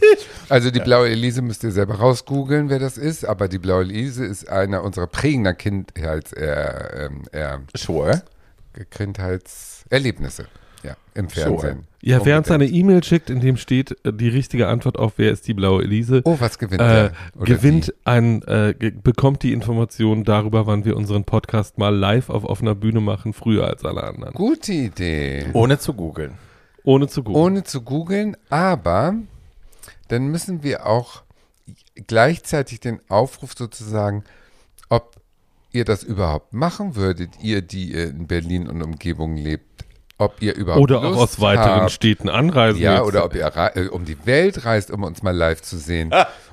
Also 0.48 0.70
die 0.70 0.80
blaue 0.80 1.08
Elise 1.08 1.40
müsst 1.42 1.64
ihr 1.64 1.72
selber 1.72 1.94
rausgoogeln, 1.94 2.68
wer 2.68 2.78
das 2.78 2.98
ist, 2.98 3.24
aber 3.24 3.48
die 3.48 3.58
blaue 3.58 3.82
Elise 3.82 4.24
ist 4.26 4.48
einer 4.48 4.82
unserer 4.84 5.06
prägender 5.06 5.54
Kindheits, 5.54 6.32
äh, 6.32 7.06
ähm, 7.06 7.22
äh, 7.32 7.56
Sure. 7.76 8.22
Kindheitserlebnisse. 8.90 10.46
Ja, 10.84 10.96
im 11.14 11.28
Fernsehen. 11.30 11.84
Ja, 12.02 12.24
wer 12.24 12.36
uns 12.36 12.50
eine. 12.50 12.66
E-Mail 12.66 13.02
schickt, 13.02 13.30
in 13.30 13.40
dem 13.40 13.56
steht 13.56 13.96
äh, 14.04 14.12
die 14.12 14.28
richtige 14.28 14.68
Antwort 14.68 14.98
auf 14.98 15.14
wer 15.16 15.30
ist 15.32 15.48
die 15.48 15.54
blaue 15.54 15.82
Elise, 15.82 16.20
Oh, 16.24 16.36
was 16.38 16.58
gewinnt 16.58 16.82
äh, 16.82 16.84
der? 16.84 17.12
Oder 17.36 17.44
gewinnt 17.46 17.86
die? 17.88 17.92
ein, 18.04 18.42
äh, 18.42 18.74
ge 18.78 18.90
bekommt 18.90 19.42
die 19.42 19.52
Information 19.54 20.24
darüber, 20.24 20.66
wann 20.66 20.84
wir 20.84 20.96
unseren 20.96 21.24
Podcast 21.24 21.78
mal 21.78 21.94
live 21.94 22.28
auf 22.28 22.44
offener 22.44 22.74
Bühne 22.74 23.00
machen, 23.00 23.32
früher 23.32 23.66
als 23.66 23.84
alle 23.84 24.04
anderen. 24.04 24.34
Gute 24.34 24.72
Idee. 24.72 25.46
Ohne 25.54 25.78
zu 25.78 25.94
googeln. 25.94 26.32
Ohne 26.82 27.08
zu 27.08 27.22
googeln. 27.22 27.44
Ohne 27.44 27.64
zu 27.64 27.80
googeln, 27.80 28.36
aber 28.50 29.14
dann 30.08 30.26
müssen 30.26 30.62
wir 30.62 30.86
auch 30.86 31.22
gleichzeitig 32.06 32.80
den 32.80 33.00
Aufruf 33.08 33.54
sozusagen, 33.56 34.24
ob 34.90 35.16
ihr 35.72 35.84
das 35.86 36.02
überhaupt 36.02 36.52
machen 36.52 36.94
würdet, 36.94 37.30
ihr, 37.40 37.62
die 37.62 37.92
ihr 37.92 38.08
in 38.08 38.26
Berlin 38.26 38.68
und 38.68 38.82
Umgebung 38.82 39.36
lebt, 39.36 39.64
ob 40.18 40.40
ihr 40.40 40.54
überhaupt 40.54 40.82
Oder 40.82 40.98
auch 40.98 41.02
Lust 41.04 41.18
aus 41.18 41.40
weiteren 41.40 41.82
habt, 41.82 41.90
Städten 41.90 42.28
anreisen. 42.28 42.80
Ja, 42.80 42.98
willst. 42.98 43.08
oder 43.08 43.24
ob 43.24 43.34
ihr 43.34 43.52
äh, 43.74 43.88
um 43.88 44.04
die 44.04 44.26
Welt 44.26 44.64
reist, 44.64 44.90
um 44.90 45.02
uns 45.02 45.22
mal 45.22 45.34
live 45.36 45.62
zu 45.62 45.76
sehen 45.76 46.12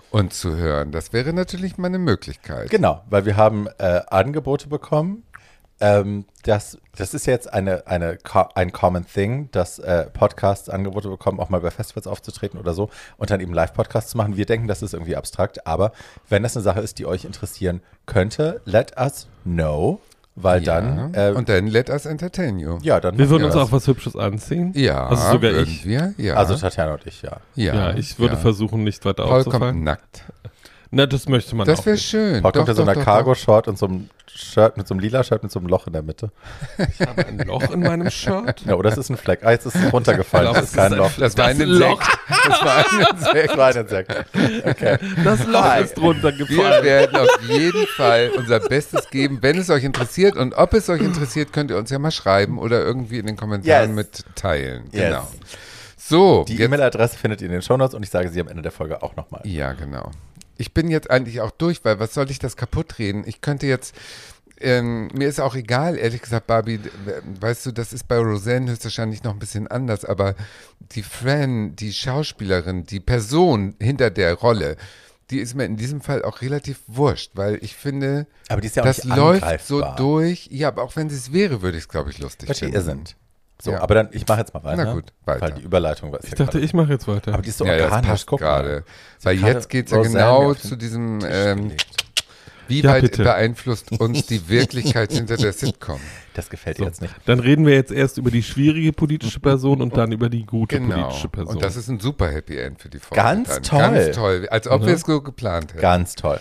und 0.09 0.33
zu 0.33 0.55
hören. 0.55 0.91
Das 0.91 1.13
wäre 1.13 1.33
natürlich 1.33 1.77
mal 1.77 1.88
eine 1.88 1.99
Möglichkeit. 1.99 2.69
Genau, 2.69 3.03
weil 3.09 3.25
wir 3.25 3.38
haben 3.38 3.67
äh, 3.77 4.01
Angebote 4.07 4.67
bekommen. 4.67 5.23
Ähm, 5.79 6.25
das, 6.43 6.77
das 6.95 7.15
ist 7.15 7.25
jetzt 7.25 7.51
eine, 7.51 7.88
eine, 7.88 8.19
ein 8.53 8.71
common 8.71 9.05
thing, 9.05 9.49
dass 9.51 9.79
äh, 9.79 10.05
Podcasts 10.11 10.69
Angebote 10.69 11.09
bekommen, 11.09 11.39
auch 11.39 11.49
mal 11.49 11.59
bei 11.59 11.71
Festivals 11.71 12.05
aufzutreten 12.05 12.59
oder 12.59 12.75
so 12.75 12.91
und 13.17 13.31
dann 13.31 13.39
eben 13.41 13.53
Live-Podcasts 13.53 14.11
zu 14.11 14.17
machen. 14.17 14.38
Wir 14.38 14.45
denken, 14.45 14.67
das 14.67 14.83
ist 14.83 14.93
irgendwie 14.93 15.15
abstrakt, 15.15 15.65
aber 15.65 15.91
wenn 16.29 16.43
das 16.43 16.55
eine 16.55 16.63
Sache 16.63 16.81
ist, 16.81 16.99
die 16.99 17.07
euch 17.07 17.25
interessieren 17.25 17.81
könnte, 18.05 18.61
let 18.65 18.95
us 18.97 19.27
know, 19.43 19.99
weil 20.35 20.61
dann, 20.61 21.11
ja. 21.13 21.29
äh, 21.29 21.33
und 21.33 21.49
dann 21.49 21.67
let 21.67 21.89
us 21.89 22.05
entertain 22.05 22.57
you. 22.57 22.77
ja, 22.81 22.99
dann 22.99 23.17
wir 23.17 23.29
würden 23.29 23.43
machen 23.43 23.45
uns 23.51 23.53
das. 23.55 23.67
auch 23.67 23.71
was 23.71 23.87
Hübsches 23.87 24.15
anziehen. 24.15 24.71
Ja, 24.75 25.07
Also 25.07 25.31
sogar 25.33 25.51
ich. 25.53 25.85
Wir? 25.85 26.13
Ja. 26.17 26.35
Also 26.35 26.55
Tatjana 26.55 26.93
und 26.93 27.05
ich, 27.05 27.21
ja. 27.21 27.37
ja, 27.55 27.73
Ja, 27.75 27.93
ich 27.95 28.17
würde 28.19 28.35
ja. 28.35 28.39
versuchen, 28.39 28.83
nicht 28.83 29.03
weiter 29.05 29.23
Paul 29.23 29.43
kommt 29.43 29.47
aufzufallen. 29.47 29.83
nackt. 29.83 30.23
Na, 30.93 31.05
das 31.05 31.30
möchte 31.30 31.55
man 31.55 31.65
Das 31.65 31.80
auch. 31.80 31.85
wäre 31.85 31.97
schön. 31.97 32.41
Paul 32.41 32.51
Doch, 32.51 32.59
kommt 32.59 32.69
in 32.69 32.76
so 32.76 32.81
einer 32.81 32.95
Cargo-Short 33.01 33.69
und 33.69 33.77
so 33.77 33.85
einem 33.88 34.09
Shirt, 34.27 34.76
mit 34.76 34.88
so 34.88 34.93
einem 34.93 34.99
lila 34.99 35.23
Shirt 35.23 35.41
mit 35.43 35.51
so 35.51 35.59
einem 35.59 35.69
Loch 35.69 35.88
in 35.88 35.93
der 35.93 36.01
Mitte. 36.01 36.31
Ich 36.77 37.05
habe 37.07 37.26
ein 37.26 37.38
Loch 37.39 37.69
in 37.72 37.80
meinem 37.81 38.09
Shirt. 38.09 38.61
Ja, 38.65 38.76
oder 38.76 38.89
das 38.89 38.97
ist 38.99 39.09
ein 39.09 39.15
Fleck. 39.18 39.39
Ah, 39.43 39.51
jetzt 39.51 39.65
ist 39.65 39.76
es 39.76 39.93
runtergefallen. 39.93 40.49
Ich 40.51 40.53
Das 40.59 40.72
glaub, 40.73 40.88
ist 40.88 40.91
kein 40.91 40.91
es 40.93 40.97
Loch. 40.97 41.11
Das 41.18 41.38
war 41.38 41.45
ein 41.45 41.59
Loch. 41.59 41.99
Insekt. 42.01 42.18
Das 42.47 42.61
war 42.65 42.77
ein 42.77 43.15
Insekt. 43.15 43.49
Das 43.49 43.57
war 43.57 43.68
ein 43.68 43.77
Insekt. 43.77 44.26
Okay. 44.65 44.97
Das 45.23 45.45
Loch 45.47 45.63
Hi. 45.63 45.84
ist 45.84 45.97
runtergefallen. 45.97 46.57
Wir 46.59 46.84
werden 46.84 47.15
auf 47.18 47.39
jeden 47.47 47.88
Fall 47.88 48.31
unser 48.38 48.59
Bestes 48.59 49.09
geben, 49.09 49.38
wenn 49.41 49.57
es 49.57 49.69
euch 49.69 49.84
interessiert. 49.84 50.35
Und 50.38 50.53
ob 50.55 50.73
es 50.73 50.89
euch 50.89 51.01
interessiert, 51.01 51.53
könnt 51.53 51.72
ihr 51.72 51.77
uns 51.77 51.89
ja 51.89 51.99
mal 51.99 52.11
schreiben 52.11 52.57
oder 52.57 52.81
irgendwie 52.81 53.19
in 53.19 53.27
den 53.27 53.38
Kommentaren 53.38 53.95
Yes. 53.97 54.07
mitteilen. 54.26 54.84
Yes. 54.91 55.03
Genau. 55.03 55.27
So, 55.97 56.43
Die 56.47 56.61
E-Mail-Adresse 56.61 57.18
findet 57.18 57.41
ihr 57.41 57.47
in 57.47 57.53
den 57.53 57.61
Shownotes 57.61 57.93
und 57.95 58.03
ich 58.03 58.09
sage 58.09 58.30
sie 58.30 58.41
am 58.41 58.47
Ende 58.49 58.61
der 58.61 58.72
Folge 58.72 59.01
auch 59.03 59.15
nochmal. 59.15 59.41
Ja, 59.45 59.72
genau. 59.73 60.11
Ich 60.61 60.73
bin 60.75 60.89
jetzt 60.89 61.09
eigentlich 61.09 61.41
auch 61.41 61.49
durch, 61.51 61.83
weil 61.83 61.99
was 61.99 62.13
soll 62.13 62.29
ich 62.29 62.38
das 62.38 62.55
kaputt 62.55 62.99
reden? 62.99 63.23
Ich 63.25 63.41
könnte 63.41 63.65
jetzt, 63.65 63.95
ähm, 64.59 65.07
mir 65.13 65.27
ist 65.27 65.41
auch 65.41 65.55
egal, 65.55 65.97
ehrlich 65.97 66.21
gesagt, 66.21 66.45
Barbie, 66.45 66.79
weißt 67.39 67.65
du, 67.65 67.71
das 67.71 67.93
ist 67.93 68.07
bei 68.07 68.19
Roseanne 68.19 68.69
höchstwahrscheinlich 68.69 69.23
noch 69.23 69.33
ein 69.33 69.39
bisschen 69.39 69.67
anders, 69.67 70.05
aber 70.05 70.35
die 70.91 71.01
Fran, 71.01 71.75
die 71.75 71.91
Schauspielerin, 71.91 72.85
die 72.85 72.99
Person 72.99 73.73
hinter 73.81 74.11
der 74.11 74.35
Rolle, 74.35 74.77
die 75.31 75.39
ist 75.39 75.55
mir 75.55 75.65
in 75.65 75.77
diesem 75.77 75.99
Fall 76.01 76.21
auch 76.23 76.41
relativ 76.41 76.79
wurscht, 76.85 77.31
weil 77.33 77.57
ich 77.63 77.75
finde, 77.75 78.27
Aber 78.47 78.61
die 78.61 78.67
ist 78.67 78.75
ja 78.75 78.83
auch 78.83 78.88
das 78.88 79.03
läuft 79.03 79.65
so 79.65 79.81
durch. 79.97 80.47
Ja, 80.51 80.67
aber 80.67 80.83
auch 80.83 80.95
wenn 80.95 81.09
sie 81.09 81.15
es 81.15 81.33
wäre, 81.33 81.63
würde 81.63 81.77
ich 81.77 81.85
es, 81.85 81.89
glaube 81.89 82.11
ich, 82.11 82.19
lustig 82.19 82.47
But 82.47 82.57
she 82.57 82.65
finden. 82.65 82.77
isn't. 82.79 83.15
So, 83.63 83.71
Ja. 83.71 83.81
aber 83.81 83.93
dann, 83.93 84.09
ich 84.11 84.27
mache 84.27 84.39
jetzt 84.39 84.53
mal 84.55 84.63
weiter. 84.63 84.85
Na 84.85 84.93
gut, 84.93 85.13
weiter. 85.25 85.41
Weil 85.41 85.51
die 85.53 85.61
Überleitung 85.61 86.11
war 86.11 86.19
Ich 86.23 86.29
ja 86.31 86.35
dachte, 86.35 86.53
gerade- 86.53 86.65
ich 86.65 86.73
mache 86.73 86.91
jetzt 86.91 87.07
weiter. 87.07 87.33
Aber 87.33 87.43
die 87.43 87.49
ist 87.49 87.59
so 87.59 87.65
Ja, 87.65 87.77
das 87.77 87.85
organisch, 87.85 88.09
passt 88.09 88.25
guck 88.27 88.41
mal. 88.41 88.47
gerade. 88.63 88.83
Weil 89.21 89.35
jetzt 89.38 89.69
geht 89.69 89.85
es 89.85 89.91
ja 89.91 90.01
genau 90.01 90.53
zu 90.55 90.75
diesem, 90.75 91.19
ähm, 91.29 91.71
wie 92.67 92.81
Ja, 92.81 92.91
weit 92.91 93.01
bitte. 93.03 93.23
beeinflusst 93.23 93.91
uns 93.91 94.25
die 94.25 94.47
Wirklichkeit 94.49 95.11
hinter 95.11 95.38
der 95.38 95.53
Sitcom? 95.53 95.99
Das 96.33 96.49
gefällt 96.49 96.79
dir 96.79 96.85
jetzt 96.85 97.01
nicht. 97.01 97.13
Dann 97.25 97.39
reden 97.39 97.65
wir 97.67 97.73
jetzt 97.75 97.91
erst 97.91 98.17
über 98.17 98.31
die 98.31 98.41
schwierige 98.41 98.93
politische 98.93 99.39
Person 99.39 99.81
und 99.81 99.95
dann 99.95 100.11
über 100.11 100.29
die 100.29 100.45
gute 100.45 100.79
Genau. 100.79 100.95
politische 101.03 101.27
Person. 101.29 101.55
Und 101.57 101.63
das 101.63 101.75
ist 101.75 101.88
ein 101.89 101.99
super 101.99 102.29
Happy 102.31 102.57
End 102.57 102.81
für 102.81 102.89
die 102.89 102.99
Folge. 102.99 103.21
Ganz 103.21 103.49
dann. 103.49 103.63
toll. 103.63 103.79
Ganz 103.79 104.15
toll. 104.15 104.47
Als 104.49 104.67
ob 104.67 104.81
Mhm. 104.81 104.85
wir 104.88 104.93
es 104.95 105.01
so 105.01 105.21
geplant 105.21 105.71
hätten. 105.73 105.81
Ganz 105.81 106.15
toll. 106.15 106.39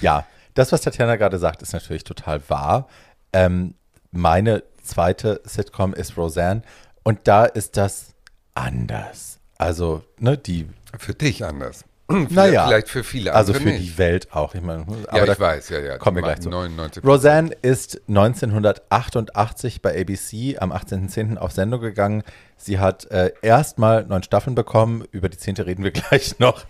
Ja, 0.00 0.24
das, 0.54 0.72
was 0.72 0.80
Tatjana 0.80 1.16
gerade 1.16 1.38
sagt, 1.38 1.60
ist 1.62 1.72
natürlich 1.74 2.04
total 2.04 2.40
wahr. 2.48 2.86
Ähm, 3.32 3.74
meine 4.12 4.62
zweite 4.82 5.40
Sitcom 5.44 5.94
ist 5.94 6.16
Roseanne 6.16 6.62
und 7.02 7.20
da 7.24 7.44
ist 7.44 7.76
das 7.76 8.14
anders. 8.54 9.38
Also, 9.58 10.02
ne, 10.18 10.36
die, 10.36 10.68
Für 10.98 11.14
dich 11.14 11.44
anders. 11.44 11.84
naja, 12.30 12.66
Vielleicht 12.66 12.88
für 12.88 13.04
viele 13.04 13.32
also 13.32 13.52
andere 13.52 13.62
für 13.64 13.72
nicht. 13.72 13.94
die 13.94 13.98
Welt 13.98 14.32
auch. 14.32 14.54
Ich 14.54 14.60
meine, 14.60 14.82
aber 14.82 15.18
ja, 15.18 15.26
da 15.26 15.32
ich 15.32 15.40
weiß, 15.40 15.68
ja, 15.70 15.80
ja. 15.80 15.98
kommen 15.98 16.16
wir 16.16 16.22
gleich 16.22 16.40
zu. 16.40 16.50
99 16.50 17.04
Roseanne 17.04 17.54
ist 17.62 18.00
1988 18.08 19.82
bei 19.82 20.00
ABC 20.00 20.58
am 20.58 20.72
18.10. 20.72 21.36
auf 21.36 21.52
Sendung 21.52 21.80
gegangen. 21.80 22.22
Sie 22.56 22.78
hat 22.78 23.10
äh, 23.10 23.32
erstmal 23.42 24.04
neun 24.04 24.22
Staffeln 24.22 24.54
bekommen. 24.54 25.04
Über 25.10 25.28
die 25.28 25.38
zehnte 25.38 25.66
reden 25.66 25.84
wir 25.84 25.90
gleich 25.92 26.38
noch. 26.38 26.64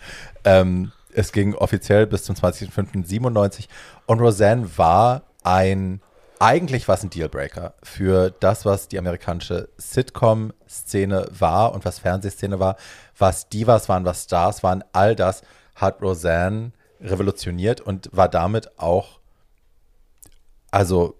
Ähm, 0.45 0.93
es 1.15 1.33
ging 1.33 1.55
offiziell 1.55 2.07
bis 2.07 2.25
zum 2.25 2.37
20.05.97. 2.37 3.67
Und 4.07 4.21
Roseanne 4.21 4.69
war 4.77 5.23
ein, 5.43 6.01
eigentlich 6.43 6.89
war 6.89 6.97
es 6.97 7.05
ein 7.05 7.11
Dealbreaker 7.11 7.75
für 7.85 8.31
das, 8.31 8.65
was 8.65 8.89
die 8.89 8.99
amerikanische 8.99 9.69
Sitcom-Szene 9.77 11.29
war 11.31 11.73
und 11.73 11.85
was 11.85 12.01
Fernsehszene 12.01 12.59
war, 12.59 12.77
was 13.17 13.49
Divas 13.49 13.89
waren, 13.89 14.05
was 14.05 14.25
Stars 14.25 14.65
waren. 14.65 14.83
All 14.93 15.15
das 15.15 15.43
hat 15.77 16.03
Roseanne 16.03 16.73
revolutioniert 17.01 17.81
und 17.81 18.09
war 18.13 18.29
damit 18.29 18.77
auch 18.79 19.21
also 20.73 21.15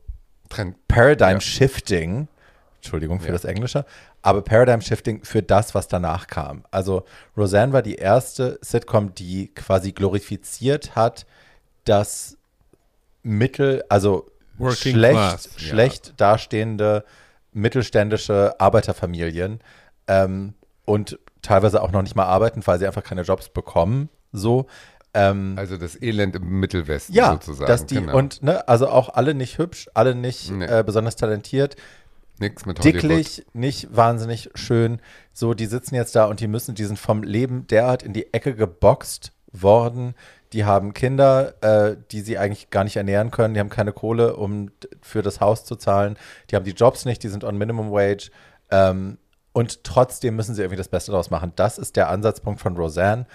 Trend. 0.49 0.77
Paradigm 0.89 1.35
Ja. 1.35 1.41
Shifting, 1.41 2.27
Entschuldigung 2.77 3.21
für 3.21 3.29
Ja. 3.29 3.33
das 3.35 3.45
Englische, 3.45 3.85
aber 4.23 4.43
Paradigm 4.43 4.81
Shifting 4.81 5.23
für 5.25 5.43
das, 5.43 5.73
was 5.75 5.87
danach 5.87 6.27
kam. 6.27 6.65
Also 6.73 7.05
Roseanne 7.37 7.73
war 7.73 7.83
die 7.83 7.95
erste 7.95 8.59
Sitcom, 8.61 9.15
die 9.15 9.55
quasi 9.55 9.93
glorifiziert 9.93 10.97
hat, 10.97 11.27
dass 11.85 12.37
Mittel, 13.23 13.85
also 13.89 14.32
Working 14.59 14.93
schlecht, 14.95 15.15
class, 15.15 15.49
ja. 15.59 15.61
schlecht 15.69 16.15
dastehende 16.19 17.05
mittelständische 17.53 18.55
Arbeiterfamilien 18.59 19.61
ähm, 20.09 20.55
und 20.85 21.19
teilweise 21.43 21.83
auch 21.83 21.91
noch 21.93 22.03
nicht 22.03 22.17
mal 22.17 22.25
arbeiten, 22.25 22.67
weil 22.67 22.79
sie 22.79 22.87
einfach 22.87 23.05
keine 23.05 23.23
Jobs 23.23 23.49
bekommen, 23.49 24.09
so. 24.33 24.67
Ähm, 25.15 25.55
Also 25.59 25.77
das 25.77 26.01
Elend 26.01 26.37
im 26.37 26.61
Mittelwesten 26.61 27.15
ja, 27.15 27.33
sozusagen. 27.33 27.69
dass 27.69 27.85
die 27.85 27.97
genau. 27.97 28.17
und 28.17 28.43
ne, 28.43 28.67
also 28.69 28.89
auch 28.89 29.11
alle 29.11 29.35
nicht 29.35 29.59
hübsch, 29.59 29.91
alle 29.93 30.15
nicht 30.15 30.51
Nee. 30.51 30.65
äh, 30.65 30.83
besonders 30.85 31.17
talentiert, 31.17 31.77
Nix 32.39 32.65
mit 32.65 32.79
Hollywood. 32.81 33.03
dicklich, 33.03 33.45
nicht 33.53 33.95
wahnsinnig 33.95 34.51
schön. 34.55 35.01
So, 35.35 35.53
die 35.53 35.67
sitzen 35.67 35.95
jetzt 35.95 36.17
da 36.17 36.25
und 36.25 36.41
die 36.41 36.49
müssen, 36.49 36.75
die 36.75 36.85
sind 36.85 36.99
vom 36.99 37.23
Leben 37.23 37.67
derart 37.67 38.03
in 38.03 38.15
die 38.15 38.33
Ecke 38.33 38.55
geboxt 38.55 39.33
worden. 39.53 40.15
Die 40.53 40.65
haben 40.65 40.95
Kinder, 40.95 41.55
äh, 41.63 41.97
die 42.11 42.21
sie 42.21 42.39
eigentlich 42.39 42.71
gar 42.71 42.85
nicht 42.85 42.97
ernähren 42.97 43.31
können. 43.31 43.55
Die 43.55 43.61
haben 43.61 43.71
keine 43.71 43.93
Kohle, 43.93 44.37
um 44.37 44.71
für 45.01 45.23
das 45.23 45.41
Haus 45.41 45.65
zu 45.65 45.77
zahlen. 45.77 46.17
Die 46.51 46.57
haben 46.57 46.65
die 46.65 46.73
Jobs 46.73 47.05
nicht, 47.05 47.23
die 47.23 47.29
sind 47.29 47.45
on 47.45 47.57
Minimum 47.57 47.91
Wage. 47.91 48.31
Ähm, 48.71 49.19
und 49.53 49.85
trotzdem 49.85 50.37
müssen 50.37 50.55
sie 50.55 50.63
irgendwie 50.63 50.77
das 50.77 50.89
Beste 50.89 51.11
daraus 51.13 51.31
machen. 51.31 51.53
Das 51.57 51.79
ist 51.79 51.97
der 51.97 52.09
Ansatzpunkt 52.09 52.61
von 52.61 52.77
Roseanne. 52.77 53.27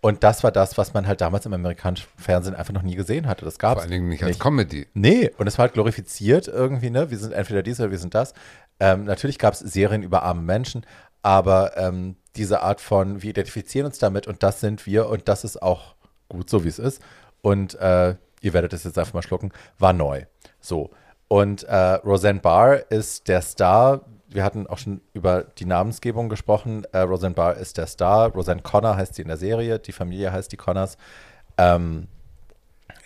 Und 0.00 0.22
das 0.22 0.44
war 0.44 0.52
das, 0.52 0.78
was 0.78 0.94
man 0.94 1.06
halt 1.06 1.20
damals 1.20 1.46
im 1.46 1.52
amerikanischen 1.52 2.06
Fernsehen 2.16 2.54
einfach 2.54 2.72
noch 2.72 2.82
nie 2.82 2.94
gesehen 2.94 3.26
hatte. 3.26 3.44
Das 3.44 3.58
gab 3.58 3.72
Vor 3.72 3.78
es 3.78 3.82
allen 3.84 3.92
Dingen 3.92 4.08
nicht 4.08 4.22
als 4.22 4.38
Comedy. 4.38 4.86
Nee, 4.94 5.30
und 5.36 5.46
es 5.46 5.58
war 5.58 5.64
halt 5.64 5.72
glorifiziert 5.72 6.48
irgendwie, 6.48 6.90
ne? 6.90 7.10
Wir 7.10 7.18
sind 7.18 7.32
entweder 7.32 7.62
dies 7.62 7.80
oder 7.80 7.90
wir 7.90 7.98
sind 7.98 8.14
das. 8.14 8.34
Ähm, 8.78 9.04
natürlich 9.04 9.38
gab 9.38 9.54
es 9.54 9.60
Serien 9.60 10.02
über 10.02 10.22
arme 10.22 10.42
Menschen, 10.42 10.84
aber 11.22 11.76
ähm, 11.76 12.16
diese 12.36 12.60
Art 12.60 12.80
von, 12.80 13.22
wir 13.22 13.30
identifizieren 13.30 13.86
uns 13.86 13.98
damit 13.98 14.26
und 14.26 14.42
das 14.42 14.60
sind 14.60 14.86
wir 14.86 15.08
und 15.08 15.28
das 15.28 15.42
ist 15.44 15.60
auch 15.60 15.95
gut 16.28 16.50
so, 16.50 16.64
wie 16.64 16.68
es 16.68 16.78
ist. 16.78 17.02
Und 17.42 17.74
äh, 17.76 18.16
ihr 18.40 18.52
werdet 18.52 18.72
es 18.72 18.84
jetzt 18.84 18.98
einfach 18.98 19.14
mal 19.14 19.22
schlucken, 19.22 19.52
war 19.78 19.92
neu. 19.92 20.24
So. 20.60 20.90
Und 21.28 21.64
äh, 21.64 21.76
Roseanne 21.76 22.40
Barr 22.40 22.90
ist 22.90 23.28
der 23.28 23.42
Star. 23.42 24.02
Wir 24.28 24.44
hatten 24.44 24.66
auch 24.66 24.78
schon 24.78 25.00
über 25.12 25.44
die 25.58 25.64
Namensgebung 25.64 26.28
gesprochen. 26.28 26.84
Äh, 26.92 26.98
Roseanne 26.98 27.34
Barr 27.34 27.56
ist 27.56 27.78
der 27.78 27.86
Star. 27.86 28.30
Roseanne 28.30 28.62
Connor 28.62 28.96
heißt 28.96 29.14
sie 29.14 29.22
in 29.22 29.28
der 29.28 29.36
Serie. 29.36 29.78
Die 29.78 29.92
Familie 29.92 30.32
heißt 30.32 30.52
die 30.52 30.56
Connors. 30.56 30.96
Ähm, 31.58 32.08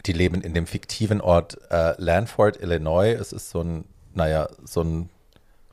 die 0.07 0.13
leben 0.13 0.41
in 0.41 0.55
dem 0.55 0.67
fiktiven 0.67 1.21
Ort 1.21 1.59
äh, 1.71 1.95
Lanford, 1.99 2.61
Illinois. 2.61 3.13
Es 3.13 3.33
ist 3.33 3.51
so 3.51 3.63
ein, 3.63 3.85
naja, 4.15 4.49
so 4.65 4.83
ein, 4.83 5.11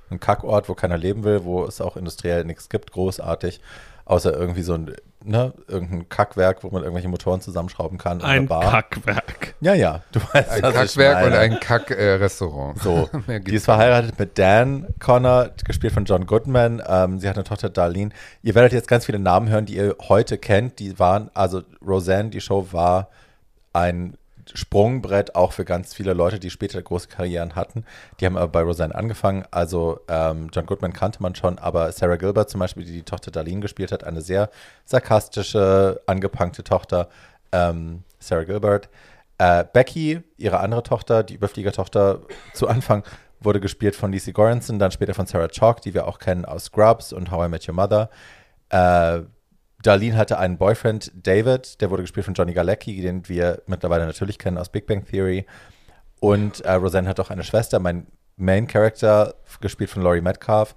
ein 0.09 0.19
Kackort, 0.19 0.69
wo 0.69 0.73
keiner 0.73 0.97
leben 0.97 1.23
will, 1.23 1.43
wo 1.43 1.65
es 1.65 1.81
auch 1.81 1.97
industriell 1.97 2.45
nichts 2.45 2.69
gibt, 2.69 2.91
großartig. 2.91 3.61
Außer 4.07 4.33
irgendwie 4.33 4.61
so 4.61 4.73
ein, 4.73 4.95
ne, 5.21 5.53
irgendein 5.67 6.07
Kackwerk, 6.07 6.63
wo 6.63 6.69
man 6.69 6.81
irgendwelche 6.81 7.09
Motoren 7.09 7.41
zusammenschrauben 7.41 7.97
kann. 7.97 8.21
ein 8.21 8.47
Bar. 8.47 8.71
Kackwerk. 8.71 9.55
Ja, 9.59 9.73
ja, 9.73 10.01
du 10.13 10.21
weißt, 10.21 10.63
Ein 10.63 10.73
Kackwerk 10.73 11.25
und 11.25 11.33
ein 11.33 11.59
Kack-Restaurant. 11.59 12.79
So, 12.79 13.09
Mehr 13.27 13.41
die 13.41 13.55
ist 13.55 13.65
verheiratet 13.65 14.17
mit 14.17 14.37
Dan 14.39 14.87
Connor, 14.99 15.49
gespielt 15.65 15.91
von 15.91 16.05
John 16.05 16.25
Goodman. 16.25 16.81
Ähm, 16.87 17.19
sie 17.19 17.27
hat 17.27 17.35
eine 17.35 17.43
Tochter 17.43 17.69
Darlene. 17.69 18.11
Ihr 18.43 18.55
werdet 18.55 18.71
jetzt 18.71 18.87
ganz 18.87 19.05
viele 19.05 19.19
Namen 19.19 19.49
hören, 19.49 19.65
die 19.65 19.75
ihr 19.75 19.97
heute 20.07 20.37
kennt. 20.37 20.79
Die 20.79 20.97
waren, 20.99 21.29
also 21.33 21.63
Roseanne, 21.85 22.29
die 22.29 22.39
Show 22.39 22.67
war 22.71 23.09
ein 23.73 24.17
Sprungbrett 24.55 25.35
auch 25.35 25.53
für 25.53 25.65
ganz 25.65 25.93
viele 25.93 26.13
Leute, 26.13 26.39
die 26.39 26.49
später 26.49 26.81
große 26.81 27.07
Karrieren 27.07 27.55
hatten. 27.55 27.85
Die 28.19 28.25
haben 28.25 28.37
aber 28.37 28.51
bei 28.51 28.61
Roseanne 28.61 28.95
angefangen. 28.95 29.45
Also 29.51 29.99
ähm, 30.07 30.49
John 30.51 30.65
Goodman 30.65 30.93
kannte 30.93 31.21
man 31.21 31.35
schon, 31.35 31.59
aber 31.59 31.91
Sarah 31.91 32.15
Gilbert 32.17 32.49
zum 32.49 32.59
Beispiel, 32.59 32.85
die 32.85 32.93
die 32.93 33.03
Tochter 33.03 33.31
Darlene 33.31 33.61
gespielt 33.61 33.91
hat, 33.91 34.03
eine 34.03 34.21
sehr 34.21 34.49
sarkastische, 34.85 36.01
angepunkte 36.05 36.63
Tochter. 36.63 37.09
Ähm, 37.51 38.03
Sarah 38.19 38.43
Gilbert. 38.43 38.89
Äh, 39.37 39.65
Becky, 39.71 40.21
ihre 40.37 40.59
andere 40.59 40.83
Tochter, 40.83 41.23
die 41.23 41.35
Überfliegertochter, 41.35 42.21
zu 42.53 42.67
Anfang 42.67 43.03
wurde 43.39 43.59
gespielt 43.59 43.95
von 43.95 44.11
Lizzie 44.11 44.33
Goranson, 44.33 44.79
dann 44.79 44.91
später 44.91 45.13
von 45.13 45.27
Sarah 45.27 45.47
Chalk, 45.47 45.81
die 45.81 45.93
wir 45.93 46.07
auch 46.07 46.19
kennen 46.19 46.45
aus 46.45 46.65
Scrubs 46.65 47.13
und 47.13 47.29
How 47.31 47.45
I 47.45 47.49
Met 47.49 47.67
Your 47.67 47.75
Mother. 47.75 48.09
Äh, 48.69 49.21
Darlene 49.83 50.17
hatte 50.17 50.39
einen 50.39 50.57
Boyfriend, 50.57 51.11
David, 51.15 51.81
der 51.81 51.91
wurde 51.91 52.03
gespielt 52.03 52.25
von 52.25 52.33
Johnny 52.33 52.53
Galecki, 52.53 53.01
den 53.01 53.27
wir 53.29 53.61
mittlerweile 53.67 54.05
natürlich 54.05 54.39
kennen 54.39 54.57
aus 54.57 54.69
Big 54.69 54.87
Bang 54.87 55.05
Theory. 55.05 55.45
Und 56.19 56.61
äh, 56.61 56.73
Roseanne 56.73 57.07
hat 57.07 57.19
auch 57.19 57.29
eine 57.29 57.43
Schwester, 57.43 57.79
mein 57.79 58.07
Main 58.37 58.67
Character, 58.67 59.35
gespielt 59.61 59.89
von 59.89 60.01
Laurie 60.01 60.21
Metcalf, 60.21 60.75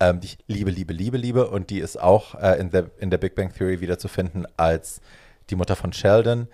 ähm, 0.00 0.20
die 0.20 0.26
ich 0.26 0.38
liebe, 0.46 0.70
liebe, 0.70 0.92
liebe, 0.92 1.16
liebe. 1.16 1.48
Und 1.48 1.70
die 1.70 1.78
ist 1.78 2.00
auch 2.00 2.34
äh, 2.34 2.58
in, 2.58 2.70
der, 2.70 2.90
in 2.98 3.10
der 3.10 3.18
Big 3.18 3.34
Bang 3.34 3.52
Theory 3.52 3.80
wiederzufinden 3.80 4.46
als 4.56 5.00
die 5.48 5.56
Mutter 5.56 5.76
von 5.76 5.92
Sheldon. 5.92 6.48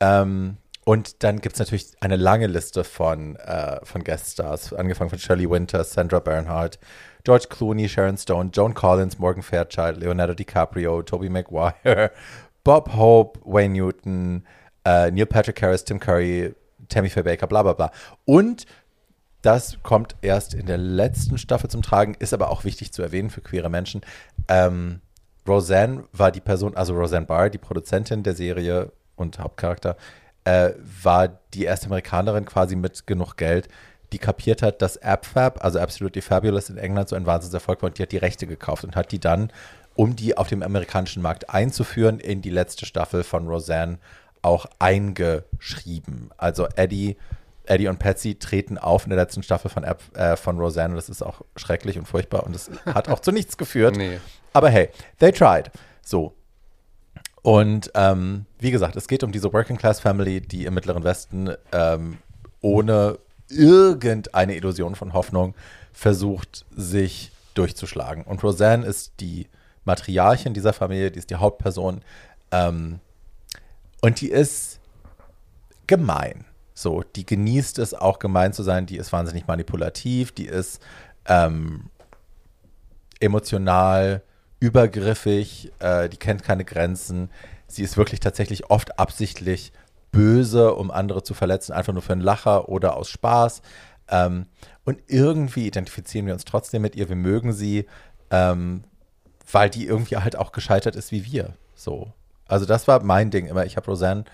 Ähm, 0.00 0.56
und 0.84 1.22
dann 1.22 1.40
gibt 1.40 1.54
es 1.54 1.60
natürlich 1.60 1.92
eine 2.00 2.16
lange 2.16 2.46
Liste 2.46 2.82
von, 2.82 3.36
äh, 3.36 3.84
von 3.84 4.02
Gueststars, 4.02 4.72
angefangen 4.72 5.10
von 5.10 5.18
Shirley 5.18 5.48
Winters, 5.48 5.92
Sandra 5.92 6.18
Bernhardt, 6.18 6.78
George 7.24 7.46
Clooney, 7.48 7.88
Sharon 7.88 8.16
Stone, 8.16 8.50
Joan 8.52 8.74
Collins, 8.74 9.18
Morgan 9.18 9.42
Fairchild, 9.42 9.98
Leonardo 9.98 10.34
DiCaprio, 10.34 11.02
Tobey 11.02 11.28
Maguire, 11.28 12.10
Bob 12.64 12.94
Hope, 12.94 13.40
Wayne 13.44 13.74
Newton, 13.74 14.44
äh, 14.84 15.10
Neil 15.10 15.26
Patrick 15.26 15.60
Harris, 15.62 15.84
Tim 15.84 16.00
Curry, 16.00 16.54
Tammy 16.88 17.08
Faye 17.08 17.22
Baker, 17.22 17.46
bla 17.46 17.62
bla 17.62 17.72
bla. 17.72 17.90
Und 18.24 18.66
das 19.42 19.78
kommt 19.82 20.14
erst 20.22 20.54
in 20.54 20.66
der 20.66 20.78
letzten 20.78 21.36
Staffel 21.38 21.68
zum 21.68 21.82
Tragen, 21.82 22.14
ist 22.18 22.32
aber 22.32 22.50
auch 22.50 22.64
wichtig 22.64 22.92
zu 22.92 23.02
erwähnen 23.02 23.30
für 23.30 23.40
queere 23.40 23.68
Menschen. 23.68 24.02
Ähm, 24.48 25.00
Roseanne 25.46 26.04
war 26.12 26.30
die 26.30 26.40
Person, 26.40 26.76
also 26.76 26.94
Roseanne 26.94 27.26
Barr, 27.26 27.50
die 27.50 27.58
Produzentin 27.58 28.22
der 28.22 28.34
Serie 28.34 28.92
und 29.16 29.40
Hauptcharakter, 29.40 29.96
äh, 30.44 30.70
war 31.02 31.28
die 31.54 31.64
erste 31.64 31.86
Amerikanerin 31.86 32.44
quasi 32.44 32.76
mit 32.76 33.06
genug 33.06 33.36
Geld, 33.36 33.68
die 34.12 34.18
kapiert 34.18 34.62
hat, 34.62 34.82
dass 34.82 35.00
AppFab, 35.02 35.64
also 35.64 35.78
Absolutely 35.78 36.22
Fabulous 36.22 36.70
in 36.70 36.76
England 36.76 37.08
so 37.08 37.16
ein 37.16 37.26
Wahnsinnserfolg 37.26 37.82
war 37.82 37.88
und 37.88 37.98
die 37.98 38.02
hat 38.02 38.12
die 38.12 38.18
Rechte 38.18 38.46
gekauft 38.46 38.84
und 38.84 38.94
hat 38.96 39.12
die 39.12 39.18
dann, 39.18 39.52
um 39.94 40.16
die 40.16 40.36
auf 40.36 40.48
dem 40.48 40.62
amerikanischen 40.62 41.22
Markt 41.22 41.50
einzuführen, 41.50 42.20
in 42.20 42.42
die 42.42 42.50
letzte 42.50 42.86
Staffel 42.86 43.24
von 43.24 43.48
Roseanne 43.48 43.98
auch 44.42 44.66
eingeschrieben. 44.78 46.30
Also 46.36 46.66
Eddie, 46.76 47.16
Eddie 47.64 47.88
und 47.88 47.98
Patsy 47.98 48.34
treten 48.34 48.76
auf 48.76 49.04
in 49.04 49.10
der 49.10 49.18
letzten 49.18 49.42
Staffel 49.42 49.70
von, 49.70 49.84
App, 49.84 50.02
äh, 50.16 50.36
von 50.36 50.58
Roseanne 50.58 50.90
und 50.90 50.96
das 50.96 51.08
ist 51.08 51.22
auch 51.22 51.42
schrecklich 51.56 51.98
und 51.98 52.06
furchtbar 52.06 52.44
und 52.44 52.54
es 52.54 52.70
hat 52.86 53.08
auch 53.08 53.20
zu 53.20 53.32
nichts 53.32 53.56
geführt. 53.56 53.96
Nee. 54.02 54.18
Aber 54.52 54.68
hey, 54.68 54.90
they 55.18 55.32
tried. 55.32 55.70
So. 56.02 56.34
Und 57.42 57.90
ähm, 57.94 58.46
wie 58.58 58.70
gesagt, 58.70 58.96
es 58.96 59.08
geht 59.08 59.24
um 59.24 59.32
diese 59.32 59.52
Working 59.52 59.76
Class 59.76 60.00
Family, 60.00 60.40
die 60.40 60.66
im 60.66 60.74
Mittleren 60.74 61.04
Westen 61.04 61.54
ähm, 61.72 62.18
ohne 62.60 63.18
irgendeine 63.52 64.56
Illusion 64.56 64.94
von 64.94 65.12
Hoffnung 65.12 65.54
versucht, 65.92 66.64
sich 66.74 67.32
durchzuschlagen. 67.54 68.24
Und 68.24 68.42
Roseanne 68.42 68.86
ist 68.86 69.12
die 69.20 69.48
Matriarchin 69.84 70.54
dieser 70.54 70.72
Familie, 70.72 71.10
die 71.10 71.18
ist 71.18 71.30
die 71.30 71.36
Hauptperson. 71.36 72.00
Ähm, 72.50 73.00
und 74.00 74.20
die 74.20 74.30
ist 74.30 74.80
gemein. 75.86 76.44
So, 76.74 77.02
die 77.02 77.26
genießt 77.26 77.78
es 77.78 77.94
auch 77.94 78.18
gemein 78.18 78.52
zu 78.52 78.62
sein, 78.62 78.86
die 78.86 78.96
ist 78.96 79.12
wahnsinnig 79.12 79.46
manipulativ, 79.46 80.32
die 80.32 80.46
ist 80.46 80.80
ähm, 81.26 81.90
emotional 83.20 84.22
übergriffig, 84.58 85.72
äh, 85.80 86.08
die 86.08 86.16
kennt 86.16 86.42
keine 86.42 86.64
Grenzen. 86.64 87.30
Sie 87.66 87.82
ist 87.82 87.96
wirklich 87.96 88.20
tatsächlich 88.20 88.70
oft 88.70 88.98
absichtlich 88.98 89.72
böse, 90.12 90.74
um 90.74 90.90
andere 90.90 91.24
zu 91.24 91.34
verletzen, 91.34 91.72
einfach 91.72 91.92
nur 91.92 92.02
für 92.02 92.12
einen 92.12 92.22
Lacher 92.22 92.68
oder 92.68 92.96
aus 92.96 93.08
Spaß. 93.08 93.62
Ähm, 94.08 94.46
und 94.84 95.00
irgendwie 95.08 95.66
identifizieren 95.66 96.26
wir 96.26 96.34
uns 96.34 96.44
trotzdem 96.44 96.82
mit 96.82 96.94
ihr, 96.94 97.08
wir 97.08 97.16
mögen 97.16 97.52
sie, 97.52 97.86
ähm, 98.30 98.84
weil 99.50 99.70
die 99.70 99.86
irgendwie 99.86 100.18
halt 100.18 100.36
auch 100.36 100.52
gescheitert 100.52 100.94
ist 100.94 101.10
wie 101.12 101.24
wir. 101.24 101.54
So. 101.74 102.12
Also 102.46 102.66
das 102.66 102.86
war 102.86 103.02
mein 103.02 103.30
Ding 103.30 103.46
immer. 103.46 103.64
Ich 103.64 103.76
habe 103.76 103.86
Roseanne 103.86 104.24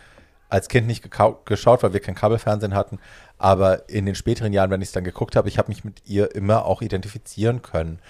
als 0.48 0.68
Kind 0.68 0.86
nicht 0.86 1.08
geschaut, 1.44 1.82
weil 1.82 1.92
wir 1.92 2.00
kein 2.00 2.14
Kabelfernsehen 2.14 2.74
hatten. 2.74 2.98
Aber 3.36 3.88
in 3.88 4.06
den 4.06 4.14
späteren 4.14 4.52
Jahren, 4.52 4.70
wenn 4.70 4.82
ich 4.82 4.88
es 4.88 4.92
dann 4.92 5.04
geguckt 5.04 5.36
habe, 5.36 5.48
ich 5.48 5.58
habe 5.58 5.68
mich 5.68 5.84
mit 5.84 6.02
ihr 6.06 6.34
immer 6.34 6.64
auch 6.64 6.82
identifizieren 6.82 7.62
können. 7.62 8.00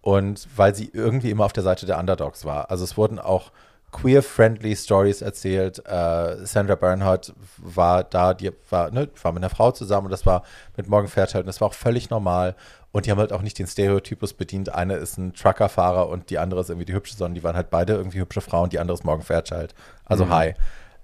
Und 0.00 0.48
weil 0.56 0.74
sie 0.74 0.90
irgendwie 0.92 1.30
immer 1.30 1.44
auf 1.44 1.52
der 1.52 1.64
Seite 1.64 1.86
der 1.86 1.98
Underdogs 1.98 2.44
war. 2.44 2.70
Also 2.70 2.84
es 2.84 2.96
wurden 2.96 3.18
auch 3.18 3.50
queer-friendly 3.92 4.76
Stories 4.76 5.22
erzählt. 5.22 5.84
Äh, 5.86 6.44
Sandra 6.46 6.74
Bernhardt 6.74 7.32
war 7.56 8.04
da, 8.04 8.34
die 8.34 8.52
war, 8.70 8.90
ne, 8.90 9.08
war 9.22 9.32
mit 9.32 9.42
einer 9.42 9.50
Frau 9.50 9.72
zusammen 9.72 10.06
und 10.06 10.10
das 10.10 10.26
war 10.26 10.42
mit 10.76 10.88
Morgan 10.88 11.08
Fairchild 11.08 11.44
und 11.44 11.48
das 11.48 11.60
war 11.60 11.68
auch 11.68 11.74
völlig 11.74 12.10
normal. 12.10 12.54
Und 12.90 13.06
die 13.06 13.10
haben 13.10 13.18
halt 13.18 13.32
auch 13.32 13.42
nicht 13.42 13.58
den 13.58 13.66
Stereotypus 13.66 14.32
bedient. 14.32 14.74
Eine 14.74 14.94
ist 14.94 15.18
ein 15.18 15.34
Truckerfahrer 15.34 16.08
und 16.08 16.30
die 16.30 16.38
andere 16.38 16.60
ist 16.60 16.70
irgendwie 16.70 16.86
die 16.86 16.94
hübsche, 16.94 17.16
sondern 17.16 17.34
die 17.34 17.44
waren 17.44 17.56
halt 17.56 17.70
beide 17.70 17.94
irgendwie 17.94 18.20
hübsche 18.20 18.40
Frauen. 18.40 18.70
Die 18.70 18.78
andere 18.78 18.96
ist 18.96 19.04
Morgan 19.04 19.24
Fairchild. 19.24 19.74
Also 20.04 20.24
mhm. 20.24 20.30
hi. 20.30 20.54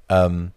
Ähm, 0.08 0.52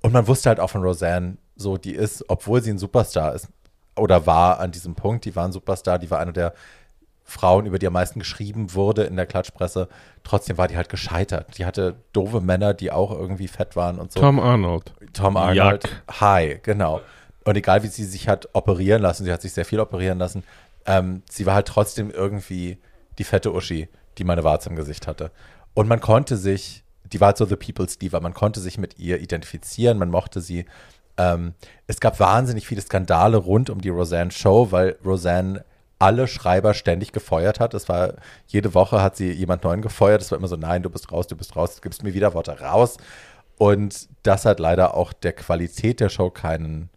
und 0.00 0.12
man 0.12 0.26
wusste 0.26 0.48
halt 0.48 0.60
auch 0.60 0.70
von 0.70 0.82
Roseanne, 0.82 1.36
so 1.56 1.76
die 1.76 1.94
ist, 1.94 2.24
obwohl 2.28 2.62
sie 2.62 2.70
ein 2.70 2.78
Superstar 2.78 3.34
ist 3.34 3.48
oder 3.96 4.26
war 4.26 4.58
an 4.58 4.72
diesem 4.72 4.94
Punkt, 4.94 5.24
die 5.24 5.36
war 5.36 5.44
ein 5.44 5.52
Superstar, 5.52 5.98
die 5.98 6.10
war 6.10 6.18
eine 6.18 6.32
der 6.32 6.54
Frauen, 7.24 7.66
über 7.66 7.78
die 7.78 7.86
am 7.86 7.92
meisten 7.92 8.18
geschrieben 8.18 8.74
wurde 8.74 9.04
in 9.04 9.16
der 9.16 9.26
Klatschpresse. 9.26 9.88
Trotzdem 10.24 10.58
war 10.58 10.68
die 10.68 10.76
halt 10.76 10.88
gescheitert. 10.88 11.58
Die 11.58 11.64
hatte 11.64 11.96
doofe 12.12 12.40
Männer, 12.40 12.74
die 12.74 12.90
auch 12.90 13.10
irgendwie 13.10 13.48
fett 13.48 13.76
waren 13.76 13.98
und 13.98 14.12
so. 14.12 14.20
Tom 14.20 14.38
Arnold. 14.38 14.92
Tom 15.12 15.36
Arnold. 15.36 16.02
Hi, 16.20 16.58
genau. 16.62 17.00
Und 17.44 17.56
egal 17.56 17.82
wie 17.82 17.88
sie 17.88 18.04
sich 18.04 18.28
hat 18.28 18.48
operieren 18.52 19.02
lassen, 19.02 19.24
sie 19.24 19.32
hat 19.32 19.42
sich 19.42 19.52
sehr 19.52 19.64
viel 19.64 19.80
operieren 19.80 20.18
lassen, 20.18 20.44
ähm, 20.86 21.22
sie 21.28 21.46
war 21.46 21.54
halt 21.54 21.66
trotzdem 21.66 22.10
irgendwie 22.10 22.78
die 23.18 23.24
fette 23.24 23.52
Uschi, 23.52 23.88
die 24.18 24.24
meine 24.24 24.44
Warze 24.44 24.68
im 24.68 24.76
Gesicht 24.76 25.06
hatte. 25.06 25.30
Und 25.74 25.88
man 25.88 26.00
konnte 26.00 26.36
sich, 26.36 26.84
die 27.04 27.20
war 27.20 27.28
halt 27.28 27.36
so 27.36 27.44
The 27.44 27.56
People's 27.56 27.98
Diva, 27.98 28.20
man 28.20 28.34
konnte 28.34 28.60
sich 28.60 28.78
mit 28.78 28.98
ihr 28.98 29.20
identifizieren, 29.20 29.98
man 29.98 30.10
mochte 30.10 30.40
sie. 30.40 30.66
Ähm, 31.16 31.54
es 31.86 32.00
gab 32.00 32.20
wahnsinnig 32.20 32.66
viele 32.66 32.80
Skandale 32.80 33.36
rund 33.36 33.70
um 33.70 33.80
die 33.80 33.90
Roseanne 33.90 34.30
Show, 34.30 34.68
weil 34.70 34.96
Roseanne 35.04 35.64
alle 36.02 36.26
Schreiber 36.26 36.74
ständig 36.74 37.12
gefeuert 37.12 37.60
hat. 37.60 37.74
Es 37.74 37.88
war, 37.88 38.14
jede 38.48 38.74
Woche 38.74 39.00
hat 39.00 39.16
sie 39.16 39.30
jemand 39.30 39.62
neuen 39.62 39.82
gefeuert. 39.82 40.20
Es 40.20 40.32
war 40.32 40.38
immer 40.38 40.48
so, 40.48 40.56
nein, 40.56 40.82
du 40.82 40.90
bist 40.90 41.12
raus, 41.12 41.28
du 41.28 41.36
bist 41.36 41.54
raus, 41.54 41.76
du 41.76 41.80
gibst 41.80 42.02
mir 42.02 42.12
wieder 42.12 42.34
Worte 42.34 42.58
raus. 42.58 42.96
Und 43.56 44.08
das 44.24 44.44
hat 44.44 44.58
leider 44.58 44.94
auch 44.94 45.12
der 45.12 45.32
Qualität 45.32 46.00
der 46.00 46.08
Show 46.08 46.28
keinen, 46.28 46.90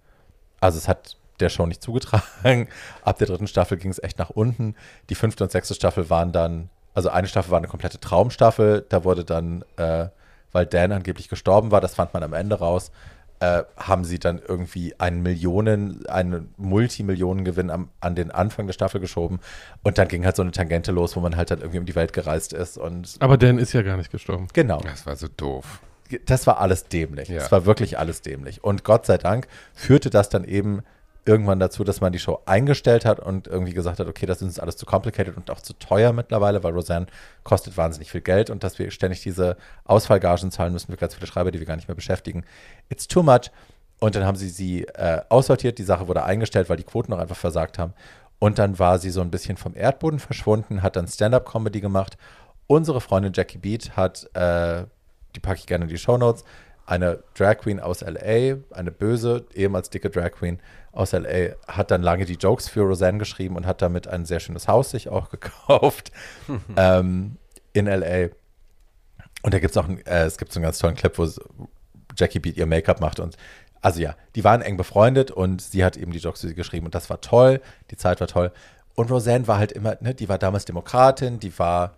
also 0.60 0.80
es 0.80 0.88
hat 0.88 1.18
der 1.40 1.50
Show 1.50 1.68
nicht 1.68 1.84
zugetragen. 1.84 2.68
Ab 3.04 3.20
der 3.20 3.28
dritten 3.28 3.46
Staffel 3.46 3.78
ging 3.78 3.92
es 3.92 4.02
echt 4.02 4.18
nach 4.18 4.32
unten. 4.32 4.74
Die 5.12 5.16
fünfte 5.16 5.44
und 5.44 5.52
sechste 5.52 5.76
Staffel 5.76 6.10
waren 6.10 6.32
dann, 6.32 6.72
also 6.96 7.10
eine 7.10 7.28
Staffel 7.28 7.52
war 7.52 7.60
eine 7.60 7.68
komplette 7.68 8.00
Traumstaffel. 8.00 8.88
Da 8.90 9.04
wurde 9.04 9.24
dann, 9.24 9.64
äh, 9.78 10.08
weil 10.52 10.66
Dan 10.66 10.92
angeblich 10.92 11.30
gestorben 11.30 11.70
war, 11.70 11.80
das 11.80 11.94
fand 11.94 12.16
man 12.16 12.24
am 12.24 12.34
Ende 12.34 12.58
raus, 12.58 12.92
äh, 13.46 13.64
haben 13.78 14.06
sie 14.06 14.20
dann 14.20 14.42
irgendwie 14.46 15.00
einen 15.00 15.22
Millionen, 15.22 16.06
einen 16.08 16.54
Multimillionengewinn 16.58 17.70
am, 17.70 17.90
an 18.00 18.16
den 18.16 18.32
Anfang 18.32 18.66
der 18.66 18.74
Staffel 18.74 19.00
geschoben. 19.00 19.40
Und 19.84 19.98
dann 19.98 20.08
ging 20.08 20.26
halt 20.26 20.36
so 20.36 20.42
eine 20.42 20.52
Tangente 20.52 20.92
los, 20.92 21.16
wo 21.16 21.20
man 21.20 21.36
halt 21.36 21.52
dann 21.52 21.60
irgendwie 21.60 21.80
um 21.80 21.86
die 21.86 21.96
Welt 21.96 22.14
gereist 22.14 22.54
ist. 22.54 22.78
Und 22.78 23.16
Aber 23.20 23.38
Dan 23.38 23.60
ist 23.60 23.74
ja 23.74 23.82
gar 23.82 23.98
nicht 23.98 24.12
gestorben. 24.12 24.48
Genau. 24.54 24.80
Das 24.82 25.06
war 25.06 25.16
so 25.16 25.28
doof. 25.28 25.80
Das 26.26 26.48
war 26.48 26.60
alles 26.60 26.88
dämlich. 26.88 27.30
Ja. 27.30 27.40
Das 27.40 27.52
war 27.52 27.66
wirklich 27.66 27.98
alles 28.00 28.22
dämlich. 28.22 28.64
Und 28.64 28.84
Gott 28.84 29.06
sei 29.06 29.18
Dank 29.18 29.48
führte 29.74 30.10
das 30.10 30.30
dann 30.30 30.44
eben 30.44 30.82
irgendwann 31.26 31.60
dazu, 31.60 31.84
dass 31.84 32.02
man 32.02 32.14
die 32.14 32.20
Show 32.20 32.42
eingestellt 32.46 33.04
hat 33.04 33.20
und 33.20 33.48
irgendwie 33.48 33.74
gesagt 33.74 34.00
hat, 34.00 34.08
okay, 34.08 34.28
das 34.28 34.42
ist 34.42 34.60
alles 34.60 34.78
zu 34.78 34.86
complicated 34.86 35.36
und 35.36 35.50
auch 35.50 35.60
zu 35.60 35.74
teuer 35.74 36.14
mittlerweile, 36.14 36.64
weil 36.64 36.74
Roseanne 36.74 37.08
kostet 37.44 37.76
wahnsinnig 37.78 38.12
viel 38.12 38.22
Geld 38.22 38.52
und 38.52 38.64
dass 38.64 38.78
wir 38.78 38.92
ständig 38.92 39.22
diese 39.22 39.58
Ausfallgagen 39.86 40.52
zahlen 40.52 40.72
müssen 40.72 40.92
für 40.92 40.98
ganz 40.98 41.16
viele 41.16 41.26
Schreiber, 41.26 41.52
die 41.52 41.60
wir 41.60 41.66
gar 41.66 41.76
nicht 41.76 41.88
mehr 41.88 41.96
beschäftigen. 41.96 42.46
It's 42.90 43.08
too 43.08 43.24
much. 43.24 43.52
Und 44.00 44.16
dann 44.16 44.26
haben 44.26 44.36
sie 44.36 44.50
sie 44.50 44.84
äh, 44.84 45.22
aussortiert, 45.30 45.80
die 45.80 45.84
Sache 45.84 46.08
wurde 46.08 46.24
eingestellt, 46.24 46.70
weil 46.70 46.78
die 46.78 46.84
Quoten 46.84 47.12
noch 47.12 47.20
einfach 47.20 47.38
versagt 47.38 47.80
haben. 47.80 47.94
Und 48.38 48.60
dann 48.60 48.78
war 48.78 49.00
sie 49.00 49.10
so 49.10 49.22
ein 49.22 49.32
bisschen 49.32 49.58
vom 49.58 49.76
Erdboden 49.76 50.20
verschwunden, 50.20 50.84
hat 50.84 50.96
dann 50.96 51.08
Stand-up-Comedy 51.08 51.82
gemacht. 51.82 52.18
Unsere 52.68 53.02
Freundin 53.02 53.34
Jackie 53.34 53.58
Beat 53.58 53.96
hat, 53.96 54.30
äh, 54.36 54.84
die 55.36 55.40
packe 55.40 55.60
ich 55.60 55.66
gerne 55.66 55.86
in 55.86 55.90
die 55.90 55.98
Show 55.98 56.18
Notes, 56.18 56.44
eine 56.86 57.24
Drag 57.34 57.58
Queen 57.58 57.80
aus 57.80 58.02
LA, 58.02 58.58
eine 58.72 58.92
böse, 58.92 59.46
ehemals 59.54 59.90
dicke 59.90 60.10
Drag 60.10 60.32
Queen 60.32 60.60
aus 60.92 61.14
LA, 61.14 61.56
hat 61.68 61.92
dann 61.92 62.04
lange 62.04 62.26
die 62.26 62.36
Jokes 62.36 62.70
für 62.70 62.82
Roseanne 62.82 63.18
geschrieben 63.18 63.56
und 63.56 63.66
hat 63.66 63.82
damit 63.82 64.08
ein 64.08 64.26
sehr 64.26 64.40
schönes 64.40 64.68
Haus 64.68 64.92
sich 64.92 65.10
auch 65.10 65.30
gekauft 65.32 66.12
ähm, 66.78 67.38
in 67.74 67.88
LA. 67.88 68.30
Und 69.42 69.54
da 69.54 69.60
gibt 69.60 69.72
es 69.72 69.78
auch, 69.78 69.88
ein, 69.88 70.06
äh, 70.06 70.26
es 70.26 70.38
gibt 70.38 70.54
so 70.54 70.60
einen 70.60 70.66
ganz 70.66 70.80
tollen 70.80 70.96
Clip, 70.96 71.18
wo 71.18 71.28
Jackie 72.18 72.40
Beat 72.40 72.58
ihr 72.58 72.66
Make-up 72.66 73.02
macht 73.02 73.20
und 73.20 73.36
also 73.82 74.02
ja, 74.02 74.16
die 74.34 74.44
waren 74.44 74.64
eng 74.64 74.78
befreundet 74.78 75.30
und 75.30 75.62
sie 75.62 75.86
hat 75.86 75.96
eben 75.96 76.12
die 76.12 76.18
Jokes 76.18 76.42
für 76.42 76.48
sie 76.48 76.56
geschrieben 76.56 76.88
und 76.88 76.96
das 76.96 77.10
war 77.12 77.22
toll, 77.22 77.62
die 77.92 77.98
Zeit 77.98 78.20
war 78.20 78.28
toll. 78.28 78.52
Und 78.96 79.12
Roseanne 79.12 79.48
war 79.48 79.60
halt 79.60 79.72
immer, 79.74 79.98
ne, 80.00 80.16
die 80.16 80.28
war 80.28 80.40
damals 80.40 80.66
Demokratin, 80.66 81.40
die 81.40 81.58
war 81.60 81.98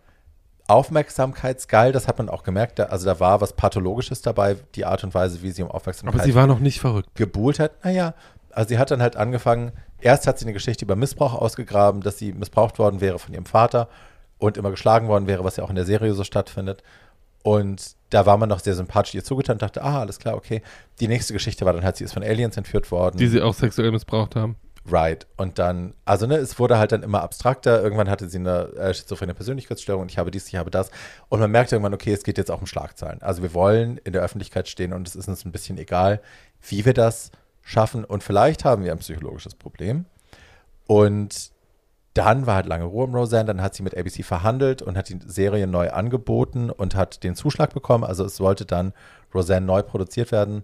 aufmerksamkeitsgeil, 0.68 1.92
das 1.92 2.08
hat 2.08 2.18
man 2.18 2.30
auch 2.30 2.44
gemerkt. 2.44 2.80
Da, 2.80 2.86
also 2.86 3.06
da 3.06 3.20
war 3.20 3.42
was 3.42 3.54
Pathologisches 3.54 4.22
dabei, 4.22 4.58
die 4.76 4.86
Art 4.86 5.04
und 5.04 5.14
Weise, 5.14 5.42
wie 5.42 5.52
sie 5.52 5.64
um 5.64 5.72
Aufmerksamkeit. 5.72 6.16
Aber 6.16 6.24
sie 6.24 6.36
war 6.36 6.48
noch 6.48 6.60
nicht 6.60 6.80
verrückt. 6.80 7.10
Gebuhlt 7.16 7.60
hat. 7.60 7.84
Naja, 7.84 8.14
also 8.52 8.70
sie 8.70 8.78
hat 8.78 8.92
dann 8.92 9.02
halt 9.02 9.16
angefangen, 9.16 9.72
erst 10.00 10.28
hat 10.28 10.40
sie 10.40 10.46
eine 10.46 10.54
Geschichte 10.54 10.86
über 10.86 10.96
Missbrauch 10.96 11.34
ausgegraben, 11.34 12.02
dass 12.02 12.18
sie 12.18 12.34
missbraucht 12.34 12.80
worden 12.80 13.02
wäre 13.02 13.18
von 13.20 13.34
ihrem 13.34 13.46
Vater 13.46 13.88
und 14.38 14.58
immer 14.58 14.72
geschlagen 14.72 15.08
worden 15.08 15.28
wäre, 15.28 15.44
was 15.44 15.56
ja 15.56 15.64
auch 15.64 15.70
in 15.70 15.76
der 15.76 15.86
Serie 15.86 16.14
so 16.14 16.24
stattfindet. 16.24 16.84
Und 17.44 17.96
da 18.10 18.26
war 18.26 18.38
man 18.38 18.50
noch 18.50 18.60
sehr 18.60 18.76
sympathisch 18.76 19.16
ihr 19.16 19.24
zugetan 19.24 19.56
und 19.56 19.62
dachte, 19.62 19.82
ah, 19.82 20.02
alles 20.02 20.20
klar, 20.20 20.36
okay. 20.36 20.62
Die 21.00 21.08
nächste 21.08 21.34
Geschichte 21.34 21.66
war 21.66 21.74
dann 21.74 21.84
halt, 21.84 21.96
sie 21.96 22.04
ist 22.04 22.14
von 22.14 22.24
Aliens 22.24 22.58
entführt 22.58 22.92
worden. 22.92 23.18
Die 23.18 23.28
sie 23.28 23.42
auch 23.42 23.54
sexuell 23.54 23.92
missbraucht 23.92 24.36
haben. 24.36 24.58
Right. 24.90 25.28
Und 25.36 25.60
dann, 25.60 25.94
also 26.06 26.28
ne, 26.28 26.38
es 26.38 26.60
wurde 26.60 26.78
halt 26.78 26.94
dann 26.94 27.04
immer 27.04 27.22
abstrakter. 27.22 27.82
Irgendwann 27.84 28.10
hatte 28.10 28.30
sie 28.30 28.38
eine 28.38 28.74
äh, 28.78 28.94
schizophrene 28.94 29.34
Persönlichkeitsstörung 29.34 30.04
und 30.04 30.12
ich 30.12 30.18
habe 30.18 30.32
dies, 30.32 30.48
ich 30.48 30.56
habe 30.56 30.72
das. 30.72 30.92
Und 31.28 31.40
man 31.42 31.52
merkt 31.52 31.72
irgendwann, 31.74 31.94
okay, 31.94 32.14
es 32.14 32.24
geht 32.24 32.38
jetzt 32.38 32.50
auch 32.50 32.62
um 32.62 32.68
Schlagzeilen. 32.68 33.22
Also 33.22 33.42
wir 33.42 33.54
wollen 33.54 33.98
in 33.98 34.14
der 34.14 34.22
Öffentlichkeit 34.22 34.70
stehen 34.70 34.94
und 34.94 35.08
es 35.08 35.16
ist 35.16 35.28
uns 35.28 35.44
ein 35.44 35.52
bisschen 35.52 35.78
egal, 35.78 36.22
wie 36.62 36.86
wir 36.86 36.94
das 36.94 37.32
schaffen. 37.62 38.06
Und 38.06 38.24
vielleicht 38.24 38.64
haben 38.64 38.84
wir 38.84 38.94
ein 38.94 39.00
psychologisches 39.00 39.56
Problem. 39.56 40.06
Und 40.86 41.52
dann 42.14 42.48
war 42.48 42.56
halt 42.56 42.66
lange 42.66 42.86
Ruhe 42.86 43.04
um 43.04 43.14
Roseanne, 43.14 43.46
dann 43.46 43.62
hat 43.62 43.76
sie 43.76 43.84
mit 43.84 43.96
ABC 43.96 44.24
verhandelt 44.24 44.82
und 44.82 44.98
hat 44.98 45.10
die 45.10 45.20
Serie 45.26 45.68
neu 45.68 45.92
angeboten 45.92 46.70
und 46.70 46.96
hat 46.96 47.24
den 47.24 47.36
Zuschlag 47.36 47.74
bekommen. 47.74 48.06
Also 48.06 48.24
es 48.24 48.38
sollte 48.38 48.66
dann 48.66 48.94
Roseanne 49.34 49.66
neu 49.66 49.84
produziert 49.84 50.32
werden 50.32 50.64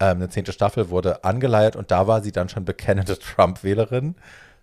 ähm, 0.00 0.16
eine 0.16 0.28
zehnte 0.28 0.52
Staffel 0.52 0.90
wurde 0.90 1.24
angeleiert 1.24 1.76
und 1.76 1.90
da 1.90 2.06
war 2.06 2.22
sie 2.22 2.32
dann 2.32 2.48
schon 2.48 2.64
bekennende 2.64 3.18
Trump-Wählerin. 3.36 4.16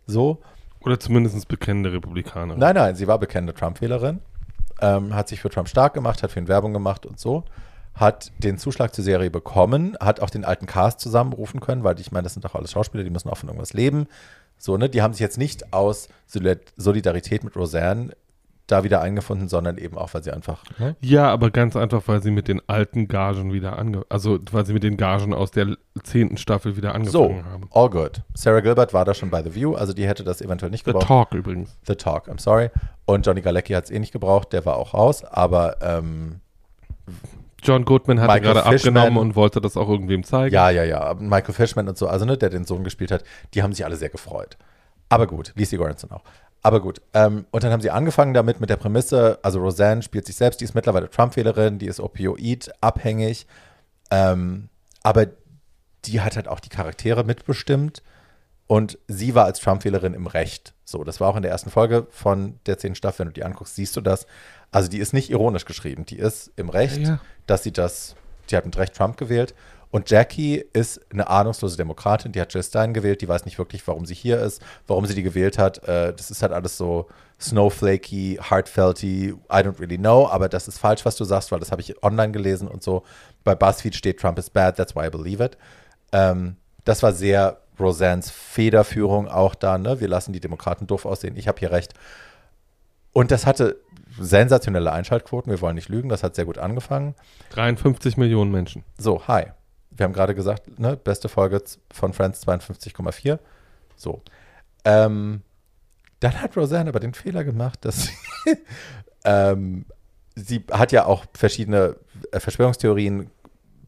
So. 0.05 0.39
Oder 0.81 0.99
zumindest 0.99 1.47
bekennende 1.47 1.91
Republikanerin. 1.93 2.59
Nein, 2.59 2.75
nein, 2.75 2.95
sie 2.95 3.07
war 3.07 3.19
bekennende 3.19 3.53
Trump-Wählerin. 3.53 4.19
Ähm, 4.81 5.15
hat 5.15 5.27
sich 5.27 5.41
für 5.41 5.49
Trump 5.49 5.69
stark 5.69 5.93
gemacht, 5.93 6.21
hat 6.21 6.31
für 6.31 6.39
ihn 6.39 6.47
Werbung 6.47 6.73
gemacht 6.73 7.05
und 7.05 7.19
so. 7.19 7.43
hat 7.95 8.31
den 8.37 8.59
Zuschlag 8.59 8.93
zur 8.93 9.03
Serie 9.03 9.31
bekommen, 9.31 9.97
hat 9.99 10.19
auch 10.19 10.29
den 10.29 10.45
alten 10.45 10.67
Cast 10.67 10.99
zusammenrufen 10.99 11.59
können, 11.59 11.83
weil 11.83 11.99
ich 11.99 12.11
meine, 12.11 12.23
das 12.23 12.33
sind 12.33 12.45
doch 12.45 12.53
alles 12.53 12.71
Schauspieler, 12.71 13.03
die 13.03 13.09
müssen 13.09 13.27
auch 13.27 13.37
von 13.37 13.49
irgendwas 13.49 13.73
leben. 13.73 14.07
So, 14.59 14.77
ne? 14.77 14.87
Die 14.87 15.01
haben 15.01 15.13
sich 15.13 15.19
jetzt 15.19 15.39
nicht 15.39 15.73
aus 15.73 16.07
Solidarität 16.27 17.43
mit 17.43 17.55
Roseanne 17.55 18.11
da 18.67 18.83
wieder 18.83 19.01
eingefunden, 19.01 19.47
sondern 19.47 19.77
eben 19.77 19.97
auch, 19.97 20.13
weil 20.13 20.23
sie 20.23 20.31
einfach. 20.31 20.63
Ne? 20.77 20.95
Ja, 21.01 21.29
aber 21.29 21.51
ganz 21.51 21.75
einfach, 21.75 22.03
weil 22.07 22.21
sie 22.21 22.31
mit 22.31 22.47
den 22.47 22.61
alten 22.67 23.07
Gagen 23.07 23.53
wieder 23.53 23.79
ange, 23.79 24.05
also 24.09 24.39
weil 24.51 24.65
sie 24.65 24.73
mit 24.73 24.83
den 24.83 24.97
Gagen 24.97 25.33
aus 25.33 25.51
der 25.51 25.77
zehnten 26.03 26.37
Staffel 26.37 26.75
wieder 26.75 26.93
angefangen 26.93 27.43
so, 27.43 27.51
haben. 27.51 27.69
all 27.71 27.89
good. 27.89 28.21
Sarah 28.35 28.59
Gilbert 28.59 28.93
war 28.93 29.05
da 29.05 29.13
schon 29.13 29.29
bei 29.29 29.41
The 29.41 29.55
View, 29.55 29.73
also 29.75 29.93
die 29.93 30.05
hätte 30.05 30.23
das 30.23 30.41
eventuell 30.41 30.69
nicht 30.69 30.85
The 30.85 30.91
gebraucht. 30.91 31.07
Talk 31.07 31.33
übrigens. 31.33 31.77
The 31.87 31.95
Talk, 31.95 32.27
I'm 32.27 32.39
sorry. 32.39 32.69
Und 33.05 33.25
Johnny 33.25 33.41
Galecki 33.41 33.73
hat 33.73 33.85
es 33.85 33.91
eh 33.91 33.99
nicht 33.99 34.11
gebraucht, 34.11 34.51
der 34.51 34.65
war 34.65 34.75
auch 34.75 34.93
raus, 34.93 35.23
aber 35.23 35.77
ähm, 35.81 36.41
John 37.63 37.85
Goodman 37.85 38.19
hatte 38.19 38.33
Michael 38.33 38.53
gerade 38.53 38.69
Fishman. 38.69 38.97
abgenommen 38.97 39.29
und 39.29 39.35
wollte 39.35 39.61
das 39.61 39.77
auch 39.77 39.89
irgendwem 39.89 40.23
zeigen. 40.23 40.53
ja, 40.53 40.69
ja, 40.69 40.83
ja. 40.83 41.13
Michael 41.17 41.53
Fishman 41.53 41.87
und 41.87 41.97
so, 41.97 42.07
also 42.07 42.25
ne, 42.25 42.37
der 42.37 42.49
den 42.49 42.65
Sohn 42.65 42.83
gespielt 42.83 43.11
hat, 43.11 43.23
die 43.53 43.63
haben 43.63 43.71
sich 43.71 43.85
alle 43.85 43.95
sehr 43.95 44.09
gefreut. 44.09 44.57
Aber 45.09 45.25
gut, 45.25 45.53
Lizzie 45.55 45.77
Goranson 45.77 46.11
auch. 46.11 46.23
Aber 46.63 46.81
gut, 46.81 47.01
ähm, 47.13 47.45
und 47.51 47.63
dann 47.63 47.71
haben 47.71 47.81
sie 47.81 47.91
angefangen 47.91 48.33
damit 48.33 48.59
mit 48.59 48.69
der 48.69 48.77
Prämisse, 48.77 49.39
also 49.43 49.59
Roseanne 49.59 50.01
spielt 50.01 50.25
sich 50.25 50.35
selbst, 50.35 50.59
die 50.59 50.65
ist 50.65 50.75
mittlerweile 50.75 51.09
Trump-Wählerin, 51.09 51.79
die 51.79 51.85
ist 51.85 51.99
opioid-abhängig, 51.99 53.45
ähm, 54.11 54.69
aber 55.03 55.27
die 56.05 56.21
hat 56.21 56.35
halt 56.35 56.47
auch 56.47 56.59
die 56.59 56.69
Charaktere 56.69 57.23
mitbestimmt 57.23 58.01
und 58.65 58.97
sie 59.07 59.35
war 59.35 59.45
als 59.45 59.59
Trump-Wählerin 59.59 60.13
im 60.13 60.27
Recht. 60.27 60.73
So, 60.83 61.03
das 61.03 61.19
war 61.19 61.29
auch 61.29 61.35
in 61.35 61.41
der 61.41 61.51
ersten 61.51 61.69
Folge 61.69 62.07
von 62.09 62.59
der 62.65 62.77
zehnten 62.77 62.95
Staffel, 62.95 63.19
wenn 63.19 63.27
du 63.27 63.33
die 63.33 63.43
anguckst, 63.43 63.75
siehst 63.75 63.95
du 63.95 64.01
das. 64.01 64.25
Also 64.71 64.89
die 64.89 64.99
ist 64.99 65.13
nicht 65.13 65.29
ironisch 65.29 65.65
geschrieben, 65.65 66.05
die 66.05 66.17
ist 66.17 66.51
im 66.55 66.69
Recht, 66.69 66.97
Ja, 66.97 67.07
ja. 67.09 67.19
dass 67.45 67.63
sie 67.63 67.71
das, 67.71 68.15
die 68.49 68.57
hat 68.57 68.65
mit 68.65 68.77
Recht 68.77 68.95
Trump 68.95 69.17
gewählt. 69.17 69.53
Und 69.89 70.09
Jackie 70.09 70.65
ist 70.73 70.99
eine 71.11 71.29
ahnungslose 71.29 71.77
Demokratin, 71.77 72.31
die 72.31 72.41
hat 72.41 72.53
Jill 72.53 72.63
Stein 72.63 72.93
gewählt, 72.93 73.21
die 73.21 73.27
weiß 73.27 73.45
nicht 73.45 73.57
wirklich, 73.57 73.87
warum 73.87 74.05
sie 74.05 74.13
hier 74.13 74.39
ist, 74.39 74.61
warum 74.85 75.05
sie 75.05 75.15
die 75.15 75.23
gewählt 75.23 75.57
hat. 75.57 75.83
Äh, 75.87 76.13
das 76.13 76.29
ist 76.29 76.41
halt 76.41 76.51
alles 76.51 76.77
so 76.77 77.07
snowflakey, 77.39 78.39
heartfelty, 78.41 79.29
I 79.29 79.57
don't 79.57 79.79
really 79.79 79.97
know, 79.97 80.27
aber 80.27 80.49
das 80.49 80.67
ist 80.67 80.79
falsch, 80.79 81.05
was 81.05 81.15
du 81.15 81.23
sagst, 81.23 81.51
weil 81.51 81.59
das 81.59 81.71
habe 81.71 81.81
ich 81.81 82.03
online 82.03 82.31
gelesen 82.31 82.67
und 82.67 82.83
so. 82.83 83.03
Bei 83.43 83.55
BuzzFeed 83.55 83.95
steht 83.95 84.19
Trump 84.19 84.37
is 84.39 84.49
bad, 84.49 84.75
that's 84.75 84.95
why 84.95 85.07
I 85.07 85.09
believe 85.09 85.43
it. 85.43 85.57
Ähm, 86.11 86.57
das 86.83 87.03
war 87.03 87.13
sehr 87.13 87.61
Roseannes 87.79 88.31
Federführung 88.31 89.27
auch 89.27 89.55
da, 89.55 89.77
ne? 89.77 89.99
Wir 89.99 90.07
lassen 90.07 90.33
die 90.33 90.39
Demokraten 90.39 90.87
doof 90.87 91.05
aussehen, 91.05 91.37
ich 91.37 91.47
habe 91.47 91.59
hier 91.59 91.71
recht. 91.71 91.93
Und 93.13 93.31
das 93.31 93.45
hatte 93.45 93.79
sensationelle 94.19 94.91
Einschaltquoten, 94.91 95.51
wir 95.51 95.61
wollen 95.61 95.75
nicht 95.75 95.89
lügen, 95.89 96.09
das 96.09 96.23
hat 96.23 96.35
sehr 96.35 96.45
gut 96.45 96.57
angefangen. 96.57 97.15
53 97.51 98.17
Millionen 98.17 98.51
Menschen. 98.51 98.83
So, 98.97 99.27
hi. 99.27 99.47
Wir 99.97 100.03
haben 100.03 100.13
gerade 100.13 100.35
gesagt, 100.35 100.79
ne, 100.79 100.95
beste 100.95 101.27
Folge 101.29 101.61
von 101.91 102.13
Friends 102.13 102.47
52,4. 102.47 103.39
So. 103.95 104.21
Ähm, 104.85 105.41
dann 106.19 106.41
hat 106.41 106.55
Roseanne 106.55 106.89
aber 106.89 106.99
den 106.99 107.13
Fehler 107.13 107.43
gemacht, 107.43 107.83
dass 107.83 108.05
sie, 108.05 108.11
ähm, 109.25 109.85
sie 110.35 110.63
hat 110.71 110.91
ja 110.91 111.05
auch 111.05 111.25
verschiedene 111.33 111.95
äh, 112.31 112.39
Verschwörungstheorien 112.39 113.29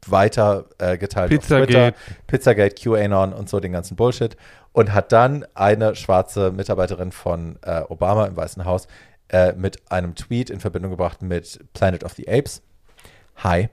weiter 0.07 0.65
äh, 0.77 0.97
geteilt 0.97 1.29
Pizzagate. 1.29 1.95
Pizzagate, 2.27 2.75
QAnon 2.75 3.33
und 3.33 3.49
so 3.49 3.59
den 3.59 3.71
ganzen 3.71 3.95
Bullshit 3.95 4.35
und 4.71 4.93
hat 4.93 5.11
dann 5.11 5.45
eine 5.55 5.95
schwarze 5.95 6.51
Mitarbeiterin 6.51 7.11
von 7.11 7.57
äh, 7.63 7.81
Obama 7.89 8.25
im 8.25 8.37
Weißen 8.37 8.65
Haus 8.65 8.87
äh, 9.29 9.53
mit 9.53 9.91
einem 9.91 10.15
Tweet 10.15 10.49
in 10.49 10.59
Verbindung 10.59 10.91
gebracht 10.91 11.21
mit 11.21 11.59
Planet 11.73 12.03
of 12.03 12.13
the 12.13 12.27
Apes. 12.29 12.61
Hi. 13.37 13.69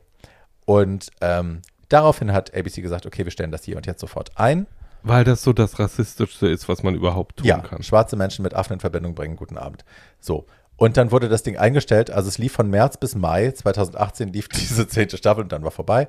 Und 0.65 1.11
ähm, 1.21 1.63
daraufhin 1.89 2.33
hat 2.33 2.55
ABC 2.55 2.83
gesagt, 2.83 3.07
okay, 3.07 3.25
wir 3.25 3.33
stellen 3.33 3.51
das 3.51 3.65
hier 3.65 3.77
und 3.77 3.87
jetzt 3.87 4.01
sofort 4.01 4.31
ein. 4.37 4.67
Weil 5.03 5.25
das 5.25 5.43
so 5.43 5.53
das 5.53 5.79
Rassistischste 5.79 6.49
ist, 6.49 6.69
was 6.69 6.83
man 6.83 6.95
überhaupt 6.95 7.37
tun 7.37 7.47
ja, 7.47 7.59
kann. 7.59 7.83
schwarze 7.83 8.17
Menschen 8.17 8.43
mit 8.43 8.55
Affen 8.55 8.75
in 8.75 8.81
Verbindung 8.81 9.15
bringen. 9.15 9.37
Guten 9.37 9.57
Abend. 9.57 9.85
So. 10.19 10.47
Und 10.77 10.97
dann 10.97 11.13
wurde 11.13 11.29
das 11.29 11.43
Ding 11.43 11.57
eingestellt. 11.57 12.11
Also 12.11 12.29
es 12.29 12.39
lief 12.39 12.53
von 12.53 12.69
März 12.69 12.97
bis 12.97 13.15
Mai 13.15 13.53
2018 13.53 14.33
lief 14.33 14.49
diese 14.55 14.89
zehnte 14.89 15.17
Staffel 15.17 15.45
und 15.45 15.53
dann 15.53 15.63
war 15.63 15.71
vorbei. 15.71 16.09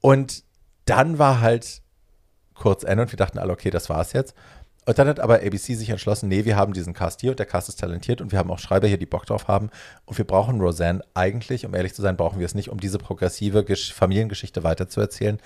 Und 0.00 0.44
dann 0.84 1.18
war 1.18 1.40
halt 1.40 1.82
kurz 2.54 2.82
Ende 2.84 3.04
und 3.04 3.12
wir 3.12 3.16
dachten 3.16 3.38
alle, 3.38 3.52
okay, 3.52 3.70
das 3.70 3.88
war's 3.88 4.12
jetzt. 4.12 4.34
Und 4.88 4.98
dann 4.98 5.06
hat 5.06 5.20
aber 5.20 5.34
ABC 5.42 5.74
sich 5.74 5.90
entschlossen, 5.90 6.30
nee, 6.30 6.46
wir 6.46 6.56
haben 6.56 6.72
diesen 6.72 6.94
Cast 6.94 7.20
hier 7.20 7.32
und 7.32 7.38
der 7.38 7.44
Cast 7.44 7.68
ist 7.68 7.78
talentiert 7.78 8.22
und 8.22 8.32
wir 8.32 8.38
haben 8.38 8.50
auch 8.50 8.58
Schreiber 8.58 8.88
hier, 8.88 8.96
die 8.96 9.04
Bock 9.04 9.26
drauf 9.26 9.46
haben. 9.46 9.68
Und 10.06 10.16
wir 10.16 10.24
brauchen 10.24 10.62
Roseanne 10.62 11.02
eigentlich, 11.12 11.66
um 11.66 11.74
ehrlich 11.74 11.92
zu 11.92 12.00
sein, 12.00 12.16
brauchen 12.16 12.38
wir 12.38 12.46
es 12.46 12.54
nicht, 12.54 12.70
um 12.70 12.80
diese 12.80 12.96
progressive 12.96 13.64
Gesch 13.64 13.92
Familiengeschichte 13.92 14.64
weiterzuerzählen. 14.64 15.40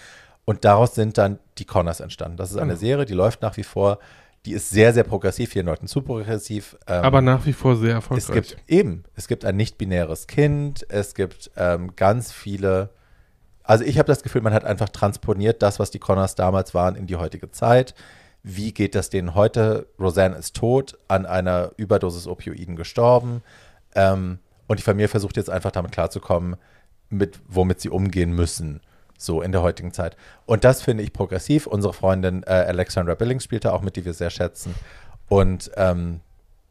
Und 0.44 0.64
daraus 0.64 0.94
sind 0.94 1.19
dann 1.19 1.40
die 1.59 1.64
Connors 1.64 1.98
entstanden. 1.98 2.36
Das 2.36 2.52
ist 2.52 2.56
eine 2.56 2.69
Genau. 2.74 2.78
Serie, 2.78 3.05
die 3.05 3.14
läuft 3.14 3.43
nach 3.43 3.56
wie 3.56 3.64
vor. 3.64 3.98
Die 4.47 4.52
ist 4.52 4.70
sehr, 4.70 4.93
sehr 4.94 5.02
progressiv, 5.02 5.51
vielen 5.51 5.66
Leuten 5.66 5.89
zu 5.89 6.02
progressiv. 6.02 6.77
Ähm, 6.86 7.02
Aber 7.02 7.20
nach 7.20 7.44
wie 7.44 7.52
vor 7.52 7.74
sehr 7.74 7.90
es 7.90 7.94
erfolgreich. 7.97 8.51
gibt 8.51 8.56
eben, 8.70 9.02
es 9.16 9.27
gibt 9.27 9.44
ein 9.44 9.56
nicht-binäres 9.56 10.28
Kind, 10.28 10.86
es 10.89 11.16
gibt 11.16 11.51
ähm, 11.56 11.97
ganz 11.97 12.31
viele. 12.31 12.90
Also 13.64 13.82
ich 13.82 13.98
habe 13.98 14.06
das 14.06 14.23
Gefühl, 14.23 14.43
man 14.43 14.55
hat 14.55 14.62
einfach 14.64 14.89
transponiert 14.90 15.62
das, 15.62 15.81
was 15.81 15.90
die 15.90 15.98
Connors 15.98 16.36
damals 16.36 16.74
waren, 16.74 16.94
in 16.94 17.09
die 17.09 17.16
heutige 17.16 17.51
Zeit. 17.51 17.97
Wie 18.43 18.73
geht 18.73 18.94
das 18.94 19.10
denen 19.10 19.35
heute? 19.35 19.86
Roseanne 20.01 20.36
ist 20.36 20.56
tot, 20.56 20.98
an 21.09 21.27
einer 21.27 21.73
Überdosis 21.77 22.27
Opioiden 22.27 22.77
gestorben. 22.77 23.43
Ähm, 23.94 24.39
und 24.66 24.78
die 24.78 24.82
Familie 24.82 25.09
versucht 25.09 25.36
jetzt 25.36 25.51
einfach 25.51 25.70
damit 25.70 25.93
klarzukommen, 25.93 26.56
mit, 27.09 27.40
womit 27.47 27.81
sie 27.81 27.90
umgehen 27.90 28.32
müssen, 28.32 28.81
so 29.19 29.43
in 29.43 29.52
der 29.52 29.62
heutigen 29.62 29.93
Zeit. 29.93 30.16
Und 30.47 30.64
das 30.64 30.82
finde 30.82 31.02
ich 31.02 31.12
progressiv. 31.12 31.66
Unsere 31.66 31.93
Freundin 31.93 32.43
äh, 32.44 32.51
Alexandra 32.51 33.14
Billings 33.14 33.44
spielte 33.44 33.73
auch 33.73 33.82
mit, 33.82 33.97
die 33.97 34.05
wir 34.05 34.14
sehr 34.14 34.31
schätzen. 34.31 34.74
Und 35.28 35.70
ähm, 35.77 36.20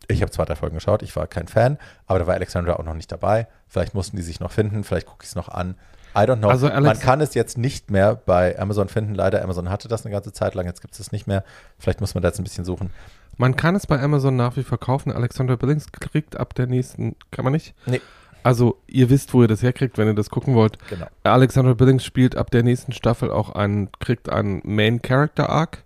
ich 0.07 0.21
habe 0.21 0.31
zwei, 0.31 0.45
drei 0.45 0.55
Folgen 0.55 0.75
geschaut, 0.75 1.03
ich 1.03 1.15
war 1.15 1.27
kein 1.27 1.47
Fan, 1.47 1.77
aber 2.05 2.19
da 2.19 2.27
war 2.27 2.33
Alexandra 2.33 2.73
auch 2.73 2.83
noch 2.83 2.95
nicht 2.95 3.11
dabei. 3.11 3.47
Vielleicht 3.67 3.93
mussten 3.93 4.17
die 4.17 4.23
sich 4.23 4.39
noch 4.39 4.51
finden, 4.51 4.83
vielleicht 4.83 5.07
gucke 5.07 5.23
ich 5.23 5.29
es 5.29 5.35
noch 5.35 5.49
an. 5.49 5.75
I 6.15 6.19
don't 6.19 6.37
know. 6.37 6.49
Also 6.49 6.67
Man 6.67 6.85
Alex- 6.85 6.99
kann 6.99 7.21
es 7.21 7.33
jetzt 7.33 7.57
nicht 7.57 7.89
mehr 7.91 8.15
bei 8.15 8.57
Amazon 8.59 8.87
finden. 8.89 9.15
Leider, 9.15 9.43
Amazon 9.43 9.69
hatte 9.69 9.87
das 9.87 10.05
eine 10.05 10.13
ganze 10.13 10.33
Zeit 10.33 10.55
lang, 10.55 10.65
jetzt 10.65 10.81
gibt 10.81 10.93
es 10.93 10.99
es 10.99 11.11
nicht 11.11 11.27
mehr. 11.27 11.43
Vielleicht 11.79 12.01
muss 12.01 12.13
man 12.15 12.21
da 12.21 12.29
jetzt 12.29 12.39
ein 12.39 12.43
bisschen 12.43 12.65
suchen. 12.65 12.89
Man 13.37 13.55
kann 13.55 13.75
es 13.75 13.87
bei 13.87 13.99
Amazon 14.01 14.35
nach 14.35 14.57
wie 14.57 14.63
vor 14.63 14.77
kaufen. 14.79 15.11
Alexander 15.11 15.57
Billings 15.57 15.91
kriegt 15.91 16.37
ab 16.37 16.53
der 16.53 16.67
nächsten, 16.67 17.15
kann 17.31 17.43
man 17.45 17.53
nicht? 17.53 17.73
Nee. 17.85 18.01
Also 18.43 18.77
ihr 18.87 19.09
wisst, 19.09 19.33
wo 19.33 19.41
ihr 19.43 19.47
das 19.47 19.61
herkriegt, 19.61 19.97
wenn 19.97 20.07
ihr 20.07 20.15
das 20.15 20.29
gucken 20.29 20.55
wollt. 20.55 20.77
Genau. 20.89 21.05
Alexander 21.23 21.75
Billings 21.75 22.03
spielt 22.03 22.35
ab 22.35 22.51
der 22.51 22.63
nächsten 22.63 22.91
Staffel 22.91 23.31
auch 23.31 23.51
einen, 23.55 23.89
kriegt 23.99 24.29
einen 24.29 24.61
Main 24.65 25.01
Character 25.01 25.49
Arc. 25.49 25.83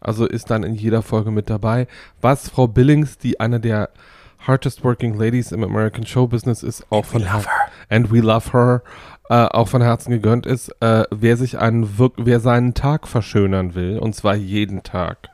Also 0.00 0.26
ist 0.26 0.50
dann 0.50 0.62
in 0.62 0.74
jeder 0.74 1.02
Folge 1.02 1.30
mit 1.30 1.50
dabei. 1.50 1.86
Was 2.20 2.48
Frau 2.48 2.66
Billings, 2.66 3.18
die 3.18 3.40
eine 3.40 3.60
der 3.60 3.90
hardest 4.38 4.84
working 4.84 5.14
ladies 5.18 5.50
im 5.52 5.64
American 5.64 6.06
Show 6.06 6.26
Business 6.28 6.62
ist, 6.62 6.86
auch 6.90 7.04
von 7.04 7.22
love 7.22 7.44
her. 7.46 7.68
and 7.90 8.10
we 8.12 8.20
love 8.20 8.52
her, 8.52 8.82
äh, 9.28 9.34
auch 9.34 9.68
von 9.68 9.82
Herzen 9.82 10.10
gegönnt 10.10 10.46
ist, 10.46 10.70
äh, 10.80 11.04
wer 11.10 11.36
sich 11.36 11.58
einen 11.58 11.98
wirk 11.98 12.14
wer 12.16 12.40
seinen 12.40 12.74
Tag 12.74 13.06
verschönern 13.06 13.74
will, 13.74 13.98
und 13.98 14.14
zwar 14.14 14.34
jeden 14.34 14.82
Tag, 14.82 15.28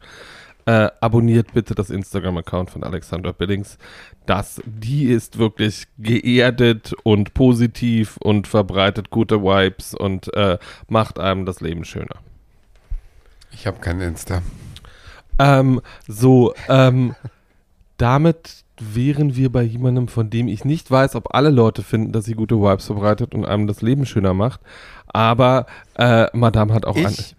äh, 0.66 0.88
abonniert 1.00 1.52
bitte 1.52 1.74
das 1.74 1.90
Instagram-Account 1.90 2.70
von 2.70 2.84
Alexander 2.84 3.32
Billings. 3.32 3.78
Das, 4.26 4.62
die 4.64 5.06
ist 5.06 5.38
wirklich 5.38 5.86
geerdet 5.98 6.94
und 7.02 7.34
positiv 7.34 8.16
und 8.16 8.48
verbreitet 8.48 9.10
gute 9.10 9.42
Vibes 9.42 9.94
und 9.94 10.32
äh, 10.34 10.58
macht 10.88 11.18
einem 11.18 11.44
das 11.44 11.60
Leben 11.60 11.84
schöner. 11.84 12.16
Ich 13.52 13.66
habe 13.66 13.78
kein 13.80 14.00
Insta. 14.00 14.42
Ähm, 15.38 15.80
so, 16.08 16.54
ähm, 16.68 17.14
damit 17.98 18.63
wären 18.80 19.36
wir 19.36 19.51
bei 19.51 19.62
jemandem, 19.62 20.09
von 20.09 20.30
dem 20.30 20.48
ich 20.48 20.64
nicht 20.64 20.90
weiß, 20.90 21.14
ob 21.14 21.34
alle 21.34 21.51
Leute 21.51 21.82
finden, 21.82 22.12
dass 22.12 22.24
sie 22.24 22.34
gute 22.34 22.56
Vibes 22.60 22.86
verbreitet 22.86 23.34
und 23.34 23.44
einem 23.44 23.66
das 23.66 23.82
Leben 23.82 24.06
schöner 24.06 24.34
macht. 24.34 24.60
Aber 25.09 25.66
äh, 25.96 26.26
Madame 26.36 26.72
hat 26.74 26.84
auch 26.84 26.96
eine, 26.96 27.09
Ich? 27.10 27.36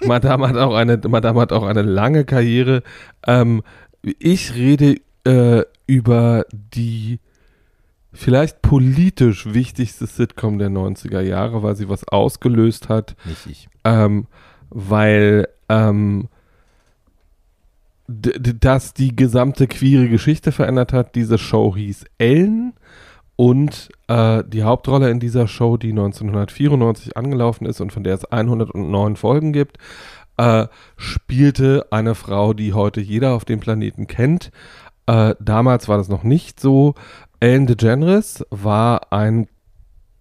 Madame 0.06 0.48
hat 0.48 0.56
auch 0.56 0.74
eine, 0.74 0.98
Madame 1.08 1.40
hat 1.40 1.52
auch 1.52 1.64
eine 1.64 1.82
lange 1.82 2.24
Karriere. 2.24 2.82
Ähm, 3.26 3.62
ich 4.02 4.54
rede 4.54 4.96
äh, 5.24 5.64
über 5.86 6.46
die 6.52 7.20
vielleicht 8.12 8.62
politisch 8.62 9.52
wichtigste 9.52 10.06
Sitcom 10.06 10.58
der 10.58 10.70
90er 10.70 11.20
Jahre, 11.20 11.62
weil 11.62 11.76
sie 11.76 11.88
was 11.88 12.08
ausgelöst 12.08 12.88
hat 12.88 13.14
Nicht 13.24 13.46
ich. 13.46 13.68
ähm, 13.84 14.26
weil 14.70 15.48
ähm, 15.68 16.28
d- 18.10 18.38
d- 18.38 18.54
das 18.58 18.92
die 18.94 19.14
gesamte 19.14 19.66
queere 19.66 20.08
Geschichte 20.08 20.52
verändert 20.52 20.92
hat. 20.92 21.14
Diese 21.14 21.38
Show 21.38 21.76
hieß 21.76 22.04
Ellen 22.18 22.74
und 23.36 23.88
äh, 24.08 24.42
die 24.46 24.64
Hauptrolle 24.64 25.10
in 25.10 25.20
dieser 25.20 25.46
Show, 25.48 25.76
die 25.76 25.90
1994 25.90 27.16
angelaufen 27.16 27.66
ist 27.66 27.80
und 27.80 27.92
von 27.92 28.04
der 28.04 28.14
es 28.14 28.24
109 28.24 29.16
Folgen 29.16 29.52
gibt, 29.52 29.78
äh, 30.36 30.66
spielte 30.96 31.86
eine 31.90 32.14
Frau, 32.14 32.52
die 32.52 32.72
heute 32.74 33.00
jeder 33.00 33.32
auf 33.34 33.44
dem 33.44 33.60
Planeten 33.60 34.06
kennt. 34.06 34.50
Äh, 35.06 35.34
damals 35.40 35.88
war 35.88 35.96
das 35.98 36.08
noch 36.08 36.24
nicht 36.24 36.60
so. 36.60 36.94
Ellen 37.38 37.66
DeGeneres 37.66 38.44
war 38.50 39.12
ein 39.12 39.48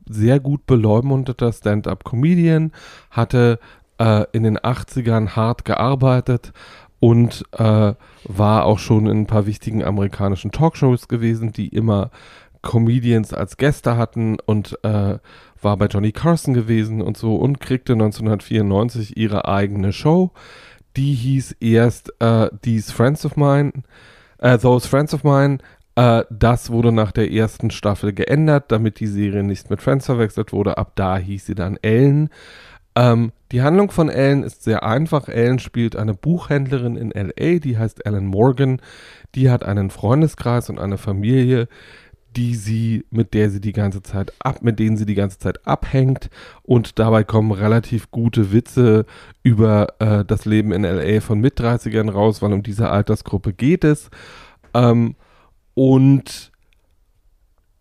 sehr 0.07 0.39
gut 0.39 0.65
beleumundeter 0.65 1.51
Stand-up-Comedian, 1.51 2.71
hatte 3.11 3.59
äh, 3.99 4.25
in 4.31 4.43
den 4.43 4.57
80ern 4.57 5.35
hart 5.35 5.65
gearbeitet 5.65 6.53
und 6.99 7.45
äh, 7.53 7.93
war 8.25 8.65
auch 8.65 8.79
schon 8.79 9.07
in 9.07 9.21
ein 9.21 9.27
paar 9.27 9.45
wichtigen 9.45 9.83
amerikanischen 9.83 10.51
Talkshows 10.51 11.07
gewesen, 11.07 11.53
die 11.53 11.69
immer 11.69 12.11
Comedians 12.61 13.33
als 13.33 13.57
Gäste 13.57 13.97
hatten 13.97 14.37
und 14.45 14.77
äh, 14.83 15.17
war 15.61 15.77
bei 15.77 15.85
Johnny 15.85 16.11
Carson 16.11 16.53
gewesen 16.53 17.01
und 17.01 17.17
so 17.17 17.35
und 17.35 17.59
kriegte 17.59 17.93
1994 17.93 19.17
ihre 19.17 19.47
eigene 19.47 19.93
Show. 19.93 20.31
Die 20.97 21.13
hieß 21.13 21.57
erst 21.59 22.13
äh, 22.19 22.49
These 22.61 22.91
Friends 22.91 23.25
of 23.25 23.37
Mine, 23.37 23.71
äh, 24.39 24.57
Those 24.57 24.87
Friends 24.87 25.13
of 25.13 25.23
Mine. 25.23 25.59
Äh, 25.95 26.23
das 26.29 26.69
wurde 26.71 26.91
nach 26.91 27.11
der 27.11 27.31
ersten 27.31 27.71
Staffel 27.71 28.13
geändert, 28.13 28.71
damit 28.71 28.99
die 28.99 29.07
Serie 29.07 29.43
nicht 29.43 29.69
mit 29.69 29.81
Friends 29.81 30.05
verwechselt 30.05 30.51
wurde. 30.51 30.77
Ab 30.77 30.93
da 30.95 31.17
hieß 31.17 31.45
sie 31.45 31.55
dann 31.55 31.77
Ellen. 31.81 32.29
Ähm, 32.95 33.31
die 33.51 33.61
Handlung 33.61 33.89
von 33.89 34.09
Ellen 34.09 34.43
ist 34.43 34.63
sehr 34.63 34.83
einfach. 34.83 35.27
Ellen 35.27 35.59
spielt 35.59 35.95
eine 35.95 36.13
Buchhändlerin 36.13 36.95
in 36.95 37.11
LA, 37.11 37.59
die 37.59 37.77
heißt 37.77 38.05
Ellen 38.05 38.27
Morgan. 38.27 38.81
Die 39.35 39.49
hat 39.49 39.63
einen 39.63 39.89
Freundeskreis 39.89 40.69
und 40.69 40.79
eine 40.79 40.97
Familie, 40.97 41.67
die 42.35 42.55
sie, 42.55 43.05
mit 43.09 43.33
der 43.33 43.49
sie 43.49 43.59
die 43.59 43.71
ganze 43.71 44.03
Zeit 44.03 44.33
ab, 44.39 44.61
mit 44.61 44.77
denen 44.77 44.97
sie 44.97 45.05
die 45.05 45.15
ganze 45.15 45.39
Zeit 45.39 45.65
abhängt 45.65 46.29
und 46.61 46.99
dabei 46.99 47.23
kommen 47.23 47.51
relativ 47.51 48.11
gute 48.11 48.51
Witze 48.51 49.05
über 49.41 49.95
äh, 49.99 50.23
das 50.25 50.45
Leben 50.45 50.71
in 50.71 50.83
LA 50.83 51.21
von 51.21 51.39
Mit-30ern 51.39 52.11
raus, 52.11 52.41
weil 52.41 52.53
um 52.53 52.61
diese 52.61 52.89
Altersgruppe 52.89 53.53
geht 53.53 53.83
es. 53.83 54.09
Ähm, 54.75 55.15
und 55.73 56.48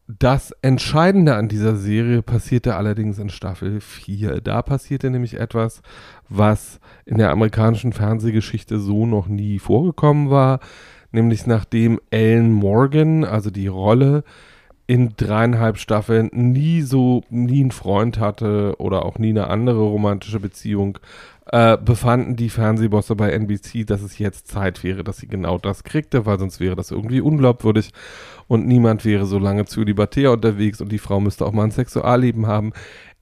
das 0.09 0.53
Entscheidende 0.63 1.35
an 1.35 1.49
dieser 1.49 1.77
Serie 1.77 2.23
passierte 2.23 2.77
allerdings 2.77 3.19
in 3.19 3.29
Staffel 3.29 3.83
4. 3.83 4.41
Da 4.41 4.63
passierte 4.63 5.11
nämlich 5.11 5.39
etwas, 5.39 5.83
was 6.31 6.81
in 7.05 7.19
der 7.19 7.31
amerikanischen 7.31 7.93
Fernsehgeschichte 7.93 8.81
so 8.81 9.05
noch 9.05 9.29
nie 9.29 9.59
vorgekommen 9.59 10.31
war. 10.31 10.61
Nämlich 11.13 11.47
nachdem 11.47 12.01
Ellen 12.09 12.53
Morgan, 12.53 13.25
also 13.25 13.51
die 13.51 13.67
Rolle, 13.67 14.25
in 14.87 15.13
dreieinhalb 15.19 15.77
Staffeln 15.77 16.31
nie 16.33 16.81
so, 16.81 17.23
nie 17.29 17.61
einen 17.61 17.71
Freund 17.71 18.19
hatte 18.19 18.77
oder 18.79 19.05
auch 19.05 19.19
nie 19.19 19.29
eine 19.29 19.49
andere 19.49 19.81
romantische 19.81 20.41
Beziehung, 20.41 20.99
äh, 21.51 21.79
befanden 21.79 22.37
die 22.37 22.51
Fernsehbosse 22.51 23.17
bei 23.17 23.31
NBC, 23.31 23.87
dass 23.87 24.03
es 24.03 24.19
jetzt 24.19 24.49
Zeit 24.49 24.85
wäre, 24.85 25.05
dass 25.05 25.19
sie 25.19 25.29
genau 25.29 25.59
das 25.59 25.83
kriegte, 25.85 26.27
weil 26.27 26.39
sonst 26.39 26.61
wäre 26.61 26.77
das 26.77 26.91
irgendwie 26.91 27.21
unglaubwürdig 27.21 27.93
und 28.47 28.67
niemand 28.67 29.05
wäre 29.05 29.27
so 29.27 29.39
lange 29.39 29.65
zu 29.65 29.83
libertär 29.83 30.33
unterwegs 30.33 30.81
und 30.81 30.93
die 30.93 30.99
Frau 30.99 31.21
müsste 31.21 31.47
auch 31.47 31.53
mal 31.53 31.65
ein 31.65 31.71
Sexualleben 31.71 32.47
haben. 32.47 32.73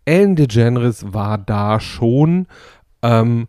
Ellen 0.05 0.37
DeGeneres 0.37 1.13
war 1.13 1.39
da 1.39 1.81
schon 1.81 2.47
ähm, 3.03 3.49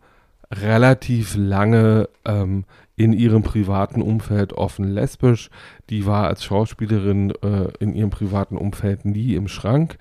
relativ 0.52 1.36
lange 1.36 2.10
ähm, 2.26 2.66
in 2.96 3.14
ihrem 3.14 3.44
privaten 3.44 4.02
Umfeld 4.02 4.54
offen 4.54 4.86
lesbisch. 4.86 5.50
Die 5.90 6.06
war 6.06 6.28
als 6.28 6.44
Schauspielerin 6.44 7.32
äh, 7.44 7.70
in 7.80 7.94
ihrem 7.94 8.10
privaten 8.10 8.58
Umfeld 8.58 9.06
nie 9.06 9.36
im 9.36 9.48
Schrank. 9.48 9.98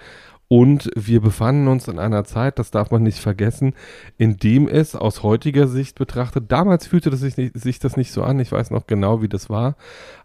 Und 0.49 0.91
wir 0.95 1.21
befanden 1.21 1.67
uns 1.67 1.89
in 1.89 1.99
einer 1.99 2.25
Zeit, 2.25 2.59
das 2.61 2.71
darf 2.71 2.93
man 2.93 3.03
nicht 3.03 3.19
vergessen, 3.19 3.75
in 4.17 4.37
dem 4.37 4.69
es 4.69 4.95
aus 4.95 5.25
heutiger 5.25 5.67
Sicht 5.67 5.99
betrachtet, 5.99 6.53
damals 6.53 6.87
fühlte 6.87 7.11
das 7.11 7.21
sich, 7.21 7.37
nicht, 7.37 7.59
sich 7.59 7.81
das 7.81 7.97
nicht 7.97 8.13
so 8.13 8.23
an, 8.23 8.39
ich 8.39 8.53
weiß 8.53 8.71
noch 8.71 8.87
genau, 8.87 9.23
wie 9.23 9.29
das 9.29 9.51
war, 9.51 9.75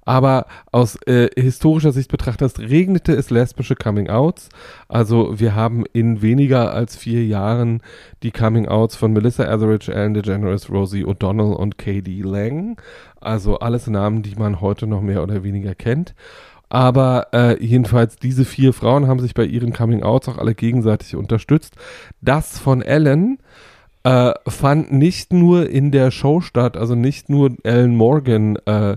aber 0.04 0.46
aus 0.72 0.96
äh, 1.08 1.30
historischer 1.36 1.92
Sicht 1.92 2.12
betrachtet 2.12 2.60
regnete 2.60 3.14
es 3.14 3.30
lesbische 3.30 3.76
Coming-Outs. 3.76 4.50
Also 4.88 5.40
wir 5.40 5.56
haben 5.56 5.86
in 5.94 6.22
weniger 6.22 6.74
als 6.74 6.98
vier 6.98 7.26
Jahren 7.26 7.82
die 8.24 8.32
Coming-Outs 8.32 8.96
von 8.96 9.14
Melissa 9.14 9.44
Etheridge, 9.44 9.94
Ellen 9.94 10.14
DeGeneres, 10.14 10.72
Rosie 10.72 11.06
O'Donnell 11.06 11.54
und 11.54 11.78
Katie 11.78 12.24
Lang. 12.24 12.82
Also 13.20 13.60
alles 13.60 13.88
Namen, 13.88 14.24
die 14.24 14.36
man 14.36 14.60
heute 14.60 14.88
noch 14.88 15.02
mehr 15.02 15.22
oder 15.22 15.44
weniger 15.44 15.76
kennt. 15.76 16.16
Aber 16.72 17.28
äh, 17.34 17.62
jedenfalls, 17.62 18.16
diese 18.16 18.46
vier 18.46 18.72
Frauen 18.72 19.06
haben 19.06 19.20
sich 19.20 19.34
bei 19.34 19.44
ihren 19.44 19.74
Coming-Outs 19.74 20.30
auch 20.30 20.38
alle 20.38 20.56
gegenseitig 20.56 21.18
unterstützt. 21.18 21.76
Das 22.22 22.58
von 22.58 22.82
Ellen 22.82 23.40
äh, 24.04 24.32
fand 24.48 24.90
nicht 24.90 25.34
nur 25.34 25.70
in 25.70 25.92
der 25.92 26.12
Show 26.12 26.40
statt, 26.40 26.78
also 26.78 26.96
nicht 26.96 27.28
nur 27.28 27.58
Ellen 27.64 27.98
Morgan 27.98 28.56
äh, 28.66 28.96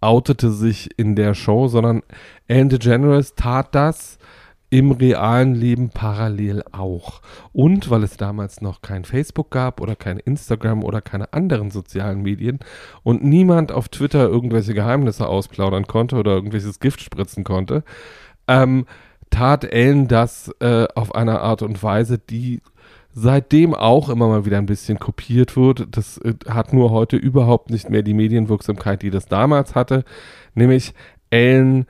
outete 0.00 0.50
sich 0.50 0.98
in 0.98 1.14
der 1.14 1.34
Show, 1.34 1.68
sondern 1.68 2.02
Ellen 2.48 2.70
DeGeneres 2.70 3.36
tat 3.36 3.72
das 3.72 4.18
im 4.72 4.90
realen 4.90 5.54
Leben 5.54 5.90
parallel 5.90 6.64
auch. 6.72 7.20
Und 7.52 7.90
weil 7.90 8.02
es 8.04 8.16
damals 8.16 8.62
noch 8.62 8.80
kein 8.80 9.04
Facebook 9.04 9.50
gab 9.50 9.82
oder 9.82 9.94
kein 9.94 10.18
Instagram 10.18 10.82
oder 10.82 11.02
keine 11.02 11.34
anderen 11.34 11.70
sozialen 11.70 12.22
Medien 12.22 12.58
und 13.02 13.22
niemand 13.22 13.70
auf 13.70 13.90
Twitter 13.90 14.26
irgendwelche 14.26 14.72
Geheimnisse 14.72 15.28
ausplaudern 15.28 15.86
konnte 15.86 16.16
oder 16.16 16.32
irgendwelches 16.32 16.80
Gift 16.80 17.02
spritzen 17.02 17.44
konnte, 17.44 17.84
ähm, 18.48 18.86
tat 19.28 19.64
Ellen 19.64 20.08
das 20.08 20.50
äh, 20.60 20.88
auf 20.94 21.14
eine 21.14 21.40
Art 21.40 21.60
und 21.60 21.82
Weise, 21.82 22.18
die 22.18 22.62
seitdem 23.12 23.74
auch 23.74 24.08
immer 24.08 24.28
mal 24.28 24.46
wieder 24.46 24.56
ein 24.56 24.64
bisschen 24.64 24.98
kopiert 24.98 25.54
wird. 25.54 25.86
Das 25.90 26.16
äh, 26.16 26.32
hat 26.48 26.72
nur 26.72 26.90
heute 26.92 27.18
überhaupt 27.18 27.68
nicht 27.68 27.90
mehr 27.90 28.02
die 28.02 28.14
Medienwirksamkeit, 28.14 29.02
die 29.02 29.10
das 29.10 29.26
damals 29.26 29.74
hatte. 29.74 30.04
Nämlich 30.54 30.94
Ellen 31.28 31.84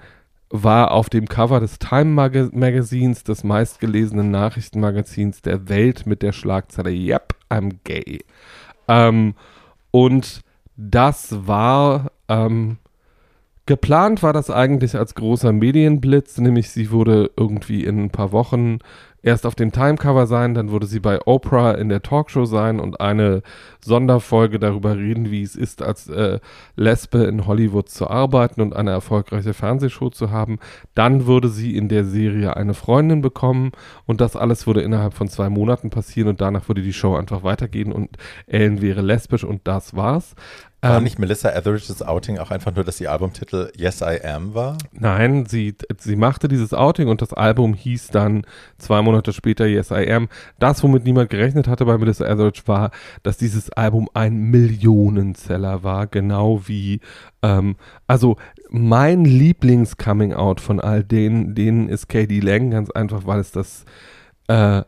war 0.53 0.93
auf 0.93 1.09
dem 1.09 1.27
Cover 1.27 1.61
des 1.61 1.79
Time 1.79 2.05
Mag 2.05 2.35
Magazins, 2.53 3.25
des 3.25 3.43
meistgelesenen 3.43 4.31
Nachrichtenmagazins 4.31 5.41
der 5.41 5.69
Welt, 5.69 6.07
mit 6.07 6.23
der 6.23 6.33
Schlagzeile 6.33 6.91
Yep, 6.91 7.35
I'm 7.51 7.79
gay. 7.85 8.21
Ähm, 8.87 9.35
und 9.91 10.43
das 10.77 11.47
war 11.47 12.13
ähm, 12.29 12.77
geplant 13.65 14.23
war 14.23 14.35
das 14.35 14.51
eigentlich 14.51 14.95
als 14.95 15.15
großer 15.15 15.53
Medienblitz, 15.53 16.37
nämlich 16.39 16.71
sie 16.71 16.91
wurde 16.91 17.31
irgendwie 17.37 17.85
in 17.85 18.05
ein 18.05 18.11
paar 18.11 18.33
Wochen 18.33 18.79
erst 19.23 19.47
auf 19.47 19.55
dem 19.55 19.73
Timecover 19.73 20.27
sein, 20.27 20.55
dann 20.55 20.71
würde 20.71 20.87
sie 20.87 21.01
bei 21.01 21.21
Oprah 21.25 21.73
in 21.73 21.89
der 21.89 22.03
Talkshow 22.03 22.45
sein 22.45 22.81
und 22.81 23.01
eine 23.01 23.43
Sonderfolge 23.81 24.59
darüber 24.59 24.97
reden, 24.97 25.31
wie 25.31 25.43
es 25.43 25.57
ist, 25.57 25.83
als 25.83 26.09
äh, 26.09 26.41
Lesbe 26.77 27.25
in 27.25 27.47
Hollywood 27.47 27.89
zu 27.89 28.09
arbeiten 28.09 28.61
und 28.61 28.75
eine 28.75 28.91
erfolgreiche 28.91 29.55
Fernsehshow 29.55 30.11
zu 30.11 30.31
haben. 30.31 30.59
Dann 30.95 31.27
würde 31.27 31.49
sie 31.49 31.77
in 31.77 31.89
der 31.89 32.05
Serie 32.05 32.57
eine 32.57 32.75
Freundin 32.75 33.23
bekommen 33.23 33.73
und 34.07 34.21
das 34.21 34.37
alles 34.37 34.67
würde 34.67 34.83
innerhalb 34.83 35.15
von 35.15 35.29
zwei 35.29 35.49
Monaten 35.49 35.91
passieren 35.91 36.29
und 36.29 36.41
danach 36.41 36.69
würde 36.69 36.83
die 36.83 36.93
Show 36.93 37.17
einfach 37.17 37.43
weitergehen 37.43 37.93
und 37.93 38.17
Ellen 38.47 38.83
wäre 38.83 39.03
lesbisch 39.03 39.45
und 39.45 39.63
das 39.65 39.95
war's. 39.97 40.35
War 40.83 40.97
Ähm, 40.97 41.05
nicht 41.05 41.21
Melissa 41.21 41.51
Etheridge's 41.51 42.03
Outing 42.03 42.39
auch 42.39 42.51
einfach 42.51 42.75
nur, 42.75 42.83
dass 42.83 42.97
die 42.97 43.07
Albumtitel 43.07 43.71
Yes 43.77 44.01
I 44.01 44.21
Am 44.25 44.53
war? 44.53 44.77
Nein, 44.91 45.47
sie, 45.47 45.77
sie 45.97 46.17
machte 46.17 46.49
dieses 46.49 46.75
Outing 46.75 47.07
und 47.07 47.23
das 47.23 47.33
Album 47.33 47.75
hieß 47.75 48.09
dann 48.09 48.45
zwei 48.79 49.01
Monate 49.01 49.33
später 49.33 49.65
Yes 49.65 49.93
I 49.93 50.11
Am. 50.11 50.29
Das, 50.59 50.83
womit 50.83 51.05
niemand 51.05 51.31
gerechnet 51.31 51.69
hatte 51.69 51.85
bei 51.85 51.97
Melissa 51.99 52.25
Etheridge, 52.27 52.63
war, 52.67 52.91
dass 53.23 53.37
dieses 53.37 53.71
Album 53.71 54.09
ein 54.13 54.51
Millionenseller 54.51 55.85
war, 55.85 56.09
genau 56.09 56.63
wie, 56.67 57.01
ähm, 57.43 57.77
also 58.09 58.37
mein 58.69 59.25
Lieblings-Coming-Out 59.25 60.61
von 60.61 60.81
all 60.81 61.05
denen, 61.05 61.55
denen 61.55 61.89
ist 61.89 62.09
Katie 62.09 62.41
Lang, 62.41 62.73
ganz 62.73 62.91
einfach, 62.91 63.25
weil 63.25 63.39
es 63.39 63.53
das 63.53 63.85
äh, 64.49 64.83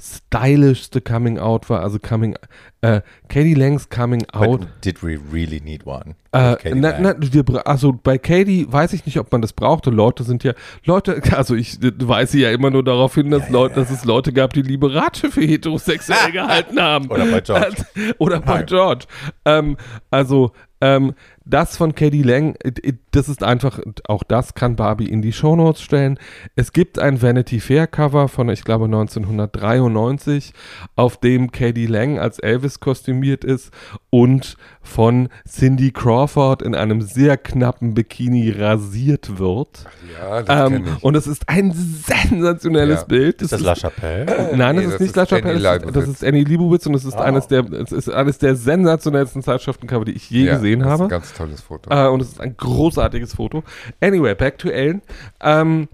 stylischste 0.00 1.00
Coming 1.00 1.38
Out 1.38 1.68
war, 1.70 1.80
also 1.80 1.98
Coming, 1.98 2.34
äh, 2.80 3.00
Katie 3.28 3.54
Langs 3.54 3.88
Coming 3.88 4.24
Out. 4.32 4.60
But 4.60 4.84
did 4.84 5.02
we 5.02 5.18
really 5.32 5.60
need 5.60 5.86
one? 5.86 6.14
Äh, 6.32 6.56
na, 6.74 7.00
na, 7.00 7.14
wir, 7.18 7.66
also 7.66 7.92
bei 7.92 8.18
Katie 8.18 8.66
weiß 8.70 8.92
ich 8.92 9.06
nicht, 9.06 9.18
ob 9.18 9.32
man 9.32 9.40
das 9.42 9.52
brauchte. 9.52 9.90
Leute 9.90 10.24
sind 10.24 10.44
ja, 10.44 10.52
Leute, 10.84 11.20
also 11.36 11.54
ich 11.54 11.78
weise 11.80 12.38
ja 12.38 12.50
immer 12.50 12.70
nur 12.70 12.84
darauf 12.84 13.14
hin, 13.14 13.30
dass, 13.30 13.48
Leute, 13.50 13.76
dass 13.76 13.90
es 13.90 14.04
Leute 14.04 14.32
gab, 14.32 14.52
die 14.52 14.62
Liberate 14.62 15.30
für 15.30 15.42
heterosexuell 15.42 16.32
gehalten 16.32 16.80
haben. 16.80 17.08
Oder 17.08 17.26
bei 17.26 17.40
George. 17.40 17.84
Oder 18.18 18.40
bei 18.40 18.56
Nein. 18.58 18.66
George. 18.66 19.04
Ähm, 19.44 19.76
also, 20.10 20.52
ähm, 20.80 21.14
das 21.44 21.76
von 21.76 21.94
Katie 21.94 22.22
Lang, 22.22 22.54
it- 22.62 22.84
it- 22.86 23.07
das 23.12 23.28
ist 23.28 23.42
einfach, 23.42 23.80
auch 24.06 24.22
das 24.22 24.54
kann 24.54 24.76
Barbie 24.76 25.08
in 25.08 25.22
die 25.22 25.32
Shownotes 25.32 25.80
stellen. 25.82 26.18
Es 26.56 26.72
gibt 26.72 26.98
ein 26.98 27.22
Vanity 27.22 27.60
Fair 27.60 27.86
Cover 27.86 28.28
von, 28.28 28.48
ich 28.50 28.64
glaube, 28.64 28.84
1993, 28.86 30.52
auf 30.96 31.16
dem 31.18 31.50
Katie 31.52 31.86
Lang 31.86 32.18
als 32.18 32.38
Elvis 32.38 32.80
kostümiert 32.80 33.44
ist 33.44 33.70
und 34.10 34.56
von 34.82 35.28
Cindy 35.46 35.90
Crawford 35.92 36.62
in 36.62 36.74
einem 36.74 37.02
sehr 37.02 37.36
knappen 37.36 37.94
Bikini 37.94 38.50
rasiert 38.50 39.38
wird. 39.38 39.84
Ja, 40.18 40.42
das 40.42 40.70
Ähm, 40.72 40.84
ich. 40.96 41.04
und 41.04 41.14
es 41.14 41.26
ist 41.26 41.48
ein 41.48 41.72
sensationelles 41.72 43.00
Ja. 43.00 43.06
Bild. 43.06 43.42
ist 43.42 43.52
das 43.52 43.60
La 43.60 43.74
Chapelle? 43.74 44.50
Nein, 44.56 44.76
Nee, 44.76 44.84
das 44.84 44.86
ist 44.86 44.92
das 44.92 45.00
nicht 45.00 45.08
ist 45.10 45.16
La 45.16 45.26
Chapelle, 45.26 45.60
das 45.60 45.82
ist, 45.84 45.96
das 45.96 46.08
ist 46.08 46.24
Annie 46.24 46.44
Liebowitz 46.44 46.86
und 46.86 46.94
es 46.94 47.04
ist 47.04 47.14
Ah. 47.16 47.22
eines 47.24 47.46
der 47.48 47.64
es 47.72 47.92
ist 47.92 48.10
eines 48.10 48.38
der 48.38 48.56
sensationellsten 48.56 49.42
Zeitschriftencover, 49.42 50.04
die 50.04 50.12
ich 50.12 50.30
je 50.30 50.44
ja, 50.46 50.54
gesehen 50.54 50.80
das 50.80 50.88
ist 50.88 50.92
habe. 50.92 51.02
ein 51.04 51.08
ganz 51.10 51.34
tolles 51.34 51.60
Foto. 51.60 51.90
Äh, 51.90 52.08
und 52.08 52.20
es 52.22 52.28
ist 52.28 52.40
ein 52.40 52.56
großartiges 52.98 53.34
Foto. 53.34 53.62
Anyway, 54.00 54.34
back 54.34 54.58
to 54.58 54.68
Ellen. 54.68 55.02
Ähm, 55.40 55.88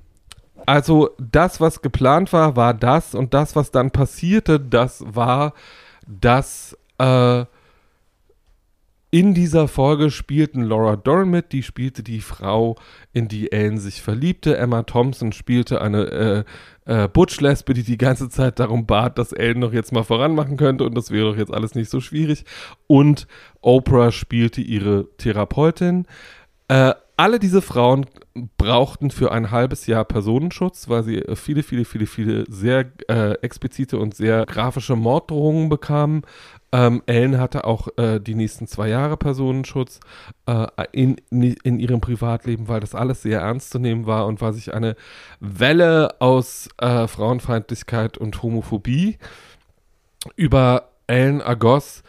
also 0.66 1.10
das, 1.18 1.60
was 1.60 1.82
geplant 1.82 2.32
war, 2.32 2.56
war 2.56 2.72
das 2.72 3.14
und 3.14 3.34
das, 3.34 3.54
was 3.54 3.70
dann 3.70 3.90
passierte, 3.90 4.58
das 4.58 5.04
war, 5.06 5.52
dass 6.06 6.76
äh, 6.98 7.44
in 9.10 9.32
dieser 9.32 9.68
Folge 9.68 10.10
spielten 10.10 10.62
Laura 10.62 10.96
Dern 10.96 11.30
mit, 11.30 11.52
die 11.52 11.62
spielte 11.62 12.02
die 12.02 12.20
Frau, 12.20 12.74
in 13.12 13.28
die 13.28 13.52
Ellen 13.52 13.78
sich 13.78 14.02
verliebte. 14.02 14.56
Emma 14.56 14.82
Thompson 14.82 15.30
spielte 15.30 15.80
eine 15.80 16.44
äh, 16.86 17.02
äh, 17.04 17.08
Butch-Lesbe, 17.08 17.74
die 17.74 17.84
die 17.84 17.96
ganze 17.96 18.28
Zeit 18.28 18.58
darum 18.58 18.86
bat, 18.86 19.16
dass 19.18 19.32
Ellen 19.32 19.60
noch 19.60 19.72
jetzt 19.72 19.92
mal 19.92 20.02
voranmachen 20.02 20.56
könnte 20.56 20.82
und 20.82 20.96
das 20.96 21.12
wäre 21.12 21.30
doch 21.30 21.36
jetzt 21.36 21.54
alles 21.54 21.76
nicht 21.76 21.90
so 21.90 22.00
schwierig. 22.00 22.44
Und 22.88 23.28
Oprah 23.60 24.10
spielte 24.10 24.60
ihre 24.60 25.06
Therapeutin. 25.16 26.08
Äh, 26.68 26.94
alle 27.16 27.38
diese 27.38 27.62
Frauen 27.62 28.06
brauchten 28.56 29.10
für 29.10 29.30
ein 29.30 29.52
halbes 29.52 29.86
Jahr 29.86 30.04
Personenschutz, 30.04 30.88
weil 30.88 31.04
sie 31.04 31.22
viele, 31.36 31.62
viele, 31.62 31.84
viele, 31.84 32.06
viele 32.06 32.44
sehr 32.50 32.86
äh, 33.08 33.34
explizite 33.34 33.98
und 33.98 34.16
sehr 34.16 34.44
grafische 34.46 34.96
Morddrohungen 34.96 35.68
bekamen. 35.68 36.22
Ähm, 36.72 37.04
Ellen 37.06 37.38
hatte 37.38 37.64
auch 37.64 37.86
äh, 37.98 38.18
die 38.18 38.34
nächsten 38.34 38.66
zwei 38.66 38.88
Jahre 38.88 39.16
Personenschutz 39.16 40.00
äh, 40.46 40.66
in, 40.90 41.18
in 41.30 41.78
ihrem 41.78 42.00
Privatleben, 42.00 42.66
weil 42.66 42.80
das 42.80 42.96
alles 42.96 43.22
sehr 43.22 43.42
ernst 43.42 43.70
zu 43.70 43.78
nehmen 43.78 44.06
war 44.06 44.26
und 44.26 44.40
weil 44.40 44.52
sich 44.52 44.74
eine 44.74 44.96
Welle 45.38 46.20
aus 46.20 46.68
äh, 46.78 47.06
Frauenfeindlichkeit 47.06 48.18
und 48.18 48.42
Homophobie 48.42 49.18
über 50.34 50.88
Ellen 51.06 51.40
ergoss. 51.40 52.02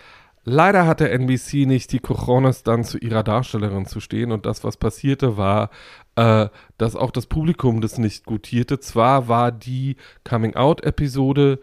Leider 0.47 0.85
hatte 0.85 1.09
NBC 1.09 1.65
nicht 1.65 1.91
die 1.91 1.99
Cojones 1.99 2.61
dann 2.61 2.83
zu 2.83 2.99
ihrer 2.99 3.23
Darstellerin 3.23 3.87
zu 3.87 3.99
stehen 3.99 4.31
und 4.31 4.45
das, 4.45 4.63
was 4.63 4.77
passierte, 4.77 5.37
war, 5.37 5.71
äh, 6.15 6.49
dass 6.77 6.95
auch 6.95 7.09
das 7.09 7.25
Publikum 7.25 7.81
das 7.81 7.97
nicht 7.97 8.25
gutierte. 8.25 8.79
Zwar 8.79 9.27
war 9.27 9.51
die 9.51 9.95
Coming-out-Episode 10.23 11.59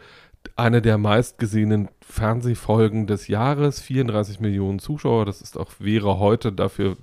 eine 0.57 0.83
der 0.83 0.99
meistgesehenen 0.99 1.91
Fernsehfolgen 2.01 3.07
des 3.07 3.29
Jahres, 3.29 3.81
34 3.81 4.41
Millionen 4.41 4.81
Zuschauer, 4.81 5.27
das 5.27 5.41
ist 5.41 5.57
auch, 5.57 5.71
wäre 5.79 6.19
heute, 6.19 6.53
dafür 6.53 6.97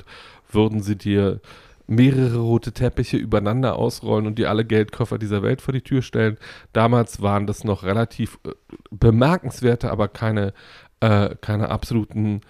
würden 0.52 0.82
sie 0.82 0.98
dir 0.98 1.40
mehrere 1.88 2.38
rote 2.38 2.72
Teppiche 2.72 3.18
übereinander 3.18 3.76
ausrollen 3.76 4.28
und 4.28 4.38
dir 4.38 4.50
alle 4.50 4.64
Geldkoffer 4.64 5.18
dieser 5.18 5.42
Welt 5.42 5.62
vor 5.62 5.74
die 5.74 5.82
Tür 5.82 6.04
stellen. 6.04 6.38
Damals 6.72 7.22
waren 7.22 7.48
das 7.48 7.64
noch 7.64 7.84
relativ 7.84 8.38
äh, 8.46 8.52
bemerkenswerte, 8.92 9.90
aber 9.90 10.08
keine, 10.08 10.54
äh, 11.00 11.36
keine 11.42 11.70
absoluten 11.70 12.42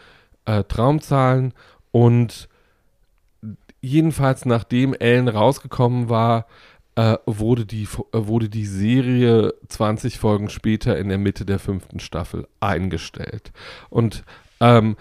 äh, 0.45 0.63
Traumzahlen. 0.63 1.53
Und 1.91 2.49
jedenfalls 3.81 4.45
nachdem 4.45 4.93
Ellen 4.93 5.27
rausgekommen 5.27 6.09
war, 6.09 6.45
äh, 6.95 7.17
wurde, 7.26 7.65
die, 7.65 7.84
äh, 7.84 7.88
wurde 8.11 8.49
die 8.49 8.65
Serie 8.65 9.53
20 9.67 10.19
Folgen 10.19 10.49
später 10.49 10.97
in 10.97 11.09
der 11.09 11.17
Mitte 11.17 11.45
der 11.45 11.59
fünften 11.59 11.99
Staffel 11.99 12.47
eingestellt. 12.59 13.51
Und 13.89 14.23
ähm, 14.59 14.97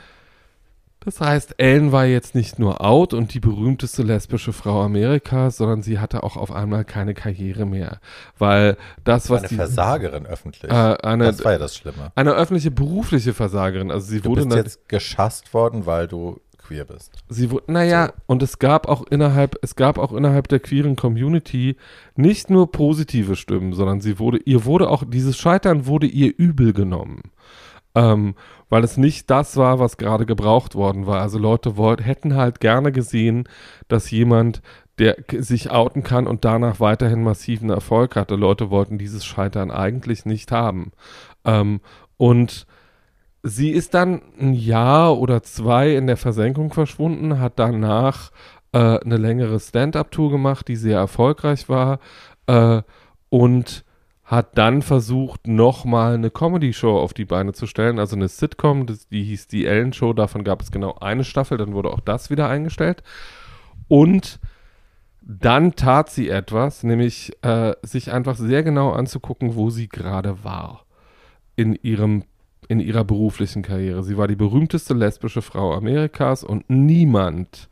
das 1.00 1.20
heißt, 1.20 1.54
Ellen 1.58 1.92
war 1.92 2.06
jetzt 2.06 2.34
nicht 2.34 2.58
nur 2.58 2.84
out 2.84 3.14
und 3.14 3.32
die 3.32 3.40
berühmteste 3.40 4.02
lesbische 4.02 4.52
Frau 4.52 4.82
Amerikas, 4.82 5.56
sondern 5.56 5.82
sie 5.82 6.00
hatte 6.00 6.22
auch 6.24 6.36
auf 6.36 6.50
einmal 6.50 6.84
keine 6.84 7.14
Karriere 7.14 7.66
mehr. 7.66 8.00
Weil 8.36 8.76
das, 9.04 9.30
was 9.30 9.40
eine 9.40 9.48
die. 9.48 9.54
Versagerin 9.54 10.26
öffentlich. 10.26 10.70
Äh, 10.70 10.74
eine, 10.74 11.26
das 11.26 11.44
war 11.44 11.52
ja 11.52 11.58
das 11.58 11.76
Schlimme. 11.76 12.10
Eine 12.16 12.32
öffentliche 12.32 12.72
berufliche 12.72 13.32
Versagerin. 13.32 13.90
Also 13.90 14.06
sie 14.08 14.20
Du 14.20 14.30
wurde 14.30 14.44
bist 14.44 14.56
jetzt 14.56 14.88
geschasst 14.88 15.54
worden, 15.54 15.86
weil 15.86 16.08
du 16.08 16.40
queer 16.58 16.84
bist. 16.84 17.12
Sie 17.28 17.50
wurde, 17.50 17.72
naja, 17.72 18.12
und 18.26 18.42
es 18.42 18.58
gab 18.58 18.88
auch 18.88 19.06
innerhalb, 19.08 19.56
es 19.62 19.76
gab 19.76 19.98
auch 19.98 20.12
innerhalb 20.12 20.48
der 20.48 20.60
queeren 20.60 20.96
Community 20.96 21.76
nicht 22.14 22.50
nur 22.50 22.70
positive 22.70 23.36
Stimmen, 23.36 23.72
sondern 23.72 24.00
sie 24.00 24.18
wurde, 24.18 24.38
ihr 24.38 24.64
wurde 24.64 24.90
auch, 24.90 25.04
dieses 25.06 25.38
Scheitern 25.38 25.86
wurde 25.86 26.06
ihr 26.06 26.32
übel 26.36 26.72
genommen. 26.72 27.22
Ähm, 27.94 28.34
weil 28.68 28.84
es 28.84 28.96
nicht 28.96 29.30
das 29.30 29.56
war, 29.56 29.78
was 29.78 29.96
gerade 29.96 30.26
gebraucht 30.26 30.74
worden 30.74 31.06
war. 31.06 31.20
Also 31.20 31.38
Leute 31.38 31.76
wollt, 31.76 32.04
hätten 32.04 32.36
halt 32.36 32.60
gerne 32.60 32.92
gesehen, 32.92 33.48
dass 33.88 34.10
jemand, 34.10 34.62
der 34.98 35.16
sich 35.38 35.70
outen 35.70 36.02
kann 36.02 36.26
und 36.26 36.44
danach 36.44 36.80
weiterhin 36.80 37.22
massiven 37.22 37.70
Erfolg 37.70 38.16
hatte. 38.16 38.34
Leute 38.34 38.70
wollten 38.70 38.98
dieses 38.98 39.24
Scheitern 39.24 39.70
eigentlich 39.70 40.24
nicht 40.26 40.52
haben. 40.52 40.92
Ähm, 41.44 41.80
und 42.16 42.66
sie 43.42 43.70
ist 43.70 43.94
dann 43.94 44.22
ein 44.38 44.54
Jahr 44.54 45.18
oder 45.18 45.42
zwei 45.42 45.94
in 45.94 46.06
der 46.06 46.16
Versenkung 46.16 46.72
verschwunden, 46.72 47.40
hat 47.40 47.58
danach 47.58 48.30
äh, 48.72 48.98
eine 48.98 49.16
längere 49.16 49.60
Stand-up-Tour 49.60 50.30
gemacht, 50.30 50.68
die 50.68 50.76
sehr 50.76 50.98
erfolgreich 50.98 51.68
war 51.68 52.00
äh, 52.46 52.82
und 53.30 53.84
hat 54.28 54.58
dann 54.58 54.82
versucht, 54.82 55.46
nochmal 55.46 56.12
eine 56.12 56.30
Comedy-Show 56.30 56.98
auf 56.98 57.14
die 57.14 57.24
Beine 57.24 57.54
zu 57.54 57.66
stellen, 57.66 57.98
also 57.98 58.14
eine 58.14 58.28
Sitcom, 58.28 58.84
die 59.10 59.24
hieß 59.24 59.48
die 59.48 59.64
Ellen 59.64 59.94
Show, 59.94 60.12
davon 60.12 60.44
gab 60.44 60.60
es 60.60 60.70
genau 60.70 60.96
eine 61.00 61.24
Staffel, 61.24 61.56
dann 61.56 61.72
wurde 61.72 61.90
auch 61.90 62.00
das 62.00 62.28
wieder 62.28 62.46
eingestellt. 62.46 63.02
Und 63.88 64.38
dann 65.22 65.76
tat 65.76 66.10
sie 66.10 66.28
etwas, 66.28 66.82
nämlich 66.82 67.32
äh, 67.42 67.72
sich 67.80 68.12
einfach 68.12 68.36
sehr 68.36 68.62
genau 68.62 68.92
anzugucken, 68.92 69.54
wo 69.54 69.70
sie 69.70 69.88
gerade 69.88 70.44
war 70.44 70.84
in 71.56 71.74
ihrem 71.74 72.24
in 72.68 72.80
ihrer 72.80 73.04
beruflichen 73.04 73.62
Karriere. 73.62 74.02
Sie 74.02 74.18
war 74.18 74.28
die 74.28 74.36
berühmteste 74.36 74.92
lesbische 74.92 75.40
Frau 75.40 75.72
Amerikas 75.72 76.44
und 76.44 76.68
niemand 76.68 77.70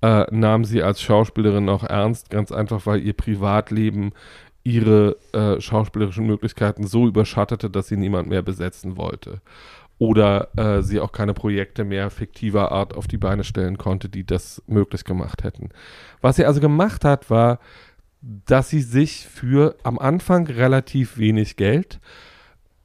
äh, 0.00 0.26
nahm 0.30 0.64
sie 0.64 0.80
als 0.80 1.02
Schauspielerin 1.02 1.64
noch 1.64 1.82
ernst, 1.82 2.30
ganz 2.30 2.52
einfach, 2.52 2.86
weil 2.86 3.02
ihr 3.02 3.14
Privatleben 3.14 4.12
ihre 4.68 5.16
äh, 5.32 5.60
schauspielerischen 5.60 6.26
Möglichkeiten 6.26 6.86
so 6.86 7.06
überschattete, 7.06 7.70
dass 7.70 7.88
sie 7.88 7.96
niemand 7.96 8.28
mehr 8.28 8.42
besetzen 8.42 8.98
wollte. 8.98 9.40
Oder 9.98 10.48
äh, 10.56 10.82
sie 10.82 11.00
auch 11.00 11.10
keine 11.10 11.32
Projekte 11.32 11.84
mehr 11.84 12.10
fiktiver 12.10 12.70
Art 12.70 12.94
auf 12.94 13.08
die 13.08 13.16
Beine 13.16 13.44
stellen 13.44 13.78
konnte, 13.78 14.10
die 14.10 14.24
das 14.24 14.62
möglich 14.66 15.04
gemacht 15.04 15.42
hätten. 15.42 15.70
Was 16.20 16.36
sie 16.36 16.44
also 16.44 16.60
gemacht 16.60 17.04
hat, 17.04 17.30
war, 17.30 17.58
dass 18.20 18.68
sie 18.68 18.82
sich 18.82 19.26
für 19.26 19.76
am 19.82 19.98
Anfang 19.98 20.46
relativ 20.46 21.16
wenig 21.16 21.56
Geld 21.56 21.98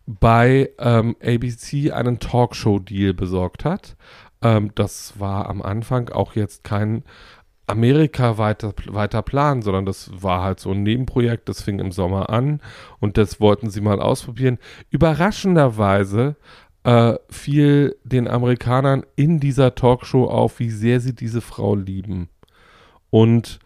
bei 0.05 0.69
ähm, 0.79 1.15
ABC 1.21 1.91
einen 1.91 2.19
Talkshow-Deal 2.19 3.13
besorgt 3.13 3.65
hat. 3.65 3.97
Ähm, 4.41 4.71
das 4.75 5.19
war 5.19 5.49
am 5.49 5.61
Anfang 5.61 6.09
auch 6.09 6.35
jetzt 6.35 6.63
kein 6.63 7.03
Amerika 7.73 8.37
weiter, 8.37 8.73
weiter 8.87 9.23
Plan, 9.23 9.63
sondern 9.63 9.85
das 9.85 10.11
war 10.13 10.43
halt 10.43 10.59
so 10.59 10.71
ein 10.71 10.83
Nebenprojekt, 10.83 11.49
das 11.49 11.61
fing 11.61 11.79
im 11.79 11.91
Sommer 11.91 12.29
an 12.29 12.61
und 12.99 13.17
das 13.17 13.41
wollten 13.41 13.71
sie 13.71 13.81
mal 13.81 13.99
ausprobieren. 13.99 14.59
Überraschenderweise 14.91 16.35
äh, 16.83 17.15
fiel 17.29 17.95
den 18.03 18.27
Amerikanern 18.27 19.03
in 19.15 19.39
dieser 19.39 19.73
Talkshow 19.73 20.25
auf, 20.25 20.59
wie 20.59 20.69
sehr 20.69 20.99
sie 20.99 21.15
diese 21.15 21.41
Frau 21.41 21.75
lieben. 21.75 22.29
Und 23.09 23.59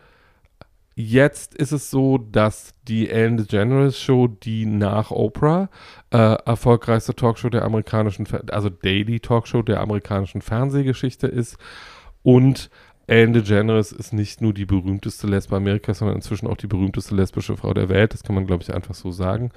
Jetzt 0.99 1.53
ist 1.53 1.73
es 1.73 1.91
so, 1.91 2.17
dass 2.17 2.73
die 2.87 3.11
Ellen 3.11 3.37
DeGeneres 3.37 3.99
Show, 3.99 4.27
die 4.27 4.65
nach 4.65 5.11
Oprah 5.11 5.69
äh, 6.09 6.17
erfolgreichste 6.17 7.13
Talkshow 7.13 7.49
der 7.49 7.65
amerikanischen, 7.65 8.25
also 8.49 8.69
Daily 8.69 9.19
Talkshow 9.19 9.61
der 9.61 9.79
amerikanischen 9.81 10.41
Fernsehgeschichte 10.41 11.27
ist. 11.27 11.57
Und 12.23 12.71
Ellen 13.07 13.33
DeGeneres 13.33 13.93
ist 13.93 14.13
nicht 14.13 14.41
nur 14.41 14.53
die 14.53 14.65
berühmteste 14.65 15.27
Lesbe 15.27 15.55
Amerikas, 15.55 15.99
sondern 15.99 16.17
inzwischen 16.17 16.47
auch 16.47 16.57
die 16.57 16.67
berühmteste 16.67 17.15
lesbische 17.15 17.55
Frau 17.55 17.73
der 17.73 17.89
Welt. 17.89 18.13
Das 18.13 18.23
kann 18.23 18.35
man, 18.35 18.45
glaube 18.45 18.63
ich, 18.63 18.73
einfach 18.73 18.95
so 18.95 19.11
sagen. 19.11 19.51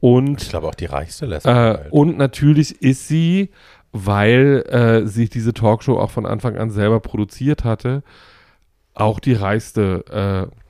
Und 0.00 0.42
Ich 0.42 0.48
glaube 0.48 0.68
auch 0.68 0.74
die 0.74 0.86
reichste 0.86 1.26
Lesbe. 1.26 1.48
der 1.48 1.86
äh, 1.86 1.88
und 1.90 2.16
natürlich 2.16 2.80
ist 2.82 3.08
sie, 3.08 3.50
weil 3.92 4.64
äh, 4.68 5.06
sie 5.06 5.28
diese 5.28 5.54
Talkshow 5.54 5.98
auch 5.98 6.10
von 6.10 6.26
Anfang 6.26 6.56
an 6.56 6.70
selber 6.70 7.00
produziert 7.00 7.64
hatte, 7.64 8.02
auch 8.94 9.18
die 9.18 9.32
reichste 9.34 10.50
äh, 10.50 10.63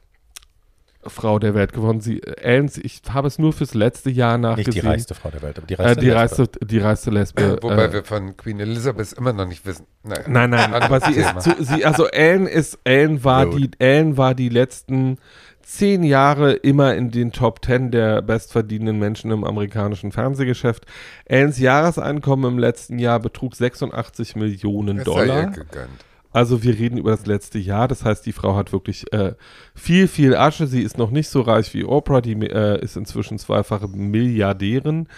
Frau 1.06 1.38
der 1.38 1.54
Welt 1.54 1.72
geworden. 1.72 2.00
Sie, 2.00 2.22
Ellen, 2.22 2.70
ich 2.82 3.02
habe 3.10 3.28
es 3.28 3.38
nur 3.38 3.52
fürs 3.52 3.74
letzte 3.74 4.10
Jahr 4.10 4.38
nachgesehen. 4.38 4.72
Nicht 4.74 4.82
die 4.82 4.86
reichste 4.88 5.14
Frau 5.14 5.30
der 5.30 5.42
Welt, 5.42 5.58
aber 5.58 5.66
die 5.66 5.74
Äh, 5.74 5.82
reichste 5.82 6.00
die, 6.00 6.06
Lesbe. 6.06 6.20
reichste, 6.20 6.66
die 6.66 6.78
reichste 6.78 7.10
Lesbe. 7.10 7.58
Wobei 7.62 7.84
äh, 7.84 7.92
wir 7.92 8.04
von 8.04 8.36
Queen 8.36 8.60
Elizabeth 8.60 9.12
immer 9.14 9.32
noch 9.32 9.46
nicht 9.46 9.64
wissen. 9.66 9.86
Naja. 10.02 10.22
Nein, 10.28 10.50
nein, 10.50 10.74
aber 10.74 11.00
sie 11.00 11.12
ist 11.14 11.40
zu, 11.40 11.50
sie, 11.60 11.84
also 11.84 12.06
Ellen 12.06 12.46
ist, 12.46 12.78
Ellen 12.84 13.24
war 13.24 13.46
Rude. 13.46 13.68
die, 13.68 13.70
Ellen 13.80 14.16
war 14.16 14.34
die 14.34 14.48
letzten 14.48 15.18
zehn 15.62 16.02
Jahre 16.02 16.52
immer 16.52 16.94
in 16.94 17.10
den 17.10 17.32
Top 17.32 17.62
Ten 17.62 17.90
der 17.90 18.20
bestverdienenden 18.20 18.98
Menschen 18.98 19.30
im 19.30 19.44
amerikanischen 19.44 20.12
Fernsehgeschäft. 20.12 20.84
Ellens 21.24 21.58
Jahreseinkommen 21.58 22.52
im 22.52 22.58
letzten 22.58 22.98
Jahr 22.98 23.18
betrug 23.18 23.54
86 23.56 24.36
Millionen 24.36 24.98
Es 24.98 25.04
sei 25.06 25.10
ihr 25.12 25.16
Dollar. 25.26 25.46
gegönnt. 25.46 26.04
Also 26.34 26.62
wir 26.62 26.76
reden 26.78 26.98
über 26.98 27.12
das 27.12 27.24
letzte 27.26 27.58
Jahr. 27.58 27.88
Das 27.88 28.04
heißt, 28.04 28.26
die 28.26 28.32
Frau 28.32 28.56
hat 28.56 28.72
wirklich 28.72 29.10
äh, 29.12 29.34
viel, 29.74 30.08
viel 30.08 30.36
Asche. 30.36 30.66
Sie 30.66 30.82
ist 30.82 30.98
noch 30.98 31.10
nicht 31.10 31.28
so 31.28 31.40
reich 31.40 31.72
wie 31.72 31.84
Oprah. 31.84 32.20
Die 32.20 32.32
äh, 32.34 32.82
ist 32.82 32.96
inzwischen 32.96 33.38
zweifache 33.38 33.88
Milliardärin. 33.88 35.08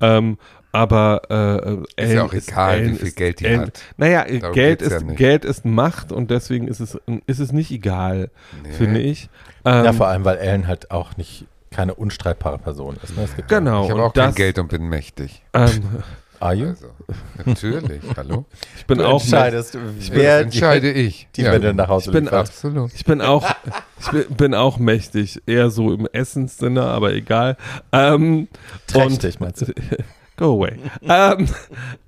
Ähm, 0.00 0.38
aber 0.72 1.86
äh, 1.96 2.04
Ist 2.04 2.12
ja 2.12 2.24
auch 2.24 2.32
egal, 2.34 2.86
wie 2.86 2.94
viel 2.96 3.12
Geld 3.12 3.40
die 3.40 3.56
hat. 3.56 3.80
Naja, 3.96 4.24
Darum 4.24 4.54
Geld 4.54 4.82
ja 4.82 4.88
ist, 4.88 5.06
nicht. 5.06 5.16
Geld 5.16 5.44
ist 5.46 5.64
Macht 5.64 6.12
und 6.12 6.30
deswegen 6.30 6.68
ist 6.68 6.80
es, 6.80 6.98
ist 7.26 7.38
es 7.40 7.50
nicht 7.52 7.70
egal, 7.70 8.30
Nee. 8.62 8.72
finde 8.72 9.00
ich. 9.00 9.30
Ähm, 9.64 9.84
ja, 9.86 9.92
vor 9.94 10.08
allem, 10.08 10.26
weil 10.26 10.36
Ellen 10.36 10.66
halt 10.66 10.90
auch 10.90 11.16
nicht 11.16 11.46
keine 11.70 11.94
unstreitbare 11.94 12.58
Person 12.58 12.96
ist. 13.02 13.16
Ne? 13.16 13.24
Es 13.24 13.34
gibt 13.34 13.48
genau. 13.48 13.84
Ich 13.84 13.90
habe 13.90 14.02
und 14.02 14.06
auch 14.08 14.12
kein 14.12 14.34
Geld 14.34 14.58
und 14.58 14.68
bin 14.68 14.82
mächtig. 14.88 15.42
Ähm, 15.54 15.64
Ja, 15.64 15.70
Are 16.40 16.54
you? 16.54 16.66
Also, 16.68 16.86
natürlich, 17.44 18.02
hallo? 18.16 18.44
ich 18.76 18.86
bin 18.86 18.98
Du 18.98 19.06
auch 19.06 19.20
entscheidest, 19.22 19.74
Das 19.74 19.82
wer 20.10 20.40
entscheide 20.40 20.90
ich. 20.92 21.28
die 21.36 21.42
Ja, 21.42 21.52
Wände 21.52 21.72
nach 21.74 21.88
Hause 21.88 22.10
Ich 22.10 22.12
bin 22.12 22.24
liefert. 22.24 22.40
Absolut. 22.48 22.92
Ich 22.94 23.04
bin 23.04 23.20
auch, 23.20 23.48
ich 24.00 24.10
bin, 24.10 24.24
bin 24.36 24.54
auch 24.54 24.78
mächtig, 24.78 25.42
eher 25.46 25.70
so 25.70 25.92
im 25.92 26.06
Essenssinne, 26.12 26.82
aber 26.82 27.12
egal. 27.14 27.56
Ähm, 27.92 28.48
Trächtig, 28.86 29.40
meinst 29.40 29.62
du? 29.62 29.72
Go 30.36 30.56
away. 30.62 30.78
ähm, 31.02 31.48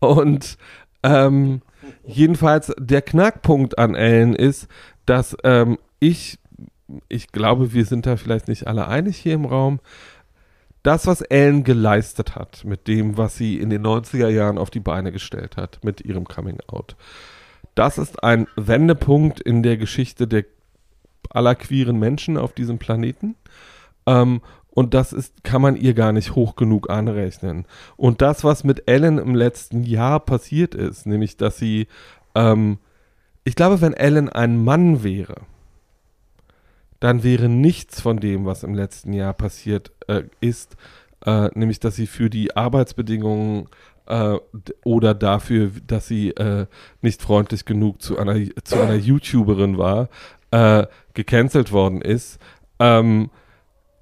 und 0.01 0.59
ähm, 1.03 1.63
jedenfalls 2.07 2.73
der 2.79 3.03
Knackpunkt 3.03 3.79
an 3.79 3.95
Ellen 3.95 4.35
ist, 4.35 4.69
dass 5.07 5.37
ähm, 5.45 5.79
ich, 6.01 6.39
ich 7.09 7.29
glaube, 7.33 7.73
wir 7.73 7.87
sind 7.87 8.05
da 8.07 8.17
vielleicht 8.17 8.49
nicht 8.49 8.67
alle 8.67 8.89
einig 8.89 9.17
hier 9.17 9.35
im 9.35 9.47
Raum. 9.47 9.81
Das, 10.89 11.06
was 11.06 11.20
Ellen 11.20 11.65
geleistet 11.65 12.35
hat, 12.35 12.65
mit 12.65 12.89
dem, 12.89 13.19
was 13.19 13.36
sie 13.36 13.59
in 13.59 13.69
den 13.69 13.86
90er 13.86 14.31
Jahren 14.31 14.56
auf 14.56 14.70
die 14.70 14.81
Beine 14.81 15.12
gestellt 15.12 15.59
hat, 15.59 15.81
mit 15.85 16.01
ihrem 16.01 16.24
Coming 16.24 16.60
Out, 16.66 16.97
das 17.74 17.98
ist 17.98 18.24
ein 18.24 18.47
Wendepunkt 18.56 19.39
in 19.39 19.62
der 19.62 19.77
Geschichte 19.77 20.27
der 20.27 20.47
aller 21.28 21.56
queeren 21.56 21.98
Menschen 21.98 22.39
auf 22.39 22.55
diesem 22.55 22.78
Planeten. 22.78 23.35
Ähm, 24.06 24.40
und 24.70 24.94
das 24.94 25.12
ist, 25.12 25.44
kann 25.44 25.60
man 25.60 25.77
ihr 25.77 25.93
gar 25.93 26.12
nicht 26.12 26.35
hoch 26.35 26.56
genug 26.56 26.89
anrechnen. 26.89 27.66
Und 27.98 28.23
das, 28.23 28.43
was 28.43 28.65
mit 28.65 28.89
Ellen 28.89 29.19
im 29.19 29.35
letzten 29.35 29.82
Jahr 29.82 30.20
passiert 30.20 30.74
ist, 30.74 31.05
nämlich, 31.05 31.36
dass 31.36 31.59
sie, 31.59 31.86
ähm, 32.35 32.78
ich 33.44 33.56
glaube, 33.56 33.82
wenn 33.82 33.93
Ellen 33.93 34.31
ein 34.31 34.65
Mann 34.65 35.05
wäre, 35.05 35.43
dann 37.01 37.23
wäre 37.23 37.49
nichts 37.49 38.01
von 38.01 38.19
dem, 38.19 38.45
was 38.45 38.62
im 38.65 38.75
letzten 38.75 39.12
Jahr 39.12 39.33
passiert 39.35 39.93
äh, 40.09 40.23
ist, 40.41 40.77
äh, 41.25 41.49
nämlich, 41.55 41.81
dass 41.81 41.97
sie 41.97 42.07
für 42.07 42.29
die 42.31 42.57
Arbeitsbedingungen 42.57 43.69
äh, 44.07 44.37
oder 44.85 45.15
dafür, 45.15 45.70
dass 45.87 46.07
sie 46.09 46.31
äh, 46.31 46.66
nicht 47.03 47.23
freundlich 47.23 47.65
genug 47.65 48.03
zu 48.03 48.19
einer, 48.19 48.37
zu 48.65 48.81
einer 48.81 48.95
YouTuberin 48.95 49.79
war, 49.79 50.09
äh, 50.51 50.87
gecancelt 51.15 51.73
worden 51.73 52.01
ist. 52.03 52.39
Ähm, 52.79 53.31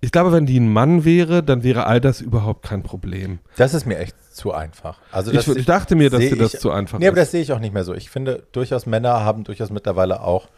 ich 0.00 0.12
glaube, 0.12 0.30
wenn 0.32 0.46
die 0.46 0.60
ein 0.60 0.72
Mann 0.72 1.04
wäre, 1.04 1.42
dann 1.42 1.62
wäre 1.64 1.86
all 1.86 2.00
das 2.00 2.20
überhaupt 2.20 2.64
kein 2.66 2.82
Problem. 2.82 3.38
Das 3.56 3.74
ist 3.74 3.86
mir 3.86 3.98
echt 3.98 4.14
zu 4.34 4.52
einfach. 4.52 5.00
Also 5.10 5.32
Ich, 5.32 5.48
ich 5.48 5.66
dachte 5.66 5.96
mir, 5.96 6.10
dass 6.10 6.20
dir 6.20 6.36
das 6.36 6.54
ich- 6.54 6.60
zu 6.60 6.70
einfach 6.70 6.98
Nee, 6.98 7.08
aber 7.08 7.16
ist. 7.16 7.22
das 7.24 7.30
sehe 7.32 7.40
ich 7.42 7.52
auch 7.52 7.58
nicht 7.58 7.72
mehr 7.74 7.82
so. 7.84 7.94
Ich 7.94 8.10
finde, 8.10 8.44
durchaus 8.52 8.86
Männer 8.86 9.20
haben 9.24 9.42
durchaus 9.44 9.70
mittlerweile 9.70 10.20
auch, 10.22 10.48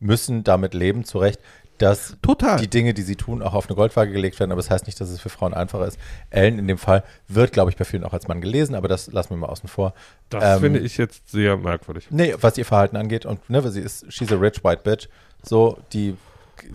müssen 0.00 0.42
damit 0.44 0.74
leben, 0.74 1.04
zu 1.04 1.18
Recht, 1.18 1.40
dass 1.80 2.16
Total. 2.20 2.58
die 2.58 2.68
Dinge, 2.68 2.92
die 2.92 3.02
sie 3.02 3.16
tun, 3.16 3.42
auch 3.42 3.54
auf 3.54 3.68
eine 3.68 3.74
Goldwaage 3.74 4.12
gelegt 4.12 4.38
werden. 4.38 4.52
Aber 4.52 4.60
das 4.60 4.70
heißt 4.70 4.86
nicht, 4.86 5.00
dass 5.00 5.08
es 5.08 5.20
für 5.20 5.30
Frauen 5.30 5.54
einfacher 5.54 5.86
ist. 5.86 5.98
Ellen 6.28 6.58
in 6.58 6.68
dem 6.68 6.76
Fall 6.76 7.02
wird, 7.26 7.52
glaube 7.52 7.70
ich, 7.70 7.76
bei 7.76 7.84
vielen 7.84 8.04
auch 8.04 8.12
als 8.12 8.28
Mann 8.28 8.40
gelesen, 8.42 8.74
aber 8.74 8.86
das 8.86 9.10
lassen 9.12 9.30
wir 9.30 9.36
mal 9.38 9.46
außen 9.46 9.68
vor. 9.68 9.94
Das 10.28 10.56
Ähm, 10.56 10.60
finde 10.60 10.80
ich 10.80 10.98
jetzt 10.98 11.30
sehr 11.30 11.56
merkwürdig. 11.56 12.08
Nee, 12.10 12.34
was 12.38 12.58
ihr 12.58 12.66
Verhalten 12.66 12.96
angeht 12.96 13.24
und 13.24 13.48
ne, 13.48 13.64
weil 13.64 13.70
sie 13.70 13.80
ist, 13.80 14.12
she's 14.12 14.30
a 14.30 14.36
rich 14.36 14.62
white 14.62 14.82
bitch, 14.82 15.08
so, 15.42 15.78
die 15.94 16.16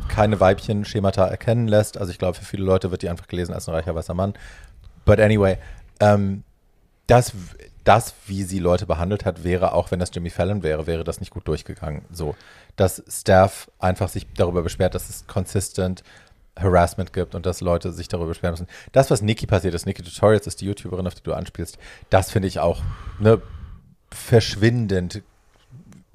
keine 0.07 0.39
Weibchen-Schemata 0.39 1.27
erkennen 1.27 1.67
lässt. 1.67 1.97
Also 1.99 2.11
ich 2.11 2.17
glaube, 2.17 2.35
für 2.35 2.45
viele 2.45 2.63
Leute 2.63 2.89
wird 2.89 3.03
die 3.03 3.09
einfach 3.09 3.27
gelesen 3.27 3.53
als 3.53 3.67
ein 3.69 3.75
reicher 3.75 3.93
weißer 3.93 4.15
Mann. 4.15 4.33
But 5.05 5.19
anyway, 5.19 5.57
ähm, 5.99 6.43
das, 7.05 7.33
das, 7.83 8.15
wie 8.25 8.41
sie 8.43 8.57
Leute 8.57 8.87
behandelt 8.87 9.25
hat, 9.25 9.43
wäre 9.43 9.73
auch, 9.73 9.91
wenn 9.91 9.99
das 9.99 10.09
Jimmy 10.11 10.31
Fallon 10.31 10.63
wäre, 10.63 10.87
wäre 10.87 11.03
das 11.03 11.19
nicht 11.19 11.29
gut 11.29 11.47
durchgegangen. 11.47 12.01
So, 12.11 12.35
dass 12.75 13.03
Staff 13.07 13.69
einfach 13.79 14.09
sich 14.09 14.27
darüber 14.35 14.61
beschwert, 14.61 14.95
dass 14.95 15.09
es 15.09 15.27
consistent 15.27 16.03
Harassment 16.57 17.11
gibt 17.13 17.35
und 17.35 17.45
dass 17.45 17.61
Leute 17.61 17.91
sich 17.91 18.07
darüber 18.07 18.29
beschweren 18.29 18.53
müssen. 18.53 18.67
Das, 18.91 19.11
was 19.11 19.21
Nikki 19.21 19.45
passiert 19.45 19.73
ist, 19.73 19.85
Nikki 19.85 20.03
Tutorials 20.03 20.47
ist 20.47 20.61
die 20.61 20.65
YouTuberin, 20.65 21.05
auf 21.05 21.15
die 21.15 21.23
du 21.23 21.33
anspielst, 21.33 21.77
das 22.09 22.31
finde 22.31 22.47
ich 22.47 22.59
auch 22.59 22.81
ne, 23.19 23.41
verschwindend 24.09 25.21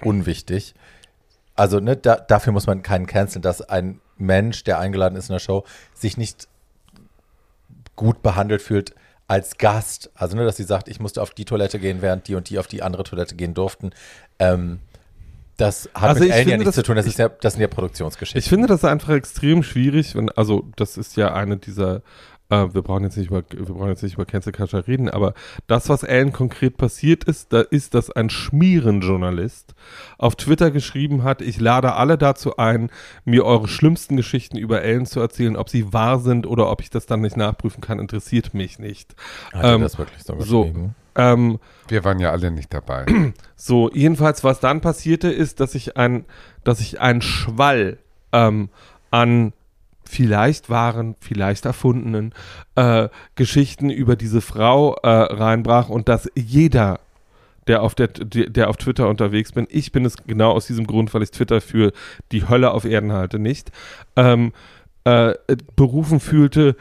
unwichtig. 0.02 0.74
Also 1.56 1.78
ne, 1.80 1.96
da, 1.96 2.16
dafür 2.16 2.52
muss 2.52 2.66
man 2.66 2.82
keinen 2.82 3.06
canceln, 3.06 3.42
dass 3.42 3.60
ein 3.60 4.00
Mensch, 4.16 4.64
der 4.64 4.78
eingeladen 4.78 5.16
ist 5.16 5.28
in 5.28 5.34
der 5.34 5.40
Show, 5.40 5.64
sich 5.94 6.16
nicht 6.16 6.48
gut 7.96 8.22
behandelt 8.22 8.62
fühlt 8.62 8.94
als 9.28 9.58
Gast. 9.58 10.10
Also 10.14 10.36
nur, 10.36 10.46
dass 10.46 10.56
sie 10.56 10.64
sagt, 10.64 10.88
ich 10.88 11.00
musste 11.00 11.20
auf 11.20 11.30
die 11.30 11.44
Toilette 11.44 11.78
gehen, 11.78 12.00
während 12.00 12.28
die 12.28 12.34
und 12.34 12.48
die 12.48 12.58
auf 12.58 12.66
die 12.66 12.82
andere 12.82 13.04
Toilette 13.04 13.34
gehen 13.34 13.52
durften. 13.52 13.90
Ähm, 14.38 14.80
das 15.60 15.88
hat 15.94 16.10
Also 16.10 16.24
mit 16.24 16.32
Ellen 16.32 16.48
ja 16.48 16.56
nichts 16.56 16.68
das- 16.68 16.74
zu 16.76 16.82
tun. 16.82 16.96
Das, 16.96 17.06
ich- 17.06 17.12
ist 17.12 17.18
ja, 17.18 17.28
das 17.28 17.52
sind 17.54 17.62
ja 17.62 17.68
Produktionsgeschichten. 17.68 18.38
Ich 18.38 18.48
finde 18.48 18.66
das 18.66 18.84
einfach 18.84 19.10
extrem 19.10 19.62
schwierig, 19.62 20.14
wenn, 20.14 20.30
also 20.30 20.68
das 20.76 20.96
ist 20.96 21.16
ja 21.16 21.32
eine 21.34 21.56
dieser, 21.56 22.02
äh, 22.48 22.66
wir 22.72 22.82
brauchen 22.82 23.04
jetzt 23.04 23.16
nicht 23.16 23.28
über, 23.30 23.42
wir 23.48 23.64
brauchen 23.64 23.88
jetzt 23.88 24.02
nicht 24.02 24.14
über 24.14 24.24
Cancel 24.24 24.52
Culture 24.52 24.86
reden, 24.88 25.08
aber 25.08 25.34
das, 25.68 25.88
was 25.88 26.02
Ellen 26.02 26.32
konkret 26.32 26.76
passiert 26.76 27.24
ist, 27.24 27.52
da 27.52 27.60
ist, 27.60 27.94
dass 27.94 28.10
ein 28.10 28.28
Schmierenjournalist 28.30 29.74
auf 30.18 30.36
Twitter 30.36 30.70
geschrieben 30.70 31.22
hat, 31.22 31.42
ich 31.42 31.60
lade 31.60 31.94
alle 31.94 32.18
dazu 32.18 32.56
ein, 32.56 32.90
mir 33.24 33.44
eure 33.44 33.68
schlimmsten 33.68 34.16
Geschichten 34.16 34.56
über 34.56 34.82
Ellen 34.82 35.06
zu 35.06 35.20
erzählen, 35.20 35.56
ob 35.56 35.68
sie 35.68 35.92
wahr 35.92 36.18
sind 36.20 36.46
oder 36.46 36.70
ob 36.70 36.80
ich 36.80 36.90
das 36.90 37.06
dann 37.06 37.20
nicht 37.20 37.36
nachprüfen 37.36 37.80
kann, 37.80 37.98
interessiert 37.98 38.54
mich 38.54 38.78
nicht. 38.78 39.14
Hat 39.52 39.64
ähm, 39.64 39.82
das 39.82 39.98
wirklich 39.98 40.22
so 40.22 40.38
So, 40.40 40.62
geschrieben? 40.64 40.94
Ähm, 41.16 41.58
Wir 41.88 42.04
waren 42.04 42.18
ja 42.18 42.30
alle 42.30 42.50
nicht 42.50 42.72
dabei. 42.72 43.06
so, 43.56 43.90
jedenfalls, 43.92 44.44
was 44.44 44.60
dann 44.60 44.80
passierte, 44.80 45.28
ist, 45.28 45.60
dass 45.60 45.74
ich 45.74 45.96
ein, 45.96 46.24
dass 46.64 46.80
ich 46.80 47.00
einen 47.00 47.22
Schwall 47.22 47.98
ähm, 48.32 48.70
an 49.10 49.52
vielleicht 50.10 50.68
wahren, 50.68 51.14
vielleicht 51.20 51.64
erfundenen 51.66 52.34
äh, 52.74 53.08
Geschichten 53.36 53.90
über 53.90 54.16
diese 54.16 54.40
Frau 54.40 54.94
äh, 54.96 55.08
reinbrach 55.08 55.88
und 55.88 56.08
dass 56.08 56.28
jeder, 56.34 56.98
der 57.68 57.82
auf, 57.82 57.94
der, 57.94 58.08
der 58.08 58.68
auf 58.68 58.76
Twitter 58.76 59.08
unterwegs 59.08 59.52
bin, 59.52 59.68
ich 59.70 59.92
bin 59.92 60.04
es 60.04 60.16
genau 60.26 60.50
aus 60.50 60.66
diesem 60.66 60.86
Grund, 60.86 61.14
weil 61.14 61.22
ich 61.22 61.30
Twitter 61.30 61.60
für 61.60 61.92
die 62.32 62.48
Hölle 62.48 62.72
auf 62.72 62.84
Erden 62.84 63.12
halte, 63.12 63.38
nicht, 63.38 63.70
ähm, 64.16 64.52
äh, 65.04 65.34
berufen 65.76 66.18
fühlte, 66.18 66.76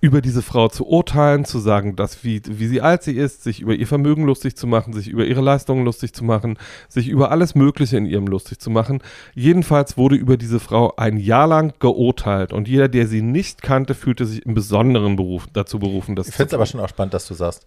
über 0.00 0.20
diese 0.20 0.42
Frau 0.42 0.68
zu 0.68 0.86
urteilen, 0.86 1.44
zu 1.44 1.58
sagen, 1.58 1.96
dass 1.96 2.22
wie, 2.22 2.42
wie 2.46 2.66
sie 2.66 2.80
alt 2.80 3.02
sie 3.02 3.16
ist, 3.16 3.42
sich 3.42 3.60
über 3.60 3.74
ihr 3.74 3.86
Vermögen 3.86 4.24
lustig 4.24 4.56
zu 4.56 4.66
machen, 4.66 4.92
sich 4.92 5.08
über 5.08 5.24
ihre 5.24 5.40
Leistungen 5.40 5.84
lustig 5.84 6.12
zu 6.12 6.24
machen, 6.24 6.58
sich 6.88 7.08
über 7.08 7.30
alles 7.30 7.54
Mögliche 7.54 7.96
in 7.96 8.06
ihrem 8.06 8.26
lustig 8.26 8.58
zu 8.58 8.70
machen. 8.70 9.02
Jedenfalls 9.34 9.96
wurde 9.96 10.16
über 10.16 10.36
diese 10.36 10.60
Frau 10.60 10.94
ein 10.96 11.16
Jahr 11.16 11.46
lang 11.46 11.74
geurteilt 11.78 12.52
und 12.52 12.68
jeder, 12.68 12.88
der 12.88 13.06
sie 13.06 13.22
nicht 13.22 13.62
kannte, 13.62 13.94
fühlte 13.94 14.26
sich 14.26 14.44
im 14.44 14.54
besonderen 14.54 15.16
Beruf, 15.16 15.46
dazu 15.52 15.78
berufen, 15.78 16.16
das 16.16 16.28
Ich 16.28 16.34
finde 16.34 16.48
es 16.48 16.54
aber 16.54 16.66
schon 16.66 16.80
auch 16.80 16.88
spannend, 16.88 17.14
dass 17.14 17.26
du 17.26 17.34
sagst, 17.34 17.66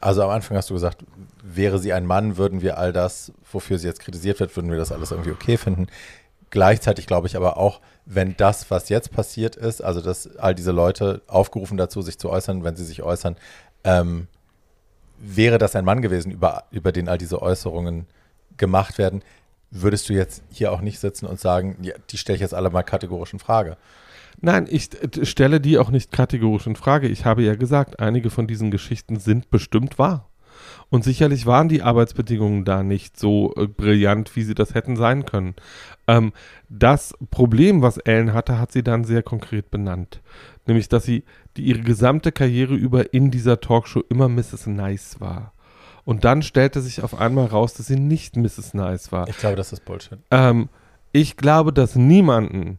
also 0.00 0.22
am 0.22 0.30
Anfang 0.30 0.56
hast 0.56 0.70
du 0.70 0.74
gesagt, 0.74 1.04
wäre 1.42 1.78
sie 1.78 1.92
ein 1.92 2.04
Mann, 2.04 2.36
würden 2.36 2.60
wir 2.60 2.78
all 2.78 2.92
das, 2.92 3.32
wofür 3.50 3.78
sie 3.78 3.86
jetzt 3.86 4.00
kritisiert 4.00 4.40
wird, 4.40 4.54
würden 4.54 4.70
wir 4.70 4.76
das 4.76 4.92
alles 4.92 5.12
irgendwie 5.12 5.30
okay 5.30 5.56
finden. 5.56 5.86
Gleichzeitig 6.54 7.08
glaube 7.08 7.26
ich 7.26 7.34
aber 7.34 7.56
auch, 7.56 7.80
wenn 8.06 8.36
das, 8.36 8.70
was 8.70 8.88
jetzt 8.88 9.10
passiert 9.10 9.56
ist, 9.56 9.82
also 9.82 10.00
dass 10.00 10.36
all 10.36 10.54
diese 10.54 10.70
Leute 10.70 11.20
aufgerufen 11.26 11.76
dazu, 11.76 12.00
sich 12.00 12.16
zu 12.16 12.30
äußern, 12.30 12.62
wenn 12.62 12.76
sie 12.76 12.84
sich 12.84 13.02
äußern, 13.02 13.34
ähm, 13.82 14.28
wäre 15.18 15.58
das 15.58 15.74
ein 15.74 15.84
Mann 15.84 16.00
gewesen, 16.00 16.30
über, 16.30 16.62
über 16.70 16.92
den 16.92 17.08
all 17.08 17.18
diese 17.18 17.42
Äußerungen 17.42 18.06
gemacht 18.56 18.98
werden, 18.98 19.24
würdest 19.72 20.08
du 20.08 20.12
jetzt 20.12 20.44
hier 20.48 20.70
auch 20.70 20.80
nicht 20.80 21.00
sitzen 21.00 21.26
und 21.26 21.40
sagen, 21.40 21.76
ja, 21.82 21.94
die 22.10 22.18
stelle 22.18 22.36
ich 22.36 22.42
jetzt 22.42 22.54
alle 22.54 22.70
mal 22.70 22.84
kategorisch 22.84 23.32
in 23.32 23.40
Frage. 23.40 23.76
Nein, 24.40 24.68
ich 24.70 24.90
stelle 25.24 25.60
die 25.60 25.76
auch 25.78 25.90
nicht 25.90 26.12
kategorisch 26.12 26.68
in 26.68 26.76
Frage. 26.76 27.08
Ich 27.08 27.24
habe 27.24 27.42
ja 27.42 27.56
gesagt, 27.56 27.98
einige 27.98 28.30
von 28.30 28.46
diesen 28.46 28.70
Geschichten 28.70 29.18
sind 29.18 29.50
bestimmt 29.50 29.98
wahr. 29.98 30.28
Und 30.94 31.02
sicherlich 31.02 31.44
waren 31.44 31.68
die 31.68 31.82
Arbeitsbedingungen 31.82 32.64
da 32.64 32.84
nicht 32.84 33.18
so 33.18 33.52
äh, 33.56 33.66
brillant, 33.66 34.36
wie 34.36 34.44
sie 34.44 34.54
das 34.54 34.74
hätten 34.74 34.94
sein 34.94 35.26
können. 35.26 35.56
Ähm, 36.06 36.32
das 36.68 37.16
Problem, 37.32 37.82
was 37.82 37.98
Ellen 37.98 38.32
hatte, 38.32 38.60
hat 38.60 38.70
sie 38.70 38.84
dann 38.84 39.02
sehr 39.02 39.24
konkret 39.24 39.72
benannt. 39.72 40.20
Nämlich, 40.66 40.88
dass 40.88 41.02
sie 41.02 41.24
die, 41.56 41.62
ihre 41.62 41.80
gesamte 41.80 42.30
Karriere 42.30 42.76
über 42.76 43.12
in 43.12 43.32
dieser 43.32 43.60
Talkshow 43.60 44.04
immer 44.08 44.28
Mrs. 44.28 44.68
Nice 44.68 45.20
war. 45.20 45.52
Und 46.04 46.24
dann 46.24 46.42
stellte 46.42 46.80
sich 46.80 47.02
auf 47.02 47.18
einmal 47.18 47.46
raus, 47.46 47.74
dass 47.74 47.88
sie 47.88 47.98
nicht 47.98 48.36
Mrs. 48.36 48.72
Nice 48.74 49.10
war. 49.10 49.26
Ich 49.26 49.38
glaube, 49.38 49.56
das 49.56 49.72
ist 49.72 49.84
Bullshit. 49.84 50.20
Ähm, 50.30 50.68
ich 51.10 51.36
glaube, 51.36 51.72
dass 51.72 51.96
niemanden, 51.96 52.78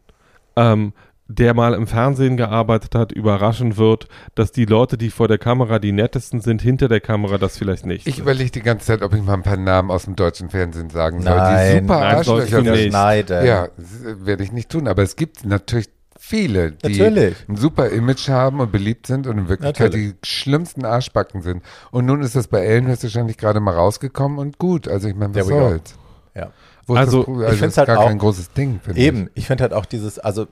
ähm, 0.56 0.94
der 1.28 1.54
mal 1.54 1.74
im 1.74 1.86
Fernsehen 1.86 2.36
gearbeitet 2.36 2.94
hat, 2.94 3.10
überraschen 3.12 3.76
wird, 3.76 4.06
dass 4.36 4.52
die 4.52 4.64
Leute, 4.64 4.96
die 4.96 5.10
vor 5.10 5.26
der 5.28 5.38
Kamera 5.38 5.78
die 5.80 5.90
nettesten 5.92 6.40
sind, 6.40 6.62
hinter 6.62 6.88
der 6.88 7.00
Kamera 7.00 7.36
das 7.38 7.58
vielleicht 7.58 7.84
nicht. 7.84 8.06
Ich 8.06 8.18
überlege 8.20 8.50
die 8.50 8.62
ganze 8.62 8.86
Zeit, 8.86 9.02
ob 9.02 9.12
ich 9.14 9.22
mal 9.22 9.34
ein 9.34 9.42
paar 9.42 9.56
Namen 9.56 9.90
aus 9.90 10.04
dem 10.04 10.14
deutschen 10.14 10.50
Fernsehen 10.50 10.88
sagen 10.90 11.22
soll, 11.22 11.32
die 11.32 11.38
Nein, 11.38 11.82
super 11.82 12.00
nein, 12.00 12.16
Arschlöcher 12.16 12.62
nicht. 12.62 12.88
Schneiden. 12.90 13.44
Ja, 13.46 13.68
das 13.76 14.26
werde 14.26 14.44
ich 14.44 14.52
nicht 14.52 14.68
tun. 14.70 14.86
Aber 14.86 15.02
es 15.02 15.16
gibt 15.16 15.44
natürlich 15.44 15.88
viele, 16.18 16.72
die 16.72 16.98
Natürlich. 17.00 17.36
ein 17.48 17.56
super 17.56 17.88
Image 17.88 18.28
haben 18.28 18.60
und 18.60 18.70
beliebt 18.72 19.06
sind 19.06 19.26
und 19.26 19.36
in 19.38 19.48
Wirklichkeit 19.48 19.92
Natürlich. 19.92 20.14
die 20.22 20.26
schlimmsten 20.28 20.84
Arschbacken 20.84 21.42
sind. 21.42 21.62
Und 21.90 22.06
nun 22.06 22.22
ist 22.22 22.36
das 22.36 22.46
bei 22.48 22.60
Ellen 22.64 22.86
höchstwahrscheinlich 22.86 23.36
gerade 23.36 23.60
mal 23.60 23.74
rausgekommen 23.74 24.38
und 24.38 24.58
gut. 24.58 24.86
Also 24.88 25.08
ich 25.08 25.14
meine, 25.16 25.34
was 25.34 25.46
soll's? 25.46 25.94
Ja. 26.34 26.50
Wo 26.86 26.94
Also, 26.94 27.18
das, 27.18 27.24
Pro- 27.26 27.32
ich 27.32 27.38
also 27.38 27.50
das 27.50 27.58
find's 27.58 27.74
ist 27.74 27.78
halt 27.78 27.88
gar 27.88 27.98
auch- 27.98 28.06
kein 28.06 28.18
großes 28.18 28.52
Ding. 28.52 28.80
finde 28.82 29.00
Eben, 29.00 29.30
ich 29.34 29.46
finde 29.46 29.62
halt 29.62 29.72
auch 29.72 29.86
dieses, 29.86 30.18
also 30.20 30.46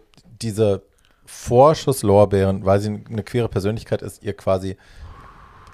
diese 0.44 0.82
Vorschusslorbeeren, 1.26 2.64
weil 2.64 2.80
sie 2.80 3.00
eine 3.10 3.22
queere 3.22 3.48
Persönlichkeit 3.48 4.02
ist, 4.02 4.22
ihr 4.22 4.34
quasi 4.34 4.76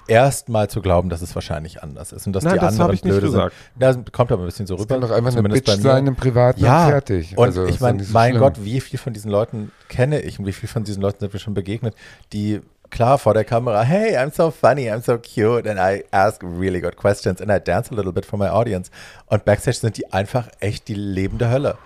erstmal 0.07 0.69
zu 0.69 0.81
glauben, 0.81 1.09
dass 1.09 1.21
es 1.21 1.33
wahrscheinlich 1.35 1.81
anders 1.83 2.11
ist 2.11 2.25
und 2.27 2.33
dass 2.33 2.43
Nein, 2.43 2.55
die 2.55 2.59
das 2.59 2.73
anderen 2.73 2.93
ich 2.93 3.03
nicht 3.03 3.11
blöde 3.13 3.27
gesagt. 3.27 3.55
sind. 3.77 3.81
Das 3.81 3.97
kommt 4.11 4.31
aber 4.31 4.43
ein 4.43 4.45
bisschen 4.47 4.67
so 4.67 4.75
ich. 4.75 4.81
rüber. 4.81 4.95
Kann 4.95 5.01
doch 5.01 5.11
einfach 5.11 5.27
eine 5.31 5.37
zumindest 5.37 5.65
Bitch 5.65 5.73
bei 5.75 5.77
mir. 5.77 5.81
sein 5.83 6.07
im 6.07 6.15
Privaten 6.15 6.59
Ja, 6.63 6.85
und 6.85 6.91
fertig. 6.91 7.37
und 7.37 7.45
Also, 7.45 7.65
ich 7.65 7.79
meine, 7.79 7.99
nicht 7.99 8.07
so 8.07 8.13
mein 8.13 8.31
schlimm. 8.31 8.41
Gott, 8.41 8.63
wie 8.63 8.81
viel 8.81 8.99
von 8.99 9.13
diesen 9.13 9.31
Leuten 9.31 9.71
kenne 9.89 10.21
ich 10.21 10.39
und 10.39 10.45
wie 10.45 10.53
viel 10.53 10.67
von 10.67 10.83
diesen 10.83 11.01
Leuten 11.01 11.19
sind 11.19 11.33
wir 11.33 11.39
schon 11.39 11.53
begegnet, 11.53 11.95
die 12.33 12.61
klar 12.89 13.17
vor 13.19 13.33
der 13.33 13.45
Kamera, 13.45 13.83
hey, 13.83 14.17
I'm 14.17 14.33
so 14.35 14.51
funny, 14.51 14.89
I'm 14.91 15.01
so 15.01 15.17
cute 15.17 15.69
and 15.69 15.79
I 15.79 16.03
ask 16.11 16.43
really 16.43 16.81
good 16.81 16.97
questions 16.97 17.41
and 17.41 17.49
I 17.49 17.59
dance 17.59 17.89
a 17.91 17.95
little 17.95 18.11
bit 18.11 18.25
for 18.25 18.37
my 18.37 18.47
audience. 18.49 18.91
Und 19.27 19.45
backstage 19.45 19.77
sind 19.77 19.95
die 19.97 20.11
einfach 20.11 20.47
echt 20.59 20.87
die 20.89 20.95
lebende 20.95 21.49
Hölle. 21.49 21.77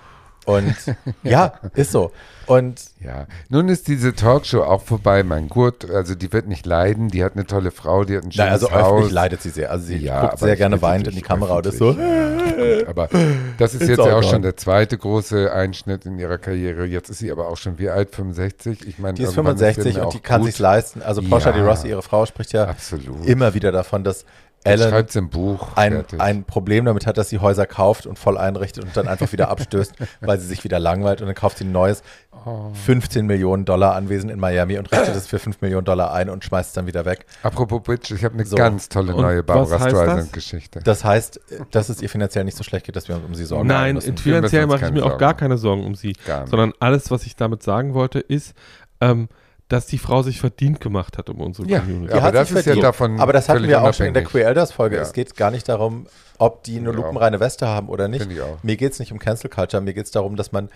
Und 0.46 0.76
ja, 1.24 1.54
ist 1.74 1.92
so. 1.92 2.12
Und 2.46 2.80
Ja, 3.04 3.26
nun 3.50 3.70
ist 3.70 3.88
diese 3.88 4.14
Talkshow 4.14 4.62
auch 4.62 4.84
vorbei, 4.84 5.24
mein 5.24 5.50
Gurt. 5.50 5.90
Also 5.90 6.14
die 6.14 6.32
wird 6.32 6.48
nicht 6.48 6.68
leiden, 6.68 7.08
die 7.10 7.24
hat 7.24 7.34
eine 7.34 7.48
tolle 7.48 7.72
Frau, 7.72 8.04
die 8.04 8.16
hat 8.18 8.24
ein 8.24 8.32
schönes 8.32 8.48
na, 8.48 8.54
also 8.54 8.72
Haus. 8.72 8.92
öffentlich 8.92 9.12
leidet 9.14 9.42
sie 9.42 9.50
sehr. 9.50 9.72
Also 9.72 9.86
sie 9.88 9.98
Ja, 9.98 10.28
guckt 10.28 10.40
sehr 10.40 10.56
gerne 10.56 10.80
weinend 10.84 11.08
in 11.08 11.16
die 11.16 11.24
Kamera 11.24 11.60
ist 11.62 11.80
so. 11.80 11.94
Gut, 11.96 12.88
aber 12.88 13.10
das 13.58 13.74
ist 13.74 13.82
jetzt 13.90 13.98
ja 13.98 14.06
auch 14.16 14.22
gone. 14.22 14.24
schon 14.24 14.42
der 14.44 14.56
zweite 14.58 14.96
große 14.98 15.52
Einschnitt 15.52 16.06
in 16.06 16.20
ihrer 16.20 16.38
Karriere. 16.38 16.86
Jetzt 16.86 17.10
ist 17.10 17.18
sie 17.18 17.32
aber 17.32 17.48
auch 17.48 17.58
schon 17.58 17.80
wie 17.80 17.90
alt? 17.90 18.14
65? 18.14 18.88
Ich 18.88 19.00
meine, 19.00 19.16
die 19.16 19.24
ist 19.24 19.30
irgendwann 19.36 19.58
65 19.58 19.96
mir 19.96 20.06
und 20.06 20.14
die 20.14 20.20
kann 20.20 20.42
gut. 20.42 20.48
sich's 20.50 20.60
leisten. 20.60 21.02
Also 21.02 21.24
Portia 21.24 21.50
Ja. 21.50 21.58
de 21.58 21.68
Rossi, 21.68 21.88
ihre 21.90 22.04
Frau, 22.04 22.28
spricht 22.28 22.54
ja 22.54 22.66
Absolut. 22.66 23.26
immer 23.26 23.56
wieder 23.56 23.72
davon, 23.72 24.04
dass 24.04 24.24
Ellen 24.66 24.90
schreibt 24.90 25.12
sie 25.12 25.20
ein 25.20 25.30
Buch. 25.30 25.70
ein, 25.76 25.94
fertig. 25.94 26.20
ein 26.22 26.44
Problem 26.44 26.86
damit 26.86 27.06
hat, 27.08 27.18
dass 27.18 27.30
sie 27.30 27.40
Häuser 27.40 27.66
kauft 27.66 28.06
und 28.08 28.20
voll 28.20 28.38
einrichtet 28.38 28.84
und 28.84 28.98
dann 28.98 29.08
einfach 29.08 29.32
wieder 29.32 29.50
abstößt, 29.50 29.94
weil 30.22 30.40
sie 30.40 30.48
sich 30.48 30.64
wieder 30.64 30.80
langweilt 30.80 31.22
und 31.22 31.28
dann 31.28 31.36
kauft 31.36 31.58
sie 31.60 31.66
ein 31.66 31.72
neues 31.72 32.02
Oh. 32.48 32.70
15 32.86 33.26
Millionen 33.26 33.66
Dollar 33.66 33.96
Anwesen 33.96 34.30
in 34.30 34.40
Miami 34.40 34.78
und 34.78 34.92
richtet 34.92 35.16
es 35.16 35.26
für 35.26 35.40
5 35.40 35.62
Millionen 35.62 35.84
Dollar 35.86 36.14
ein 36.14 36.30
und 36.30 36.44
schmeißt 36.44 36.70
es 36.70 36.74
dann 36.76 36.86
wieder 36.86 37.04
weg. 37.04 37.26
Apropos 37.42 37.82
Bitch, 37.82 38.12
ich 38.12 38.24
habe 38.24 38.36
eine 38.36 38.46
So. 38.46 38.56
ganz 38.56 38.88
tolle 38.88 39.16
Und 39.16 39.22
neue 39.24 39.42
Barbara 39.42 39.80
heißt 39.80 39.86
das? 39.86 39.92
Streisand-Geschichte. 40.04 40.82
Das 40.84 41.04
heißt, 41.04 41.40
dass 41.72 41.90
es 41.90 42.04
ihr 42.04 42.10
finanziell 42.10 42.44
nicht 42.44 42.56
so 42.56 42.64
schlecht 42.64 42.86
geht, 42.86 42.96
dass 42.96 43.08
wir 43.08 43.16
uns 43.16 43.26
um 43.26 43.34
sie 43.34 43.46
sorgen 43.46 43.68
Nein, 43.68 43.96
müssen. 43.96 44.16
finanziell 44.18 44.68
mache 44.68 44.86
ich 44.86 44.92
mir 44.92 45.02
auch 45.04 45.08
Sorgen. 45.10 45.18
gar 45.22 45.34
keine 45.34 45.58
Sorgen 45.58 45.86
um 45.86 45.96
sie. 45.96 46.14
Gar 46.28 46.42
nicht. 46.42 46.52
Sondern 46.52 46.74
alles, 46.80 47.10
was 47.10 47.26
ich 47.26 47.36
damit 47.36 47.64
sagen 47.64 47.96
wollte, 47.96 48.20
ist, 48.20 48.54
ähm, 49.02 49.28
dass 49.68 49.88
die 49.88 49.98
Frau 49.98 50.22
sich 50.22 50.40
verdient 50.40 50.80
gemacht 50.80 51.18
hat 51.18 51.30
um 51.30 51.42
unsere 51.42 51.68
Ja, 51.68 51.80
Community. 51.80 52.14
aber 52.14 52.22
hat 52.22 52.36
das 52.36 52.50
sich 52.50 52.58
ist 52.58 52.66
ja 52.68 52.76
davon 52.76 53.20
Aber 53.20 53.34
das 53.34 53.50
hatten 53.50 53.68
wir 53.68 53.82
auch 53.84 53.94
schon 53.94 54.06
in 54.06 54.14
der. 54.14 54.24
Queer 54.24 54.48
Elders 54.48 54.72
Folge. 54.72 54.98
Ja. 54.98 55.02
Es 55.02 55.14
geht 55.14 55.36
gar 55.36 55.50
nicht 55.52 55.68
darum, 55.68 56.06
ob 56.38 56.64
die 56.64 56.78
eine 56.78 56.92
lupenreine 56.92 57.40
Weste 57.40 57.68
haben 57.68 57.90
oder 57.90 58.08
nicht. 58.08 58.22
Finde 58.22 58.36
ich 58.36 58.42
auch. 58.42 58.62
Mir 58.62 58.78
geht 58.78 58.94
es 58.94 59.00
nicht 59.00 59.12
um 59.12 59.20
Cancel 59.20 59.50
Culture, 59.50 59.82
mir 59.82 59.94
geht 59.94 60.06
es 60.06 60.12
darum, 60.12 60.36
dass 60.36 60.52
man, 60.52 60.70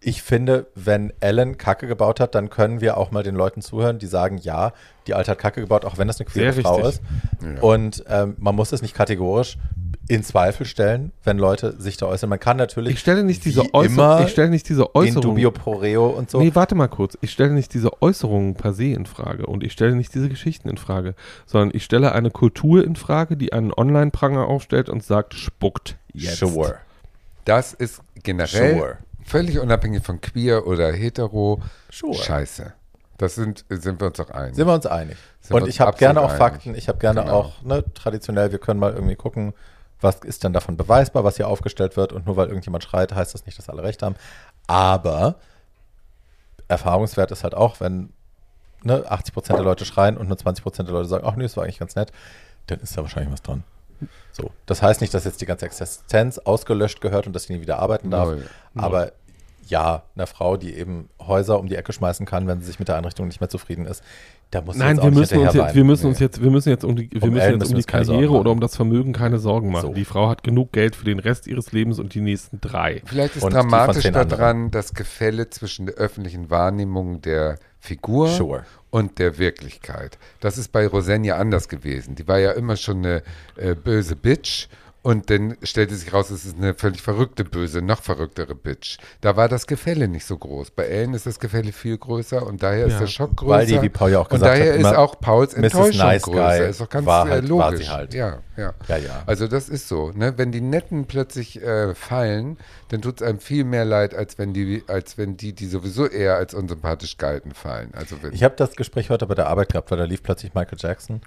ich 0.00 0.22
finde, 0.22 0.66
wenn 0.74 1.12
Ellen 1.20 1.56
Kacke 1.56 1.86
gebaut 1.86 2.20
hat, 2.20 2.34
dann 2.34 2.50
können 2.50 2.80
wir 2.82 2.98
auch 2.98 3.10
mal 3.10 3.22
den 3.22 3.34
Leuten 3.34 3.62
zuhören, 3.62 3.98
die 3.98 4.06
sagen, 4.06 4.36
ja, 4.38 4.72
die 5.06 5.14
Alte 5.14 5.30
hat 5.30 5.38
Kacke 5.38 5.62
gebaut, 5.62 5.84
auch 5.86 5.96
wenn 5.96 6.06
das 6.06 6.20
eine 6.20 6.28
queere 6.28 6.52
Sehr 6.52 6.62
Frau 6.62 6.76
richtig. 6.76 7.00
ist. 7.46 7.62
Und 7.62 8.04
ähm, 8.08 8.36
man 8.38 8.54
muss 8.54 8.72
es 8.72 8.82
nicht 8.82 8.94
kategorisch 8.94 9.56
in 10.08 10.22
Zweifel 10.22 10.66
stellen, 10.66 11.10
wenn 11.24 11.36
Leute 11.38 11.74
sich 11.80 11.96
da 11.96 12.06
äußern. 12.06 12.30
Man 12.30 12.38
kann 12.38 12.56
natürlich 12.56 12.94
Ich 12.94 13.00
stelle 13.00 13.24
nicht 13.24 13.44
diese 13.44 13.62
Äußerung, 13.74 13.84
immer 13.86 14.20
ich 14.22 14.30
stelle 14.30 14.50
nicht 14.50 14.68
diese 14.68 14.82
in 14.82 14.88
Äußerung. 14.94 15.22
dubio 15.22 15.50
pro 15.50 15.72
reo 15.74 16.06
und 16.08 16.30
so. 16.30 16.38
Nee, 16.40 16.52
warte 16.54 16.74
mal 16.76 16.86
kurz. 16.88 17.18
Ich 17.22 17.32
stelle 17.32 17.50
nicht 17.50 17.74
diese 17.74 18.00
Äußerungen 18.02 18.54
per 18.54 18.72
se 18.72 18.84
in 18.92 19.06
Frage 19.06 19.46
und 19.46 19.64
ich 19.64 19.72
stelle 19.72 19.96
nicht 19.96 20.14
diese 20.14 20.28
Geschichten 20.28 20.68
in 20.68 20.76
Frage, 20.76 21.14
sondern 21.44 21.70
ich 21.74 21.84
stelle 21.84 22.12
eine 22.12 22.30
Kultur 22.30 22.84
in 22.84 22.94
Frage, 22.96 23.36
die 23.36 23.52
einen 23.52 23.72
Online-Pranger 23.72 24.46
aufstellt 24.46 24.88
und 24.88 25.02
sagt, 25.02 25.34
spuckt 25.34 25.96
jetzt. 26.12 26.38
Sure. 26.38 26.76
Das 27.44 27.72
ist 27.74 28.00
generell 28.22 28.74
Sure. 28.76 28.98
völlig 29.24 29.58
unabhängig 29.58 30.02
von 30.04 30.20
queer 30.20 30.66
oder 30.66 30.92
hetero 30.92 31.60
Sure. 31.90 32.14
Scheiße. 32.14 32.72
Das 33.18 33.34
sind, 33.34 33.64
sind 33.70 34.00
wir 34.00 34.08
uns 34.08 34.18
doch 34.18 34.30
einig. 34.30 34.56
Sind 34.56 34.66
wir 34.66 34.74
uns 34.74 34.84
einig. 34.86 35.16
Sind 35.40 35.56
und 35.56 35.66
ich 35.68 35.80
habe 35.80 35.96
gerne 35.96 36.20
auch 36.20 36.24
absolut 36.24 36.38
Fakten, 36.52 36.68
einig. 36.70 36.82
ich 36.82 36.88
habe 36.88 36.98
gerne 36.98 37.22
Genau. 37.22 37.32
auch, 37.32 37.62
ne, 37.62 37.82
traditionell, 37.94 38.52
wir 38.52 38.58
können 38.58 38.78
mal 38.78 38.92
irgendwie 38.92 39.14
gucken, 39.16 39.54
was 40.00 40.16
ist 40.16 40.44
denn 40.44 40.52
davon 40.52 40.76
beweisbar, 40.76 41.24
was 41.24 41.36
hier 41.36 41.48
aufgestellt 41.48 41.96
wird. 41.96 42.12
Und 42.12 42.26
nur 42.26 42.36
weil 42.36 42.48
irgendjemand 42.48 42.84
schreit, 42.84 43.14
heißt 43.14 43.34
das 43.34 43.46
nicht, 43.46 43.58
dass 43.58 43.68
alle 43.68 43.82
recht 43.82 44.02
haben. 44.02 44.16
Aber 44.66 45.36
Erfahrungswert 46.68 47.30
ist 47.30 47.44
halt 47.44 47.54
auch, 47.54 47.80
wenn 47.80 48.12
ne, 48.82 49.04
80 49.08 49.34
Prozent 49.34 49.58
der 49.58 49.64
Leute 49.64 49.84
schreien 49.84 50.16
und 50.16 50.28
nur 50.28 50.38
20 50.38 50.62
Prozent 50.62 50.88
der 50.88 50.94
Leute 50.94 51.08
sagen, 51.08 51.24
ach 51.26 51.36
nee, 51.36 51.44
das 51.44 51.56
war 51.56 51.64
eigentlich 51.64 51.78
ganz 51.78 51.96
nett, 51.96 52.12
dann 52.66 52.80
ist 52.80 52.96
da 52.96 53.02
wahrscheinlich 53.02 53.32
was 53.32 53.42
dran. 53.42 53.64
So. 54.32 54.50
Das 54.66 54.82
heißt 54.82 55.00
nicht, 55.00 55.14
dass 55.14 55.24
jetzt 55.24 55.40
die 55.40 55.46
ganze 55.46 55.66
Existenz 55.66 56.38
ausgelöscht 56.38 57.00
gehört 57.00 57.26
und 57.26 57.32
dass 57.32 57.44
sie 57.44 57.54
nie 57.54 57.60
wieder 57.62 57.78
arbeiten 57.78 58.10
darf. 58.10 58.28
Null. 58.28 58.46
Aber 58.74 59.12
ja, 59.68 60.04
eine 60.14 60.26
Frau, 60.26 60.56
die 60.56 60.74
eben 60.74 61.08
Häuser 61.20 61.58
um 61.58 61.66
die 61.66 61.76
Ecke 61.76 61.92
schmeißen 61.92 62.26
kann, 62.26 62.46
wenn 62.46 62.60
sie 62.60 62.66
sich 62.66 62.78
mit 62.78 62.88
der 62.88 62.96
Einrichtung 62.96 63.26
nicht 63.26 63.40
mehr 63.40 63.48
zufrieden 63.48 63.86
ist, 63.86 64.02
da 64.50 64.60
muss 64.60 64.76
Nein, 64.76 64.96
jetzt 64.96 65.00
auch 65.00 65.04
wir 65.04 65.10
müssen 65.12 65.38
uns 65.38 65.54
jetzt, 65.54 65.74
wir 65.74 65.84
müssen 65.84 66.06
uns 66.06 66.18
Nee. 66.18 66.24
jetzt, 66.24 66.42
wir 66.42 66.50
müssen 66.50 66.68
jetzt 66.68 66.84
um 66.84 66.94
die, 66.96 67.10
wir 67.10 67.22
Um 67.24 67.30
müssen 67.30 67.50
jetzt 67.50 67.62
um 67.64 67.68
die 67.70 67.74
uns 67.76 67.86
Karriere 67.86 68.32
oder 68.32 68.50
um 68.52 68.60
das 68.60 68.76
Vermögen 68.76 69.12
keine 69.12 69.38
Sorgen 69.38 69.70
machen. 69.72 69.88
So. 69.88 69.94
Die 69.94 70.04
Frau 70.04 70.28
hat 70.28 70.44
genug 70.44 70.72
Geld 70.72 70.94
für 70.94 71.04
den 71.04 71.18
Rest 71.18 71.46
ihres 71.48 71.72
Lebens 71.72 71.98
und 71.98 72.14
die 72.14 72.20
nächsten 72.20 72.60
drei. 72.60 73.02
Vielleicht 73.06 73.36
ist 73.36 73.42
Und 73.42 73.52
dramatisch 73.52 74.04
daran 74.10 74.70
das 74.70 74.94
Gefälle 74.94 75.50
zwischen 75.50 75.86
der 75.86 75.96
öffentlichen 75.96 76.48
Wahrnehmung 76.48 77.20
der 77.22 77.58
Figur 77.80 78.28
Sure. 78.28 78.64
und 78.90 79.18
der 79.18 79.38
Wirklichkeit. 79.38 80.18
Das 80.40 80.58
ist 80.58 80.70
bei 80.70 80.86
Roseanne 80.86 81.26
ja 81.26 81.36
anders 81.36 81.68
gewesen. 81.68 82.14
Die 82.14 82.28
war 82.28 82.38
ja 82.38 82.52
immer 82.52 82.76
schon 82.76 82.98
eine 82.98 83.22
äh, 83.56 83.74
böse 83.74 84.14
Bitch 84.14 84.68
und 85.06 85.30
dann 85.30 85.56
stellte 85.62 85.94
sich 85.94 86.12
raus, 86.12 86.30
es 86.30 86.44
ist 86.44 86.56
eine 86.56 86.74
völlig 86.74 87.00
verrückte 87.00 87.44
böse, 87.44 87.80
noch 87.80 88.02
verrücktere 88.02 88.56
Bitch. 88.56 88.98
Da 89.20 89.36
war 89.36 89.48
das 89.48 89.68
Gefälle 89.68 90.08
nicht 90.08 90.26
so 90.26 90.36
groß. 90.36 90.72
Bei 90.72 90.82
Ellen 90.84 91.14
ist 91.14 91.26
das 91.26 91.38
Gefälle 91.38 91.70
viel 91.70 91.96
größer 91.96 92.44
und 92.44 92.60
daher 92.64 92.86
ist 92.86 92.94
Ja. 92.94 92.98
der 93.00 93.06
Schock 93.06 93.36
größer. 93.36 93.50
Weil 93.52 93.66
die, 93.66 93.80
wie 93.82 93.88
Paul 93.88 94.10
ja 94.10 94.18
auch 94.18 94.24
und 94.24 94.30
gesagt 94.40 94.58
daher 94.58 94.72
hat, 94.72 94.80
ist 94.80 94.96
auch 94.98 95.20
Pauls. 95.20 95.54
Enttäuschung 95.54 95.98
Nice 96.06 96.22
größer. 96.22 96.58
Guy 96.58 96.68
Ist 96.70 96.80
doch 96.80 96.88
ganz 96.88 97.06
war 97.06 97.26
äh, 97.28 97.30
halt- 97.30 97.48
war 97.48 97.70
logisch. 97.70 97.86
sie 97.86 97.92
halt. 97.92 98.14
Ja, 98.14 98.38
ja. 98.56 98.74
Ja, 98.88 98.96
ja. 98.96 99.22
Also 99.26 99.46
das 99.46 99.68
ist 99.68 99.86
so. 99.86 100.10
Ne? 100.12 100.34
Wenn 100.38 100.50
die 100.50 100.60
Netten 100.60 101.06
plötzlich 101.06 101.62
äh, 101.62 101.94
fallen, 101.94 102.56
dann 102.88 103.00
tut 103.00 103.20
es 103.20 103.26
einem 103.28 103.38
viel 103.38 103.62
mehr 103.62 103.84
leid, 103.84 104.12
als 104.12 104.38
wenn 104.38 104.52
die, 104.54 104.82
als 104.88 105.16
wenn 105.18 105.36
die, 105.36 105.52
die 105.52 105.66
sowieso 105.66 106.06
eher 106.06 106.34
als 106.34 106.52
unsympathisch 106.52 107.16
galten, 107.16 107.52
fallen. 107.54 107.90
Also 107.94 108.16
wenn, 108.22 108.32
Ich 108.32 108.42
habe 108.42 108.56
das 108.56 108.74
Gespräch 108.74 109.08
heute 109.10 109.26
bei 109.26 109.34
der 109.36 109.46
Arbeit 109.46 109.70
gehabt, 109.70 109.90
weil 109.92 109.98
da 109.98 110.04
lief 110.04 110.24
plötzlich 110.24 110.52
Michael 110.54 110.78
Jackson. 110.80 111.20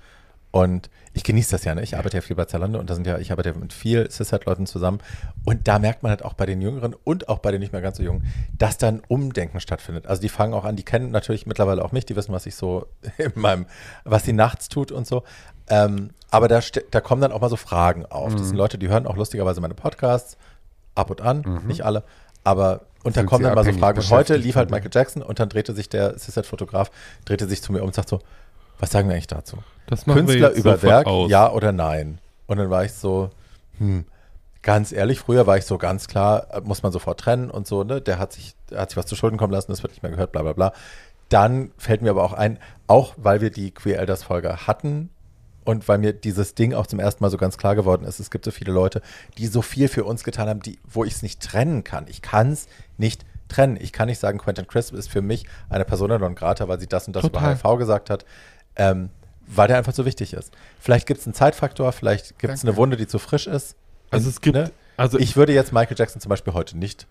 Und 0.52 0.90
ich 1.14 1.24
genieße 1.24 1.52
das 1.52 1.64
ja, 1.64 1.76
ne? 1.76 1.84
Ich 1.84 1.96
arbeite 1.98 2.18
ja 2.18 2.22
viel 2.22 2.36
bei 2.36 2.46
Zalando 2.46 2.80
und 2.80 2.90
da 2.90 2.96
sind 2.96 3.06
ja, 3.06 3.20
ich 3.20 3.32
arbeite 3.32 3.50
ja 3.50 3.56
mit 3.56 3.72
viel 3.72 4.10
Cis-Leuten 4.10 4.66
zusammen. 4.66 5.00
Und 5.46 5.68
da 5.68 5.78
merkt 5.78 6.02
man 6.02 6.10
halt 6.10 6.26
auch 6.26 6.34
bei 6.34 6.46
den 6.46 6.62
Jüngeren 6.62 6.96
und 7.04 7.30
auch 7.30 7.40
bei 7.40 7.52
den 7.52 7.60
nicht 7.60 7.72
mehr 7.72 7.82
ganz 7.82 7.98
so 7.98 8.04
Jungen, 8.04 8.26
dass 8.58 8.78
da 8.78 8.88
ein 8.88 9.02
Umdenken 9.08 9.60
stattfindet. 9.60 10.08
Also 10.08 10.22
die 10.22 10.30
fangen 10.30 10.54
auch 10.54 10.66
an, 10.66 10.76
die 10.76 10.84
kennen 10.84 11.12
natürlich 11.12 11.46
mittlerweile 11.46 11.84
auch 11.86 11.92
mich, 11.92 12.06
die 12.06 12.16
wissen, 12.16 12.34
was 12.34 12.46
ich 12.46 12.56
so 12.56 12.88
in 13.18 13.34
meinem, 13.36 13.66
was 14.06 14.24
sie 14.24 14.34
nachts 14.34 14.70
tut 14.70 14.92
und 14.92 15.06
so. 15.06 15.24
Ähm, 15.70 16.12
aber 16.32 16.48
da, 16.48 16.62
da 16.92 17.02
kommen 17.02 17.22
dann 17.22 17.32
auch 17.32 17.42
mal 17.42 17.50
so 17.50 17.56
Fragen 17.56 18.06
auf. 18.08 18.34
Das 18.34 18.44
sind 18.44 18.54
Mhm. 18.54 18.58
Leute, 18.58 18.78
die 18.78 18.90
hören 18.90 19.06
auch 19.06 19.18
lustigerweise 19.18 19.62
meine 19.62 19.76
Podcasts, 19.76 20.38
ab 20.96 21.12
und 21.12 21.22
an, 21.22 21.62
nicht 21.68 21.86
alle, 21.86 22.04
aber 22.44 22.82
und 23.04 23.16
da 23.16 23.24
kommen 23.24 23.44
dann 23.44 23.56
mal 23.56 23.64
so 23.64 23.72
Fragen. 23.72 24.00
Und 24.00 24.10
heute 24.10 24.36
lief 24.36 24.56
halt? 24.56 24.72
Michael 24.72 24.92
Jackson 24.94 25.22
und 25.24 25.40
dann 25.40 25.48
drehte 25.48 25.74
sich 25.74 25.88
der 25.90 26.18
Cis-Fotograf, 26.18 26.92
drehte 27.26 27.48
sich 27.48 27.62
zu 27.62 27.72
mir 27.72 27.82
um 27.82 27.88
und 27.88 27.96
sagt 27.96 28.10
so, 28.10 28.20
was 28.80 28.92
sagen 28.92 29.08
wir 29.10 29.16
eigentlich 29.16 29.28
dazu? 29.28 29.58
Das 29.88 30.06
Künstler 30.06 30.52
über 30.52 30.82
Werk, 30.82 31.08
aus. 31.08 31.30
ja 31.30 31.52
oder 31.52 31.72
nein? 31.72 32.20
Und 32.48 32.58
dann 32.58 32.70
war 32.70 32.86
ich 32.86 32.94
so, 32.94 33.30
hm, 33.78 34.06
ganz 34.62 34.92
ehrlich, 34.92 35.20
früher 35.20 35.48
war 35.48 35.58
ich 35.58 35.66
so 35.66 35.78
ganz 35.78 36.08
klar, 36.08 36.48
äh, 36.52 36.62
muss 36.62 36.84
man 36.84 36.92
sofort 36.92 37.20
trennen 37.20 37.50
und 37.50 37.68
so, 37.68 37.84
ne? 37.84 38.02
Der 38.02 38.20
hat 38.20 38.34
sich, 38.34 38.56
der 38.70 38.82
hat 38.82 38.90
sich 38.90 38.98
was 38.98 39.06
zu 39.06 39.16
Schulden 39.16 39.38
kommen 39.38 39.54
lassen, 39.54 39.72
das 39.72 39.84
wird 39.84 39.94
nicht 39.94 40.04
mehr 40.04 40.12
gehört, 40.12 40.32
bla 40.32 40.42
bla 40.42 40.54
bla. 40.54 40.74
Dann 41.30 41.72
fällt 41.78 42.02
mir 42.02 42.12
aber 42.12 42.24
auch 42.24 42.34
ein, 42.34 42.58
auch 42.88 43.14
weil 43.18 43.42
wir 43.42 43.52
die 43.52 43.72
Queer 43.72 44.00
Elders 44.00 44.24
Folge 44.24 44.68
hatten 44.68 45.10
und 45.64 45.88
weil 45.88 46.00
mir 46.00 46.14
dieses 46.14 46.56
Ding 46.56 46.74
auch 46.74 46.88
zum 46.88 47.00
ersten 47.00 47.24
Mal 47.24 47.30
so 47.30 47.38
ganz 47.38 47.58
klar 47.58 47.76
geworden 47.76 48.04
ist, 48.06 48.20
es 48.20 48.32
gibt 48.32 48.46
so 48.46 48.52
viele 48.52 48.72
Leute, 48.72 49.02
die 49.38 49.46
so 49.48 49.62
viel 49.62 49.88
für 49.88 50.04
uns 50.06 50.24
getan 50.24 50.50
haben, 50.50 50.62
die, 50.62 50.80
wo 50.84 51.04
ich 51.04 51.14
es 51.14 51.22
nicht 51.22 51.42
trennen 51.42 51.84
kann. 51.84 52.06
Ich 52.08 52.24
kann 52.24 52.52
es 52.52 52.68
nicht 52.98 53.26
trennen. 53.50 53.78
Ich 53.80 53.92
kann 53.92 54.08
nicht 54.08 54.20
sagen, 54.20 54.40
Quentin 54.40 54.68
Crisp 54.68 54.94
ist 54.94 55.10
für 55.10 55.22
mich 55.22 55.46
eine 55.70 55.86
Persona 55.86 56.18
non 56.18 56.36
grata, 56.36 56.68
weil 56.68 56.80
sie 56.80 56.88
das 56.88 57.08
und 57.08 57.16
das 57.16 57.24
Total. 57.24 57.54
über 57.54 57.70
HIV 57.70 57.78
gesagt 57.78 58.10
hat, 58.10 58.26
ähm, 58.76 59.10
weil 59.48 59.68
der 59.68 59.78
einfach 59.78 59.94
so 59.94 60.06
wichtig 60.06 60.34
ist. 60.34 60.52
Vielleicht 60.80 61.08
gibt 61.08 61.20
es 61.22 61.26
einen 61.28 61.34
Zeitfaktor, 61.34 61.92
vielleicht 61.92 62.38
gibt 62.40 62.54
es 62.54 62.64
eine 62.64 62.76
Wunde, 62.76 62.98
die 62.98 63.08
zu 63.08 63.20
frisch 63.20 63.48
ist. 63.48 63.76
Also 64.12 64.30
es 64.30 64.42
gibt, 64.42 64.56
Ne? 64.56 64.72
also 64.98 65.18
Ich 65.20 65.36
würde 65.36 65.54
jetzt 65.54 65.74
Michael 65.74 65.96
Jackson 65.98 66.22
zum 66.22 66.30
Beispiel 66.30 66.54
heute 66.54 66.78
nicht, 66.78 67.08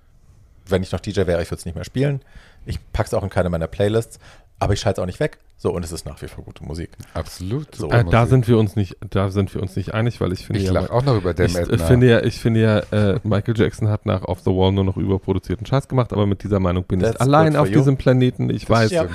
wenn 0.67 0.83
ich 0.83 0.93
noch 0.93 1.01
DJ 1.01 1.27
wäre, 1.27 1.43
ich 1.43 1.51
würde 1.51 1.59
es 1.61 1.65
nicht 1.65 1.75
mehr 1.75 1.85
spielen. 1.85 2.21
Ich 2.67 2.79
packe 2.93 3.07
es 3.09 3.15
auch 3.15 3.23
in 3.23 3.31
keine 3.31 3.49
meiner 3.51 3.67
Playlists. 3.67 4.19
aber 4.61 4.73
ich 4.75 4.81
schalte 4.81 5.01
es 5.01 5.03
auch 5.03 5.07
nicht 5.07 5.21
weg. 5.21 5.39
So, 5.61 5.73
und 5.73 5.85
es 5.85 5.91
ist 5.91 6.07
nach 6.07 6.21
wie 6.23 6.29
vor 6.29 6.45
gute 6.45 6.65
Musik. 6.65 6.91
Absolut. 7.15 7.75
So. 7.75 7.91
Äh, 7.91 8.05
da 8.05 8.27
sind 8.27 8.47
wir 8.47 8.59
uns 8.59 8.77
nicht, 8.77 8.97
da 9.11 9.29
sind 9.31 9.53
wir 9.55 9.61
uns 9.63 9.75
nicht 9.75 9.93
einig, 9.95 10.21
weil 10.21 10.33
ich 10.33 10.47
finde 10.47 10.61
Ich 10.61 10.67
ja, 10.67 10.73
lache 10.73 10.93
auch 10.93 11.03
noch 11.05 11.17
über 11.17 11.35
Dem 11.35 11.47
ich, 11.47 11.57
Edna. 11.57 11.85
finde 11.85 12.09
ja, 12.09 12.23
ich 12.23 12.39
finde 12.39 12.61
ja, 12.61 12.79
äh, 13.15 13.19
Michael 13.25 13.57
Jackson 13.59 13.89
hat 13.89 14.07
nach 14.07 14.23
Off 14.23 14.41
the 14.41 14.51
Wall 14.51 14.71
nur 14.73 14.85
noch 14.85 14.97
überproduzierten 14.97 15.67
Scheiß 15.67 15.89
gemacht, 15.89 16.13
aber 16.13 16.27
mit 16.27 16.45
dieser 16.45 16.61
Meinung 16.61 16.85
bin 16.85 17.01
ich 17.01 17.21
allein 17.21 17.57
auf 17.57 17.69
you. 17.69 17.79
diesem 17.79 17.97
Planeten. 17.97 18.51
Ich 18.51 18.69
weiß. 18.71 18.91
Ja. 18.93 19.07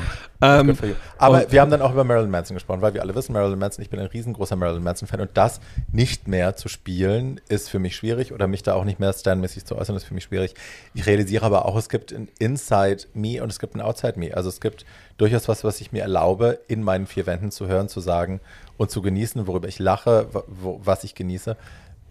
Ähm. 0.44 0.78
Aber 1.18 1.50
wir 1.50 1.62
haben 1.62 1.72
dann 1.72 1.82
auch 1.82 1.94
über 1.94 2.04
Marilyn 2.04 2.30
Manson 2.30 2.56
gesprochen, 2.56 2.82
weil 2.82 2.94
wir 2.94 3.02
alle 3.02 3.16
wissen, 3.16 3.32
Marilyn 3.32 3.60
Manson, 3.60 3.82
ich 3.82 3.90
bin 3.90 4.00
ein 4.02 4.08
riesengroßer 4.08 4.58
Marilyn 4.58 4.84
Manson-Fan 4.84 5.22
und 5.22 5.30
das 5.36 5.62
nicht 5.94 6.28
mehr 6.28 6.58
zu 6.58 6.68
spielen, 6.68 7.40
ist 7.48 7.70
für 7.70 7.80
mich 7.80 7.96
schwierig 7.96 8.34
oder 8.34 8.48
mich 8.48 8.62
da 8.62 8.74
auch 8.74 8.84
nicht 8.84 9.00
mehr 9.00 9.14
standmäßig 9.14 9.64
zu 9.64 9.78
äußern, 9.78 9.96
ist 9.96 10.04
für 10.04 10.14
mich 10.14 10.26
schwierig. 10.26 10.56
Ich 10.94 11.06
realisiere 11.06 11.46
aber 11.46 11.66
auch, 11.66 11.78
es 11.78 11.88
gibt 11.88 12.12
ein 12.12 12.28
Inside 12.40 13.04
Me 13.14 13.42
und 13.42 13.50
es 13.50 13.60
gibt 13.60 13.76
ein 13.76 13.82
Outside 13.82 14.20
Me. 14.20 14.36
Also 14.36 14.50
es 14.50 14.60
gibt 14.60 14.86
durchaus 15.18 15.48
was, 15.48 15.64
was 15.64 15.80
ich 15.80 15.94
mir 15.94 16.02
erlaube, 16.02 16.60
in 16.68 16.84
meinen 16.84 17.08
vier 17.08 17.26
Wänden 17.26 17.50
zu 17.50 17.68
hören, 17.68 17.88
zu 17.88 18.02
sagen 18.02 18.42
und 18.76 18.92
zu 18.92 19.02
genießen, 19.02 19.48
worüber 19.48 19.70
ich 19.70 19.80
lache, 19.80 20.28
wo, 20.48 20.82
was 20.84 21.06
ich 21.06 21.16
genieße. 21.16 21.56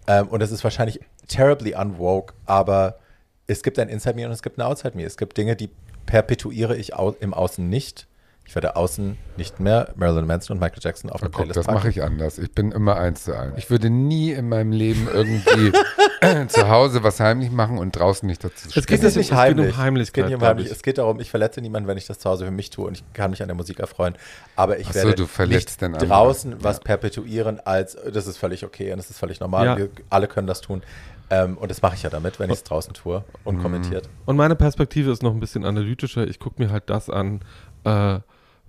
Ähm, 0.07 0.27
und 0.29 0.41
es 0.41 0.51
ist 0.51 0.63
wahrscheinlich 0.63 1.01
terribly 1.27 1.75
unwoke, 1.75 2.33
aber 2.47 2.97
es 3.45 3.61
gibt 3.61 3.77
ein 3.77 3.89
Inside 3.89 4.15
Me 4.15 4.25
und 4.25 4.31
es 4.31 4.41
gibt 4.41 4.57
ein 4.57 4.63
Outside 4.63 4.97
Me. 4.97 5.03
Es 5.03 5.17
gibt 5.17 5.37
Dinge, 5.37 5.55
die 5.55 5.69
perpetuiere 6.07 6.75
ich 6.75 6.95
au 6.95 7.11
im 7.19 7.35
Außen 7.35 7.69
nicht. 7.69 8.07
Ich 8.45 8.55
werde 8.55 8.75
außen 8.75 9.17
nicht 9.37 9.59
mehr 9.61 9.89
Marilyn 9.95 10.27
Manson 10.27 10.55
und 10.57 10.61
Michael 10.61 10.81
Jackson 10.83 11.09
auf 11.09 11.21
Na 11.21 11.27
der 11.27 11.31
guck, 11.31 11.37
Playlist 11.45 11.57
das 11.57 11.67
mache 11.73 11.89
ich 11.89 12.03
anders. 12.03 12.37
Ich 12.37 12.51
bin 12.51 12.71
immer 12.71 12.97
eins 12.97 13.23
zu 13.23 13.35
allen. 13.35 13.53
Ich 13.55 13.69
würde 13.69 13.89
nie 13.89 14.31
in 14.31 14.49
meinem 14.49 14.71
Leben 14.73 15.07
irgendwie 15.11 15.71
zu 16.49 16.67
Hause 16.69 17.03
was 17.03 17.19
heimlich 17.19 17.51
machen 17.51 17.77
und 17.77 17.93
draußen 17.93 18.27
nicht 18.27 18.43
dazu 18.43 18.67
Es 18.75 18.85
geht 18.85 19.01
nicht 19.01 19.15
nicht 19.15 19.31
um- 19.31 19.37
es 19.37 19.47
geht 19.47 19.57
um 19.59 19.77
heimlich. 19.77 20.07
Es 20.09 20.13
geht 20.13 20.23
Heimlichkeit, 20.23 20.25
nicht 20.25 20.35
um 20.35 20.41
heimlich. 20.41 20.65
ich. 20.67 20.71
Es 20.73 20.83
geht 20.83 20.97
darum, 20.97 21.19
ich 21.19 21.29
verletze 21.31 21.61
niemanden, 21.61 21.87
wenn 21.87 21.97
ich 21.97 22.05
das 22.05 22.19
zu 22.19 22.29
Hause 22.29 22.45
für 22.45 22.51
mich 22.51 22.69
tue 22.69 22.85
und 22.87 22.97
ich 22.97 23.03
kann 23.13 23.31
mich 23.31 23.41
an 23.41 23.47
der 23.47 23.55
Musik 23.55 23.79
erfreuen. 23.79 24.15
Aber 24.55 24.77
ich 24.77 24.87
Ach 24.89 24.93
so, 24.93 24.99
werde 24.99 25.15
du 25.15 25.25
verletzt 25.25 25.81
den 25.81 25.91
nicht 25.91 26.01
anderen. 26.01 26.09
draußen 26.25 26.55
was 26.63 26.77
Ja. 26.77 26.83
perpetuieren, 26.83 27.59
als 27.65 27.97
das 28.13 28.27
ist 28.27 28.37
völlig 28.37 28.63
okay 28.65 28.91
und 28.91 28.97
das 28.97 29.09
ist 29.09 29.17
völlig 29.17 29.39
normal. 29.39 29.65
Ja. 29.65 29.77
Wir 29.77 29.89
alle 30.09 30.27
können 30.27 30.47
das 30.47 30.61
tun. 30.61 30.83
Ähm, 31.29 31.57
und 31.57 31.71
das 31.71 31.81
mache 31.81 31.95
ich 31.95 32.03
ja 32.03 32.09
damit, 32.09 32.39
wenn 32.39 32.49
ich 32.51 32.57
es 32.57 32.63
draußen 32.63 32.93
tue, 32.93 33.23
unkommentiert. 33.45 34.09
Und 34.25 34.35
meine 34.35 34.55
Perspektive 34.55 35.11
ist 35.11 35.23
noch 35.23 35.33
ein 35.33 35.39
bisschen 35.39 35.65
analytischer. 35.65 36.27
Ich 36.27 36.37
gucke 36.39 36.61
mir 36.61 36.69
halt 36.71 36.83
das 36.89 37.09
an, 37.09 37.39
äh, 37.85 38.19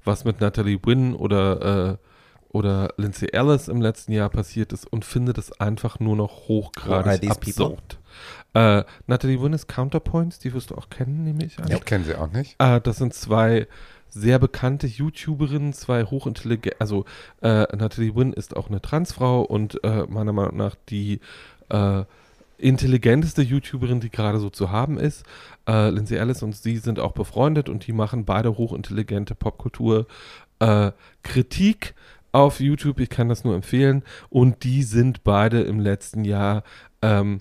was 0.05 0.25
mit 0.25 0.41
Natalie 0.41 0.79
Wynn 0.85 1.15
oder, 1.15 1.93
äh, 1.93 1.97
oder 2.49 2.95
Lindsay 2.97 3.29
Ellis 3.33 3.69
im 3.69 3.81
letzten 3.81 4.13
Jahr 4.13 4.29
passiert 4.29 4.73
ist 4.73 4.87
und 4.87 5.05
finde 5.05 5.33
das 5.33 5.59
einfach 5.61 6.01
nur 6.01 6.17
noch 6.17 6.49
hochgradig 6.49 7.31
absurd. 7.31 7.99
Äh, 8.55 8.85
Natalie 9.07 9.41
Wynn 9.41 9.53
ist 9.53 9.67
Counterpoints, 9.67 10.39
die 10.39 10.53
wirst 10.55 10.71
du 10.71 10.77
auch 10.77 10.89
kennen, 10.89 11.25
nehme 11.25 11.45
ich 11.45 11.59
an. 11.59 11.71
Ich 11.71 11.85
kenne 11.85 12.05
sie 12.05 12.15
auch 12.15 12.31
nicht. 12.31 12.55
Äh, 12.59 12.81
das 12.81 12.99
sind 12.99 13.13
zwei 13.15 13.67
sehr 14.09 14.39
bekannte 14.39 14.87
YouTuberinnen, 14.87 15.73
zwei 15.73 16.05
hochintelligente, 16.05 16.81
also 16.81 17.05
äh, 17.43 17.67
Natalie 17.77 18.15
Wynn 18.15 18.33
ist 18.33 18.57
auch 18.57 18.69
eine 18.69 18.81
Transfrau 18.81 19.43
und 19.43 19.83
äh, 19.83 20.07
meiner 20.09 20.33
Meinung 20.33 20.57
nach 20.57 20.77
die 20.89 21.21
äh, 21.69 22.05
intelligenteste 22.65 23.43
YouTuberin, 23.43 24.01
die 24.01 24.11
gerade 24.11 24.39
so 24.39 24.49
zu 24.49 24.71
haben 24.71 24.99
ist. 24.99 25.25
Äh, 25.69 25.91
Lindsay 25.91 26.17
Ellis 26.17 26.43
und 26.43 26.57
sie 26.57 26.79
sind 26.79 26.99
auch 26.99 27.13
befreundet 27.13 27.69
und 27.69 27.87
die 27.87 27.93
machen 27.93 28.25
beide 28.25 28.57
hochintelligente 28.57 29.35
Popkultur 29.35 30.07
äh, 30.61 30.93
Kritik 31.23 31.95
auf 32.33 32.61
YouTube. 32.61 33.01
Ich 33.01 33.11
kann 33.11 33.29
das 33.29 33.45
nur 33.45 33.55
empfehlen. 33.55 34.03
Und 34.31 34.65
die 34.65 34.83
sind 34.83 35.25
beide 35.25 35.61
im 35.61 35.79
letzten 35.79 36.25
Jahr 36.25 36.65
ähm, 37.03 37.41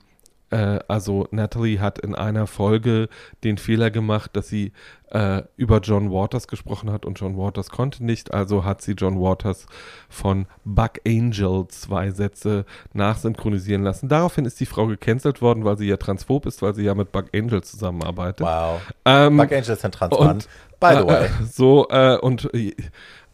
äh, 0.54 0.80
also 0.88 1.28
Natalie 1.32 1.80
hat 1.80 2.00
in 2.00 2.16
einer 2.16 2.48
Folge 2.48 3.10
den 3.44 3.58
Fehler 3.58 3.90
gemacht, 3.92 4.32
dass 4.36 4.48
sie 4.48 4.72
äh, 5.12 5.44
über 5.58 5.80
John 5.80 6.12
Waters 6.12 6.48
gesprochen 6.48 6.92
hat 6.92 7.06
und 7.06 7.20
John 7.20 7.38
Waters 7.38 7.70
konnte 7.70 8.04
nicht, 8.04 8.34
also 8.34 8.64
hat 8.66 8.82
sie 8.82 8.94
John 8.94 9.20
Waters 9.20 9.66
von 10.10 10.46
Buck 10.64 11.00
Angel 11.08 11.68
zwei 11.68 12.12
Sätze 12.12 12.66
nachsynchronisieren 12.94 13.84
lassen. 13.84 14.10
Daraufhin 14.10 14.46
ist 14.46 14.60
die 14.60 14.66
Frau 14.66 14.88
gecancelt 14.88 15.42
worden, 15.42 15.66
weil 15.66 15.78
sie 15.78 15.88
ja 15.88 15.98
transphob 15.98 16.46
ist, 16.46 16.62
weil 16.62 16.74
sie 16.76 16.84
ja 16.84 16.96
mit 16.96 17.12
Buck 17.12 17.26
Angel 17.34 17.62
zusammenarbeitet. 17.64 18.46
Wow. 18.46 18.82
Ähm, 19.06 19.38
Buck 19.38 19.52
Angel 19.52 19.74
ist 19.74 19.86
ein 19.86 19.92
Transmann. 19.92 20.30
und- 20.30 20.48
By 20.80 20.90
the 20.96 21.04
äh, 21.04 21.08
way. 21.08 21.26
äh, 21.26 21.30
So, 21.50 21.88
äh, 21.90 22.18
und, 22.18 22.50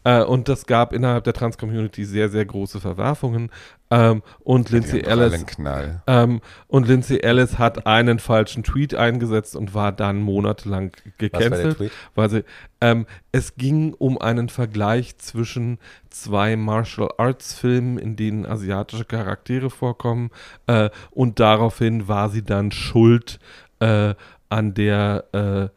äh, 0.04 0.22
und 0.22 0.48
das 0.48 0.66
gab 0.66 0.92
innerhalb 0.92 1.24
der 1.24 1.32
Trans-Community 1.32 2.04
sehr, 2.04 2.28
sehr 2.28 2.44
große 2.44 2.80
Verwerfungen. 2.80 3.50
Ähm, 3.90 4.22
und 4.38 4.70
Lindsay 4.70 5.00
Ellis 5.00 5.44
ähm, 6.06 6.40
und 6.68 6.86
Lindsay 6.86 7.18
Ellis 7.18 7.58
hat 7.58 7.86
einen 7.86 8.20
falschen 8.20 8.62
Tweet 8.62 8.94
eingesetzt 8.94 9.56
und 9.56 9.74
war 9.74 9.90
dann 9.90 10.22
monatelang 10.22 10.92
gecancelt. 11.18 11.90
Weil 12.14 12.30
sie, 12.30 12.44
ähm, 12.80 13.06
es 13.32 13.56
ging 13.56 13.92
um 13.94 14.18
einen 14.18 14.48
Vergleich 14.48 15.18
zwischen 15.18 15.78
zwei 16.08 16.56
Martial 16.56 17.10
Arts 17.18 17.54
Filmen, 17.54 17.98
in 17.98 18.16
denen 18.16 18.46
asiatische 18.46 19.04
Charaktere 19.04 19.70
vorkommen. 19.70 20.30
Äh, 20.66 20.90
und 21.10 21.40
daraufhin 21.40 22.06
war 22.06 22.30
sie 22.30 22.44
dann 22.44 22.70
schuld 22.70 23.40
äh, 23.80 24.14
an 24.48 24.74
der 24.74 25.24
äh, 25.32 25.68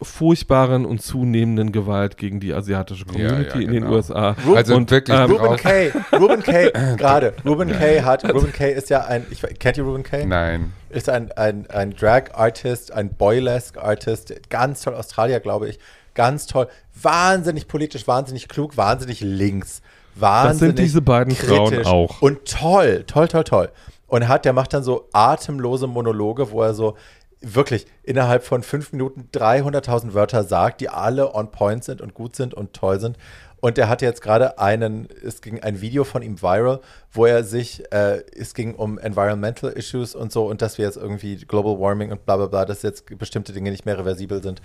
furchtbaren 0.00 0.84
und 0.84 1.02
zunehmenden 1.02 1.72
Gewalt 1.72 2.16
gegen 2.16 2.38
die 2.38 2.52
asiatische 2.52 3.04
Ja, 3.06 3.12
Community 3.12 3.58
ja, 3.58 3.64
in 3.64 3.72
den 3.72 3.82
genau. 3.84 3.96
USA. 3.96 4.36
Also 4.54 4.76
und, 4.76 4.90
wirklich 4.90 5.18
ähm, 5.18 5.30
Ruben. 5.30 5.56
Kay, 5.56 5.92
Ruben 6.12 6.42
Kay, 6.42 6.70
gerade. 6.96 7.34
Ruben 7.44 7.70
Kay 7.70 8.02
hat, 8.02 8.24
Ruben 8.32 8.52
Kay 8.52 8.72
ist 8.72 8.90
ja 8.90 9.04
ein, 9.04 9.26
ich, 9.30 9.42
kennt 9.58 9.78
ihr 9.78 9.84
Ruben 9.84 10.02
Kay? 10.02 10.26
Nein. 10.26 10.72
Ist 10.90 11.08
ein, 11.08 11.32
ein, 11.32 11.66
ein 11.70 11.94
Drag-Artist, 11.94 12.92
ein 12.92 13.14
Boylesque-Artist, 13.14 14.50
ganz 14.50 14.82
toll, 14.82 14.94
Australier, 14.94 15.40
glaube 15.40 15.68
ich. 15.68 15.78
Ganz 16.14 16.46
toll. 16.46 16.68
Wahnsinnig 17.00 17.68
politisch, 17.68 18.06
wahnsinnig 18.06 18.48
klug, 18.48 18.76
wahnsinnig 18.76 19.20
links. 19.20 19.80
Wahnsinnig 20.14 20.76
diese 20.76 21.00
beiden 21.00 21.34
Frauen 21.34 21.86
auch. 21.86 22.20
Und 22.20 22.44
toll, 22.44 23.04
toll, 23.06 23.28
toll, 23.28 23.44
toll. 23.44 23.70
Und 24.06 24.28
hat, 24.28 24.44
der 24.44 24.52
macht 24.52 24.74
dann 24.74 24.82
so 24.82 25.08
atemlose 25.12 25.86
Monologe, 25.86 26.50
wo 26.50 26.62
er 26.62 26.74
so 26.74 26.96
wirklich 27.42 27.86
innerhalb 28.02 28.44
von 28.44 28.62
fünf 28.62 28.92
Minuten 28.92 29.28
300.000 29.32 30.14
Wörter 30.14 30.44
sagt, 30.44 30.80
die 30.80 30.88
alle 30.88 31.34
on 31.34 31.50
point 31.50 31.84
sind 31.84 32.00
und 32.00 32.14
gut 32.14 32.36
sind 32.36 32.54
und 32.54 32.72
toll 32.72 33.00
sind. 33.00 33.18
Und 33.64 33.78
er 33.78 33.88
hatte 33.88 34.04
jetzt 34.04 34.22
gerade 34.22 34.58
einen, 34.58 35.06
es 35.24 35.40
ging 35.40 35.62
ein 35.62 35.80
Video 35.80 36.02
von 36.02 36.20
ihm 36.20 36.42
viral, 36.42 36.80
wo 37.12 37.26
er 37.26 37.44
sich, 37.44 37.84
äh, 37.92 38.24
es 38.36 38.54
ging 38.54 38.74
um 38.74 38.98
Environmental 38.98 39.70
Issues 39.70 40.16
und 40.16 40.32
so 40.32 40.46
und 40.46 40.60
dass 40.62 40.78
wir 40.78 40.84
jetzt 40.84 40.96
irgendwie 40.96 41.36
Global 41.36 41.78
Warming 41.78 42.10
und 42.10 42.26
bla 42.26 42.38
bla 42.38 42.46
bla, 42.46 42.64
dass 42.64 42.82
jetzt 42.82 43.16
bestimmte 43.18 43.52
Dinge 43.52 43.70
nicht 43.70 43.86
mehr 43.86 43.96
reversibel 43.96 44.42
sind. 44.42 44.60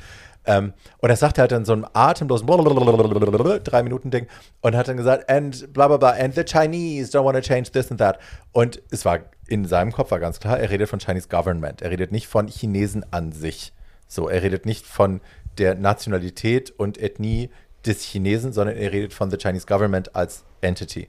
Ähm, 0.45 0.73
und 0.97 1.11
er 1.11 1.15
sagte 1.15 1.41
halt 1.41 1.51
dann 1.51 1.63
so 1.63 1.73
einem 1.73 1.85
atemlosen 1.93 2.47
drei 2.47 3.83
Minuten 3.83 4.09
Ding 4.09 4.25
und 4.61 4.75
hat 4.75 4.87
dann 4.87 4.97
gesagt, 4.97 5.29
and 5.29 5.71
bla 5.73 5.87
bla 5.89 5.97
bla, 5.97 6.09
and 6.13 6.33
the 6.33 6.43
Chinese 6.43 7.15
don't 7.15 7.23
want 7.23 7.37
to 7.37 7.41
change 7.41 7.71
this 7.73 7.91
and 7.91 7.99
that. 7.99 8.17
Und 8.51 8.81
es 8.89 9.05
war 9.05 9.19
in 9.47 9.65
seinem 9.65 9.91
Kopf 9.91 10.09
war 10.09 10.19
ganz 10.19 10.39
klar, 10.39 10.59
er 10.59 10.71
redet 10.71 10.89
von 10.89 10.97
Chinese 10.97 11.27
Government, 11.27 11.83
er 11.83 11.91
redet 11.91 12.11
nicht 12.11 12.25
von 12.25 12.47
Chinesen 12.47 13.05
an 13.11 13.31
sich. 13.31 13.73
So, 14.07 14.27
er 14.27 14.41
redet 14.41 14.65
nicht 14.65 14.87
von 14.87 15.21
der 15.59 15.75
Nationalität 15.75 16.71
und 16.71 16.97
Ethnie 16.97 17.51
des 17.87 18.03
Chinesen, 18.03 18.53
sondern 18.53 18.77
er 18.77 18.91
redet 18.91 19.13
von 19.13 19.31
the 19.31 19.37
Chinese 19.37 19.65
Government 19.65 20.15
als 20.15 20.43
Entity 20.61 21.07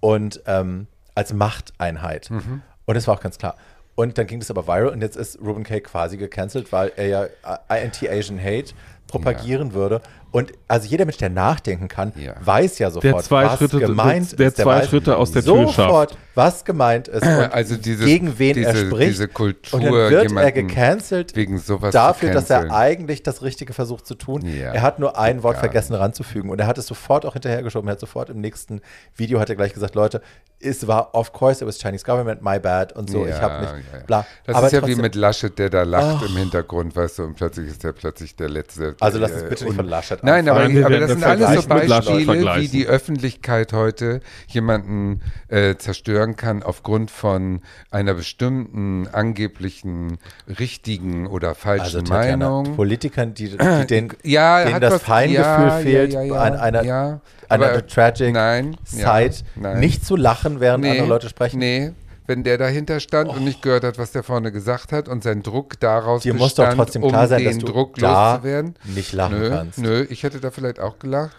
und 0.00 0.42
ähm, 0.46 0.86
als 1.14 1.32
Machteinheit. 1.32 2.30
Und 2.86 2.94
das 2.94 3.06
war 3.06 3.14
auch 3.14 3.20
ganz 3.20 3.38
klar. 3.38 3.56
Und 3.94 4.18
dann 4.18 4.26
ging 4.26 4.40
das 4.40 4.50
aber 4.50 4.66
viral 4.66 4.88
und 4.88 5.00
jetzt 5.00 5.16
ist 5.16 5.40
Ruben 5.40 5.64
K. 5.64 5.80
quasi 5.80 6.18
gecancelt, 6.18 6.70
weil 6.70 6.92
er 6.96 7.06
ja 7.06 7.26
Anti-Asian 7.68 8.38
Hate 8.38 8.74
propagieren 9.06 9.72
würde. 9.72 10.02
Und 10.36 10.52
also 10.68 10.86
jeder 10.86 11.06
Mensch, 11.06 11.16
der 11.16 11.30
nachdenken 11.30 11.88
kann, 11.88 12.12
Ja. 12.14 12.34
weiß 12.40 12.78
ja 12.78 12.90
sofort, 12.90 13.04
der 13.14 13.22
zwei 13.22 13.44
was 13.46 13.56
Schritte, 13.58 13.78
gemeint 13.80 14.38
der 14.38 14.48
ist. 14.48 14.56
zwei 14.58 14.64
weiß 14.66 14.88
Schritte 14.88 15.16
aus 15.16 15.32
der 15.32 15.42
Tür 15.42 15.62
schafft. 15.64 15.76
sofort, 15.76 16.18
was 16.34 16.62
gemeint 16.66 17.08
ist 17.08 17.22
und 17.22 17.28
Also 17.54 17.76
dieses- 17.78 18.04
gegen 18.04 18.38
wen 18.38 18.58
er 18.62 18.72
diese- 18.74 18.86
spricht. 18.86 19.10
diese 19.12 19.28
Kultur, 19.28 19.78
und 19.80 19.84
dann 19.86 19.94
wird 19.94 20.32
er 20.36 20.52
gecancelt 20.52 21.34
wegen 21.36 21.56
sowas 21.58 21.90
dafür, 21.94 22.32
dass 22.32 22.50
er 22.50 22.70
eigentlich 22.70 23.22
das 23.22 23.40
Richtige 23.40 23.72
versucht 23.72 24.06
zu 24.06 24.14
tun. 24.14 24.44
Ja. 24.44 24.72
Er 24.74 24.82
hat 24.82 24.98
nur 24.98 25.18
ein 25.18 25.42
Wort 25.42 25.56
vergessen 25.56 25.94
ranzufügen 25.94 26.50
und 26.50 26.60
er 26.60 26.66
hat 26.66 26.76
es 26.76 26.86
sofort 26.86 27.24
auch 27.24 27.32
hinterhergeschoben. 27.32 27.88
Er 27.88 27.92
hat 27.92 28.00
sofort 28.00 28.28
im 28.28 28.42
nächsten 28.42 28.82
Video 29.14 29.40
hat 29.40 29.48
er 29.48 29.56
gleich 29.56 29.72
gesagt, 29.72 29.94
Leute, 29.94 30.20
es 30.60 30.86
war 30.86 31.14
of 31.14 31.32
course 31.32 31.62
it 31.64 31.68
was 31.68 31.78
Chinese 31.78 32.04
government, 32.04 32.42
my 32.42 32.58
bad 32.58 32.92
und 32.94 33.08
so. 33.10 33.24
ich 33.26 33.32
habe 33.40 33.64
ja, 33.64 33.74
ja. 33.98 34.04
bla. 34.06 34.26
Das 34.44 34.56
Aber 34.56 34.66
ist 34.66 34.72
ja 34.72 34.80
trotzdem- 34.80 34.98
wie 34.98 35.02
mit 35.02 35.14
Laschet, 35.14 35.58
der 35.58 35.70
da 35.70 35.82
lacht 35.82 36.24
im 36.28 36.36
Hintergrund, 36.36 36.94
weißt 36.96 37.18
du, 37.20 37.22
und 37.24 37.34
plötzlich 37.36 37.68
ist 37.68 37.84
er 37.84 37.92
plötzlich 37.92 38.36
der 38.36 38.48
letzte. 38.50 38.96
Also 39.00 39.18
lass 39.18 39.32
uns 39.32 39.42
äh, 39.42 39.48
bitte 39.48 39.64
nicht 39.64 39.76
von 39.76 39.86
Laschet 39.86 40.22
Nein, 40.26 40.48
aber, 40.48 40.64
aber 40.64 40.98
das 41.00 41.10
sind 41.12 41.24
alles 41.24 41.62
so 41.62 41.68
Beispiele, 41.68 42.56
wie 42.60 42.68
die 42.68 42.86
Öffentlichkeit 42.86 43.72
heute 43.72 44.20
jemanden 44.48 45.20
äh, 45.48 45.76
zerstören 45.76 46.36
kann 46.36 46.62
aufgrund 46.62 47.10
von 47.10 47.60
einer 47.90 48.14
bestimmten 48.14 49.08
angeblichen 49.12 50.18
richtigen 50.58 51.26
oder 51.26 51.54
falschen 51.54 51.82
Also 51.84 52.02
Tatjana, 52.02 52.50
Meinung. 52.50 52.76
Politikern, 52.76 53.34
die, 53.34 53.50
die 53.56 53.56
den, 53.88 54.12
Ja, 54.22 54.64
denen 54.64 54.80
das 54.80 54.94
was- 54.94 55.02
Feingefühl 55.02 55.42
ja, 55.44 55.70
fehlt, 55.78 56.12
ja, 56.12 56.22
ja, 56.22 56.34
ja, 56.34 56.40
an 56.42 56.54
einer, 56.56 56.82
ja. 56.82 57.04
an 57.08 57.20
Aber- 57.48 57.68
einer 57.70 57.86
tragic 57.86 58.34
nein, 58.34 58.76
ja, 58.92 59.04
Zeit 59.04 59.44
nein. 59.54 59.80
nicht 59.80 60.04
zu 60.04 60.16
lachen, 60.16 60.60
während 60.60 60.84
andere 60.84 61.06
Leute 61.06 61.28
sprechen. 61.28 61.58
Nee, 61.60 61.92
wenn 62.26 62.42
der 62.42 62.58
dahinter 62.58 63.00
stand 63.00 63.30
und 63.30 63.44
nicht 63.44 63.62
gehört 63.62 63.84
hat, 63.84 63.98
was 63.98 64.12
der 64.12 64.22
vorne 64.22 64.52
gesagt 64.52 64.92
hat 64.92 65.08
und 65.08 65.22
sein 65.22 65.42
Druck 65.42 65.78
daraus 65.80 66.22
Dir 66.22 66.34
muss 66.34 66.54
doch 66.54 66.64
bestand, 66.64 66.76
trotzdem 66.78 67.02
um 67.02 67.10
klar 67.10 67.28
sein, 67.28 67.38
den 67.42 67.46
dass 67.48 67.58
du 67.58 67.66
Druck 67.72 67.94
da 67.96 68.34
loszuwerden. 68.34 68.74
nicht 68.84 69.12
lachen 69.12 69.38
nö, 69.38 69.50
kannst. 69.50 69.78
Nö, 69.78 70.06
ich 70.10 70.22
hätte 70.22 70.40
da 70.40 70.50
vielleicht 70.50 70.80
auch 70.80 70.98
gelacht. 70.98 71.36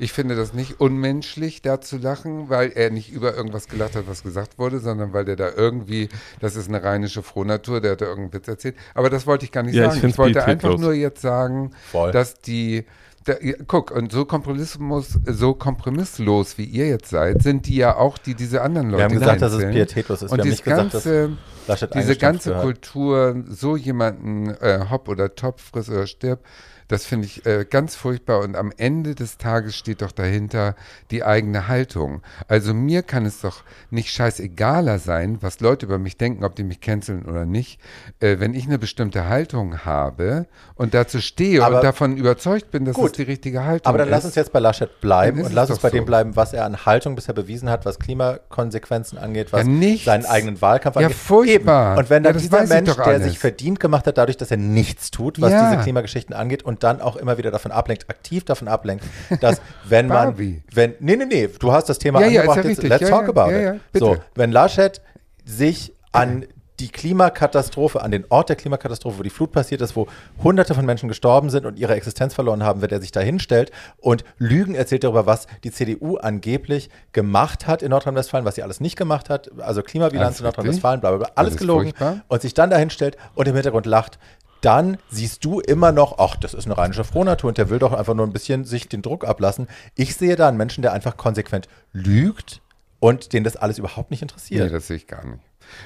Ich 0.00 0.12
finde 0.12 0.36
das 0.36 0.52
nicht 0.54 0.80
unmenschlich, 0.80 1.60
da 1.60 1.80
zu 1.80 1.96
lachen, 1.98 2.48
weil 2.48 2.70
er 2.72 2.90
nicht 2.90 3.10
über 3.10 3.34
irgendwas 3.36 3.66
gelacht 3.66 3.96
hat, 3.96 4.04
was 4.06 4.22
gesagt 4.22 4.56
wurde, 4.56 4.78
sondern 4.78 5.12
weil 5.12 5.24
der 5.24 5.34
da 5.34 5.50
irgendwie, 5.50 6.08
das 6.38 6.54
ist 6.54 6.68
eine 6.68 6.84
rheinische 6.84 7.24
Frohnatur, 7.24 7.80
der 7.80 7.92
hat 7.92 8.00
da 8.00 8.04
irgendeinen 8.06 8.34
Witz 8.34 8.46
erzählt. 8.46 8.76
Aber 8.94 9.10
das 9.10 9.26
wollte 9.26 9.44
ich 9.44 9.50
gar 9.50 9.64
nicht 9.64 9.74
Ja, 9.74 9.86
ich 9.86 9.88
sagen. 9.88 10.00
find's 10.02 10.14
Ich, 10.14 10.18
wollte 10.18 10.44
einfach 10.44 10.78
nur 10.78 10.92
jetzt 10.92 11.20
sagen, 11.20 11.72
Voll. 11.90 12.12
dass 12.12 12.34
die, 12.40 12.84
da, 13.28 13.34
guck, 13.66 13.90
und 13.90 14.10
so 14.10 14.24
kompromisslos, 14.24 15.18
so 15.26 15.54
kompromisslos 15.54 16.56
wie 16.58 16.64
ihr 16.64 16.88
jetzt 16.88 17.10
seid, 17.10 17.42
sind 17.42 17.66
die 17.66 17.76
ja 17.76 17.96
auch, 17.96 18.18
die 18.18 18.34
diese 18.34 18.62
anderen 18.62 18.90
Leute 18.90 18.98
Wir 18.98 19.04
haben 19.04 19.18
gesagt, 19.18 19.42
dass 19.42 19.52
es 19.52 19.70
pietätlos 19.70 20.22
ist. 20.22 20.32
Und 20.32 20.38
Wir 20.38 20.44
haben 20.44 20.50
gesagt, 20.50 20.64
ganze, 20.64 21.36
Laschet 21.66 21.94
diese 21.94 22.16
ganze. 22.16 22.54
Kultur, 22.54 23.44
so 23.48 23.76
jemanden 23.76 24.50
äh, 24.60 24.86
hopp 24.90 25.08
oder 25.08 25.34
top, 25.34 25.60
friss 25.60 25.90
oder 25.90 26.06
stirb, 26.06 26.40
das 26.88 27.04
finde 27.06 27.26
ich 27.26 27.44
äh, 27.46 27.64
ganz 27.68 27.94
furchtbar. 27.94 28.40
Und 28.40 28.56
am 28.56 28.72
Ende 28.76 29.14
des 29.14 29.38
Tages 29.38 29.76
steht 29.76 30.02
doch 30.02 30.12
dahinter 30.12 30.74
die 31.10 31.22
eigene 31.22 31.68
Haltung. 31.68 32.22
Also 32.48 32.74
mir 32.74 33.02
kann 33.02 33.26
es 33.26 33.40
doch 33.40 33.62
nicht 33.90 34.10
scheißegaler 34.10 34.98
sein, 34.98 35.38
was 35.40 35.60
Leute 35.60 35.86
über 35.86 35.98
mich 35.98 36.16
denken, 36.16 36.44
ob 36.44 36.54
die 36.56 36.64
mich 36.64 36.80
canceln 36.80 37.24
oder 37.26 37.44
nicht. 37.44 37.78
Äh, 38.20 38.40
wenn 38.40 38.54
ich 38.54 38.66
eine 38.66 38.78
bestimmte 38.78 39.28
Haltung 39.28 39.84
habe 39.84 40.46
und 40.74 40.94
dazu 40.94 41.20
stehe 41.20 41.62
Aber- 41.64 41.76
und 41.76 41.84
davon 41.84 42.16
überzeugt 42.16 42.70
bin, 42.70 42.84
dass 42.84 42.94
Gut. 42.94 43.10
das 43.10 43.12
die 43.12 43.22
richtige 43.22 43.64
Haltung 43.64 43.86
Aber 43.86 43.98
dann 43.98 44.08
ist. 44.08 44.12
lass 44.12 44.24
uns 44.24 44.34
jetzt 44.34 44.52
bei 44.52 44.58
Laschet 44.60 45.00
bleiben 45.00 45.38
ist 45.40 45.46
und 45.48 45.52
lass 45.52 45.70
uns 45.70 45.78
bei 45.80 45.90
dem 45.90 46.00
so. 46.00 46.06
bleiben, 46.06 46.36
was 46.36 46.52
er 46.52 46.64
an 46.64 46.86
Haltung 46.86 47.14
bisher 47.14 47.34
bewiesen 47.34 47.68
hat, 47.70 47.84
was 47.84 47.98
Klimakonsequenzen 47.98 49.18
angeht, 49.18 49.52
was 49.52 49.66
Ja, 49.66 49.96
seinen 50.04 50.26
eigenen 50.26 50.60
Wahlkampf 50.60 50.96
Ja, 50.96 51.02
angeht. 51.02 51.16
furchtbar. 51.16 51.92
Eben. 51.92 51.98
Und 51.98 52.10
wenn 52.10 52.24
Ja, 52.24 52.30
dann 52.30 52.34
das 52.34 52.42
dieser 52.42 52.66
Mensch, 52.66 52.94
der 52.96 53.20
sich 53.20 53.38
verdient 53.38 53.80
gemacht 53.80 54.06
hat, 54.06 54.18
dadurch, 54.18 54.36
dass 54.36 54.50
er 54.50 54.56
nichts 54.56 55.10
tut, 55.10 55.40
was 55.40 55.52
Ja. 55.52 55.70
diese 55.70 55.82
Klimageschichten 55.82 56.34
angeht 56.34 56.62
und 56.62 56.77
dann 56.78 57.00
auch 57.00 57.16
immer 57.16 57.38
wieder 57.38 57.50
davon 57.50 57.70
ablenkt, 57.72 58.08
aktiv 58.10 58.44
davon 58.44 58.68
ablenkt, 58.68 59.04
dass 59.40 59.60
wenn 59.84 60.06
man, 60.08 60.36
wenn, 60.72 60.94
nee, 61.00 61.16
nee, 61.16 61.24
nee, 61.26 61.48
du 61.58 61.72
hast 61.72 61.88
das 61.88 61.98
Thema 61.98 62.20
Ja, 62.20 62.26
ja, 62.28 62.40
angebracht, 62.40 62.56
ja 62.56 62.62
jetzt, 62.70 62.78
richtig. 62.78 62.88
let's 62.90 63.02
Ja, 63.02 63.08
talk 63.08 63.22
ja, 63.24 63.28
about 63.28 63.50
ja, 63.52 63.58
ja, 63.60 63.72
it. 63.74 63.80
So, 63.94 64.16
wenn 64.34 64.52
Laschet 64.52 65.00
sich 65.44 65.92
an 66.12 66.46
die 66.80 66.88
Klimakatastrophe, 66.90 68.00
an 68.02 68.12
den 68.12 68.24
Ort 68.28 68.50
der 68.50 68.56
Klimakatastrophe, 68.56 69.18
wo 69.18 69.22
die 69.24 69.30
Flut 69.30 69.50
passiert 69.50 69.80
ist, 69.80 69.96
wo 69.96 70.06
hunderte 70.44 70.74
von 70.74 70.86
Menschen 70.86 71.08
gestorben 71.08 71.50
sind 71.50 71.66
und 71.66 71.76
ihre 71.76 71.94
Existenz 71.94 72.34
verloren 72.34 72.62
haben, 72.62 72.82
wenn 72.82 72.90
er 72.90 73.00
sich 73.00 73.10
da 73.10 73.18
hinstellt 73.18 73.72
und 73.98 74.22
Lügen 74.38 74.76
erzählt 74.76 75.02
darüber, 75.02 75.26
was 75.26 75.48
die 75.64 75.72
CDU 75.72 76.18
angeblich 76.18 76.88
gemacht 77.12 77.66
hat 77.66 77.82
in 77.82 77.90
Nordrhein-Westfalen, 77.90 78.44
was 78.44 78.54
sie 78.54 78.62
alles 78.62 78.78
nicht 78.80 78.96
gemacht 78.96 79.28
hat, 79.28 79.50
also 79.58 79.82
Klimabilanz 79.82 80.26
Alles 80.28 80.38
in 80.38 80.44
Nordrhein-Westfalen, 80.44 81.00
bla 81.00 81.10
bla 81.10 81.18
bla, 81.18 81.26
alles 81.34 81.50
Alles 81.52 81.56
gelogen 81.58 81.84
furchtbar. 81.86 82.20
und 82.28 82.42
sich 82.42 82.54
dann 82.54 82.70
da 82.70 82.76
hinstellt 82.76 83.16
und 83.34 83.48
im 83.48 83.54
Hintergrund 83.54 83.86
lacht, 83.86 84.20
dann 84.60 84.98
siehst 85.08 85.44
du 85.44 85.60
immer 85.60 85.92
noch, 85.92 86.18
ach, 86.18 86.36
das 86.36 86.54
ist 86.54 86.66
eine 86.66 86.76
rheinische 86.76 87.04
Frohnatur 87.04 87.48
und 87.48 87.58
der 87.58 87.70
will 87.70 87.78
doch 87.78 87.92
einfach 87.92 88.14
nur 88.14 88.26
ein 88.26 88.32
bisschen 88.32 88.64
sich 88.64 88.88
den 88.88 89.02
Druck 89.02 89.26
ablassen. 89.26 89.68
Ich 89.94 90.16
sehe 90.16 90.36
da 90.36 90.48
einen 90.48 90.56
Menschen, 90.56 90.82
der 90.82 90.92
einfach 90.92 91.16
konsequent 91.16 91.68
lügt 91.92 92.60
und 93.00 93.32
den 93.32 93.44
das 93.44 93.56
alles 93.56 93.78
überhaupt 93.78 94.10
nicht 94.10 94.22
interessiert. 94.22 94.64
Nee, 94.64 94.70
das 94.72 94.86
sehe 94.86 94.96
ich 94.96 95.06
gar 95.06 95.24
nicht. 95.24 95.42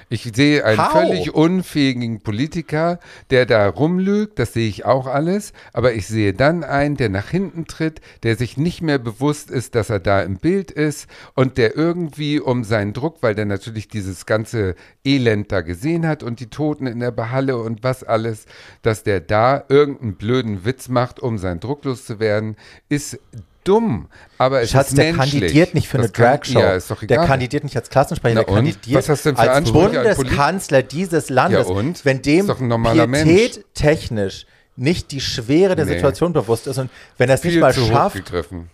Ich 0.09 0.31
sehe 0.35 0.65
einen 0.65 0.79
How? 0.79 0.93
völlig 0.93 1.35
unfähigen 1.35 2.21
Politiker, 2.21 2.99
der 3.31 3.47
da 3.47 3.69
rumlügt, 3.69 4.39
das 4.39 4.53
sehe 4.53 4.69
ich 4.69 4.85
auch 4.85 5.07
alles, 5.07 5.53
aber 5.73 5.95
ich 5.95 6.07
sehe 6.07 6.33
dann 6.33 6.65
einen, 6.65 6.97
der 6.97 7.09
nach 7.09 7.29
hinten 7.29 7.67
tritt, 7.67 8.01
der 8.23 8.37
sich 8.37 8.57
nicht 8.57 8.83
mehr 8.83 8.99
bewusst 8.99 9.51
ist, 9.51 9.75
dass 9.75 9.91
er 9.91 10.01
da 10.01 10.23
im 10.23 10.37
Bild 10.37 10.71
ist 10.71 11.09
und 11.35 11.59
der 11.59 11.77
irgendwie 11.77 12.41
um 12.41 12.65
seinen 12.65 12.93
Druck, 12.93 13.19
weil 13.21 13.35
der 13.35 13.47
natürlich 13.47 13.89
dieses 13.89 14.27
ganze 14.27 14.75
Elend 15.05 15.53
da 15.53 15.61
gesehen 15.61 16.07
hat 16.07 16.23
und 16.23 16.41
die 16.41 16.51
Toten 16.51 16.87
in 16.87 17.01
der 17.01 17.11
Behalle 17.11 17.57
und 17.57 17.83
was 17.83 18.05
alles, 18.05 18.47
dass 18.83 19.03
der 19.03 19.21
da 19.21 19.65
irgendeinen 19.69 20.15
blöden 20.15 20.65
Witz 20.65 20.89
macht, 20.89 21.21
um 21.21 21.39
seinen 21.39 21.61
Druck 21.61 21.85
loszuwerden, 21.85 22.57
ist 22.89 23.19
dumm, 23.65 24.09
aber 24.39 24.61
es 24.63 24.71
Schatz, 24.71 24.89
ist 24.91 24.99
der 24.99 25.13
menschlich. 25.13 25.41
kandidiert 25.41 25.75
nicht 25.75 25.89
für 25.89 25.99
eine 25.99 26.07
Das 26.09 26.13
kann- 26.13 26.25
Dragshow. 26.27 26.59
Ja, 26.61 26.73
ist 26.75 26.91
doch 26.91 27.01
der 27.01 27.17
egal. 27.17 27.27
kandidiert 27.27 27.65
nicht 27.65 27.77
als 27.77 27.91
Klassensprecher, 27.91 28.35
Na 28.37 28.43
der 28.45 28.55
kandidiert 28.55 29.09
als 29.09 29.73
Bundeskanzler 29.73 30.83
dieses 30.83 31.29
Landes. 31.31 31.69
Ja 31.69 31.75
und? 31.75 32.05
Wenn 32.05 32.23
dem. 32.23 32.47
Pietät 32.47 33.65
technisch 33.75 34.47
nicht 34.77 35.11
die 35.13 35.21
Schwere 35.21 35.77
der 35.77 35.85
Nee. 35.85 35.95
Situation 35.95 36.33
bewusst 36.33 36.67
ist 36.67 36.79
und 36.79 36.91
wenn 37.19 37.29
er 37.29 37.35
es 37.35 37.45
nicht 37.45 37.61
mal 37.61 37.73
schafft, 37.75 38.17
hochgegriffen. 38.17 38.71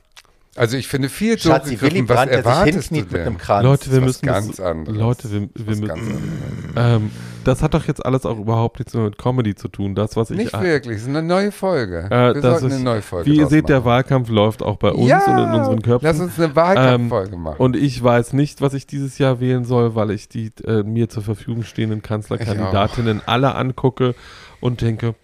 Also 0.58 0.76
ich 0.76 0.88
finde 0.88 1.08
viel 1.08 1.38
zu 1.38 1.48
Schatzi, 1.48 1.80
Willy 1.80 2.00
hochgegriffen. 2.00 2.08
Was 2.08 2.16
Brandt, 2.16 2.30
der 2.32 2.38
sich 2.38 2.46
erwartest 2.46 2.88
hinkniet 2.88 3.12
du 3.12 3.16
mit 3.16 3.26
einem 3.26 3.38
Kranz. 3.38 3.64
Leute, 3.64 3.92
wir 3.92 4.00
müssen 4.00 4.26
ganz 4.26 4.48
das, 4.48 4.60
anderes. 4.60 4.98
Leute, 4.98 5.30
wir, 5.30 5.48
wir 5.54 5.76
müssen, 5.76 6.72
ähm, 6.76 7.10
das 7.44 7.62
hat 7.62 7.74
doch 7.74 7.86
jetzt 7.86 8.04
alles 8.04 8.26
auch 8.26 8.38
überhaupt 8.38 8.78
nichts 8.78 8.92
mehr 8.92 9.04
mit 9.04 9.18
Comedy 9.18 9.54
zu 9.54 9.68
tun. 9.68 9.94
Das, 9.94 10.16
was 10.16 10.30
ich 10.30 10.36
Nicht 10.36 10.54
äh, 10.54 10.60
wirklich, 10.60 10.96
es 10.96 11.02
ist 11.02 11.08
eine 11.08 11.22
neue 11.22 11.52
Folge. 11.52 12.06
äh, 12.10 12.10
Wir 12.10 12.34
das 12.34 12.42
sollten 12.42 12.66
ist, 12.66 12.72
eine 12.74 12.84
neue 12.84 13.02
Folge 13.02 13.30
Wie 13.30 13.36
ihr 13.36 13.46
seht, 13.46 13.68
der 13.68 13.78
machen. 13.78 13.86
Wahlkampf 13.86 14.28
läuft 14.28 14.62
auch 14.62 14.76
bei 14.76 14.90
uns 14.90 15.08
ja, 15.08 15.24
und 15.24 15.38
in 15.38 15.60
unseren 15.60 15.82
Köpfen. 15.82 16.06
Lass 16.06 16.20
uns 16.20 16.38
eine 16.38 16.54
Wahlkampffolge 16.56 17.36
machen. 17.36 17.56
Und 17.58 17.76
ich 17.76 18.02
weiß 18.02 18.32
nicht, 18.32 18.60
was 18.60 18.74
ich 18.74 18.86
dieses 18.86 19.18
Jahr 19.18 19.40
wählen 19.40 19.64
soll, 19.64 19.94
weil 19.94 20.10
ich 20.10 20.28
die 20.28 20.50
äh, 20.66 20.82
mir 20.82 21.08
zur 21.08 21.22
Verfügung 21.22 21.62
stehenden 21.62 22.02
Kanzlerkandidatinnen 22.02 23.22
alle 23.26 23.54
angucke 23.54 24.14
und 24.60 24.80
denke, 24.80 25.14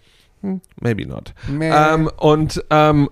hm, 0.41 0.61
maybe 0.79 1.05
not. 1.07 1.33
Meh. 1.47 1.69
Ähm, 1.69 2.09
und 2.17 2.63
ähm, 2.69 3.09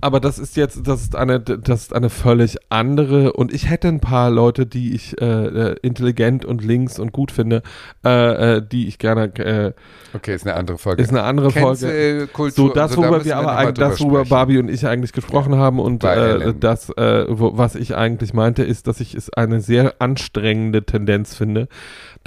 aber 0.00 0.20
das 0.20 0.38
ist 0.38 0.56
jetzt, 0.56 0.86
das 0.86 1.02
ist 1.02 1.16
eine, 1.16 1.40
das 1.40 1.82
ist 1.82 1.94
eine 1.94 2.10
völlig 2.10 2.56
andere. 2.68 3.32
Und 3.32 3.52
ich 3.52 3.70
hätte 3.70 3.88
ein 3.88 4.00
paar 4.00 4.30
Leute, 4.30 4.66
die 4.66 4.94
ich 4.94 5.20
äh, 5.20 5.24
äh, 5.24 5.76
intelligent 5.82 6.44
und 6.44 6.62
links 6.62 6.98
und 6.98 7.12
gut 7.12 7.30
finde, 7.30 7.62
äh, 8.04 8.56
äh, 8.56 8.62
die 8.62 8.88
ich 8.88 8.98
gerne. 8.98 9.34
Äh, 9.36 9.72
okay, 10.14 10.34
ist 10.34 10.46
eine 10.46 10.56
andere 10.56 10.78
Folge. 10.78 11.02
ist 11.02 11.10
eine 11.10 11.22
andere 11.22 11.50
Folge. 11.50 11.66
Cancel-Kultur 11.66 12.68
So, 12.68 12.72
das, 12.72 12.90
und 12.90 12.96
so, 12.96 13.02
da 13.02 13.08
worüber 13.08 13.24
wir 13.24 13.36
aber 13.36 13.56
eigentlich, 13.56 13.74
das, 13.74 14.00
worüber. 14.00 14.24
Barbie 14.24 14.58
und 14.58 14.68
ich 14.68 14.86
eigentlich 14.86 15.12
gesprochen 15.12 15.56
haben 15.56 15.80
und 15.80 16.04
äh, 16.04 16.52
das, 16.58 16.90
äh, 16.90 17.26
wo, 17.28 17.56
was 17.56 17.74
ich 17.74 17.96
eigentlich 17.96 18.34
meinte, 18.34 18.62
ist, 18.62 18.86
dass 18.86 19.00
ich 19.00 19.14
es 19.14 19.32
eine 19.32 19.60
sehr 19.60 19.94
anstrengende 20.00 20.84
Tendenz 20.84 21.34
finde, 21.34 21.68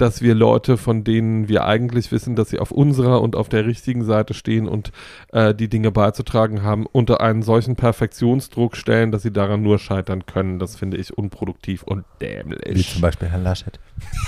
dass 0.00 0.22
wir 0.22 0.34
Leute, 0.34 0.76
von 0.76 1.04
denen 1.04 1.48
wir 1.48 1.64
eigentlich 1.66 2.10
wissen, 2.10 2.34
dass 2.34 2.48
sie 2.48 2.58
auf 2.58 2.70
unserer 2.70 3.20
und 3.20 3.36
auf 3.36 3.48
der 3.48 3.66
richtigen 3.66 4.04
Seite 4.04 4.32
stehen 4.34 4.66
und 4.66 4.92
äh, 5.32 5.54
die 5.54 5.68
Dinge 5.68 5.90
beizutragen 5.92 6.62
haben, 6.62 6.86
unter 6.86 7.20
einen 7.20 7.42
solchen 7.42 7.59
Perfektionsdruck 7.76 8.76
stellen, 8.76 9.12
dass 9.12 9.22
sie 9.22 9.32
daran 9.32 9.62
nur 9.62 9.78
scheitern 9.78 10.26
können. 10.26 10.58
Das 10.58 10.76
finde 10.76 10.96
ich 10.96 11.16
unproduktiv 11.16 11.82
und 11.82 12.04
wie 12.18 12.26
dämlich. 12.26 12.92
zum 12.92 13.00
Beispiel 13.00 13.28
Herrn 13.28 13.44
Laschet. 13.44 13.78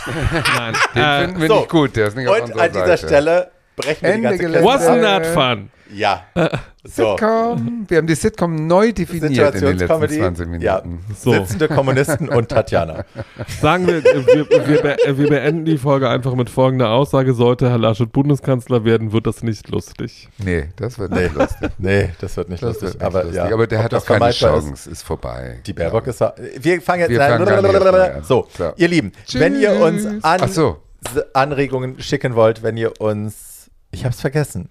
Nein. 0.56 0.74
Den 0.94 1.02
äh, 1.02 1.20
finden 1.24 1.40
wir 1.40 1.48
so. 1.48 1.56
nicht 1.58 1.68
gut, 1.68 1.96
der 1.96 2.08
ist 2.08 2.16
nicht 2.16 2.28
auf 2.28 2.36
Und 2.36 2.42
unserer 2.42 2.62
an 2.62 2.72
dieser 2.72 2.86
Seite. 2.86 3.06
Stelle 3.06 3.50
brechen 3.76 4.02
wir 4.02 4.08
die 4.10 4.14
Ende 4.16 4.28
ganze 4.28 4.44
Gelände. 4.44 4.68
Wasn't 4.68 5.02
that 5.02 5.26
fun? 5.26 5.70
Ja. 5.94 6.24
So. 6.84 7.16
Sitcom. 7.16 7.84
Wir 7.86 7.98
haben 7.98 8.06
die 8.06 8.14
Sitcom 8.14 8.66
neu 8.66 8.92
definiert 8.92 9.54
in 9.54 9.60
den 9.60 9.78
letzten 9.78 9.78
Situationscomedy. 9.78 10.18
20 10.18 10.46
Minuten. 10.46 10.64
Ja. 10.64 10.82
So. 11.16 11.32
Sitzende 11.32 11.68
Kommunisten 11.68 12.28
und 12.30 12.48
Tatjana. 12.48 13.04
Sagen 13.60 13.86
wir, 13.86 13.98
äh, 13.98 14.26
wir, 14.26 14.50
wir, 14.50 15.06
äh, 15.06 15.18
wir 15.18 15.28
beenden 15.28 15.66
die 15.66 15.76
Folge 15.76 16.08
einfach 16.08 16.34
mit 16.34 16.48
folgender 16.48 16.88
Aussage. 16.90 17.34
Sollte 17.34 17.68
Herr 17.68 17.76
Laschet 17.78 18.10
Bundeskanzler 18.10 18.84
werden, 18.86 19.12
wird 19.12 19.26
das 19.26 19.42
nicht 19.42 19.68
lustig. 19.68 20.30
Nee, 20.38 20.70
das 20.76 20.98
wird 20.98 21.12
Nee, 21.12 21.24
nicht 21.24 21.34
lustig. 21.34 21.70
nee, 21.78 22.08
das 22.20 22.36
wird 22.38 22.48
nicht 22.48 22.62
Das 22.62 22.68
lustig. 22.80 22.84
wird 22.88 22.94
nicht 22.94 23.04
aber, 23.06 23.22
lustig. 23.24 23.36
ja, 23.44 23.52
aber 23.52 23.66
der 23.66 23.78
ob 23.80 23.84
hat 23.84 23.94
auch 23.94 24.06
keine 24.06 24.18
vermeidbar 24.18 24.56
ist. 24.58 24.64
Chance, 24.64 24.90
ist, 24.90 25.02
vorbei. 25.02 25.60
Die 25.66 25.72
Baerbock 25.74 26.06
ist. 26.06 26.20
Wir 26.58 26.80
fangen 26.80 27.00
jetzt 27.00 27.10
Wir 27.10 27.20
fangen 27.20 27.48
an. 27.48 28.24
So, 28.24 28.48
So. 28.56 28.72
ihr 28.76 28.88
Lieben, 28.88 29.12
wenn 29.34 29.60
ihr 29.60 29.72
uns 29.74 30.04
Tschüss. 30.04 30.24
an 30.24 30.40
Ach 30.42 30.48
so. 30.48 30.78
Anregungen 31.34 32.00
schicken 32.00 32.34
wollt, 32.34 32.62
wenn 32.62 32.78
ihr 32.78 32.98
uns. 33.00 33.51
Ich 33.92 34.04
hab's 34.04 34.20
vergessen. 34.20 34.68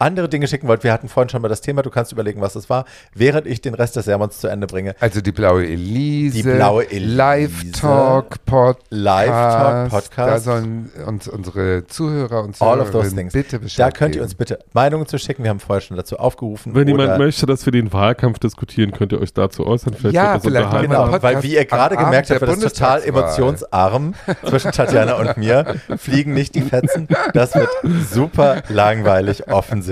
Andere 0.00 0.28
Dinge 0.28 0.48
schicken 0.48 0.66
wollt, 0.66 0.82
wir 0.82 0.92
hatten 0.92 1.08
vorhin 1.08 1.28
schon 1.28 1.42
mal 1.42 1.48
das 1.48 1.60
Thema, 1.60 1.82
du 1.82 1.90
kannst 1.90 2.10
überlegen, 2.10 2.40
was 2.40 2.54
es 2.56 2.68
war, 2.70 2.86
während 3.14 3.46
ich 3.46 3.60
den 3.60 3.74
Rest 3.74 3.96
des 3.96 4.06
Sermons 4.06 4.40
zu 4.40 4.48
Ende 4.48 4.66
bringe. 4.66 4.94
Also 4.98 5.20
die 5.20 5.30
blaue 5.30 5.66
Elise, 5.66 6.36
Die 6.38 6.42
blaue 6.42 6.90
Elise. 6.90 7.16
Live-Talk, 7.16 8.44
Podcast. 8.46 8.86
Live-Talk, 8.90 9.90
Podcast. 9.90 10.16
Da 10.30 10.38
sollen 10.38 10.90
uns 11.06 11.28
unsere 11.28 11.86
Zuhörer 11.86 12.42
und 12.44 12.60
All 12.60 12.80
of 12.80 12.86
those 12.90 12.92
Zuhörerinnen 13.10 13.16
things. 13.16 13.32
bitte 13.34 13.58
Bescheid 13.58 13.86
Da 13.86 13.90
könnt 13.90 14.16
ihr 14.16 14.22
uns 14.22 14.34
bitte 14.34 14.58
Meinungen 14.72 15.06
zu 15.06 15.18
schicken. 15.18 15.42
Wir 15.42 15.50
haben 15.50 15.60
vorher 15.60 15.82
schon 15.82 15.96
dazu 15.96 16.18
aufgerufen. 16.18 16.74
Wenn 16.74 16.88
jemand 16.88 17.18
möchte, 17.18 17.44
dass 17.46 17.66
wir 17.66 17.72
den 17.72 17.92
Wahlkampf 17.92 18.38
diskutieren, 18.38 18.92
könnt 18.92 19.12
ihr 19.12 19.20
euch 19.20 19.34
dazu 19.34 19.66
äußern. 19.66 19.92
Vielleicht 19.94 20.14
Ja, 20.14 20.42
wird 20.42 20.54
das 20.54 20.66
vielleicht 20.70 20.82
Genau, 20.82 21.02
Podcast 21.04 21.22
weil 21.22 21.42
wie 21.42 21.54
ihr 21.54 21.64
gerade 21.66 21.96
gemerkt 21.96 22.30
habt, 22.30 22.40
der 22.40 22.48
das 22.48 22.60
total 22.60 23.02
emotionsarm 23.04 24.14
zwischen 24.48 24.72
Tatjana 24.72 25.14
und 25.14 25.36
mir. 25.36 25.76
Fliegen 25.98 26.32
nicht 26.32 26.54
die 26.54 26.62
Fetzen. 26.62 27.06
Das 27.34 27.54
wird 27.54 27.68
super 28.10 28.62
langweilig, 28.68 29.46
offensichtlich. 29.52 29.89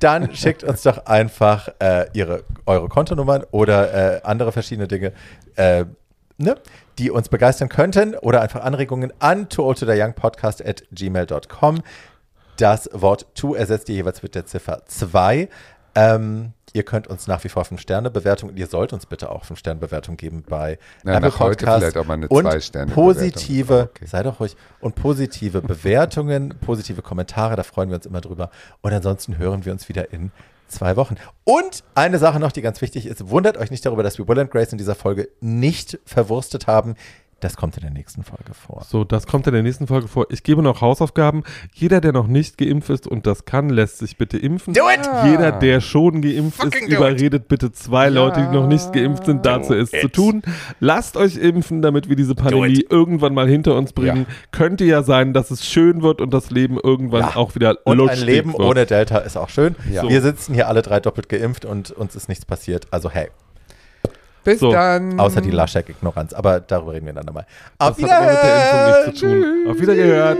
Dann 0.00 0.34
schickt 0.34 0.64
uns 0.64 0.82
doch 0.82 1.06
einfach 1.06 1.68
äh, 1.78 2.06
ihre, 2.12 2.44
eure 2.66 2.88
Kontonummern 2.88 3.44
oder 3.50 4.16
äh, 4.16 4.20
andere 4.22 4.52
verschiedene 4.52 4.88
Dinge, 4.88 5.12
äh, 5.56 5.84
ne, 6.38 6.56
die 6.98 7.10
uns 7.10 7.28
begeistern 7.28 7.68
könnten 7.68 8.14
oder 8.14 8.40
einfach 8.40 8.62
Anregungen 8.62 9.12
an 9.18 9.48
podcast 9.48 10.64
at 10.64 10.84
gmail.com. 10.92 11.82
Das 12.56 12.88
Wort 12.92 13.26
to 13.34 13.54
ersetzt 13.54 13.88
ihr 13.88 13.96
jeweils 13.96 14.22
mit 14.22 14.34
der 14.34 14.46
Ziffer 14.46 14.82
2. 14.86 15.48
Ähm, 15.96 16.52
Ihr 16.76 16.82
könnt 16.82 17.06
uns 17.06 17.28
nach 17.28 17.42
wie 17.44 17.48
vor 17.48 17.64
5 17.64 17.80
Sterne 17.80 18.10
Bewertung 18.10 18.50
und 18.50 18.58
ihr 18.58 18.66
sollt 18.66 18.92
uns 18.92 19.06
bitte 19.06 19.30
auch 19.30 19.44
5 19.44 19.60
Sterne 19.60 19.78
Bewertung 19.78 20.16
geben 20.16 20.42
bei 20.46 20.76
Ja, 21.04 21.14
Apple 21.18 21.30
Podcast 21.30 21.78
vielleicht 21.82 21.96
auch 21.96 22.04
mal 22.04 22.14
eine 22.14 22.26
und 22.28 22.42
Zwei-Sterne-Bewertung. 22.42 23.04
positive, 23.04 23.88
Okay. 23.94 24.06
sei 24.06 24.22
doch 24.24 24.40
ruhig, 24.40 24.56
und 24.80 24.96
positive 24.96 25.62
Bewertungen, 25.62 26.52
positive 26.60 27.00
Kommentare, 27.00 27.54
da 27.54 27.62
freuen 27.62 27.90
wir 27.90 27.96
uns 27.96 28.06
immer 28.06 28.20
drüber. 28.20 28.50
Und 28.82 28.92
ansonsten 28.92 29.38
hören 29.38 29.64
wir 29.64 29.72
uns 29.72 29.88
wieder 29.88 30.12
in 30.12 30.32
zwei 30.66 30.96
Wochen. 30.96 31.14
Und 31.44 31.84
eine 31.94 32.18
Sache 32.18 32.40
noch, 32.40 32.50
die 32.50 32.62
ganz 32.62 32.80
wichtig 32.80 33.06
ist, 33.06 33.28
wundert 33.30 33.56
euch 33.56 33.70
nicht 33.70 33.86
darüber, 33.86 34.02
dass 34.02 34.18
wir 34.18 34.26
Will 34.26 34.40
and 34.40 34.50
Grace 34.50 34.72
in 34.72 34.78
dieser 34.78 34.96
Folge 34.96 35.28
nicht 35.40 36.00
verwurstet 36.04 36.66
haben. 36.66 36.96
Das 37.40 37.56
kommt 37.56 37.76
in 37.76 37.82
der 37.82 37.90
nächsten 37.90 38.22
Folge 38.22 38.54
vor. 38.54 38.84
So, 38.88 39.04
das 39.04 39.26
kommt 39.26 39.46
in 39.46 39.52
der 39.52 39.62
nächsten 39.62 39.86
Folge 39.86 40.08
vor. 40.08 40.26
Ich 40.30 40.42
gebe 40.44 40.62
noch 40.62 40.80
Hausaufgaben. 40.80 41.42
Jeder, 41.74 42.00
der 42.00 42.12
noch 42.12 42.26
nicht 42.26 42.56
geimpft 42.56 42.88
ist 42.90 43.06
und 43.06 43.26
das 43.26 43.44
kann, 43.44 43.68
lässt 43.68 43.98
sich 43.98 44.16
bitte 44.16 44.38
impfen. 44.38 44.72
Do 44.72 44.82
it! 44.88 45.00
Jeder, 45.24 45.52
der 45.52 45.80
schon 45.80 46.22
geimpft 46.22 46.60
Fucking 46.62 46.88
ist, 46.88 46.96
überredet 46.96 47.48
bitte 47.48 47.70
zwei 47.72 48.08
Leute, 48.08 48.40
die 48.48 48.54
noch 48.56 48.66
nicht 48.66 48.92
geimpft 48.94 49.26
sind, 49.26 49.44
dazu 49.44 49.74
es 49.74 49.90
zu 49.90 50.08
tun. 50.08 50.42
Lasst 50.80 51.16
euch 51.18 51.36
impfen, 51.36 51.82
damit 51.82 52.08
wir 52.08 52.16
diese 52.16 52.34
Pandemie 52.34 52.86
irgendwann 52.88 53.34
mal 53.34 53.48
hinter 53.48 53.76
uns 53.76 53.92
bringen. 53.92 54.26
Könnte 54.50 54.84
ja 54.84 55.02
sein, 55.02 55.32
dass 55.34 55.50
es 55.50 55.66
schön 55.66 56.02
wird 56.02 56.20
und 56.22 56.32
das 56.32 56.50
Leben 56.50 56.78
irgendwann 56.82 57.20
Ja. 57.20 57.36
auch 57.36 57.54
wieder 57.54 57.76
Und 57.84 58.00
ein 58.08 58.18
Leben 58.20 58.52
wird. 58.52 58.62
ohne 58.62 58.86
Delta 58.86 59.18
ist 59.18 59.36
auch 59.36 59.48
schön. 59.50 59.76
Ja. 59.92 60.08
Wir 60.08 60.22
sitzen 60.22 60.54
hier 60.54 60.68
alle 60.68 60.80
drei 60.82 61.00
doppelt 61.00 61.28
geimpft 61.28 61.64
und 61.64 61.90
uns 61.90 62.16
ist 62.16 62.28
nichts 62.28 62.44
passiert. 62.46 62.86
Also 62.90 63.10
hey, 63.10 63.28
Bis 64.44 64.60
So, 64.60 64.70
dann. 64.72 65.18
außer 65.18 65.40
die 65.40 65.50
Laschek-Ignoranz. 65.50 66.32
Aber 66.34 66.60
darüber 66.60 66.92
reden 66.92 67.06
wir 67.06 67.12
dann 67.14 67.24
nochmal. 67.26 67.46
Auf 67.78 67.96
Das 67.96 68.10
hat 68.10 68.22
aber 68.22 68.30
mit 68.32 68.42
der 68.42 68.56
Impfung 68.56 69.06
nichts 69.06 69.20
zu 69.20 69.26
Wiederhören. 69.26 69.64
tun. 69.64 69.70
Auf 69.72 69.80
Wiedergehört. 69.80 70.38